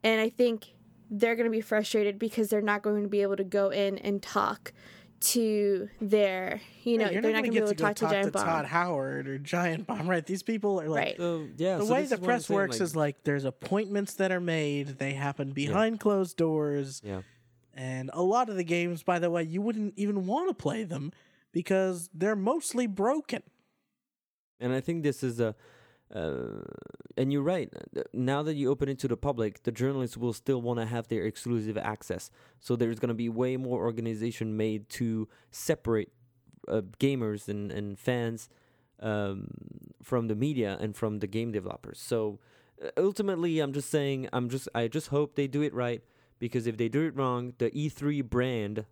And 0.03 0.19
I 0.19 0.30
think 0.30 0.74
they're 1.09 1.36
going 1.36 1.45
to 1.45 1.51
be 1.51 1.61
frustrated 1.61 2.17
because 2.19 2.49
they're 2.49 2.61
not 2.61 2.82
going 2.82 3.03
to 3.03 3.09
be 3.09 3.21
able 3.21 3.38
to 3.38 3.43
go 3.43 3.69
in 3.69 3.97
and 3.99 4.21
talk 4.21 4.74
to 5.21 5.88
their, 6.01 6.59
you 6.84 6.97
know, 6.97 7.05
Hey, 7.05 7.13
they're 7.13 7.21
not 7.21 7.28
not 7.32 7.43
going 7.43 7.43
going 7.43 7.45
to 7.45 7.51
be 7.51 7.57
able 7.59 7.67
get 7.69 7.78
to 7.78 7.84
talk 7.84 7.95
to 7.95 8.05
Giant 8.09 8.34
Todd 8.34 8.45
Bomb. 8.45 8.65
Howard 8.65 9.28
or 9.30 9.38
Giant 9.38 9.88
Bomb, 9.88 10.09
right? 10.09 10.26
These 10.26 10.43
people 10.43 10.82
are 10.82 10.89
like 10.89 10.97
Right. 10.97 11.15
Oh, 11.19 11.45
so 11.45 11.49
yeah, 11.57 11.78
the 11.78 11.86
so 11.86 11.93
way 11.93 11.99
the 11.99 12.05
is 12.05 12.11
what 12.11 12.19
I'm 12.19 12.26
press 12.26 12.45
saying, 12.47 12.55
works 12.55 12.80
like- 12.80 12.82
is 12.82 12.95
like 12.95 13.24
there's 13.24 13.45
appointments 13.45 14.15
that 14.15 14.32
are 14.34 14.41
made. 14.41 14.88
They 14.99 15.13
happen 15.13 15.51
behind 15.53 15.99
closed 15.99 16.36
doors. 16.38 17.01
yeah. 17.05 17.21
And 17.76 18.11
a 18.13 18.21
lot 18.21 18.49
of 18.49 18.55
the 18.55 18.63
games, 18.63 19.01
by 19.01 19.17
the 19.17 19.32
way, 19.32 19.43
you 19.43 19.59
wouldn't 19.61 19.93
even 19.97 20.28
want 20.28 20.47
to 20.49 20.53
play 20.53 20.84
them 20.84 21.11
because 21.54 22.10
they're 22.14 22.36
mostly 22.36 22.88
broken. 22.88 23.43
And 24.60 24.74
I 24.74 24.82
think 24.82 25.04
this 25.04 25.24
is 25.24 25.39
a, 25.39 25.56
uh, 26.14 26.64
and 27.16 27.32
you're 27.32 27.41
right. 27.41 27.72
Now 28.14 28.43
that 28.43 28.56
you 28.56 28.70
open 28.70 28.89
it 28.89 28.99
to 28.99 29.08
the 29.08 29.18
public, 29.18 29.64
the 29.64 29.72
journalists 29.72 30.18
will 30.18 30.34
still 30.34 30.62
want 30.62 30.80
to 30.80 30.86
have 30.86 31.08
their 31.08 31.24
exclusive 31.24 31.78
access. 31.78 32.30
So 32.60 32.76
there's 32.76 32.99
going 32.99 33.10
to 33.10 33.16
be 33.16 33.30
way 33.30 33.56
more 33.56 33.84
organization 33.84 34.58
made 34.58 34.89
to 34.89 35.30
separate 35.51 36.10
uh, 36.68 36.82
gamers 36.99 37.47
and 37.47 37.72
and 37.72 37.99
fans 37.99 38.49
um, 38.99 39.47
from 40.01 40.28
the 40.28 40.36
media 40.36 40.78
and 40.80 40.95
from 40.95 41.20
the 41.20 41.28
game 41.28 41.51
developers. 41.51 41.99
So 41.99 42.39
uh, 42.84 42.89
ultimately, 42.97 43.60
I'm 43.60 43.74
just 43.74 43.89
saying, 43.89 44.30
I'm 44.34 44.49
just 44.49 44.68
I 44.74 44.88
just 44.88 45.08
hope 45.08 45.36
they 45.36 45.47
do 45.47 45.62
it 45.62 45.74
right 45.74 46.01
because 46.39 46.68
if 46.68 46.78
they 46.78 46.89
do 46.89 47.01
it 47.06 47.16
wrong, 47.16 47.54
the 47.58 47.70
E3 47.72 48.28
brand 48.30 48.86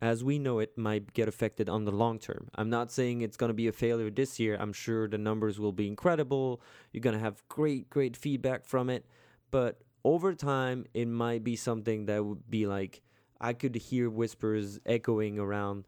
as 0.00 0.22
we 0.22 0.38
know 0.38 0.58
it 0.58 0.76
might 0.78 1.12
get 1.12 1.28
affected 1.28 1.68
on 1.68 1.84
the 1.84 1.90
long 1.90 2.18
term. 2.18 2.48
I'm 2.54 2.70
not 2.70 2.92
saying 2.92 3.20
it's 3.20 3.36
going 3.36 3.50
to 3.50 3.54
be 3.54 3.66
a 3.66 3.72
failure 3.72 4.10
this 4.10 4.38
year. 4.38 4.56
I'm 4.58 4.72
sure 4.72 5.08
the 5.08 5.18
numbers 5.18 5.58
will 5.58 5.72
be 5.72 5.86
incredible. 5.88 6.60
You're 6.92 7.00
going 7.00 7.16
to 7.16 7.22
have 7.22 7.42
great 7.48 7.90
great 7.90 8.16
feedback 8.16 8.64
from 8.64 8.90
it, 8.90 9.04
but 9.50 9.80
over 10.04 10.34
time 10.34 10.86
it 10.94 11.08
might 11.08 11.42
be 11.42 11.56
something 11.56 12.06
that 12.06 12.24
would 12.24 12.48
be 12.48 12.66
like 12.66 13.02
I 13.40 13.52
could 13.52 13.74
hear 13.74 14.10
whispers 14.10 14.78
echoing 14.86 15.38
around 15.38 15.86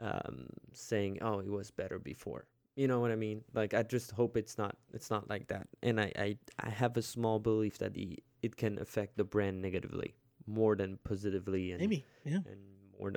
um, 0.00 0.46
saying, 0.72 1.18
"Oh, 1.20 1.38
it 1.40 1.48
was 1.48 1.70
better 1.70 1.98
before." 1.98 2.46
You 2.74 2.88
know 2.88 3.00
what 3.00 3.10
I 3.10 3.16
mean? 3.16 3.42
Like 3.54 3.74
I 3.74 3.82
just 3.82 4.12
hope 4.12 4.36
it's 4.36 4.56
not 4.56 4.76
it's 4.92 5.10
not 5.10 5.28
like 5.28 5.48
that. 5.48 5.68
And 5.82 6.00
I 6.00 6.12
I, 6.16 6.36
I 6.58 6.70
have 6.70 6.96
a 6.96 7.02
small 7.02 7.38
belief 7.38 7.78
that 7.78 7.94
the 7.94 8.18
it 8.42 8.56
can 8.56 8.78
affect 8.78 9.16
the 9.16 9.24
brand 9.24 9.62
negatively 9.62 10.14
more 10.46 10.74
than 10.74 10.98
positively 11.04 11.70
and 11.70 11.80
Maybe, 11.80 12.04
yeah. 12.24 12.38
and 12.46 12.58
more 12.98 13.12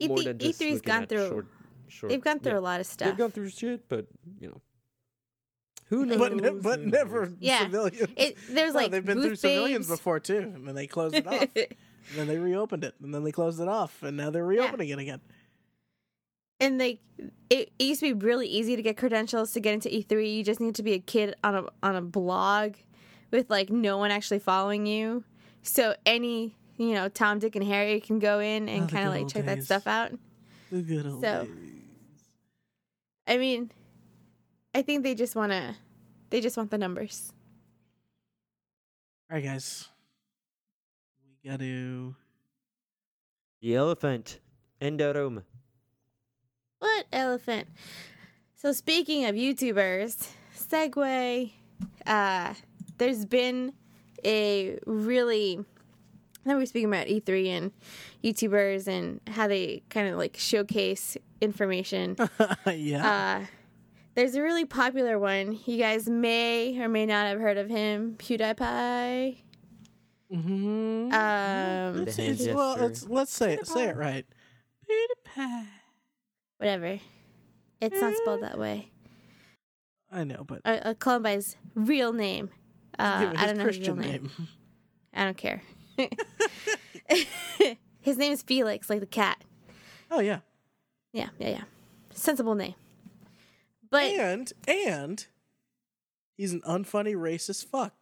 E3 0.00 0.08
more 0.08 0.22
than 0.22 0.38
just 0.38 0.60
E3's 0.60 0.74
looking 0.74 0.82
gone 0.82 1.06
through. 1.06 1.28
Short, 1.28 1.46
short, 1.88 2.10
they've 2.10 2.20
gone 2.20 2.38
through 2.40 2.52
yeah. 2.52 2.58
a 2.58 2.60
lot 2.60 2.80
of 2.80 2.86
stuff. 2.86 3.08
They've 3.08 3.16
gone 3.16 3.30
through 3.30 3.50
shit, 3.50 3.88
but 3.88 4.06
you 4.40 4.48
know, 4.48 4.60
who 5.88 6.04
knows? 6.04 6.18
But 6.18 6.34
ne- 6.34 6.50
but 6.50 6.80
never 6.80 7.26
knows? 7.26 7.36
Yeah. 7.40 7.60
civilians. 7.60 8.08
It, 8.16 8.36
there's 8.50 8.74
No, 8.74 8.80
like 8.80 8.90
they've 8.90 9.04
been 9.04 9.18
booth 9.18 9.26
through 9.26 9.36
civilians 9.36 9.88
before 9.88 10.20
too, 10.20 10.38
and 10.38 10.66
then 10.66 10.74
they 10.74 10.86
closed 10.86 11.14
it 11.14 11.26
off. 11.26 11.48
and 11.54 11.66
then 12.14 12.26
they 12.26 12.38
reopened 12.38 12.84
it, 12.84 12.94
and 13.02 13.14
then 13.14 13.24
they 13.24 13.32
closed 13.32 13.60
it 13.60 13.68
off, 13.68 14.02
and 14.02 14.16
now 14.16 14.30
they're 14.30 14.44
reopening 14.44 14.88
it 14.88 14.98
again. 14.98 15.20
and 16.60 16.78
like 16.78 16.98
it, 17.50 17.70
it 17.78 17.84
used 17.84 18.00
to 18.00 18.14
be 18.14 18.26
really 18.26 18.48
easy 18.48 18.74
to 18.76 18.82
get 18.82 18.96
credentials 18.96 19.52
to 19.52 19.60
get 19.60 19.74
into 19.74 19.88
E3. 19.88 20.36
You 20.36 20.44
just 20.44 20.60
need 20.60 20.74
to 20.74 20.82
be 20.82 20.92
a 20.94 20.98
kid 20.98 21.36
on 21.44 21.54
a 21.54 21.64
on 21.82 21.94
a 21.94 22.02
blog 22.02 22.74
with 23.30 23.48
like 23.48 23.70
no 23.70 23.96
one 23.98 24.10
actually 24.10 24.40
following 24.40 24.86
you. 24.86 25.24
So 25.62 25.94
any 26.04 26.55
you 26.78 26.94
know 26.94 27.08
Tom, 27.08 27.38
Dick, 27.38 27.56
and 27.56 27.64
Harry 27.64 28.00
can 28.00 28.18
go 28.18 28.38
in 28.40 28.68
Oh, 28.68 28.72
and 28.72 28.88
the 28.88 28.92
kind 28.92 29.06
of 29.06 29.12
like 29.12 29.22
old 29.22 29.32
check 29.32 29.46
that 29.46 29.62
stuff 29.64 29.86
out. 29.86 30.12
The 30.70 30.82
good 30.82 31.06
old 31.06 31.20
So- 31.22 31.44
days. 31.44 31.50
I 33.28 33.38
mean, 33.38 33.70
I 34.74 34.82
think 34.82 35.02
they 35.02 35.14
just 35.14 35.34
want 35.34 35.50
to, 35.52 35.74
they 36.30 36.40
just 36.40 36.56
want 36.56 36.70
the 36.70 36.78
numbers. 36.78 37.32
All 39.30 39.34
right, 39.36 39.44
guys, 39.44 39.88
we 41.42 41.50
got 41.50 41.58
to. 41.60 42.14
The 43.62 43.74
elephant 43.74 44.38
in 44.80 44.96
the 44.96 45.12
room. 45.12 45.42
What 46.78 47.06
elephant? 47.12 47.66
So 48.54 48.70
speaking 48.72 49.24
of 49.24 49.34
YouTubers, 49.34 50.28
segue. 50.56 51.50
Uh, 52.06 52.54
there's 52.98 53.24
been 53.24 53.72
a 54.24 54.78
really. 54.86 55.64
Now 56.46 56.56
we're 56.56 56.66
speaking 56.66 56.88
about 56.88 57.08
E3 57.08 57.48
and 57.48 57.72
YouTubers 58.22 58.86
and 58.86 59.20
how 59.26 59.48
they 59.48 59.82
kind 59.90 60.08
of 60.08 60.16
like 60.16 60.36
showcase 60.38 61.16
information. 61.40 62.16
yeah. 62.66 63.40
Uh, 63.42 63.46
there's 64.14 64.34
a 64.36 64.42
really 64.42 64.64
popular 64.64 65.18
one. 65.18 65.58
You 65.66 65.76
guys 65.76 66.08
may 66.08 66.80
or 66.80 66.88
may 66.88 67.04
not 67.04 67.26
have 67.26 67.40
heard 67.40 67.58
of 67.58 67.68
him, 67.68 68.14
PewDiePie. 68.18 69.38
mm-hmm. 70.32 71.12
Um, 71.12 72.02
It's, 72.06 72.16
The 72.16 72.22
hand 72.22 72.40
it's, 72.40 72.46
well, 72.54 72.74
gesture. 72.76 72.90
it's, 72.90 73.08
let's 73.08 73.32
say 73.34 73.54
it. 73.54 73.66
Say 73.66 73.88
it 73.88 73.96
right. 73.96 74.24
PewDiePie. 74.88 75.66
whatever. 76.58 76.98
It's 77.80 78.00
not 78.00 78.14
spelled 78.16 78.42
that 78.42 78.58
way. 78.58 78.90
I 80.10 80.22
know, 80.24 80.44
but 80.46 80.62
Uh, 80.64 80.78
uh, 80.82 80.94
Columbine's 80.94 81.56
real 81.74 82.12
name. 82.12 82.50
Uh, 82.98 83.20
give 83.20 83.30
it 83.32 83.38
I 83.38 83.46
don't 83.46 83.58
know 83.58 83.66
his 83.66 83.80
real 83.80 83.96
name. 83.96 84.30
name. 84.38 84.48
I 85.12 85.24
don't 85.24 85.36
care. 85.36 85.62
His 88.00 88.16
name 88.18 88.32
is 88.32 88.42
Felix, 88.42 88.88
like 88.90 89.00
the 89.00 89.06
cat. 89.06 89.42
Oh 90.10 90.20
yeah. 90.20 90.40
Yeah, 91.12 91.28
yeah, 91.38 91.48
yeah. 91.48 91.64
Sensible 92.12 92.54
name. 92.54 92.74
But 93.90 94.04
And 94.04 94.52
and 94.68 95.26
he's 96.36 96.52
an 96.52 96.60
unfunny 96.62 97.14
racist 97.14 97.66
fuck. 97.66 97.94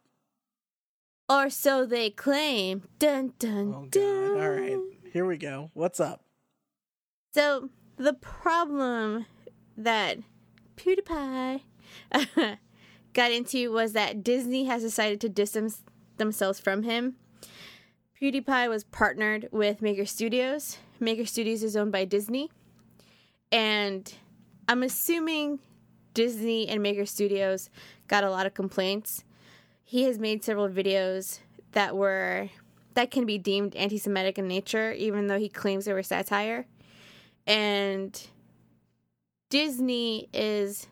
or 1.29 1.49
so 1.49 1.85
they 1.85 2.09
claim. 2.09 2.83
Dun 2.99 3.33
dun 3.39 3.73
Oh 3.75 3.81
god. 3.83 3.91
dun. 3.91 4.39
All 4.39 4.49
right. 4.49 4.77
Here 5.13 5.25
we 5.25 5.37
go. 5.37 5.71
What's 5.73 5.99
up? 5.99 6.23
So 7.33 7.69
the 7.97 8.13
problem 8.13 9.25
that 9.77 10.17
PewDiePie 10.77 11.61
got 13.13 13.31
into 13.31 13.71
was 13.71 13.93
that 13.93 14.23
Disney 14.23 14.65
has 14.65 14.81
decided 14.81 15.21
to 15.21 15.29
distance 15.29 15.81
themselves 16.17 16.59
from 16.59 16.83
him. 16.83 17.15
PewDiePie 18.25 18.67
was 18.69 18.83
partnered 18.85 19.49
with 19.51 19.83
Maker 19.83 20.07
Studios. 20.07 20.79
Maker 20.99 21.27
Studios 21.27 21.61
is 21.61 21.75
owned 21.75 21.91
by 21.91 22.05
Disney. 22.05 22.49
And 23.51 24.11
I'm 24.67 24.81
assuming 24.81 25.59
Disney 26.15 26.67
and 26.67 26.81
Maker 26.81 27.05
Studios 27.05 27.69
got 28.07 28.23
a 28.23 28.31
lot 28.31 28.47
of 28.47 28.55
complaints. 28.55 29.23
He 29.83 30.05
has 30.05 30.17
made 30.17 30.43
several 30.43 30.67
videos 30.67 31.37
that 31.73 31.95
were 31.95 32.49
that 32.95 33.11
can 33.11 33.27
be 33.27 33.37
deemed 33.37 33.75
anti-Semitic 33.75 34.39
in 34.39 34.47
nature, 34.47 34.91
even 34.93 35.27
though 35.27 35.37
he 35.37 35.47
claims 35.47 35.85
they 35.85 35.93
were 35.93 36.01
satire. 36.01 36.65
And 37.45 38.19
Disney 39.51 40.29
is 40.33 40.87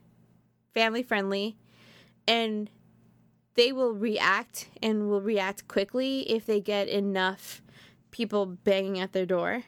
family 0.76 1.02
friendly, 1.02 1.58
and 2.28 2.70
they 3.56 3.72
will 3.72 3.94
react 3.94 4.70
and 4.82 5.10
will 5.10 5.22
react 5.22 5.68
quickly 5.68 6.22
if 6.30 6.46
they 6.46 6.60
get 6.60 6.88
enough 6.88 7.62
people 8.12 8.46
banging 8.46 9.00
at 9.00 9.14
their 9.14 9.26
door. 9.26 9.64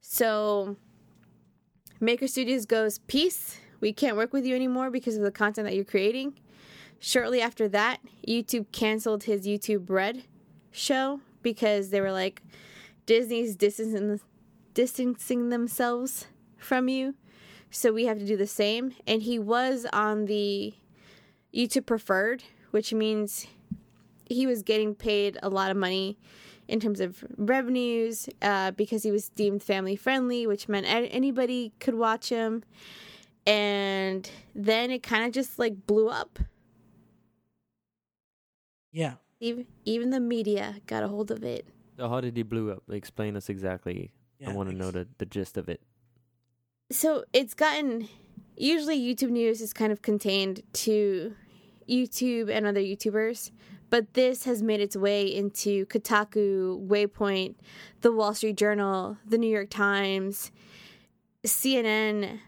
So 0.00 0.76
Maker 2.00 2.26
Studios 2.26 2.66
goes, 2.66 2.98
Peace, 2.98 3.58
we 3.80 3.92
can't 3.92 4.16
work 4.16 4.32
with 4.32 4.44
you 4.44 4.54
anymore 4.54 4.90
because 4.90 5.16
of 5.16 5.22
the 5.22 5.30
content 5.30 5.66
that 5.66 5.74
you're 5.74 5.84
creating. 5.84 6.34
Shortly 6.98 7.40
after 7.40 7.68
that, 7.68 8.00
YouTube 8.26 8.72
canceled 8.72 9.24
his 9.24 9.46
YouTube 9.46 9.88
Red 9.88 10.24
show 10.70 11.20
because 11.42 11.90
they 11.90 12.00
were 12.00 12.12
like, 12.12 12.42
Disney's 13.06 13.56
distancing, 13.56 14.20
distancing 14.74 15.48
themselves 15.48 16.26
from 16.58 16.88
you, 16.88 17.14
so 17.70 17.92
we 17.92 18.04
have 18.04 18.18
to 18.18 18.26
do 18.26 18.36
the 18.36 18.46
same. 18.46 18.94
And 19.06 19.22
he 19.22 19.38
was 19.38 19.86
on 19.92 20.26
the 20.26 20.74
YouTube 21.54 21.86
Preferred, 21.86 22.44
which 22.70 22.92
means 22.92 23.46
he 24.26 24.46
was 24.46 24.62
getting 24.62 24.94
paid 24.94 25.38
a 25.42 25.48
lot 25.48 25.70
of 25.70 25.76
money 25.76 26.16
in 26.68 26.78
terms 26.78 27.00
of 27.00 27.24
revenues 27.36 28.28
uh, 28.42 28.70
because 28.70 29.02
he 29.02 29.10
was 29.10 29.28
deemed 29.30 29.62
family 29.62 29.96
friendly, 29.96 30.46
which 30.46 30.68
meant 30.68 30.86
anybody 30.88 31.72
could 31.80 31.94
watch 31.94 32.28
him. 32.28 32.62
And 33.46 34.30
then 34.54 34.90
it 34.90 35.02
kind 35.02 35.24
of 35.24 35.32
just 35.32 35.58
like 35.58 35.86
blew 35.86 36.08
up. 36.08 36.38
Yeah. 38.92 39.14
Even 39.40 39.66
even 39.84 40.10
the 40.10 40.20
media 40.20 40.76
got 40.86 41.02
a 41.02 41.08
hold 41.08 41.30
of 41.30 41.42
it. 41.42 41.66
So 41.98 42.08
how 42.08 42.20
did 42.20 42.36
he 42.36 42.42
blew 42.42 42.70
up? 42.70 42.82
Explain 42.90 43.36
us 43.36 43.48
exactly. 43.48 44.12
yeah 44.38 44.50
I 44.50 44.52
want 44.52 44.70
to 44.70 44.76
know 44.76 44.90
the, 44.90 45.08
the 45.18 45.26
gist 45.26 45.56
of 45.56 45.68
it. 45.68 45.80
So 46.92 47.24
it's 47.32 47.54
gotten 47.54 48.08
usually 48.56 49.00
YouTube 49.00 49.30
news 49.30 49.60
is 49.60 49.72
kind 49.72 49.90
of 49.90 50.02
contained 50.02 50.62
to 50.72 51.34
YouTube 51.90 52.50
and 52.50 52.66
other 52.66 52.80
YouTubers, 52.80 53.50
but 53.90 54.14
this 54.14 54.44
has 54.44 54.62
made 54.62 54.80
its 54.80 54.96
way 54.96 55.26
into 55.26 55.86
Kotaku, 55.86 56.86
Waypoint, 56.86 57.56
the 58.02 58.12
Wall 58.12 58.34
Street 58.34 58.56
Journal, 58.56 59.18
the 59.26 59.36
New 59.36 59.50
York 59.50 59.68
Times, 59.70 60.52
CNN. 61.44 62.38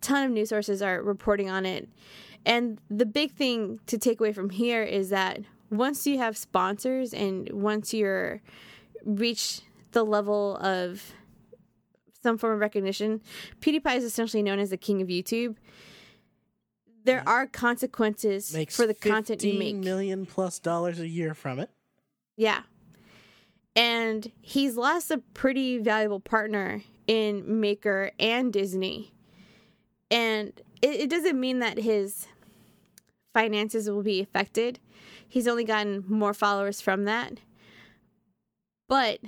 Ton 0.00 0.24
of 0.24 0.30
news 0.32 0.48
sources 0.48 0.82
are 0.82 1.00
reporting 1.00 1.48
on 1.48 1.64
it. 1.64 1.88
And 2.44 2.80
the 2.90 3.06
big 3.06 3.32
thing 3.32 3.78
to 3.86 3.98
take 3.98 4.18
away 4.20 4.32
from 4.32 4.50
here 4.50 4.82
is 4.82 5.10
that 5.10 5.40
once 5.70 6.06
you 6.06 6.18
have 6.18 6.36
sponsors 6.36 7.14
and 7.14 7.48
once 7.52 7.94
you're 7.94 8.42
reach 9.04 9.62
the 9.92 10.04
level 10.04 10.56
of 10.58 11.12
some 12.22 12.38
form 12.38 12.54
of 12.54 12.60
recognition, 12.60 13.20
PewDiePie 13.60 13.96
is 13.96 14.04
essentially 14.04 14.42
known 14.42 14.58
as 14.58 14.70
the 14.70 14.76
king 14.76 15.02
of 15.02 15.08
YouTube. 15.08 15.56
There 17.04 17.22
are 17.26 17.46
consequences 17.46 18.52
makes 18.54 18.76
for 18.76 18.86
the 18.86 18.94
content 18.94 19.42
you 19.42 19.52
15 19.52 19.58
make. 19.58 19.76
million 19.84 20.26
plus 20.26 20.58
dollars 20.58 21.00
a 21.00 21.08
year 21.08 21.34
from 21.34 21.58
it. 21.58 21.70
Yeah. 22.36 22.62
And 23.74 24.30
he's 24.40 24.76
lost 24.76 25.10
a 25.10 25.18
pretty 25.18 25.78
valuable 25.78 26.20
partner 26.20 26.82
in 27.06 27.60
Maker 27.60 28.12
and 28.18 28.52
Disney. 28.52 29.12
And 30.10 30.52
it, 30.82 31.00
it 31.00 31.10
doesn't 31.10 31.38
mean 31.40 31.60
that 31.60 31.78
his 31.78 32.26
finances 33.32 33.88
will 33.88 34.02
be 34.02 34.20
affected. 34.20 34.78
He's 35.26 35.48
only 35.48 35.64
gotten 35.64 36.04
more 36.06 36.34
followers 36.34 36.80
from 36.80 37.04
that. 37.04 37.38
But 38.88 39.20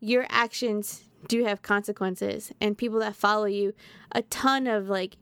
your 0.00 0.26
actions 0.28 1.04
do 1.28 1.44
have 1.44 1.62
consequences. 1.62 2.52
And 2.60 2.76
people 2.76 2.98
that 2.98 3.14
follow 3.14 3.46
you, 3.46 3.74
a 4.12 4.22
ton 4.22 4.66
of 4.66 4.88
like 4.88 5.16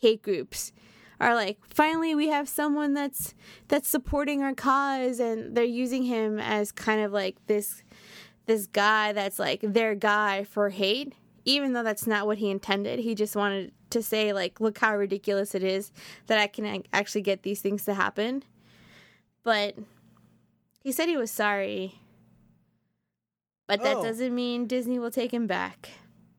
hate 0.00 0.22
groups 0.22 0.72
are 1.20 1.34
like 1.34 1.58
finally 1.68 2.14
we 2.14 2.28
have 2.28 2.48
someone 2.48 2.94
that's 2.94 3.34
that's 3.68 3.88
supporting 3.88 4.42
our 4.42 4.54
cause 4.54 5.20
and 5.20 5.54
they're 5.54 5.64
using 5.64 6.04
him 6.04 6.38
as 6.38 6.72
kind 6.72 7.02
of 7.02 7.12
like 7.12 7.36
this 7.46 7.82
this 8.46 8.66
guy 8.66 9.12
that's 9.12 9.38
like 9.38 9.60
their 9.62 9.94
guy 9.94 10.42
for 10.44 10.70
hate 10.70 11.14
even 11.44 11.72
though 11.72 11.82
that's 11.82 12.06
not 12.06 12.26
what 12.26 12.36
he 12.36 12.50
intended. 12.50 12.98
He 12.98 13.14
just 13.14 13.34
wanted 13.34 13.72
to 13.90 14.02
say 14.02 14.32
like 14.32 14.60
look 14.60 14.78
how 14.78 14.96
ridiculous 14.96 15.54
it 15.54 15.64
is 15.64 15.90
that 16.26 16.38
i 16.38 16.46
can 16.46 16.84
actually 16.92 17.22
get 17.22 17.42
these 17.42 17.60
things 17.60 17.84
to 17.84 17.94
happen. 17.94 18.42
But 19.42 19.74
he 20.82 20.92
said 20.92 21.08
he 21.08 21.16
was 21.16 21.30
sorry. 21.30 22.00
But 23.66 23.82
that 23.82 23.96
Oh. 23.98 24.02
doesn't 24.02 24.34
mean 24.34 24.66
disney 24.66 24.98
will 24.98 25.10
take 25.10 25.32
him 25.32 25.46
back 25.46 25.90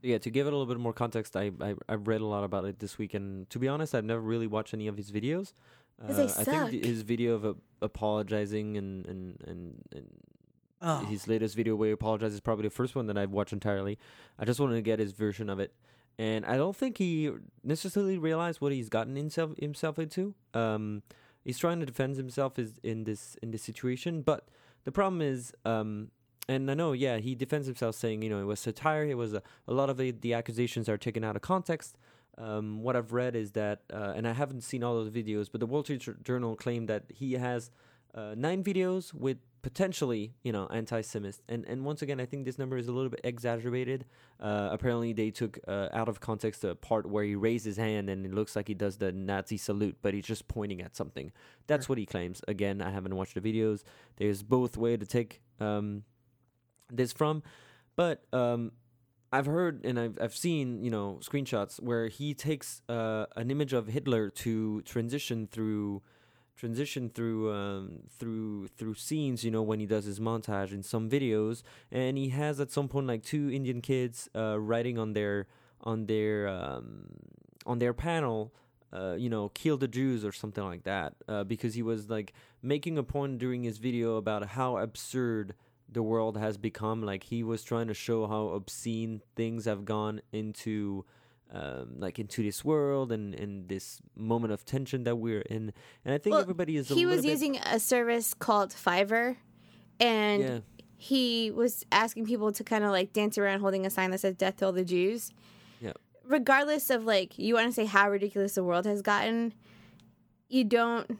Yeah, 0.01 0.17
to 0.17 0.29
give 0.31 0.47
it 0.47 0.53
a 0.53 0.55
little 0.57 0.73
bit 0.73 0.79
more 0.81 0.93
context, 0.93 1.35
I, 1.35 1.51
I 1.61 1.75
I've 1.87 2.07
read 2.07 2.21
a 2.21 2.25
lot 2.25 2.43
about 2.43 2.65
it 2.65 2.79
this 2.79 2.97
week, 2.97 3.13
and 3.13 3.49
to 3.51 3.59
be 3.59 3.67
honest, 3.67 3.93
I've 3.93 4.05
never 4.05 4.21
really 4.21 4.47
watched 4.47 4.73
any 4.73 4.87
of 4.87 4.97
his 4.97 5.11
videos. 5.11 5.53
'Cause 5.99 6.17
they 6.17 6.23
I 6.23 6.43
think 6.45 6.47
th- 6.71 6.85
his 6.85 7.01
video 7.03 7.35
of 7.35 7.45
uh, 7.45 7.53
apologizing 7.81 8.77
and 8.77 9.05
and 9.05 9.41
and, 9.47 9.83
and 9.95 10.07
Oh, 10.83 11.05
his 11.05 11.27
latest 11.27 11.55
video 11.55 11.75
where 11.75 11.89
he 11.89 11.93
apologizes 11.93 12.33
is 12.35 12.39
probably 12.41 12.63
the 12.63 12.71
first 12.71 12.95
one 12.95 13.05
that 13.05 13.15
I've 13.15 13.29
watched 13.29 13.53
entirely. 13.53 13.99
I 14.39 14.45
just 14.45 14.59
wanted 14.59 14.75
to 14.75 14.81
get 14.81 14.97
his 14.97 15.11
version 15.11 15.47
of 15.47 15.59
it, 15.59 15.75
and 16.17 16.43
I 16.43 16.57
don't 16.57 16.75
think 16.75 16.97
he 16.97 17.29
necessarily 17.63 18.17
realized 18.17 18.61
what 18.61 18.71
he's 18.71 18.89
gotten 18.89 19.15
himself 19.15 19.51
himself 19.59 19.99
into. 19.99 20.33
Um, 20.55 21.03
he's 21.43 21.59
trying 21.59 21.79
to 21.81 21.85
defend 21.85 22.17
himself 22.17 22.57
is 22.57 22.79
in 22.81 23.03
this 23.03 23.35
in 23.43 23.51
this 23.51 23.61
situation, 23.61 24.23
but 24.23 24.47
the 24.85 24.91
problem 24.91 25.21
is, 25.21 25.53
um, 25.65 26.09
and 26.47 26.69
I 26.69 26.73
know, 26.73 26.91
yeah, 26.91 27.17
he 27.17 27.35
defends 27.35 27.67
himself 27.67 27.95
saying, 27.95 28.21
you 28.21 28.29
know, 28.29 28.41
it 28.41 28.45
was 28.45 28.59
satire. 28.59 29.05
It 29.05 29.17
was 29.17 29.33
a, 29.33 29.41
a 29.67 29.73
lot 29.73 29.89
of 29.89 29.97
the, 29.97 30.11
the 30.11 30.33
accusations 30.33 30.89
are 30.89 30.97
taken 30.97 31.23
out 31.23 31.35
of 31.35 31.41
context. 31.41 31.97
Um, 32.37 32.81
what 32.81 32.95
I've 32.95 33.13
read 33.13 33.35
is 33.35 33.51
that, 33.51 33.81
uh, 33.93 34.13
and 34.15 34.27
I 34.27 34.33
haven't 34.33 34.61
seen 34.61 34.83
all 34.83 34.97
of 34.97 35.11
the 35.11 35.23
videos, 35.23 35.47
but 35.51 35.59
the 35.59 35.67
Wall 35.67 35.83
Street 35.83 36.23
Journal 36.23 36.55
claimed 36.55 36.87
that 36.89 37.03
he 37.09 37.33
has 37.33 37.71
uh, 38.15 38.33
nine 38.35 38.63
videos 38.63 39.13
with 39.13 39.37
potentially, 39.61 40.33
you 40.43 40.51
know, 40.51 40.67
anti-Semist. 40.67 41.41
And 41.47 41.65
and 41.65 41.85
once 41.85 42.01
again, 42.01 42.19
I 42.19 42.25
think 42.25 42.45
this 42.45 42.57
number 42.57 42.77
is 42.77 42.87
a 42.87 42.91
little 42.91 43.09
bit 43.09 43.21
exaggerated. 43.23 44.05
Uh, 44.39 44.69
apparently, 44.71 45.13
they 45.13 45.29
took 45.29 45.59
uh, 45.67 45.89
out 45.93 46.09
of 46.09 46.19
context 46.19 46.63
a 46.63 46.75
part 46.75 47.05
where 47.07 47.23
he 47.23 47.35
raised 47.35 47.65
his 47.65 47.77
hand 47.77 48.09
and 48.09 48.25
it 48.25 48.33
looks 48.33 48.55
like 48.55 48.67
he 48.67 48.73
does 48.73 48.97
the 48.97 49.11
Nazi 49.11 49.57
salute, 49.57 49.97
but 50.01 50.13
he's 50.13 50.25
just 50.25 50.47
pointing 50.47 50.81
at 50.81 50.95
something. 50.95 51.31
That's 51.67 51.87
what 51.87 51.97
he 51.97 52.05
claims. 52.05 52.41
Again, 52.47 52.81
I 52.81 52.89
haven't 52.89 53.15
watched 53.15 53.35
the 53.35 53.41
videos. 53.41 53.83
There's 54.17 54.41
both 54.41 54.77
way 54.77 54.97
to 54.97 55.05
take 55.05 55.41
um, 55.59 56.03
this 56.91 57.11
from, 57.13 57.43
but 57.95 58.23
um, 58.33 58.71
I've 59.31 59.45
heard 59.45 59.85
and 59.85 59.99
I've 59.99 60.17
I've 60.21 60.35
seen 60.35 60.83
you 60.83 60.91
know 60.91 61.19
screenshots 61.21 61.81
where 61.81 62.07
he 62.07 62.33
takes 62.33 62.81
uh, 62.89 63.25
an 63.35 63.49
image 63.49 63.73
of 63.73 63.87
Hitler 63.87 64.29
to 64.29 64.81
transition 64.81 65.47
through 65.47 66.01
transition 66.57 67.09
through 67.09 67.53
um, 67.53 67.99
through 68.19 68.67
through 68.77 68.95
scenes 68.95 69.43
you 69.43 69.51
know 69.51 69.61
when 69.61 69.79
he 69.79 69.85
does 69.85 70.05
his 70.05 70.19
montage 70.19 70.71
in 70.73 70.83
some 70.83 71.09
videos. 71.09 71.63
And 71.91 72.17
he 72.17 72.29
has 72.29 72.59
at 72.59 72.71
some 72.71 72.87
point 72.87 73.07
like 73.07 73.23
two 73.23 73.49
Indian 73.49 73.81
kids 73.81 74.29
uh, 74.35 74.59
writing 74.59 74.97
on 74.97 75.13
their 75.13 75.47
on 75.81 76.07
their 76.07 76.47
um, 76.49 77.05
on 77.65 77.79
their 77.79 77.93
panel 77.93 78.53
uh, 78.91 79.15
you 79.17 79.29
know 79.29 79.49
kill 79.49 79.77
the 79.77 79.87
Jews 79.87 80.25
or 80.25 80.33
something 80.33 80.63
like 80.63 80.83
that 80.83 81.13
uh, 81.29 81.45
because 81.45 81.73
he 81.73 81.81
was 81.81 82.09
like 82.09 82.33
making 82.61 82.97
a 82.97 83.03
point 83.03 83.39
during 83.39 83.63
his 83.63 83.77
video 83.77 84.17
about 84.17 84.45
how 84.47 84.77
absurd 84.77 85.55
the 85.91 86.01
world 86.01 86.37
has 86.37 86.57
become 86.57 87.01
like 87.03 87.23
he 87.23 87.43
was 87.43 87.63
trying 87.63 87.87
to 87.87 87.93
show 87.93 88.25
how 88.27 88.47
obscene 88.49 89.21
things 89.35 89.65
have 89.65 89.83
gone 89.85 90.21
into 90.31 91.05
um, 91.53 91.95
like 91.99 92.17
into 92.17 92.41
this 92.43 92.63
world 92.63 93.11
and 93.11 93.35
and 93.35 93.67
this 93.67 93.99
moment 94.15 94.53
of 94.53 94.63
tension 94.63 95.03
that 95.03 95.17
we're 95.17 95.41
in 95.41 95.73
and 96.05 96.13
i 96.13 96.17
think 96.17 96.31
Well, 96.33 96.41
everybody 96.41 96.77
is 96.77 96.89
a 96.89 96.93
he 96.93 97.05
was 97.05 97.23
bit 97.23 97.31
using 97.31 97.57
a 97.57 97.77
service 97.79 98.33
called 98.33 98.69
Fiverr, 98.71 99.35
and 99.99 100.41
Yeah. 100.41 100.59
he 100.95 101.51
was 101.51 101.85
asking 101.91 102.25
people 102.25 102.53
to 102.53 102.63
kind 102.63 102.85
of 102.85 102.91
like 102.91 103.11
dance 103.11 103.37
around 103.37 103.59
holding 103.59 103.85
a 103.85 103.89
sign 103.89 104.11
that 104.11 104.19
says 104.21 104.35
"Death 104.35 104.57
to 104.57 104.67
all 104.67 104.71
the 104.71 104.85
Jews." 104.85 105.31
Yep. 105.81 105.97
Regardless 106.25 106.89
of 106.89 107.03
like 107.03 107.37
you 107.37 107.55
want 107.55 107.67
to 107.67 107.73
say 107.73 107.83
how 107.85 108.09
ridiculous 108.09 108.55
the 108.55 108.63
world 108.63 108.85
has 108.85 109.01
gotten, 109.01 109.53
you 110.47 110.63
don't 110.63 111.19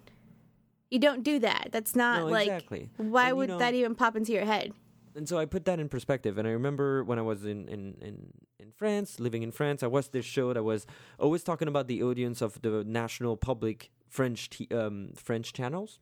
you 0.91 0.99
don't 0.99 1.23
do 1.23 1.39
that. 1.39 1.69
That's 1.72 1.95
not 1.95 2.19
No, 2.19 2.26
like 2.27 2.47
exactly. 2.47 2.89
why 2.97 3.23
And, 3.23 3.30
you 3.30 3.35
would 3.38 3.49
know- 3.49 3.57
that 3.59 3.73
even 3.73 3.95
pop 3.95 4.15
into 4.15 4.31
your 4.34 4.45
head? 4.45 4.73
and 5.15 5.27
so 5.27 5.38
I 5.38 5.45
put 5.45 5.65
that 5.65 5.77
in 5.80 5.89
perspective. 5.89 6.38
And 6.38 6.47
I 6.47 6.51
remember 6.51 7.03
when 7.03 7.19
I 7.19 7.22
was 7.22 7.43
in, 7.43 7.68
in, 7.68 7.97
in, 8.01 8.31
in 8.59 8.72
France, 8.72 9.19
living 9.19 9.43
in 9.43 9.51
France, 9.51 9.84
I 9.84 9.88
watched 9.88 10.11
this 10.13 10.26
show 10.26 10.53
that 10.53 10.63
was 10.63 10.85
always 11.19 11.43
talking 11.43 11.68
about 11.68 11.88
the 11.88 12.01
audience 12.03 12.41
of 12.41 12.61
the 12.61 12.84
national 12.85 13.35
public 13.35 13.89
French 14.07 14.49
t- 14.49 14.69
um, 14.73 15.11
French 15.15 15.51
channels. 15.51 15.99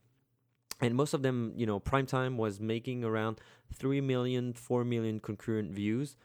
And 0.81 0.93
most 0.95 1.13
of 1.15 1.23
them, 1.23 1.53
you 1.55 1.65
know, 1.65 1.79
prime 1.79 2.05
time 2.05 2.37
was 2.37 2.59
making 2.59 3.03
around 3.03 3.39
3 3.73 3.99
million, 4.01 4.53
4 4.53 4.83
million 4.85 5.19
concurrent 5.19 5.71
views. 5.71 6.15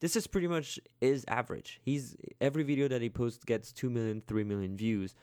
This 0.00 0.14
is 0.14 0.26
pretty 0.26 0.46
much 0.48 0.78
his 1.00 1.24
average. 1.28 1.80
He's 1.82 2.14
every 2.42 2.62
video 2.62 2.88
that 2.88 3.00
he 3.00 3.08
posts 3.08 3.42
gets 3.44 3.72
2 3.72 3.88
million, 3.88 4.22
3 4.26 4.44
million 4.44 4.76
views. 4.76 5.14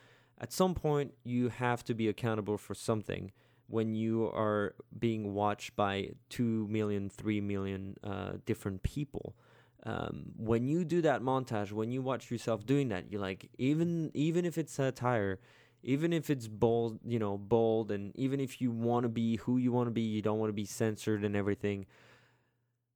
At 0.42 0.52
some 0.52 0.74
point, 0.74 1.14
you 1.24 1.50
have 1.50 1.84
to 1.86 1.94
be 1.94 2.10
accountable 2.10 2.58
for 2.58 2.74
something 2.74 3.32
when 3.68 3.94
you 3.96 4.26
are 4.26 4.74
being 5.00 5.34
watched 5.34 5.76
by 5.76 6.10
2 6.30 6.68
million 6.68 7.10
3 7.10 7.40
million 7.42 7.96
uh, 8.04 8.34
different 8.46 8.84
people 8.84 9.36
um, 9.84 10.26
when 10.36 10.68
you 10.68 10.84
do 10.84 11.02
that 11.02 11.22
montage 11.22 11.72
when 11.72 11.90
you 11.90 12.02
watch 12.02 12.30
yourself 12.30 12.66
doing 12.66 12.90
that 12.90 13.10
you're 13.10 13.22
like 13.22 13.50
even 13.58 14.12
even 14.14 14.46
if 14.46 14.58
it's 14.58 14.74
satire 14.74 15.40
even 15.84 16.12
if 16.12 16.30
it's 16.30 16.48
bold 16.48 17.00
you 17.06 17.18
know 17.18 17.38
bold 17.38 17.92
and 17.92 18.12
even 18.16 18.40
if 18.42 18.62
you 18.62 18.72
want 18.72 19.04
to 19.04 19.10
be 19.10 19.38
who 19.38 19.58
you 19.58 19.72
want 19.72 19.88
to 19.88 19.92
be 19.92 20.02
you 20.02 20.22
don't 20.22 20.38
want 20.38 20.50
to 20.50 20.54
be 20.54 20.66
censored 20.66 21.24
and 21.24 21.36
everything 21.36 21.86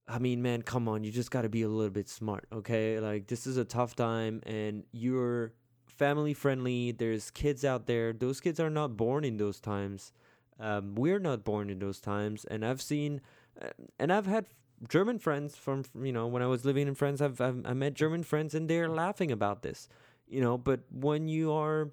I 0.07 0.19
mean, 0.19 0.43
man, 0.43 0.61
come 0.61 0.87
on. 0.87 1.03
You 1.03 1.11
just 1.11 1.31
got 1.31 1.41
to 1.41 1.49
be 1.49 1.63
a 1.63 1.67
little 1.67 1.89
bit 1.89 2.07
smart, 2.07 2.45
okay? 2.53 2.99
Like, 2.99 3.25
this 3.25 3.47
is 3.47 3.57
a 3.57 3.65
tough 3.65 3.95
time, 3.95 4.39
and 4.45 4.83
you're 4.91 5.53
family 5.97 6.33
friendly. 6.33 6.91
There's 6.91 7.31
kids 7.31 7.63
out 7.65 7.87
there. 7.87 8.13
Those 8.13 8.39
kids 8.39 8.59
are 8.59 8.69
not 8.69 8.97
born 8.97 9.23
in 9.23 9.37
those 9.37 9.59
times. 9.59 10.11
Um, 10.59 10.95
we're 10.95 11.19
not 11.19 11.43
born 11.43 11.69
in 11.69 11.79
those 11.79 11.99
times, 11.99 12.45
and 12.45 12.65
I've 12.65 12.81
seen, 12.81 13.19
uh, 13.61 13.69
and 13.99 14.13
I've 14.13 14.25
had 14.25 14.45
German 14.87 15.19
friends 15.19 15.55
from, 15.55 15.83
you 16.01 16.13
know 16.13 16.27
when 16.27 16.41
I 16.41 16.47
was 16.47 16.63
living 16.63 16.87
in 16.87 16.95
France. 16.95 17.19
I've, 17.21 17.41
I've 17.41 17.65
I 17.65 17.73
met 17.73 17.93
German 17.93 18.23
friends, 18.23 18.55
and 18.55 18.69
they're 18.69 18.89
laughing 18.89 19.31
about 19.31 19.63
this, 19.63 19.89
you 20.27 20.39
know. 20.39 20.57
But 20.57 20.81
when 20.91 21.27
you 21.27 21.51
are, 21.51 21.91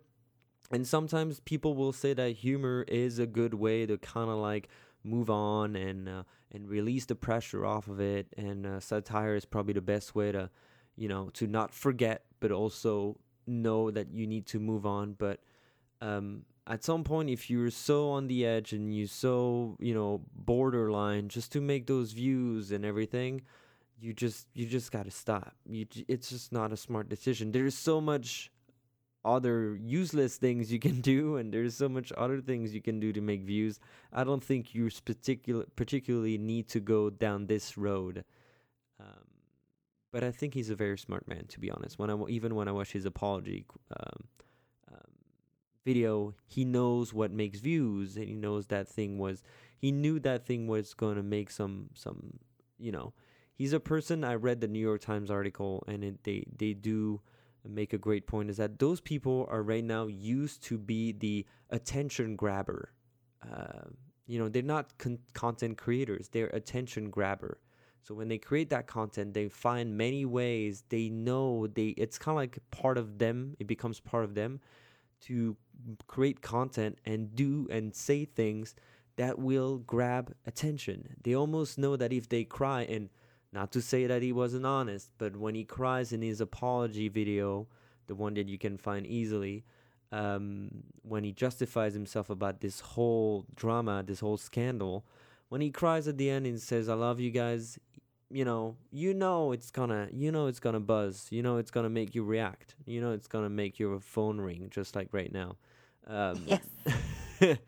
and 0.70 0.86
sometimes 0.86 1.40
people 1.40 1.74
will 1.74 1.92
say 1.92 2.14
that 2.14 2.36
humor 2.36 2.84
is 2.86 3.18
a 3.18 3.26
good 3.26 3.54
way 3.54 3.84
to 3.86 3.98
kind 3.98 4.30
of 4.30 4.36
like 4.36 4.68
move 5.04 5.28
on 5.28 5.74
and 5.74 6.08
uh, 6.08 6.22
and 6.52 6.68
release 6.68 7.06
the 7.06 7.16
pressure 7.16 7.66
off 7.66 7.88
of 7.88 8.00
it. 8.00 8.28
And 8.36 8.64
uh, 8.66 8.80
satire 8.80 9.34
is 9.34 9.44
probably 9.44 9.74
the 9.74 9.80
best 9.80 10.14
way 10.14 10.30
to, 10.30 10.50
you 10.94 11.08
know, 11.08 11.30
to 11.34 11.46
not 11.46 11.74
forget, 11.74 12.24
but 12.38 12.52
also 12.52 13.18
know 13.46 13.90
that 13.90 14.12
you 14.12 14.26
need 14.26 14.46
to 14.46 14.60
move 14.60 14.86
on. 14.86 15.14
But 15.14 15.40
um, 16.00 16.44
at 16.66 16.84
some 16.84 17.04
point, 17.04 17.30
if 17.30 17.50
you're 17.50 17.70
so 17.70 18.10
on 18.10 18.26
the 18.26 18.46
edge 18.46 18.72
and 18.72 18.94
you 18.94 19.06
so 19.06 19.76
you 19.80 19.94
know 19.94 20.22
borderline, 20.34 21.28
just 21.28 21.52
to 21.52 21.60
make 21.60 21.86
those 21.86 22.12
views 22.12 22.72
and 22.72 22.84
everything, 22.84 23.42
you 24.00 24.12
just 24.12 24.46
you 24.54 24.66
just 24.66 24.92
got 24.92 25.04
to 25.04 25.10
stop. 25.10 25.54
You 25.68 25.86
it's 26.08 26.30
just 26.30 26.52
not 26.52 26.72
a 26.72 26.76
smart 26.76 27.08
decision. 27.08 27.52
There's 27.52 27.74
so 27.74 28.00
much 28.00 28.50
other 29.24 29.76
useless 29.76 30.36
things 30.36 30.72
you 30.72 30.78
can 30.78 31.00
do 31.12 31.36
and 31.36 31.52
there's 31.52 31.74
so 31.74 31.88
much 31.88 32.12
other 32.16 32.40
things 32.40 32.74
you 32.74 32.82
can 32.82 32.98
do 32.98 33.12
to 33.12 33.20
make 33.20 33.42
views 33.42 33.78
i 34.12 34.24
don't 34.24 34.42
think 34.42 34.74
you 34.74 34.90
particular 35.04 35.64
particularly 35.76 36.36
need 36.38 36.68
to 36.68 36.80
go 36.80 37.08
down 37.08 37.46
this 37.46 37.78
road 37.78 38.24
um, 39.00 39.31
but 40.12 40.22
i 40.22 40.30
think 40.30 40.54
he's 40.54 40.70
a 40.70 40.76
very 40.76 40.96
smart 40.98 41.26
man 41.26 41.44
to 41.48 41.58
be 41.58 41.70
honest 41.70 41.98
when 41.98 42.10
i 42.10 42.16
even 42.28 42.54
when 42.54 42.68
i 42.68 42.72
watch 42.72 42.92
his 42.92 43.04
apology 43.04 43.64
um, 43.96 44.24
um, 44.92 45.10
video 45.84 46.34
he 46.46 46.64
knows 46.64 47.12
what 47.12 47.32
makes 47.32 47.58
views 47.60 48.16
and 48.16 48.26
he 48.26 48.34
knows 48.34 48.66
that 48.68 48.86
thing 48.86 49.18
was 49.18 49.42
he 49.76 49.90
knew 49.90 50.20
that 50.20 50.46
thing 50.46 50.66
was 50.66 50.94
going 50.94 51.16
to 51.16 51.22
make 51.22 51.50
some 51.50 51.88
some 51.94 52.38
you 52.78 52.92
know 52.92 53.12
he's 53.54 53.72
a 53.72 53.80
person 53.80 54.22
i 54.22 54.34
read 54.34 54.60
the 54.60 54.68
new 54.68 54.78
york 54.78 55.00
times 55.00 55.30
article 55.30 55.82
and 55.88 56.04
it, 56.04 56.22
they 56.22 56.44
they 56.56 56.72
do 56.72 57.20
make 57.68 57.92
a 57.92 57.98
great 57.98 58.26
point 58.26 58.50
is 58.50 58.56
that 58.56 58.78
those 58.78 59.00
people 59.00 59.46
are 59.50 59.62
right 59.62 59.84
now 59.84 60.06
used 60.06 60.62
to 60.64 60.78
be 60.78 61.12
the 61.12 61.46
attention 61.70 62.36
grabber. 62.36 62.92
Uh, 63.42 63.88
you 64.26 64.38
know, 64.38 64.48
they're 64.48 64.62
not 64.62 64.96
con- 64.98 65.18
content 65.34 65.78
creators; 65.78 66.28
they're 66.28 66.48
attention 66.48 67.10
grabber. 67.10 67.58
So 68.02 68.14
when 68.14 68.28
they 68.28 68.38
create 68.38 68.70
that 68.70 68.86
content, 68.86 69.34
they 69.34 69.48
find 69.48 69.96
many 69.96 70.24
ways. 70.24 70.84
They 70.88 71.08
know 71.08 71.66
they 71.68 71.88
it's 71.88 72.18
kind 72.18 72.34
of 72.34 72.36
like 72.36 72.58
part 72.70 72.98
of 72.98 73.18
them. 73.18 73.56
It 73.58 73.66
becomes 73.66 74.00
part 74.00 74.24
of 74.24 74.34
them 74.34 74.60
to 75.22 75.56
create 76.06 76.42
content 76.42 76.98
and 77.04 77.34
do 77.34 77.68
and 77.70 77.94
say 77.94 78.24
things 78.24 78.74
that 79.16 79.38
will 79.38 79.78
grab 79.78 80.34
attention. 80.46 81.16
They 81.22 81.34
almost 81.34 81.78
know 81.78 81.96
that 81.96 82.12
if 82.12 82.28
they 82.28 82.44
cry 82.44 82.82
and 82.82 83.08
not 83.52 83.70
to 83.72 83.82
say 83.82 84.06
that 84.06 84.22
he 84.22 84.32
wasn't 84.32 84.64
honest, 84.64 85.12
but 85.18 85.36
when 85.36 85.54
he 85.54 85.64
cries 85.64 86.12
in 86.12 86.22
his 86.22 86.40
apology 86.40 87.08
video, 87.08 87.68
the 88.06 88.14
one 88.14 88.34
that 88.34 88.48
you 88.48 88.58
can 88.58 88.78
find 88.78 89.06
easily, 89.06 89.64
um, 90.10 90.70
when 91.02 91.22
he 91.22 91.32
justifies 91.32 91.94
himself 91.94 92.30
about 92.30 92.60
this 92.60 92.80
whole 92.80 93.44
drama, 93.54 94.02
this 94.04 94.20
whole 94.20 94.38
scandal, 94.38 95.04
when 95.50 95.60
he 95.60 95.70
cries 95.70 96.08
at 96.08 96.16
the 96.16 96.30
end 96.30 96.46
and 96.46 96.60
says, 96.60 96.88
"I 96.88 96.94
love 96.94 97.20
you 97.20 97.30
guys," 97.30 97.78
you 98.32 98.44
know, 98.44 98.76
you 98.90 99.14
know 99.14 99.52
it's 99.52 99.70
gonna, 99.70 100.08
you 100.12 100.32
know 100.32 100.46
it's 100.46 100.60
gonna 100.60 100.80
buzz, 100.80 101.28
you 101.30 101.42
know 101.42 101.58
it's 101.58 101.70
gonna 101.70 101.90
make 101.90 102.14
you 102.14 102.24
react, 102.24 102.74
you 102.86 103.00
know 103.00 103.12
it's 103.12 103.26
gonna 103.26 103.50
make 103.50 103.78
your 103.78 104.00
phone 104.00 104.40
ring, 104.40 104.68
just 104.70 104.96
like 104.96 105.08
right 105.12 105.32
now. 105.32 105.56
Um, 106.06 106.44
Yes. 106.46 106.62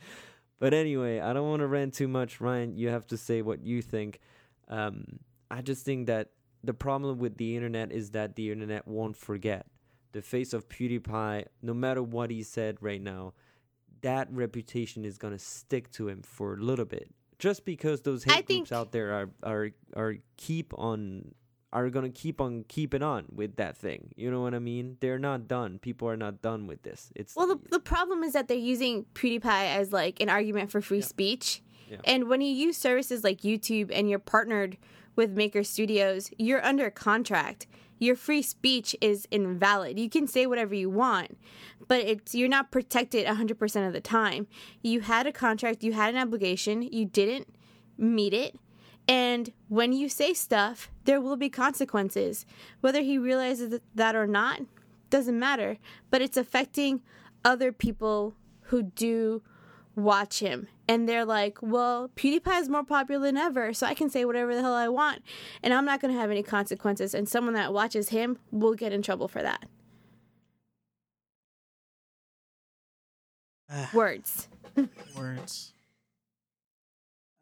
but 0.58 0.74
anyway, 0.74 1.20
I 1.20 1.32
don't 1.32 1.48
want 1.48 1.60
to 1.60 1.66
rant 1.66 1.94
too 1.94 2.08
much. 2.08 2.40
Ryan, 2.40 2.76
you 2.76 2.88
have 2.88 3.06
to 3.08 3.16
say 3.16 3.42
what 3.42 3.62
you 3.62 3.82
think. 3.82 4.20
Um, 4.68 5.20
I 5.50 5.62
just 5.62 5.84
think 5.84 6.06
that 6.06 6.30
the 6.62 6.74
problem 6.74 7.18
with 7.18 7.36
the 7.36 7.56
internet 7.56 7.92
is 7.92 8.10
that 8.10 8.34
the 8.36 8.50
internet 8.50 8.88
won't 8.88 9.16
forget. 9.16 9.66
The 10.12 10.22
face 10.22 10.52
of 10.52 10.68
PewDiePie, 10.68 11.46
no 11.62 11.74
matter 11.74 12.02
what 12.02 12.30
he 12.30 12.42
said 12.42 12.78
right 12.80 13.02
now, 13.02 13.34
that 14.02 14.28
reputation 14.30 15.04
is 15.04 15.18
gonna 15.18 15.38
stick 15.38 15.90
to 15.92 16.08
him 16.08 16.22
for 16.22 16.54
a 16.54 16.56
little 16.56 16.84
bit. 16.84 17.10
Just 17.44 17.66
because 17.66 18.00
those 18.00 18.26
I 18.26 18.36
hate 18.36 18.46
groups 18.46 18.72
out 18.72 18.90
there 18.90 19.12
are 19.12 19.28
are 19.42 19.70
are 19.94 20.14
keep 20.38 20.72
on 20.78 21.34
are 21.74 21.90
gonna 21.90 22.08
keep 22.08 22.40
on 22.40 22.64
keeping 22.68 23.02
on 23.02 23.26
with 23.30 23.56
that 23.56 23.76
thing. 23.76 24.12
You 24.16 24.30
know 24.30 24.40
what 24.40 24.54
I 24.54 24.60
mean? 24.60 24.96
They're 25.00 25.18
not 25.18 25.46
done. 25.46 25.78
People 25.78 26.08
are 26.08 26.16
not 26.16 26.40
done 26.40 26.66
with 26.66 26.84
this. 26.84 27.12
It's 27.14 27.36
Well, 27.36 27.48
the, 27.48 27.58
the 27.68 27.80
problem 27.80 28.22
is 28.22 28.32
that 28.32 28.48
they're 28.48 28.56
using 28.56 29.04
PewDiePie 29.12 29.76
as 29.76 29.92
like 29.92 30.22
an 30.22 30.30
argument 30.30 30.70
for 30.70 30.80
free 30.80 31.02
speech. 31.02 31.62
Yeah. 31.90 31.98
And 32.04 32.28
when 32.30 32.40
you 32.40 32.48
use 32.48 32.78
services 32.78 33.22
like 33.22 33.42
YouTube 33.42 33.90
and 33.92 34.08
you're 34.08 34.18
partnered 34.18 34.78
with 35.16 35.36
Maker 35.36 35.62
Studios, 35.62 36.30
you're 36.38 36.64
under 36.64 36.90
contract. 36.90 37.66
Your 37.98 38.16
free 38.16 38.42
speech 38.42 38.96
is 39.00 39.26
invalid. 39.30 39.98
You 39.98 40.10
can 40.10 40.26
say 40.26 40.46
whatever 40.46 40.74
you 40.74 40.90
want, 40.90 41.38
but 41.86 42.00
it's 42.00 42.34
you're 42.34 42.48
not 42.48 42.70
protected 42.70 43.26
100% 43.26 43.86
of 43.86 43.92
the 43.92 44.00
time. 44.00 44.46
You 44.82 45.00
had 45.00 45.26
a 45.26 45.32
contract, 45.32 45.82
you 45.84 45.92
had 45.92 46.14
an 46.14 46.20
obligation, 46.20 46.82
you 46.82 47.04
didn't 47.04 47.48
meet 47.96 48.34
it. 48.34 48.56
And 49.06 49.52
when 49.68 49.92
you 49.92 50.08
say 50.08 50.34
stuff, 50.34 50.90
there 51.04 51.20
will 51.20 51.36
be 51.36 51.50
consequences. 51.50 52.46
Whether 52.80 53.02
he 53.02 53.18
realizes 53.18 53.78
that 53.94 54.16
or 54.16 54.26
not 54.26 54.60
doesn't 55.10 55.38
matter, 55.38 55.78
but 56.10 56.22
it's 56.22 56.36
affecting 56.36 57.02
other 57.44 57.70
people 57.70 58.34
who 58.62 58.82
do 58.82 59.42
watch 59.96 60.40
him. 60.40 60.68
And 60.88 61.08
they're 61.08 61.24
like, 61.24 61.58
well, 61.62 62.10
PewDiePie 62.16 62.60
is 62.60 62.68
more 62.68 62.84
popular 62.84 63.26
than 63.26 63.36
ever, 63.36 63.72
so 63.72 63.86
I 63.86 63.94
can 63.94 64.10
say 64.10 64.24
whatever 64.24 64.54
the 64.54 64.60
hell 64.62 64.74
I 64.74 64.88
want. 64.88 65.22
And 65.62 65.72
I'm 65.72 65.84
not 65.84 66.00
going 66.00 66.12
to 66.12 66.20
have 66.20 66.30
any 66.30 66.42
consequences. 66.42 67.14
And 67.14 67.28
someone 67.28 67.54
that 67.54 67.72
watches 67.72 68.10
him 68.10 68.38
will 68.50 68.74
get 68.74 68.92
in 68.92 69.00
trouble 69.02 69.28
for 69.28 69.42
that. 69.42 69.64
Ah, 73.70 73.90
Words. 73.94 74.48
words. 75.16 75.72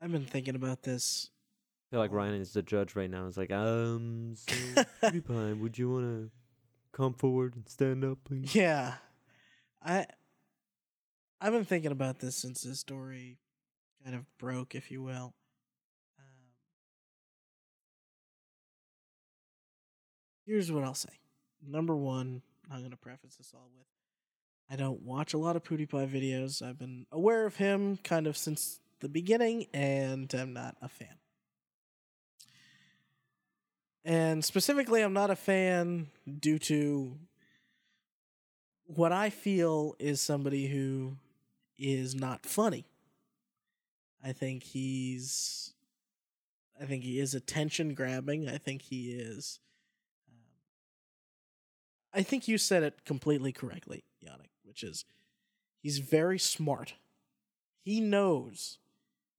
I've 0.00 0.12
been 0.12 0.26
thinking 0.26 0.54
about 0.54 0.82
this. 0.82 1.30
I 1.88 1.94
feel 1.94 2.00
like 2.00 2.12
Ryan 2.12 2.34
is 2.40 2.52
the 2.52 2.62
judge 2.62 2.94
right 2.96 3.10
now. 3.10 3.26
It's 3.26 3.36
like, 3.36 3.50
um, 3.52 4.34
so 4.36 4.54
PewDiePie, 5.02 5.60
would 5.60 5.78
you 5.78 5.90
want 5.90 6.04
to 6.04 6.30
come 6.92 7.14
forward 7.14 7.54
and 7.56 7.68
stand 7.68 8.04
up, 8.04 8.18
please? 8.24 8.54
Yeah, 8.54 8.94
I 9.84 10.06
I've 11.44 11.52
been 11.52 11.64
thinking 11.64 11.90
about 11.90 12.20
this 12.20 12.36
since 12.36 12.62
this 12.62 12.78
story 12.78 13.36
kind 14.04 14.14
of 14.14 14.24
broke, 14.38 14.76
if 14.76 14.92
you 14.92 15.02
will. 15.02 15.34
Um, 16.16 16.52
here's 20.46 20.70
what 20.70 20.84
I'll 20.84 20.94
say. 20.94 21.18
Number 21.66 21.96
one, 21.96 22.42
I'm 22.70 22.78
going 22.78 22.92
to 22.92 22.96
preface 22.96 23.34
this 23.34 23.50
all 23.54 23.68
with 23.76 23.86
I 24.70 24.76
don't 24.76 25.02
watch 25.02 25.34
a 25.34 25.38
lot 25.38 25.56
of 25.56 25.64
PewDiePie 25.64 26.08
videos. 26.08 26.62
I've 26.62 26.78
been 26.78 27.06
aware 27.10 27.44
of 27.44 27.56
him 27.56 27.98
kind 28.04 28.28
of 28.28 28.36
since 28.36 28.78
the 29.00 29.08
beginning 29.08 29.66
and 29.74 30.32
I'm 30.32 30.52
not 30.52 30.76
a 30.80 30.88
fan. 30.88 31.16
And 34.04 34.44
specifically, 34.44 35.02
I'm 35.02 35.12
not 35.12 35.30
a 35.30 35.36
fan 35.36 36.06
due 36.38 36.60
to 36.60 37.18
what 38.84 39.10
I 39.12 39.30
feel 39.30 39.96
is 39.98 40.20
somebody 40.20 40.68
who 40.68 41.16
is 41.78 42.14
not 42.14 42.46
funny. 42.46 42.86
I 44.24 44.32
think 44.32 44.62
he's. 44.62 45.74
I 46.80 46.84
think 46.84 47.04
he 47.04 47.20
is 47.20 47.34
attention 47.34 47.94
grabbing. 47.94 48.48
I 48.48 48.58
think 48.58 48.82
he 48.82 49.12
is. 49.12 49.60
Um, 50.28 50.38
I 52.14 52.22
think 52.22 52.48
you 52.48 52.58
said 52.58 52.82
it 52.82 53.04
completely 53.04 53.52
correctly, 53.52 54.04
Yannick, 54.24 54.50
which 54.64 54.82
is 54.82 55.04
he's 55.82 55.98
very 55.98 56.38
smart. 56.38 56.94
He 57.84 58.00
knows 58.00 58.78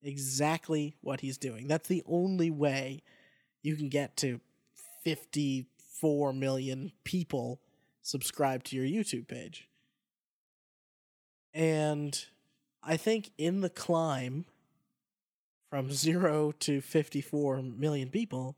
exactly 0.02 0.96
what 1.02 1.22
he's 1.22 1.38
doing. 1.38 1.68
That's 1.68 1.88
the 1.88 2.04
only 2.06 2.52
way 2.52 3.02
you 3.62 3.76
can 3.76 3.90
get 3.90 4.18
to 4.18 4.42
54 5.04 6.34
million 6.34 6.92
people 7.04 7.60
subscribe 8.02 8.64
to 8.66 8.76
your 8.76 8.86
YouTube 8.86 9.28
page. 9.28 9.68
And 11.54 12.26
I 12.82 12.98
think 12.98 13.32
in 13.38 13.62
the 13.62 13.70
climb 13.70 14.46
from 15.70 15.92
0 15.92 16.54
to 16.60 16.82
54 16.82 17.62
million 17.62 18.10
people, 18.10 18.56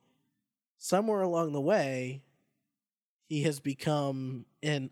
somewhere 0.77 1.21
along 1.21 1.53
the 1.53 1.61
way, 1.61 2.21
he 3.27 3.43
has 3.43 3.59
become 3.59 4.45
an 4.61 4.89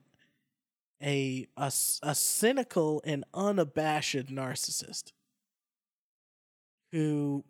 a, 1.01 1.47
a, 1.57 1.71
a 2.01 2.15
cynical 2.15 3.01
and 3.05 3.25
unabashed 3.33 4.27
narcissist 4.27 5.11
who 6.93 7.43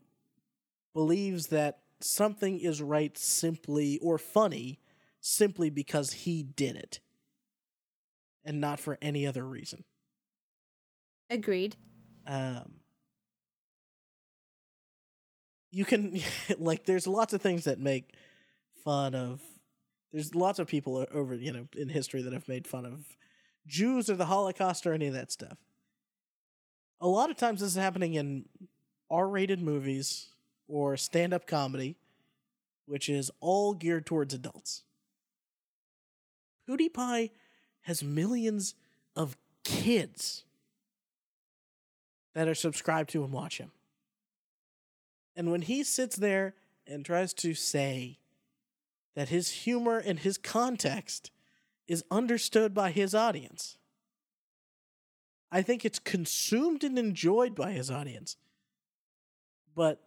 believes 0.94 1.48
that 1.48 1.80
something 2.00 2.60
is 2.60 2.82
right 2.82 3.16
simply 3.18 4.00
or 4.00 4.18
funny 4.18 4.80
simply 5.22 5.70
because 5.70 6.14
he 6.14 6.42
did 6.42 6.76
it 6.76 7.00
and 8.44 8.60
not 8.60 8.80
for 8.80 8.98
any 9.02 9.28
other 9.28 9.46
reason. 9.46 9.84
Agreed. 11.34 11.76
Um, 12.27 12.73
you 15.72 15.84
can 15.84 16.22
like 16.60 16.85
there's 16.85 17.07
lots 17.07 17.34
of 17.34 17.41
things 17.41 17.64
that 17.64 17.80
make 17.80 18.14
fun 18.85 19.15
of 19.15 19.41
there's 20.11 20.35
lots 20.35 20.60
of 20.60 20.68
people 20.68 21.07
over 21.11 21.34
you 21.34 21.51
know 21.51 21.68
in 21.76 21.89
history 21.89 22.22
that 22.22 22.34
have 22.34 22.47
made 22.47 22.68
fun 22.68 22.85
of 22.85 23.03
Jews 23.65 24.11
or 24.11 24.15
the 24.15 24.27
Holocaust 24.27 24.85
or 24.85 24.93
any 24.93 25.07
of 25.07 25.15
that 25.15 25.31
stuff. 25.31 25.57
A 27.01 27.07
lot 27.07 27.31
of 27.31 27.38
times 27.38 27.61
this 27.61 27.69
is 27.69 27.76
happening 27.76 28.14
in 28.14 28.45
R-rated 29.10 29.60
movies 29.60 30.27
or 30.68 30.95
stand-up 30.97 31.47
comedy, 31.47 31.97
which 32.85 33.10
is 33.10 33.31
all 33.39 33.73
geared 33.73 34.05
towards 34.05 34.34
adults. 34.34 34.84
PewDiePie 36.69 37.31
has 37.81 38.03
millions 38.03 38.76
of 39.15 39.35
kids 39.64 40.43
that 42.34 42.47
are 42.47 42.55
subscribed 42.55 43.10
to 43.11 43.23
and 43.23 43.31
watch 43.31 43.57
him. 43.57 43.72
And 45.35 45.51
when 45.51 45.61
he 45.61 45.84
sits 45.84 46.15
there 46.15 46.55
and 46.85 47.05
tries 47.05 47.34
to 47.35 47.53
say 47.53 48.19
that 49.15 49.30
his 49.30 49.49
humor 49.49 49.97
and 49.97 50.19
his 50.19 50.38
context 50.38 51.31
is 51.88 52.03
understood 52.11 52.73
by 52.73 52.91
his 52.91 53.14
audience, 53.14 53.77
I 55.51 55.61
think 55.61 55.85
it's 55.85 55.99
consumed 55.99 56.84
and 56.84 56.97
enjoyed 56.97 57.55
by 57.55 57.72
his 57.72 57.91
audience. 57.91 58.38
But 59.76 60.01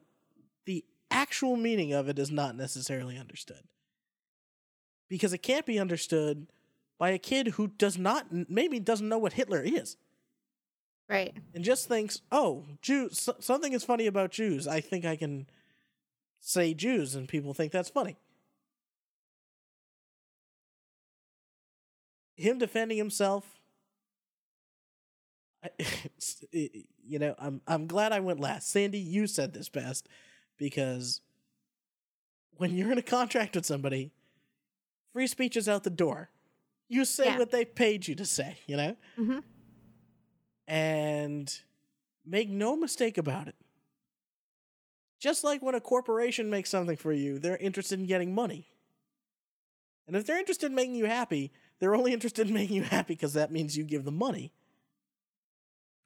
the 0.64 0.84
actual 1.10 1.56
meaning 1.56 1.92
of 1.92 2.08
it 2.08 2.18
is 2.18 2.30
not 2.30 2.56
necessarily 2.56 3.16
understood. 3.16 3.62
Because 5.08 5.32
it 5.32 5.38
can't 5.38 5.66
be 5.66 5.78
understood 5.78 6.48
by 6.98 7.10
a 7.10 7.18
kid 7.18 7.48
who 7.48 7.68
does 7.68 7.96
not, 7.96 8.26
maybe 8.48 8.80
doesn't 8.80 9.08
know 9.08 9.18
what 9.18 9.34
Hitler 9.34 9.62
is. 9.62 9.96
Right. 11.08 11.36
And 11.54 11.62
just 11.64 11.86
thinks, 11.88 12.20
oh, 12.32 12.64
Jews, 12.82 13.28
something 13.40 13.72
is 13.72 13.84
funny 13.84 14.06
about 14.06 14.32
Jews. 14.32 14.66
I 14.66 14.80
think 14.80 15.04
I 15.04 15.14
can 15.16 15.46
say 16.40 16.74
Jews, 16.74 17.14
and 17.14 17.28
people 17.28 17.54
think 17.54 17.70
that's 17.72 17.88
funny. 17.90 18.16
Him 22.36 22.58
defending 22.58 22.98
himself, 22.98 23.58
you 26.52 27.18
know, 27.18 27.34
I'm 27.38 27.60
I'm 27.66 27.86
glad 27.86 28.12
I 28.12 28.20
went 28.20 28.40
last. 28.40 28.68
Sandy, 28.70 28.98
you 28.98 29.26
said 29.26 29.54
this 29.54 29.68
best 29.68 30.08
because 30.58 31.20
when 32.56 32.74
you're 32.74 32.92
in 32.92 32.98
a 32.98 33.02
contract 33.02 33.54
with 33.56 33.64
somebody, 33.66 34.12
free 35.12 35.26
speech 35.26 35.56
is 35.56 35.68
out 35.68 35.84
the 35.84 35.90
door. 35.90 36.30
You 36.88 37.04
say 37.04 37.26
Yeah. 37.26 37.38
what 37.38 37.50
they 37.50 37.64
paid 37.64 38.06
you 38.06 38.14
to 38.16 38.24
say, 38.24 38.58
you 38.66 38.76
know? 38.76 38.96
hmm 39.16 39.38
And 40.66 41.52
make 42.24 42.48
no 42.48 42.76
mistake 42.76 43.18
about 43.18 43.48
it. 43.48 43.55
Just 45.18 45.44
like 45.44 45.62
when 45.62 45.74
a 45.74 45.80
corporation 45.80 46.51
makes 46.51 46.70
something 46.70 46.97
for 46.97 47.12
you, 47.12 47.38
they're 47.38 47.56
interested 47.56 47.98
in 47.98 48.06
getting 48.06 48.34
money. 48.34 48.68
And 50.06 50.14
if 50.14 50.26
they're 50.26 50.38
interested 50.38 50.66
in 50.66 50.74
making 50.74 50.94
you 50.94 51.06
happy, 51.06 51.52
they're 51.78 51.97
only 51.97 52.12
interested 52.14 52.48
in 52.48 52.55
making 52.55 52.76
you 52.76 52.82
happy 52.82 53.14
because 53.14 53.32
that 53.34 53.52
means 53.52 53.76
you 53.76 53.84
give 53.84 54.05
them 54.05 54.16
money. 54.16 54.52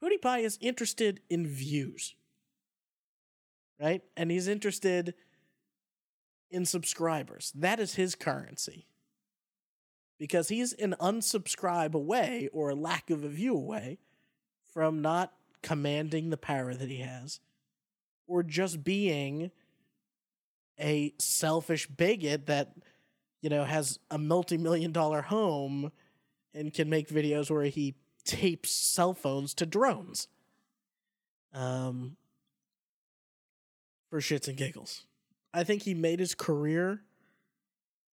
PewDiePie 0.03 0.45
is 0.45 0.59
interested 0.61 1.21
in 1.29 1.47
views. 1.47 2.15
Right? 3.81 4.03
And 4.17 4.31
he's 4.31 4.49
interested 4.49 5.15
in 6.51 6.67
subscribers. 6.67 7.53
That 7.55 7.81
is 7.81 7.95
his 7.95 8.15
currency. 8.15 8.87
Because 10.19 10.49
he's 10.49 10.75
an 10.75 10.95
unsubscribe 11.01 11.95
away 11.95 12.49
or 12.53 12.71
a 12.71 12.75
lack 12.75 13.09
of 13.09 13.25
a 13.25 13.29
view 13.29 13.55
away 13.55 13.99
from 14.73 15.03
not 15.03 15.33
commanding 15.63 16.31
the 16.31 16.37
power 16.37 16.75
that 16.75 16.89
he 16.89 17.01
has 17.01 17.41
or 18.27 18.43
just 18.43 18.83
being 18.83 19.51
a 20.79 21.13
selfish 21.19 21.87
bigot 21.87 22.47
that 22.47 22.73
you 23.43 23.51
know 23.51 23.65
has 23.65 23.99
a 24.11 24.19
multi-million 24.19 24.93
dollar 24.93 25.23
home 25.23 25.93
and 26.55 26.73
can 26.73 26.89
make 26.89 27.09
videos 27.09 27.51
where 27.51 27.65
he 27.65 27.95
tapes 28.25 28.71
cell 28.71 29.13
phones 29.13 29.53
to 29.55 29.67
drones 29.67 30.29
um 31.53 32.17
for 34.11 34.19
shits 34.19 34.49
and 34.49 34.57
giggles. 34.57 35.07
I 35.55 35.65
think 35.65 35.83
he 35.83 35.95
made 35.95 36.19
his 36.19 36.35
career 36.35 37.03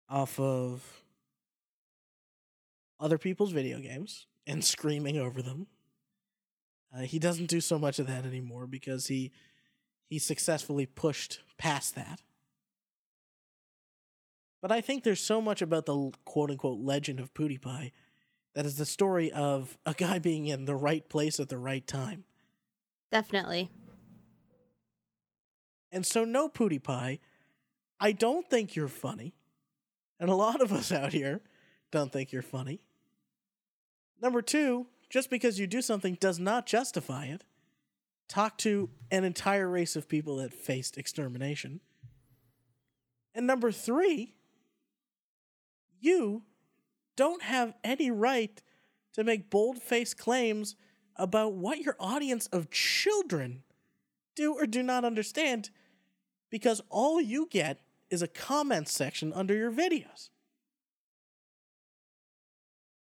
off 0.09 0.41
of 0.41 1.03
other 2.99 3.19
people's 3.19 3.53
video 3.53 3.79
games 3.79 4.27
and 4.47 4.65
screaming 4.65 5.19
over 5.19 5.43
them 5.43 5.67
uh, 6.95 7.01
he 7.01 7.19
doesn't 7.19 7.47
do 7.47 7.61
so 7.61 7.79
much 7.79 7.99
of 7.99 8.07
that 8.07 8.25
anymore 8.25 8.67
because 8.67 9.07
he 9.07 9.33
he 10.09 10.19
successfully 10.19 10.85
pushed 10.85 11.41
past 11.57 11.95
that. 11.95 12.21
But 14.61 14.71
I 14.71 14.81
think 14.81 15.03
there's 15.03 15.21
so 15.21 15.41
much 15.41 15.63
about 15.63 15.87
the 15.87 16.13
quote 16.25 16.51
unquote 16.51 16.81
legend 16.81 17.19
of 17.19 17.35
PewDiePie 17.35 17.93
that 18.55 18.67
is 18.67 18.77
the 18.77 18.87
story 18.87 19.33
of 19.33 19.79
a 19.87 19.95
guy 19.95 20.19
being 20.19 20.47
in 20.47 20.67
the 20.67 20.77
right 20.77 21.09
place 21.09 21.41
at 21.41 21.49
the 21.49 21.59
right 21.59 21.87
time. 21.87 22.25
Definitely. 23.11 23.71
And 25.91 26.07
so, 26.07 26.25
no, 26.25 26.49
PewDiePie, 26.49 27.19
I 28.01 28.13
don't 28.13 28.49
think 28.49 28.77
you're 28.77 28.89
funny. 28.89 29.35
And 30.21 30.31
a 30.31 30.35
lot 30.35 30.61
of 30.61 30.73
us 30.73 30.93
out 30.93 31.13
here 31.13 31.41
don't 31.91 32.13
think 32.13 32.33
you're 32.33 32.43
funny. 32.43 32.81
Number 34.21 34.41
two, 34.41 34.87
just 35.13 35.29
because 35.29 35.61
you 35.61 35.67
do 35.67 35.83
something 35.83 36.17
does 36.19 36.39
not 36.39 36.65
justify 36.65 37.27
it. 37.27 37.45
Talk 38.29 38.57
to 38.59 38.89
an 39.11 39.25
entire 39.25 39.69
race 39.69 39.95
of 39.95 40.09
people 40.09 40.37
that 40.37 40.55
faced 40.55 40.97
extermination. 40.97 41.81
And 43.35 43.47
number 43.47 43.71
three, 43.71 44.33
you 46.01 46.45
don't 47.15 47.43
have 47.43 47.75
any 47.85 48.11
right 48.11 48.63
to 49.13 49.23
make 49.23 49.51
bold 49.51 49.83
faced 49.83 50.17
claims 50.17 50.77
about 51.17 51.53
what 51.53 51.81
your 51.81 51.97
audience 52.01 52.47
of 52.47 52.71
children 52.71 53.65
do 54.35 54.55
or 54.55 54.67
do 54.67 54.83
not 54.83 55.05
understand 55.05 55.69
because 56.49 56.81
all 56.89 57.21
you 57.21 57.47
get 57.51 57.81
is 58.09 58.23
a 58.23 58.29
comment 58.29 58.89
section 58.89 59.31
under 59.35 59.55
your 59.55 59.71
videos. 59.71 60.31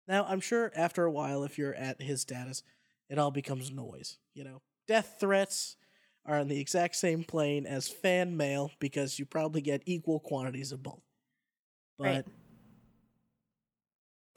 Now, 0.07 0.27
I'm 0.29 0.41
sure 0.41 0.71
after 0.77 1.05
a 1.05 1.11
while, 1.11 1.45
if 1.45 1.57
you're 1.59 1.75
at 1.75 2.03
his 2.03 2.21
status, 2.21 2.63
it 3.09 3.19
all 3.19 3.31
becomes 3.31 3.71
noise. 3.71 4.19
You 4.35 4.45
know, 4.45 4.63
death 4.87 5.17
threats 5.19 5.77
are 6.27 6.39
on 6.39 6.49
the 6.49 6.61
exact 6.61 6.97
same 6.97 7.25
plane 7.25 7.67
as 7.67 7.89
fan 7.89 8.37
mail 8.37 8.71
because 8.79 9.19
you 9.19 9.27
probably 9.27 9.61
get 9.61 9.83
equal 9.87 10.21
quantities 10.21 10.73
of 10.73 10.83
both. 10.83 11.03
But 11.99 12.05
Right. 12.07 12.25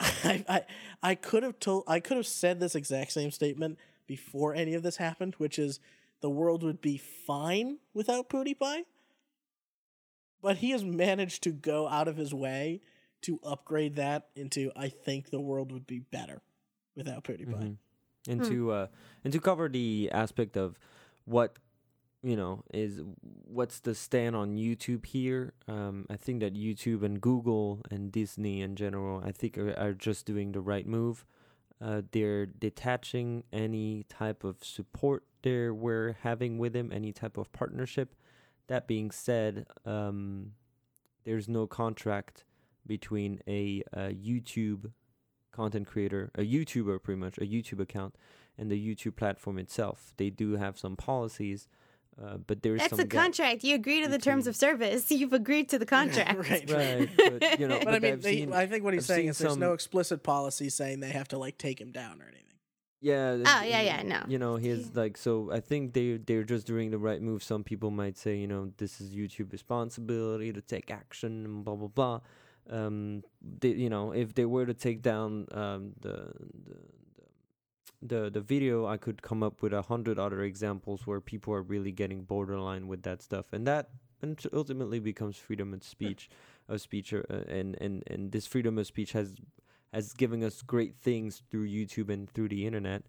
I, 0.00 0.44
I 0.48 0.62
I 1.02 1.14
could 1.14 1.42
have 1.42 1.58
told 1.58 1.84
I 1.86 2.00
could 2.00 2.16
have 2.16 2.26
said 2.26 2.60
this 2.60 2.74
exact 2.74 3.12
same 3.12 3.30
statement 3.30 3.78
before 4.06 4.54
any 4.54 4.74
of 4.74 4.82
this 4.82 4.96
happened, 4.96 5.34
which 5.38 5.58
is 5.58 5.80
the 6.20 6.30
world 6.30 6.62
would 6.62 6.80
be 6.80 6.98
fine 6.98 7.78
without 7.94 8.28
PewDiePie. 8.28 8.82
But 10.40 10.58
he 10.58 10.70
has 10.70 10.84
managed 10.84 11.42
to 11.44 11.50
go 11.50 11.88
out 11.88 12.06
of 12.06 12.16
his 12.16 12.32
way 12.32 12.80
to 13.22 13.40
upgrade 13.44 13.96
that 13.96 14.28
into 14.36 14.70
I 14.76 14.88
think 14.88 15.30
the 15.30 15.40
world 15.40 15.72
would 15.72 15.86
be 15.86 15.98
better 16.00 16.42
without 16.96 17.24
PewDiePie. 17.24 17.46
Mhm. 17.46 17.76
And 18.28 18.40
Hmm. 18.42 18.48
to 18.48 18.70
uh, 18.72 18.86
and 19.24 19.32
to 19.32 19.40
cover 19.40 19.68
the 19.68 20.10
aspect 20.12 20.56
of 20.56 20.78
what 21.24 21.58
you 22.22 22.36
know 22.36 22.64
is 22.74 23.00
what's 23.46 23.80
the 23.80 23.94
stand 23.94 24.34
on 24.36 24.56
YouTube 24.56 25.06
here. 25.06 25.54
Um, 25.66 26.06
I 26.10 26.16
think 26.16 26.40
that 26.40 26.54
YouTube 26.54 27.02
and 27.02 27.20
Google 27.20 27.80
and 27.90 28.10
Disney 28.12 28.60
in 28.60 28.76
general, 28.76 29.22
I 29.24 29.32
think 29.32 29.56
are, 29.56 29.72
are 29.78 29.94
just 29.94 30.26
doing 30.26 30.52
the 30.52 30.60
right 30.60 30.86
move. 30.86 31.24
Uh, 31.80 32.02
they're 32.10 32.44
detaching 32.44 33.44
any 33.52 34.02
type 34.08 34.42
of 34.42 34.64
support 34.64 35.22
they 35.42 35.70
we're 35.70 36.16
having 36.22 36.58
with 36.58 36.72
them, 36.72 36.90
any 36.92 37.12
type 37.12 37.36
of 37.38 37.52
partnership. 37.52 38.16
That 38.66 38.88
being 38.88 39.12
said, 39.12 39.66
um, 39.86 40.54
there's 41.24 41.48
no 41.48 41.66
contract 41.68 42.44
between 42.88 43.40
a, 43.46 43.82
a 43.92 44.12
YouTube 44.14 44.90
content 45.52 45.86
creator, 45.86 46.30
a 46.34 46.42
YouTuber, 46.42 47.02
pretty 47.02 47.20
much 47.20 47.38
a 47.38 47.42
YouTube 47.42 47.80
account, 47.80 48.16
and 48.56 48.70
the 48.70 48.94
YouTube 48.94 49.16
platform 49.16 49.58
itself. 49.58 50.12
They 50.16 50.30
do 50.30 50.56
have 50.56 50.78
some 50.78 50.96
policies, 50.96 51.68
uh, 52.20 52.38
but 52.38 52.62
there's 52.62 52.80
That's 52.80 52.90
some 52.90 53.00
a 53.00 53.06
contract. 53.06 53.62
You 53.62 53.74
agree 53.76 54.02
to 54.02 54.08
the 54.08 54.18
terms 54.18 54.46
of 54.46 54.56
service. 54.56 55.10
You've 55.10 55.32
agreed 55.32 55.68
to 55.68 55.78
the 55.78 55.86
contract. 55.86 56.38
right. 56.50 56.70
right? 56.70 57.08
But 57.16 57.60
you 57.60 57.68
know, 57.68 57.78
But, 57.84 57.94
I 57.94 57.98
mean, 58.00 58.12
I've 58.14 58.22
they, 58.22 58.36
seen- 58.36 58.52
I 58.52 58.66
think 58.66 58.82
what 58.82 58.94
he's 58.94 59.04
I've 59.04 59.16
saying 59.16 59.20
seen 59.22 59.30
is 59.30 59.38
there's 59.38 59.56
no 59.56 59.72
explicit 59.74 60.22
policy 60.22 60.68
saying 60.68 61.00
they 61.00 61.10
have 61.10 61.28
to 61.28 61.38
like 61.38 61.58
take 61.58 61.80
him 61.80 61.92
down 61.92 62.20
or 62.20 62.24
anything. 62.24 62.44
Yeah. 63.00 63.36
Oh, 63.46 63.62
yeah, 63.62 63.80
yeah, 63.80 64.02
no. 64.02 64.22
You 64.26 64.38
know, 64.40 64.56
he's 64.56 64.96
like 64.96 65.16
so. 65.16 65.52
I 65.52 65.60
think 65.60 65.92
they 65.92 66.16
they're 66.16 66.42
just 66.42 66.66
doing 66.66 66.90
the 66.90 66.98
right 66.98 67.22
move. 67.22 67.44
Some 67.44 67.62
people 67.62 67.92
might 67.92 68.18
say, 68.18 68.36
you 68.36 68.48
know, 68.48 68.72
this 68.78 69.00
is 69.00 69.10
YouTube 69.10 69.52
responsibility 69.52 70.52
to 70.52 70.60
take 70.60 70.90
action 70.90 71.44
and 71.44 71.64
blah 71.64 71.76
blah 71.76 71.88
blah. 71.88 72.20
Um, 72.70 73.22
they, 73.40 73.70
you 73.70 73.88
know, 73.88 74.12
if 74.12 74.34
they 74.34 74.44
were 74.44 74.66
to 74.66 74.74
take 74.74 75.02
down 75.02 75.46
um 75.52 75.92
the 76.00 76.32
the 76.66 76.76
the 77.16 78.24
the, 78.24 78.30
the 78.30 78.40
video, 78.40 78.86
I 78.86 78.96
could 78.96 79.22
come 79.22 79.42
up 79.42 79.62
with 79.62 79.72
a 79.72 79.82
hundred 79.82 80.18
other 80.18 80.42
examples 80.42 81.06
where 81.06 81.20
people 81.20 81.52
are 81.54 81.62
really 81.62 81.92
getting 81.92 82.22
borderline 82.22 82.86
with 82.86 83.02
that 83.02 83.22
stuff, 83.22 83.46
and 83.52 83.66
that 83.66 83.90
and 84.22 84.40
ultimately 84.52 85.00
becomes 85.00 85.36
freedom 85.36 85.72
of 85.74 85.82
speech, 85.82 86.28
of 86.68 86.80
speech, 86.80 87.12
uh, 87.14 87.22
and 87.48 87.76
and 87.80 88.02
and 88.06 88.32
this 88.32 88.46
freedom 88.46 88.78
of 88.78 88.86
speech 88.86 89.12
has 89.12 89.34
has 89.92 90.12
given 90.12 90.44
us 90.44 90.62
great 90.62 90.94
things 90.96 91.42
through 91.50 91.66
YouTube 91.66 92.10
and 92.10 92.28
through 92.30 92.48
the 92.48 92.66
internet. 92.66 93.02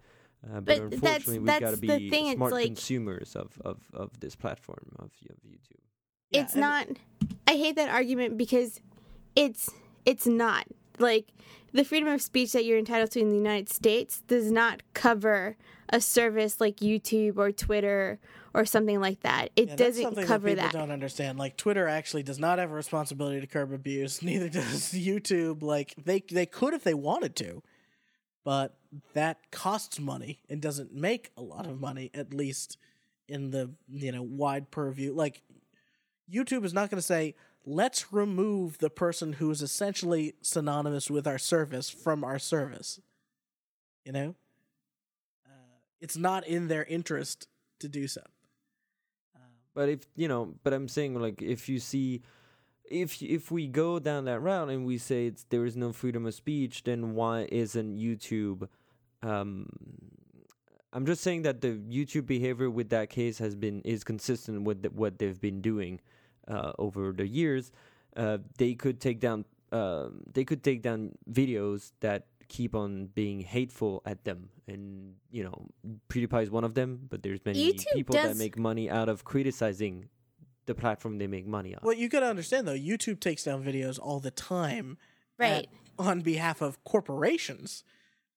Uh, 0.44 0.62
but, 0.62 0.66
But 0.66 0.76
that's- 0.76 0.94
unfortunately, 0.94 1.40
we've 1.40 1.60
got 1.60 1.72
to 1.72 1.78
be 1.78 2.10
thing, 2.10 2.36
smart 2.36 2.54
like- 2.54 2.66
consumers 2.66 3.36
of, 3.36 3.60
of, 3.66 3.82
of 3.94 4.18
this 4.22 4.38
platform 4.38 4.96
of, 4.98 5.12
of 5.30 5.36
YouTube. 5.46 5.82
Yeah, 6.32 6.44
it's 6.44 6.56
not 6.56 6.88
i 7.48 7.54
hate 7.56 7.76
that 7.76 7.90
argument 7.90 8.38
because 8.38 8.80
it's 9.40 9.70
it's 10.06 10.28
not 10.28 10.66
like 10.98 11.28
the 11.72 11.84
freedom 11.84 12.10
of 12.10 12.22
speech 12.22 12.52
that 12.52 12.66
you're 12.66 12.78
entitled 12.78 13.12
to 13.12 13.20
in 13.20 13.30
the 13.30 13.36
united 13.36 13.70
states 13.70 14.22
does 14.28 14.52
not 14.52 14.82
cover 14.94 15.56
a 15.90 16.02
service 16.02 16.60
like 16.60 16.78
youtube 16.78 17.38
or 17.38 17.52
twitter 17.52 18.20
or 18.54 18.66
something 18.66 19.00
like 19.00 19.20
that 19.22 19.50
it 19.56 19.70
Yeah, 19.70 19.76
doesn't 19.76 20.16
cover 20.26 20.50
that 20.50 20.56
that, 20.58 20.66
people 20.72 20.80
don't 20.80 20.92
understand. 20.92 21.38
Like 21.38 21.56
Twitter 21.56 21.88
actually 21.88 22.24
does 22.24 22.40
not 22.40 22.58
have 22.58 22.72
a 22.72 22.74
responsibility 22.74 23.40
to 23.40 23.46
curb 23.46 23.72
abuse. 23.72 24.22
Neither 24.24 24.50
does 24.50 24.92
YouTube. 24.92 25.62
Like 25.62 25.94
they 26.04 26.24
they 26.32 26.48
could 26.48 26.74
if 26.74 26.84
they 26.84 26.96
wanted 26.96 27.36
to, 27.38 27.62
but 28.44 28.76
that 29.14 29.38
costs 29.52 30.00
money 30.00 30.40
and 30.50 30.62
doesn't 30.62 30.92
make 30.92 31.30
a 31.38 31.44
lot 31.44 31.68
of 31.68 31.80
money. 31.80 32.10
At 32.16 32.34
least 32.34 32.80
in 33.28 33.52
the 33.52 33.70
you 33.88 34.12
know 34.12 34.24
wide 34.24 34.72
purview. 34.72 35.14
Like 35.14 35.44
YouTube 36.34 36.66
is 36.66 36.74
not 36.74 36.90
going 36.90 36.98
to 37.00 37.06
say 37.06 37.36
let's 37.66 38.12
remove 38.12 38.78
the 38.80 38.90
person 38.90 39.34
who 39.34 39.52
is 39.52 39.62
essentially 39.62 40.34
synonymous 40.42 41.10
with 41.10 41.28
our 41.28 41.38
service 41.38 41.90
from 41.90 42.24
our 42.24 42.40
service. 42.40 43.00
You 44.06 44.12
know, 44.14 44.36
uh, 45.46 45.80
it's 46.02 46.18
not 46.18 46.48
in 46.48 46.68
their 46.68 46.84
interest 46.86 47.48
to 47.80 47.88
do 47.88 48.08
so. 48.08 48.22
Um, 49.36 49.42
But 49.74 49.90
if 49.90 50.00
you 50.16 50.28
know, 50.28 50.56
but 50.64 50.74
I'm 50.74 50.88
saying 50.88 51.20
like 51.20 51.42
if 51.42 51.70
you 51.70 51.80
see, 51.80 52.22
if 52.90 53.22
if 53.22 53.52
we 53.52 53.68
go 53.68 54.00
down 54.00 54.26
that 54.26 54.40
route 54.40 54.70
and 54.70 54.86
we 54.86 54.98
say 54.98 55.34
there 55.50 55.66
is 55.66 55.76
no 55.76 55.92
freedom 55.92 56.26
of 56.26 56.34
speech, 56.34 56.84
then 56.84 57.14
why 57.14 57.48
isn't 57.52 57.98
YouTube? 57.98 58.68
Um, 59.22 59.68
I'm 60.92 61.06
just 61.06 61.22
saying 61.22 61.44
that 61.44 61.62
the 61.62 61.74
YouTube 61.74 62.26
behavior 62.26 62.70
with 62.70 62.90
that 62.90 63.10
case 63.12 63.38
has 63.38 63.54
been 63.54 63.82
is 63.82 64.04
consistent 64.04 64.64
with 64.64 64.82
the, 64.82 64.90
what 64.90 65.20
they've 65.20 65.40
been 65.40 65.62
doing 65.62 66.00
uh, 66.50 66.74
over 66.80 67.12
the 67.12 67.28
years. 67.28 67.72
Uh, 68.18 68.40
they 68.58 68.74
could 68.74 69.00
take 69.00 69.20
down 69.20 69.46
um 69.72 70.24
they 70.34 70.44
could 70.44 70.64
take 70.64 70.82
down 70.82 71.12
videos 71.32 71.92
that 72.00 72.26
keep 72.48 72.74
on 72.74 73.06
being 73.14 73.40
hateful 73.42 74.02
at 74.04 74.24
them 74.24 74.50
and 74.68 75.14
you 75.30 75.44
know 75.44 75.68
PewDiePie 76.10 76.42
is 76.42 76.50
one 76.50 76.64
of 76.64 76.74
them 76.74 77.06
but 77.08 77.22
there's 77.22 77.40
many 77.46 77.60
YouTube 77.72 77.94
people 77.94 78.16
that 78.16 78.36
make 78.40 78.58
money 78.58 78.90
out 78.90 79.10
of 79.10 79.24
criticizing 79.24 80.10
the 80.66 80.74
platform 80.74 81.20
they 81.20 81.28
make 81.28 81.46
money 81.46 81.76
on 81.76 81.82
Well, 81.84 81.94
you 81.96 82.10
got 82.10 82.22
to 82.22 82.26
understand 82.26 82.68
though, 82.68 82.74
YouTube 82.74 83.20
takes 83.20 83.44
down 83.44 83.64
videos 83.64 84.00
all 84.02 84.20
the 84.20 84.32
time, 84.32 84.98
right 85.38 85.68
at- 85.68 85.68
on 86.00 86.22
behalf 86.22 86.62
of 86.62 86.84
corporations. 86.84 87.84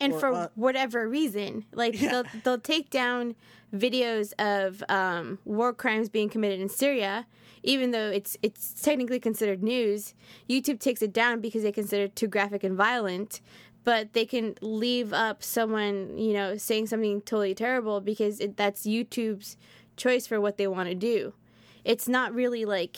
And 0.03 0.13
or, 0.15 0.21
for 0.21 0.33
uh, 0.33 0.49
whatever 0.55 1.09
reason 1.09 1.65
like 1.73 2.01
Yeah. 2.01 2.11
they'll, 2.11 2.25
they'll 2.45 2.59
take 2.61 2.91
down 2.91 3.35
videos 3.75 4.33
of 4.39 4.83
um, 4.89 5.39
war 5.45 5.73
crimes 5.73 6.09
being 6.09 6.29
committed 6.29 6.61
in 6.61 6.69
syria 6.69 7.27
even 7.63 7.93
though 7.93 8.11
it's 8.11 8.37
it's 8.43 8.73
technically 8.83 9.21
considered 9.21 9.63
news. 9.63 10.15
Youtube 10.51 10.81
takes 10.81 11.01
it 11.01 11.13
down 11.13 11.41
because 11.41 11.63
they 11.63 11.71
consider 11.73 12.05
it 12.05 12.17
too 12.17 12.27
graphic 12.27 12.65
and 12.65 12.77
violent 12.77 13.41
but 13.85 14.13
they 14.13 14.25
can 14.25 14.55
leave 14.61 15.13
up 15.13 15.43
someone 15.43 16.17
you 16.19 16.33
know 16.33 16.57
saying 16.57 16.87
something 16.87 17.21
totally 17.23 17.55
terrible 17.55 18.01
because 18.01 18.41
it, 18.41 18.57
that's 18.57 18.85
youtube's 18.85 19.57
choice 19.97 20.27
for 20.27 20.41
what 20.41 20.57
they 20.57 20.67
want 20.67 20.89
to 20.89 20.95
do. 20.95 21.33
It's 21.85 22.09
not 22.09 22.35
really 22.35 22.65
like 22.65 22.97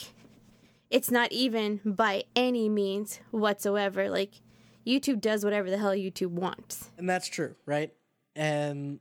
it's 0.91 1.11
not 1.11 1.31
even 1.33 1.81
by 1.85 2.25
any 2.35 2.69
means 2.69 3.21
whatsoever. 3.31 4.09
Like 4.09 4.41
YouTube 4.87 5.21
does 5.21 5.45
whatever 5.45 5.71
the 5.71 5.79
hell 5.79 5.93
YouTube 5.93 6.31
wants. 6.31 6.91
And 6.99 7.09
that's 7.09 7.29
true, 7.29 7.55
right? 7.67 7.93
And 8.37 9.01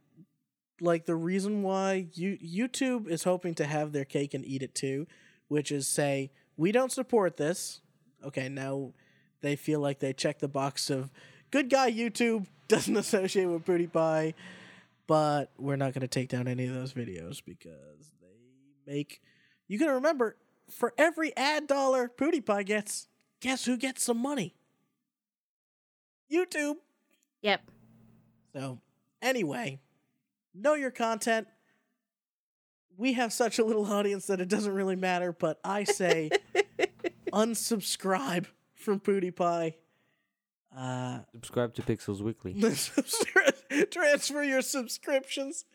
like 0.80 1.06
the 1.06 1.16
reason 1.16 1.64
why 1.64 2.08
you 2.14 2.38
YouTube 2.38 3.08
is 3.08 3.24
hoping 3.24 3.56
to 3.56 3.66
have 3.66 3.92
their 3.92 4.06
cake 4.06 4.34
and 4.34 4.46
eat 4.46 4.62
it 4.64 4.76
too, 4.76 5.08
which 5.48 5.72
is 5.72 5.88
say, 5.88 6.32
we 6.58 6.72
don't 6.72 6.92
support 6.92 7.38
this. 7.38 7.82
Okay, 8.24 8.50
now 8.50 8.94
they 9.42 9.56
feel 9.56 9.80
like 9.80 10.00
they 10.00 10.14
check 10.14 10.40
the 10.40 10.48
box 10.48 10.90
of 10.90 11.12
good 11.52 11.70
guy 11.70 11.92
YouTube 11.92 12.48
doesn't 12.68 12.96
associate 12.96 13.46
with 13.46 13.66
PewDiePie, 13.66 14.34
but 15.08 15.52
we're 15.58 15.76
not 15.76 15.94
going 15.94 16.02
to 16.02 16.08
take 16.08 16.30
down 16.30 16.48
any 16.48 16.66
of 16.66 16.74
those 16.74 16.94
videos 16.94 17.44
because 17.44 18.14
they 18.22 18.92
make. 18.92 19.22
You 19.68 19.80
got 19.80 19.88
to 19.88 19.94
remember, 19.94 20.38
for 20.70 20.94
every 20.98 21.36
ad 21.36 21.68
dollar 21.68 22.10
PewDiePie 22.18 22.66
gets, 22.66 23.08
guess 23.42 23.66
who 23.66 23.78
gets 23.78 24.04
some 24.04 24.18
money? 24.18 24.56
YouTube. 26.34 26.76
Yep. 27.42 27.62
So, 28.54 28.80
anyway, 29.22 29.80
know 30.54 30.74
your 30.74 30.92
content. 30.92 31.48
We 32.96 33.14
have 33.14 33.34
such 33.34 33.60
a 33.60 33.66
little 33.66 33.86
audience 33.86 34.28
that 34.28 34.40
it 34.40 34.48
doesn't 34.48 34.74
really 34.74 34.96
matter, 34.96 35.32
but 35.32 35.60
I 35.64 35.84
say 35.84 36.30
unsubscribe 37.34 38.46
from 38.76 39.00
PewDiePie. 39.00 39.74
Uh, 40.76 41.20
subscribe 41.32 41.74
to 41.76 41.84
Pixels 41.84 42.22
Weekly 42.22 42.54
transfer 43.92 44.44
your 44.44 44.62
subscriptions. 44.62 45.66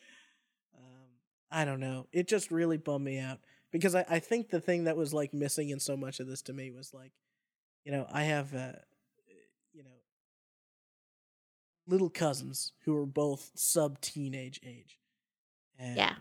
Um, 0.77 1.09
I 1.51 1.65
don't 1.65 1.81
know. 1.81 2.07
It 2.13 2.27
just 2.27 2.51
really 2.51 2.79
bummed 2.79 3.05
me 3.05 3.19
out 3.19 3.39
because 3.71 3.95
I, 3.95 4.05
I 4.09 4.19
think 4.19 4.51
the 4.51 4.61
thing 4.61 4.85
that 4.85 4.97
was 4.97 5.15
like 5.15 5.33
missing 5.33 5.71
in 5.71 5.79
so 5.81 5.97
much 5.97 6.21
of 6.21 6.27
this 6.27 6.43
to 6.43 6.53
me 6.53 6.71
was 6.71 6.93
like, 6.93 7.13
you 7.85 7.93
know, 7.93 8.07
I 8.13 8.25
have, 8.25 8.55
uh, 8.55 8.73
you 9.73 9.85
know, 9.85 9.91
little 11.89 12.11
cousins 12.11 12.73
who 12.85 12.97
are 12.97 13.07
both 13.07 13.51
sub 13.55 14.01
teenage 14.01 14.61
age. 14.65 14.99
And, 15.79 15.97
Yeah. 15.97 16.15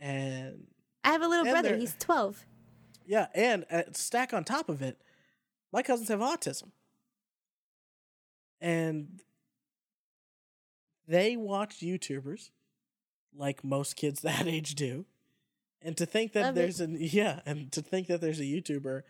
And 0.00 0.66
I 1.04 1.12
have 1.12 1.22
a 1.22 1.28
little 1.28 1.44
brother. 1.44 1.76
He's 1.76 1.94
12. 1.98 2.44
yeah, 3.06 3.26
and 3.34 3.64
uh, 3.70 3.82
stack 3.92 4.34
on 4.34 4.44
top 4.44 4.68
of 4.68 4.82
it, 4.82 5.00
my 5.72 5.82
cousins 5.82 6.08
have 6.08 6.20
autism. 6.20 6.70
And 8.60 9.20
they 11.06 11.36
watch 11.36 11.80
YouTubers 11.80 12.50
like 13.36 13.64
most 13.64 13.96
kids 13.96 14.20
that 14.22 14.46
age 14.46 14.74
do. 14.74 15.04
And 15.80 15.96
to 15.96 16.06
think 16.06 16.32
that 16.32 16.42
Love 16.42 16.56
it. 16.56 16.60
there's 16.60 16.80
an 16.80 16.96
yeah, 17.00 17.40
and 17.44 17.72
to 17.72 17.82
think 17.82 18.06
that 18.06 18.20
there's 18.20 18.38
a 18.38 18.44
YouTuber 18.44 19.02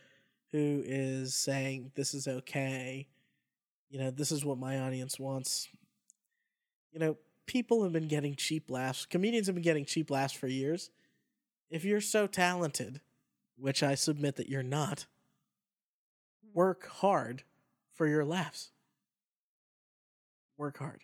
who 0.53 0.83
is 0.85 1.35
saying 1.35 1.93
this 1.95 2.15
is 2.15 2.27
okay, 2.27 3.09
you 3.93 3.99
know, 3.99 4.11
this 4.11 4.33
is 4.33 4.43
what 4.43 4.57
my 4.57 4.81
audience 4.81 5.21
wants. 5.21 5.69
You 6.93 6.99
know, 6.99 7.19
people 7.47 7.83
have 7.83 7.93
been 7.93 8.09
getting 8.09 8.35
cheap 8.35 8.71
laughs. 8.71 9.05
Comedians 9.05 9.47
have 9.47 9.55
been 9.55 9.63
getting 9.63 9.85
cheap 9.85 10.11
laughs 10.11 10.33
for 10.33 10.47
years. 10.47 10.91
If 11.69 11.85
you're 11.85 12.01
so 12.01 12.27
talented, 12.27 13.03
which 13.59 13.83
I 13.83 13.95
submit 13.95 14.37
that 14.37 14.49
you're 14.49 14.63
not, 14.63 15.05
hmm. 16.43 16.59
work 16.59 16.89
hard 16.89 17.45
for 17.93 18.07
your 18.07 18.25
laughs. 18.25 18.71
Work 20.57 20.79
hard. 20.79 21.03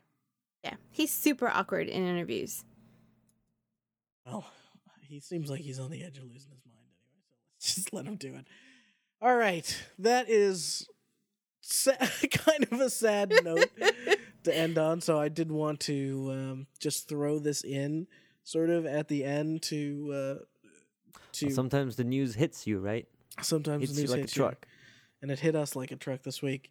Yeah, 0.64 0.76
he's 0.90 1.12
super 1.12 1.48
awkward 1.48 1.88
in 1.88 2.06
interviews. 2.06 2.64
Well, 4.24 4.46
he 5.02 5.20
seems 5.20 5.50
like 5.50 5.60
he's 5.60 5.78
on 5.78 5.90
the 5.90 6.02
edge 6.02 6.16
of 6.16 6.24
losing 6.24 6.52
his 6.52 6.64
mind 6.64 6.86
anyway, 6.88 7.20
so 7.28 7.36
let's 7.54 7.74
just 7.74 7.92
let 7.92 8.06
him 8.06 8.16
do 8.16 8.34
it. 8.34 8.46
All 9.20 9.36
right, 9.36 9.84
that 9.98 10.30
is 10.30 10.86
sa- 11.70 11.92
kind 12.30 12.66
of 12.70 12.80
a 12.80 12.90
sad 12.90 13.32
note 13.44 13.70
to 14.44 14.56
end 14.56 14.78
on. 14.78 15.00
So 15.00 15.18
I 15.18 15.28
did 15.28 15.50
want 15.52 15.80
to 15.80 16.28
um, 16.32 16.66
just 16.78 17.08
throw 17.08 17.38
this 17.38 17.62
in, 17.62 18.06
sort 18.44 18.70
of 18.70 18.86
at 18.86 19.08
the 19.08 19.24
end 19.24 19.62
to 19.64 20.10
uh, 20.12 20.44
to 21.32 21.50
Sometimes 21.50 21.96
the 21.96 22.04
news 22.04 22.34
hits 22.34 22.66
you, 22.66 22.78
right? 22.78 23.06
sometimes 23.40 23.82
Hits 23.82 23.92
the 23.92 23.96
you 23.98 24.02
news 24.02 24.10
like 24.10 24.18
a 24.18 24.20
hits 24.22 24.36
you, 24.36 24.42
truck. 24.42 24.66
and 25.22 25.30
it 25.30 25.38
hit 25.38 25.54
us 25.54 25.76
like 25.76 25.92
a 25.92 25.96
truck 25.96 26.22
this 26.22 26.42
week. 26.42 26.70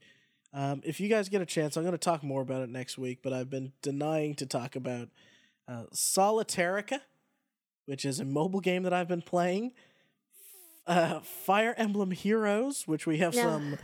Um, 0.53 0.81
if 0.83 0.99
you 0.99 1.07
guys 1.07 1.29
get 1.29 1.41
a 1.41 1.45
chance, 1.45 1.77
I'm 1.77 1.83
going 1.83 1.91
to 1.93 1.97
talk 1.97 2.23
more 2.23 2.41
about 2.41 2.61
it 2.61 2.69
next 2.69 2.97
week, 2.97 3.19
but 3.23 3.31
I've 3.31 3.49
been 3.49 3.71
denying 3.81 4.35
to 4.35 4.45
talk 4.45 4.75
about 4.75 5.09
uh, 5.67 5.83
Solitairica, 5.93 6.99
which 7.85 8.03
is 8.05 8.19
a 8.19 8.25
mobile 8.25 8.59
game 8.61 8.83
that 8.83 8.93
I've 8.93 9.07
been 9.07 9.21
playing. 9.21 9.71
Uh, 10.85 11.19
Fire 11.19 11.73
Emblem 11.77 12.11
Heroes, 12.11 12.87
which 12.87 13.05
we 13.05 13.17
have 13.17 13.33
Yeah. 13.33 13.43
some 13.43 13.77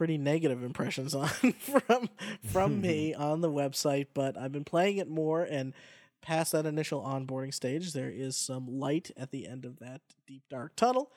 pretty 0.00 0.16
negative 0.16 0.64
impressions 0.64 1.14
on 1.14 1.28
from 1.58 2.08
from 2.46 2.80
me 2.80 3.12
on 3.18 3.42
the 3.42 3.50
website, 3.50 4.06
but 4.14 4.34
I've 4.34 4.50
been 4.50 4.64
playing 4.64 4.96
it 4.96 5.10
more 5.10 5.42
and 5.42 5.74
past 6.22 6.52
that 6.52 6.64
initial 6.64 7.02
onboarding 7.02 7.52
stage, 7.52 7.92
there 7.92 8.08
is 8.08 8.34
some 8.34 8.66
light 8.66 9.10
at 9.14 9.30
the 9.30 9.46
end 9.46 9.66
of 9.66 9.78
that 9.80 10.00
deep 10.26 10.42
dark 10.48 10.74
tunnel. 10.74 11.12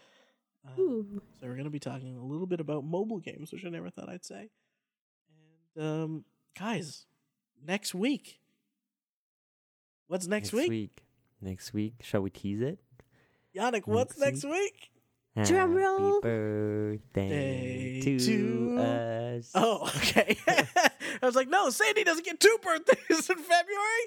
Um, 0.68 1.22
so 1.39 1.47
we're 1.47 1.53
going 1.53 1.64
to 1.64 1.69
be 1.69 1.80
talking 1.80 2.18
a 2.18 2.26
little 2.26 2.45
bit 2.45 2.60
about 2.60 2.84
mobile 2.84 3.19
games, 3.19 3.53
which 3.53 3.64
I 3.64 3.69
never 3.69 3.89
thought 3.89 4.10
I'd 4.10 4.26
say. 4.26 4.49
And 5.77 5.85
um, 5.85 6.26
guys, 6.60 7.05
next 7.65 7.95
week. 7.95 8.41
What's 10.07 10.27
next, 10.27 10.51
week? 10.51 11.03
Next 11.41 11.73
week. 11.73 11.93
Shall 12.01 12.19
we 12.19 12.31
tease 12.31 12.60
it? 12.60 12.80
Yannick, 13.55 13.88
what's 13.88 14.18
Next 14.18 14.43
next 14.43 14.53
week? 14.53 14.89
Drum 15.35 15.76
Happy 15.77 16.19
birthday 16.22 18.01
to, 18.03 18.19
to- 18.19 18.77
us. 18.80 19.51
Oh, 19.55 19.88
okay. 19.97 20.38
I 20.47 21.26
was 21.26 21.35
like, 21.35 21.49
no, 21.49 21.69
Sandy 21.72 22.03
doesn't 22.03 22.23
get 22.26 22.39
two 22.39 22.57
birthdays 22.61 23.30
in 23.30 23.38
February. 23.38 24.05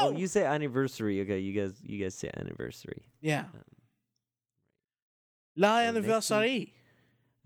No. 0.00 0.06
Oh, 0.08 0.10
you 0.12 0.26
say 0.26 0.44
anniversary. 0.44 1.20
Okay, 1.20 1.38
you 1.38 1.52
guys, 1.60 1.74
you 1.82 2.02
guys 2.02 2.14
say 2.16 2.30
anniversary. 2.36 3.02
yeah. 3.20 3.40
Um, 3.54 3.62
La 5.58 5.78
anniversary. 5.78 6.74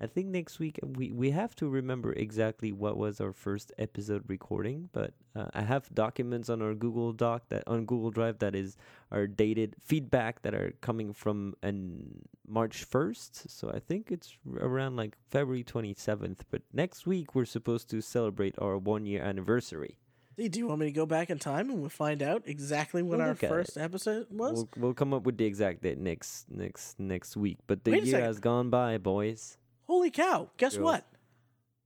I 0.01 0.07
think 0.07 0.29
next 0.29 0.59
week 0.59 0.81
uh, 0.83 0.87
we 0.87 1.13
we 1.13 1.31
have 1.31 1.55
to 1.57 1.69
remember 1.69 2.13
exactly 2.13 2.73
what 2.73 2.97
was 2.97 3.21
our 3.21 3.33
first 3.33 3.71
episode 3.79 4.25
recording, 4.29 4.89
but 4.93 5.13
uh, 5.37 5.47
I 5.53 5.63
have 5.63 5.95
documents 5.95 6.49
on 6.49 6.63
our 6.63 6.75
Google 6.75 7.13
Doc 7.13 7.43
that 7.51 7.65
on 7.67 7.85
Google 7.85 8.11
Drive 8.11 8.39
that 8.39 8.55
is 8.55 8.79
our 9.13 9.27
dated 9.27 9.77
feedback 9.79 10.41
that 10.43 10.55
are 10.55 10.73
coming 10.81 11.13
from 11.13 11.55
an 11.63 12.25
March 12.49 12.85
first. 12.85 13.51
So 13.51 13.71
I 13.71 13.79
think 13.79 14.11
it's 14.11 14.37
around 14.59 14.97
like 14.97 15.17
February 15.31 15.65
twenty 15.65 15.93
seventh. 15.93 16.45
But 16.51 16.63
next 16.73 17.07
week 17.07 17.35
we're 17.35 17.45
supposed 17.45 17.91
to 17.91 18.01
celebrate 18.01 18.55
our 18.59 18.79
one 18.79 19.05
year 19.05 19.23
anniversary. 19.23 19.99
Do 20.39 20.59
you 20.59 20.69
want 20.69 20.81
me 20.81 20.87
to 20.87 20.93
go 20.93 21.05
back 21.05 21.29
in 21.29 21.39
time 21.39 21.69
and 21.69 21.81
we'll 21.81 21.91
find 21.91 22.23
out 22.23 22.45
exactly 22.47 23.03
when 23.03 23.19
We'll 23.19 23.29
our 23.29 23.35
first 23.35 23.77
episode 23.77 24.29
was? 24.31 24.55
We'll 24.55 24.69
we'll 24.79 24.95
come 24.95 25.13
up 25.13 25.25
with 25.25 25.37
the 25.37 25.45
exact 25.45 25.83
date 25.83 25.99
next 25.99 26.51
next 26.51 26.99
next 26.99 27.37
week. 27.37 27.59
But 27.67 27.85
the 27.85 27.91
Wait 27.91 28.05
year 28.05 28.23
has 28.23 28.41
gone 28.41 28.71
by, 28.71 28.97
boys. 28.97 29.59
Holy 29.91 30.11
cow. 30.13 30.49
Guess 30.57 30.77
Girls. 30.77 30.85
what? 30.85 31.07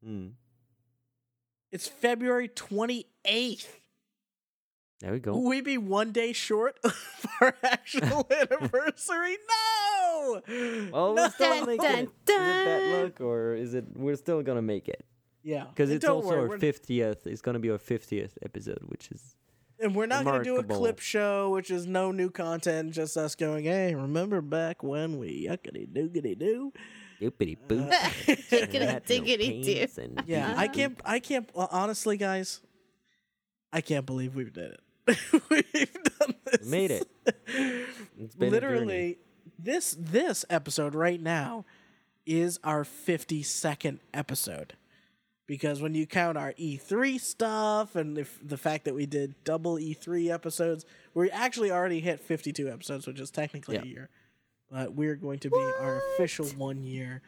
Mm, 0.06 0.32
It's 1.72 1.88
February 1.88 2.48
28th. 2.48 3.66
there 5.00 5.12
we 5.12 5.18
go. 5.20 5.32
Will 5.32 5.48
we 5.48 5.62
be 5.62 5.78
one 5.78 6.12
day 6.12 6.34
short 6.34 6.78
of 6.84 6.94
our 7.40 7.54
actual 7.62 8.26
anniversary? 8.30 9.38
No! 9.48 10.42
Well, 10.92 11.14
no! 11.14 11.22
we're 11.22 11.30
still 11.30 11.48
Dun, 11.48 11.66
making 11.66 11.82
dun, 11.82 11.98
it. 11.98 12.02
Is 12.02 12.08
it 12.08 12.26
bad 12.26 12.78
dun. 12.80 13.02
luck 13.04 13.20
or 13.22 13.54
is 13.54 13.72
it? 13.72 13.84
We're 13.96 14.16
still 14.16 14.42
gonna 14.42 14.60
make 14.60 14.86
it 14.88 15.04
Yeah. 15.42 15.64
because 15.64 15.90
it's 15.90 16.04
also 16.04 16.28
worry, 16.28 16.50
our 16.50 16.58
fiftieth. 16.58 17.26
It's 17.26 17.40
gonna 17.40 17.58
be 17.58 17.70
our 17.70 17.78
fiftieth 17.78 18.36
episode, 18.42 18.82
which 18.88 19.10
is 19.10 19.34
And 19.80 19.94
we're 19.94 20.06
not 20.06 20.24
going 20.24 20.38
to 20.40 20.44
do 20.44 20.56
a 20.58 20.62
clip 20.62 20.98
show, 21.00 21.50
which 21.50 21.70
is 21.70 21.86
no 21.86 22.12
new 22.12 22.30
content, 22.30 22.92
just 22.92 23.16
us 23.16 23.34
going, 23.34 23.64
hey, 23.64 23.94
remember 23.94 24.40
back 24.42 24.82
when 24.84 25.18
we 25.18 25.46
yuckity 25.48 25.88
doogity 25.88 26.38
doo? 26.38 26.72
Doopity 27.20 27.56
boop. 27.68 27.90
Diggity 28.50 29.00
diggity 29.06 29.62
do. 29.62 30.16
Yeah, 30.26 30.54
I 30.56 30.68
can't, 30.68 31.00
I 31.04 31.20
can't, 31.20 31.48
well, 31.54 31.68
honestly, 31.70 32.16
guys, 32.16 32.60
I 33.72 33.80
can't 33.80 34.06
believe 34.06 34.34
we 34.34 34.44
did 34.44 34.76
it. 34.76 34.80
We've 35.50 35.92
done 36.18 36.34
this. 36.46 36.66
made 36.66 36.90
it. 36.90 37.08
It's 38.18 38.34
been 38.34 38.48
a 38.48 38.50
literally 38.50 39.18
this 39.58 39.96
this 39.98 40.44
episode 40.48 40.94
right 40.94 41.20
now 41.20 41.64
is 42.26 42.58
our 42.64 42.84
52nd 42.84 43.98
episode 44.14 44.74
because 45.46 45.82
when 45.82 45.94
you 45.94 46.06
count 46.06 46.38
our 46.38 46.52
E3 46.54 47.20
stuff 47.20 47.96
and 47.96 48.16
if 48.16 48.38
the 48.42 48.56
fact 48.56 48.86
that 48.86 48.94
we 48.94 49.06
did 49.06 49.34
double 49.44 49.76
E3 49.76 50.32
episodes, 50.32 50.84
we 51.12 51.30
actually 51.30 51.70
already 51.70 52.00
hit 52.00 52.20
52 52.20 52.68
episodes, 52.68 53.06
which 53.06 53.20
is 53.20 53.30
technically 53.30 53.76
a 53.76 53.84
year. 53.84 54.08
But 54.74 54.94
we're 54.94 55.14
going 55.14 55.38
to 55.38 55.50
be 55.50 55.70
our 55.80 56.02
official 56.14 56.46
one 56.46 56.82
year 56.82 57.22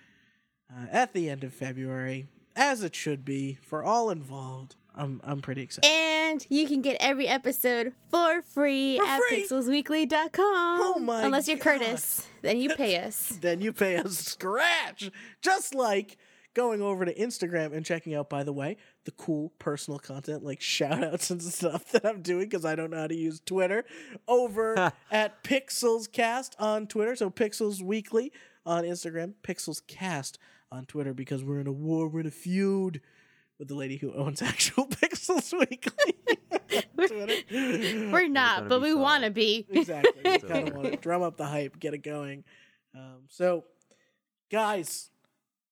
uh, 0.69 0.87
at 0.91 1.13
the 1.13 1.31
end 1.31 1.45
of 1.45 1.55
February, 1.55 2.27
as 2.57 2.83
it 2.83 2.97
should 2.97 3.25
be 3.25 3.57
for 3.63 3.85
all 3.85 4.11
involved. 4.11 4.75
I'm 4.97 5.21
I'm 5.23 5.43
pretty 5.43 5.63
excited. 5.63 5.89
And 5.89 6.45
you 6.51 6.67
can 6.67 6.83
get 6.83 6.97
every 6.99 7.29
episode 7.29 7.93
for 8.11 8.43
free 8.43 8.99
For 8.99 9.05
at 9.05 9.21
free? 9.29 9.45
pixelsweekly.com. 9.45 10.81
Oh 10.83 10.99
my 10.99 11.23
Unless 11.23 11.47
you're 11.47 11.59
God. 11.59 11.79
Curtis, 11.81 12.27
then 12.43 12.59
you 12.59 12.75
pay 12.75 12.97
us. 13.05 13.39
then 13.41 13.61
you 13.61 13.73
pay 13.73 13.97
us 13.99 14.19
scratch. 14.19 15.09
Just 15.41 15.73
like 15.73 16.17
going 16.57 16.81
over 16.81 17.05
to 17.05 17.15
Instagram 17.15 17.75
and 17.75 17.85
checking 17.85 18.15
out, 18.15 18.31
by 18.31 18.43
the 18.43 18.53
way, 18.53 18.79
the 19.05 19.11
cool 19.11 19.53
personal 19.59 19.99
content 19.99 20.43
like 20.43 20.61
shout 20.63 21.05
outs 21.05 21.31
and 21.31 21.43
stuff 21.43 21.93
that 21.93 22.05
I'm 22.05 22.23
doing 22.23 22.49
because 22.49 22.65
I 22.65 22.75
don't 22.75 22.91
know 22.91 22.97
how 22.97 23.07
to 23.07 23.15
use 23.15 23.41
Twitter 23.45 23.85
over 24.27 24.91
at 25.13 25.45
Pixels 25.45 26.11
Cast 26.11 26.57
on 26.59 26.87
Twitter. 26.87 27.15
So 27.15 27.29
Pixels 27.29 27.83
Weekly 27.83 28.33
on 28.65 28.85
Instagram, 28.85 29.35
Pixels 29.43 29.87
Cast 29.87 30.39
on 30.73 30.87
Twitter 30.87 31.13
because 31.13 31.45
we're 31.45 31.61
in 31.61 31.67
a 31.67 31.73
war, 31.73 32.09
we're 32.09 32.21
in 32.21 32.27
a 32.27 32.31
feud 32.31 33.03
with 33.59 33.69
the 33.69 33.75
lady 33.75 33.99
who 33.99 34.15
owns 34.15 34.41
actual 34.43 34.87
Pixels 34.87 35.53
Weekly. 35.53 36.15
We're 38.11 38.29
not, 38.29 38.69
but 38.69 38.81
we 38.81 38.95
want 38.95 39.25
to 39.25 39.31
be. 39.31 39.67
Exactly. 39.69 40.33
You 40.33 40.39
kind 40.39 40.69
of 40.69 40.75
want 40.75 40.91
to 40.91 40.97
drum 40.97 41.23
up 41.23 41.37
the 41.37 41.45
hype, 41.45 41.79
get 41.79 41.93
it 41.93 42.03
going. 42.03 42.45
Um, 42.95 43.25
so, 43.29 43.65
guys, 44.51 45.11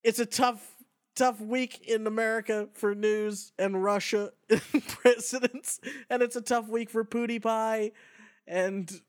it's 0.05 0.19
a 0.19 0.27
tough, 0.27 0.74
tough 1.15 1.41
week 1.41 1.81
in 1.87 2.07
America 2.07 2.69
for 2.75 2.95
news 2.95 3.53
and 3.59 3.83
Russia 3.83 4.33
and 4.51 4.87
presidents, 4.87 5.81
and 6.11 6.23
it's 6.23 6.37
a 6.37 6.41
tough 6.41 6.69
week 6.69 6.91
for 6.91 7.05
PewDiePie 7.05 7.93
and 8.47 9.01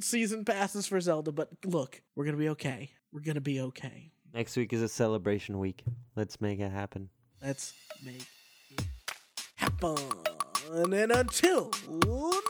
season 0.00 0.44
passes 0.44 0.86
for 0.86 1.00
Zelda. 1.00 1.32
But 1.32 1.50
look, 1.64 2.02
we're 2.14 2.24
gonna 2.24 2.36
be 2.36 2.48
okay. 2.50 2.90
We're 3.12 3.20
gonna 3.20 3.40
be 3.40 3.60
okay. 3.60 4.10
Next 4.32 4.56
week 4.56 4.72
is 4.72 4.82
a 4.82 4.88
celebration 4.88 5.58
week. 5.58 5.82
Let's 6.16 6.40
make 6.40 6.60
it 6.60 6.70
happen. 6.70 7.08
Let's 7.42 7.74
make 8.04 8.26
it 8.70 8.84
happen. 9.56 9.96
And 10.72 10.94
until 11.10 11.70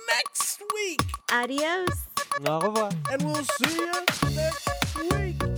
next 0.09 0.62
week, 0.74 1.01
Adios. 1.32 2.07
Au 2.47 2.61
revoir. 2.61 2.91
and 3.11 3.23
we'll 3.23 3.45
see 3.45 3.77
you 3.77 3.93
next 4.35 5.12
week. 5.12 5.49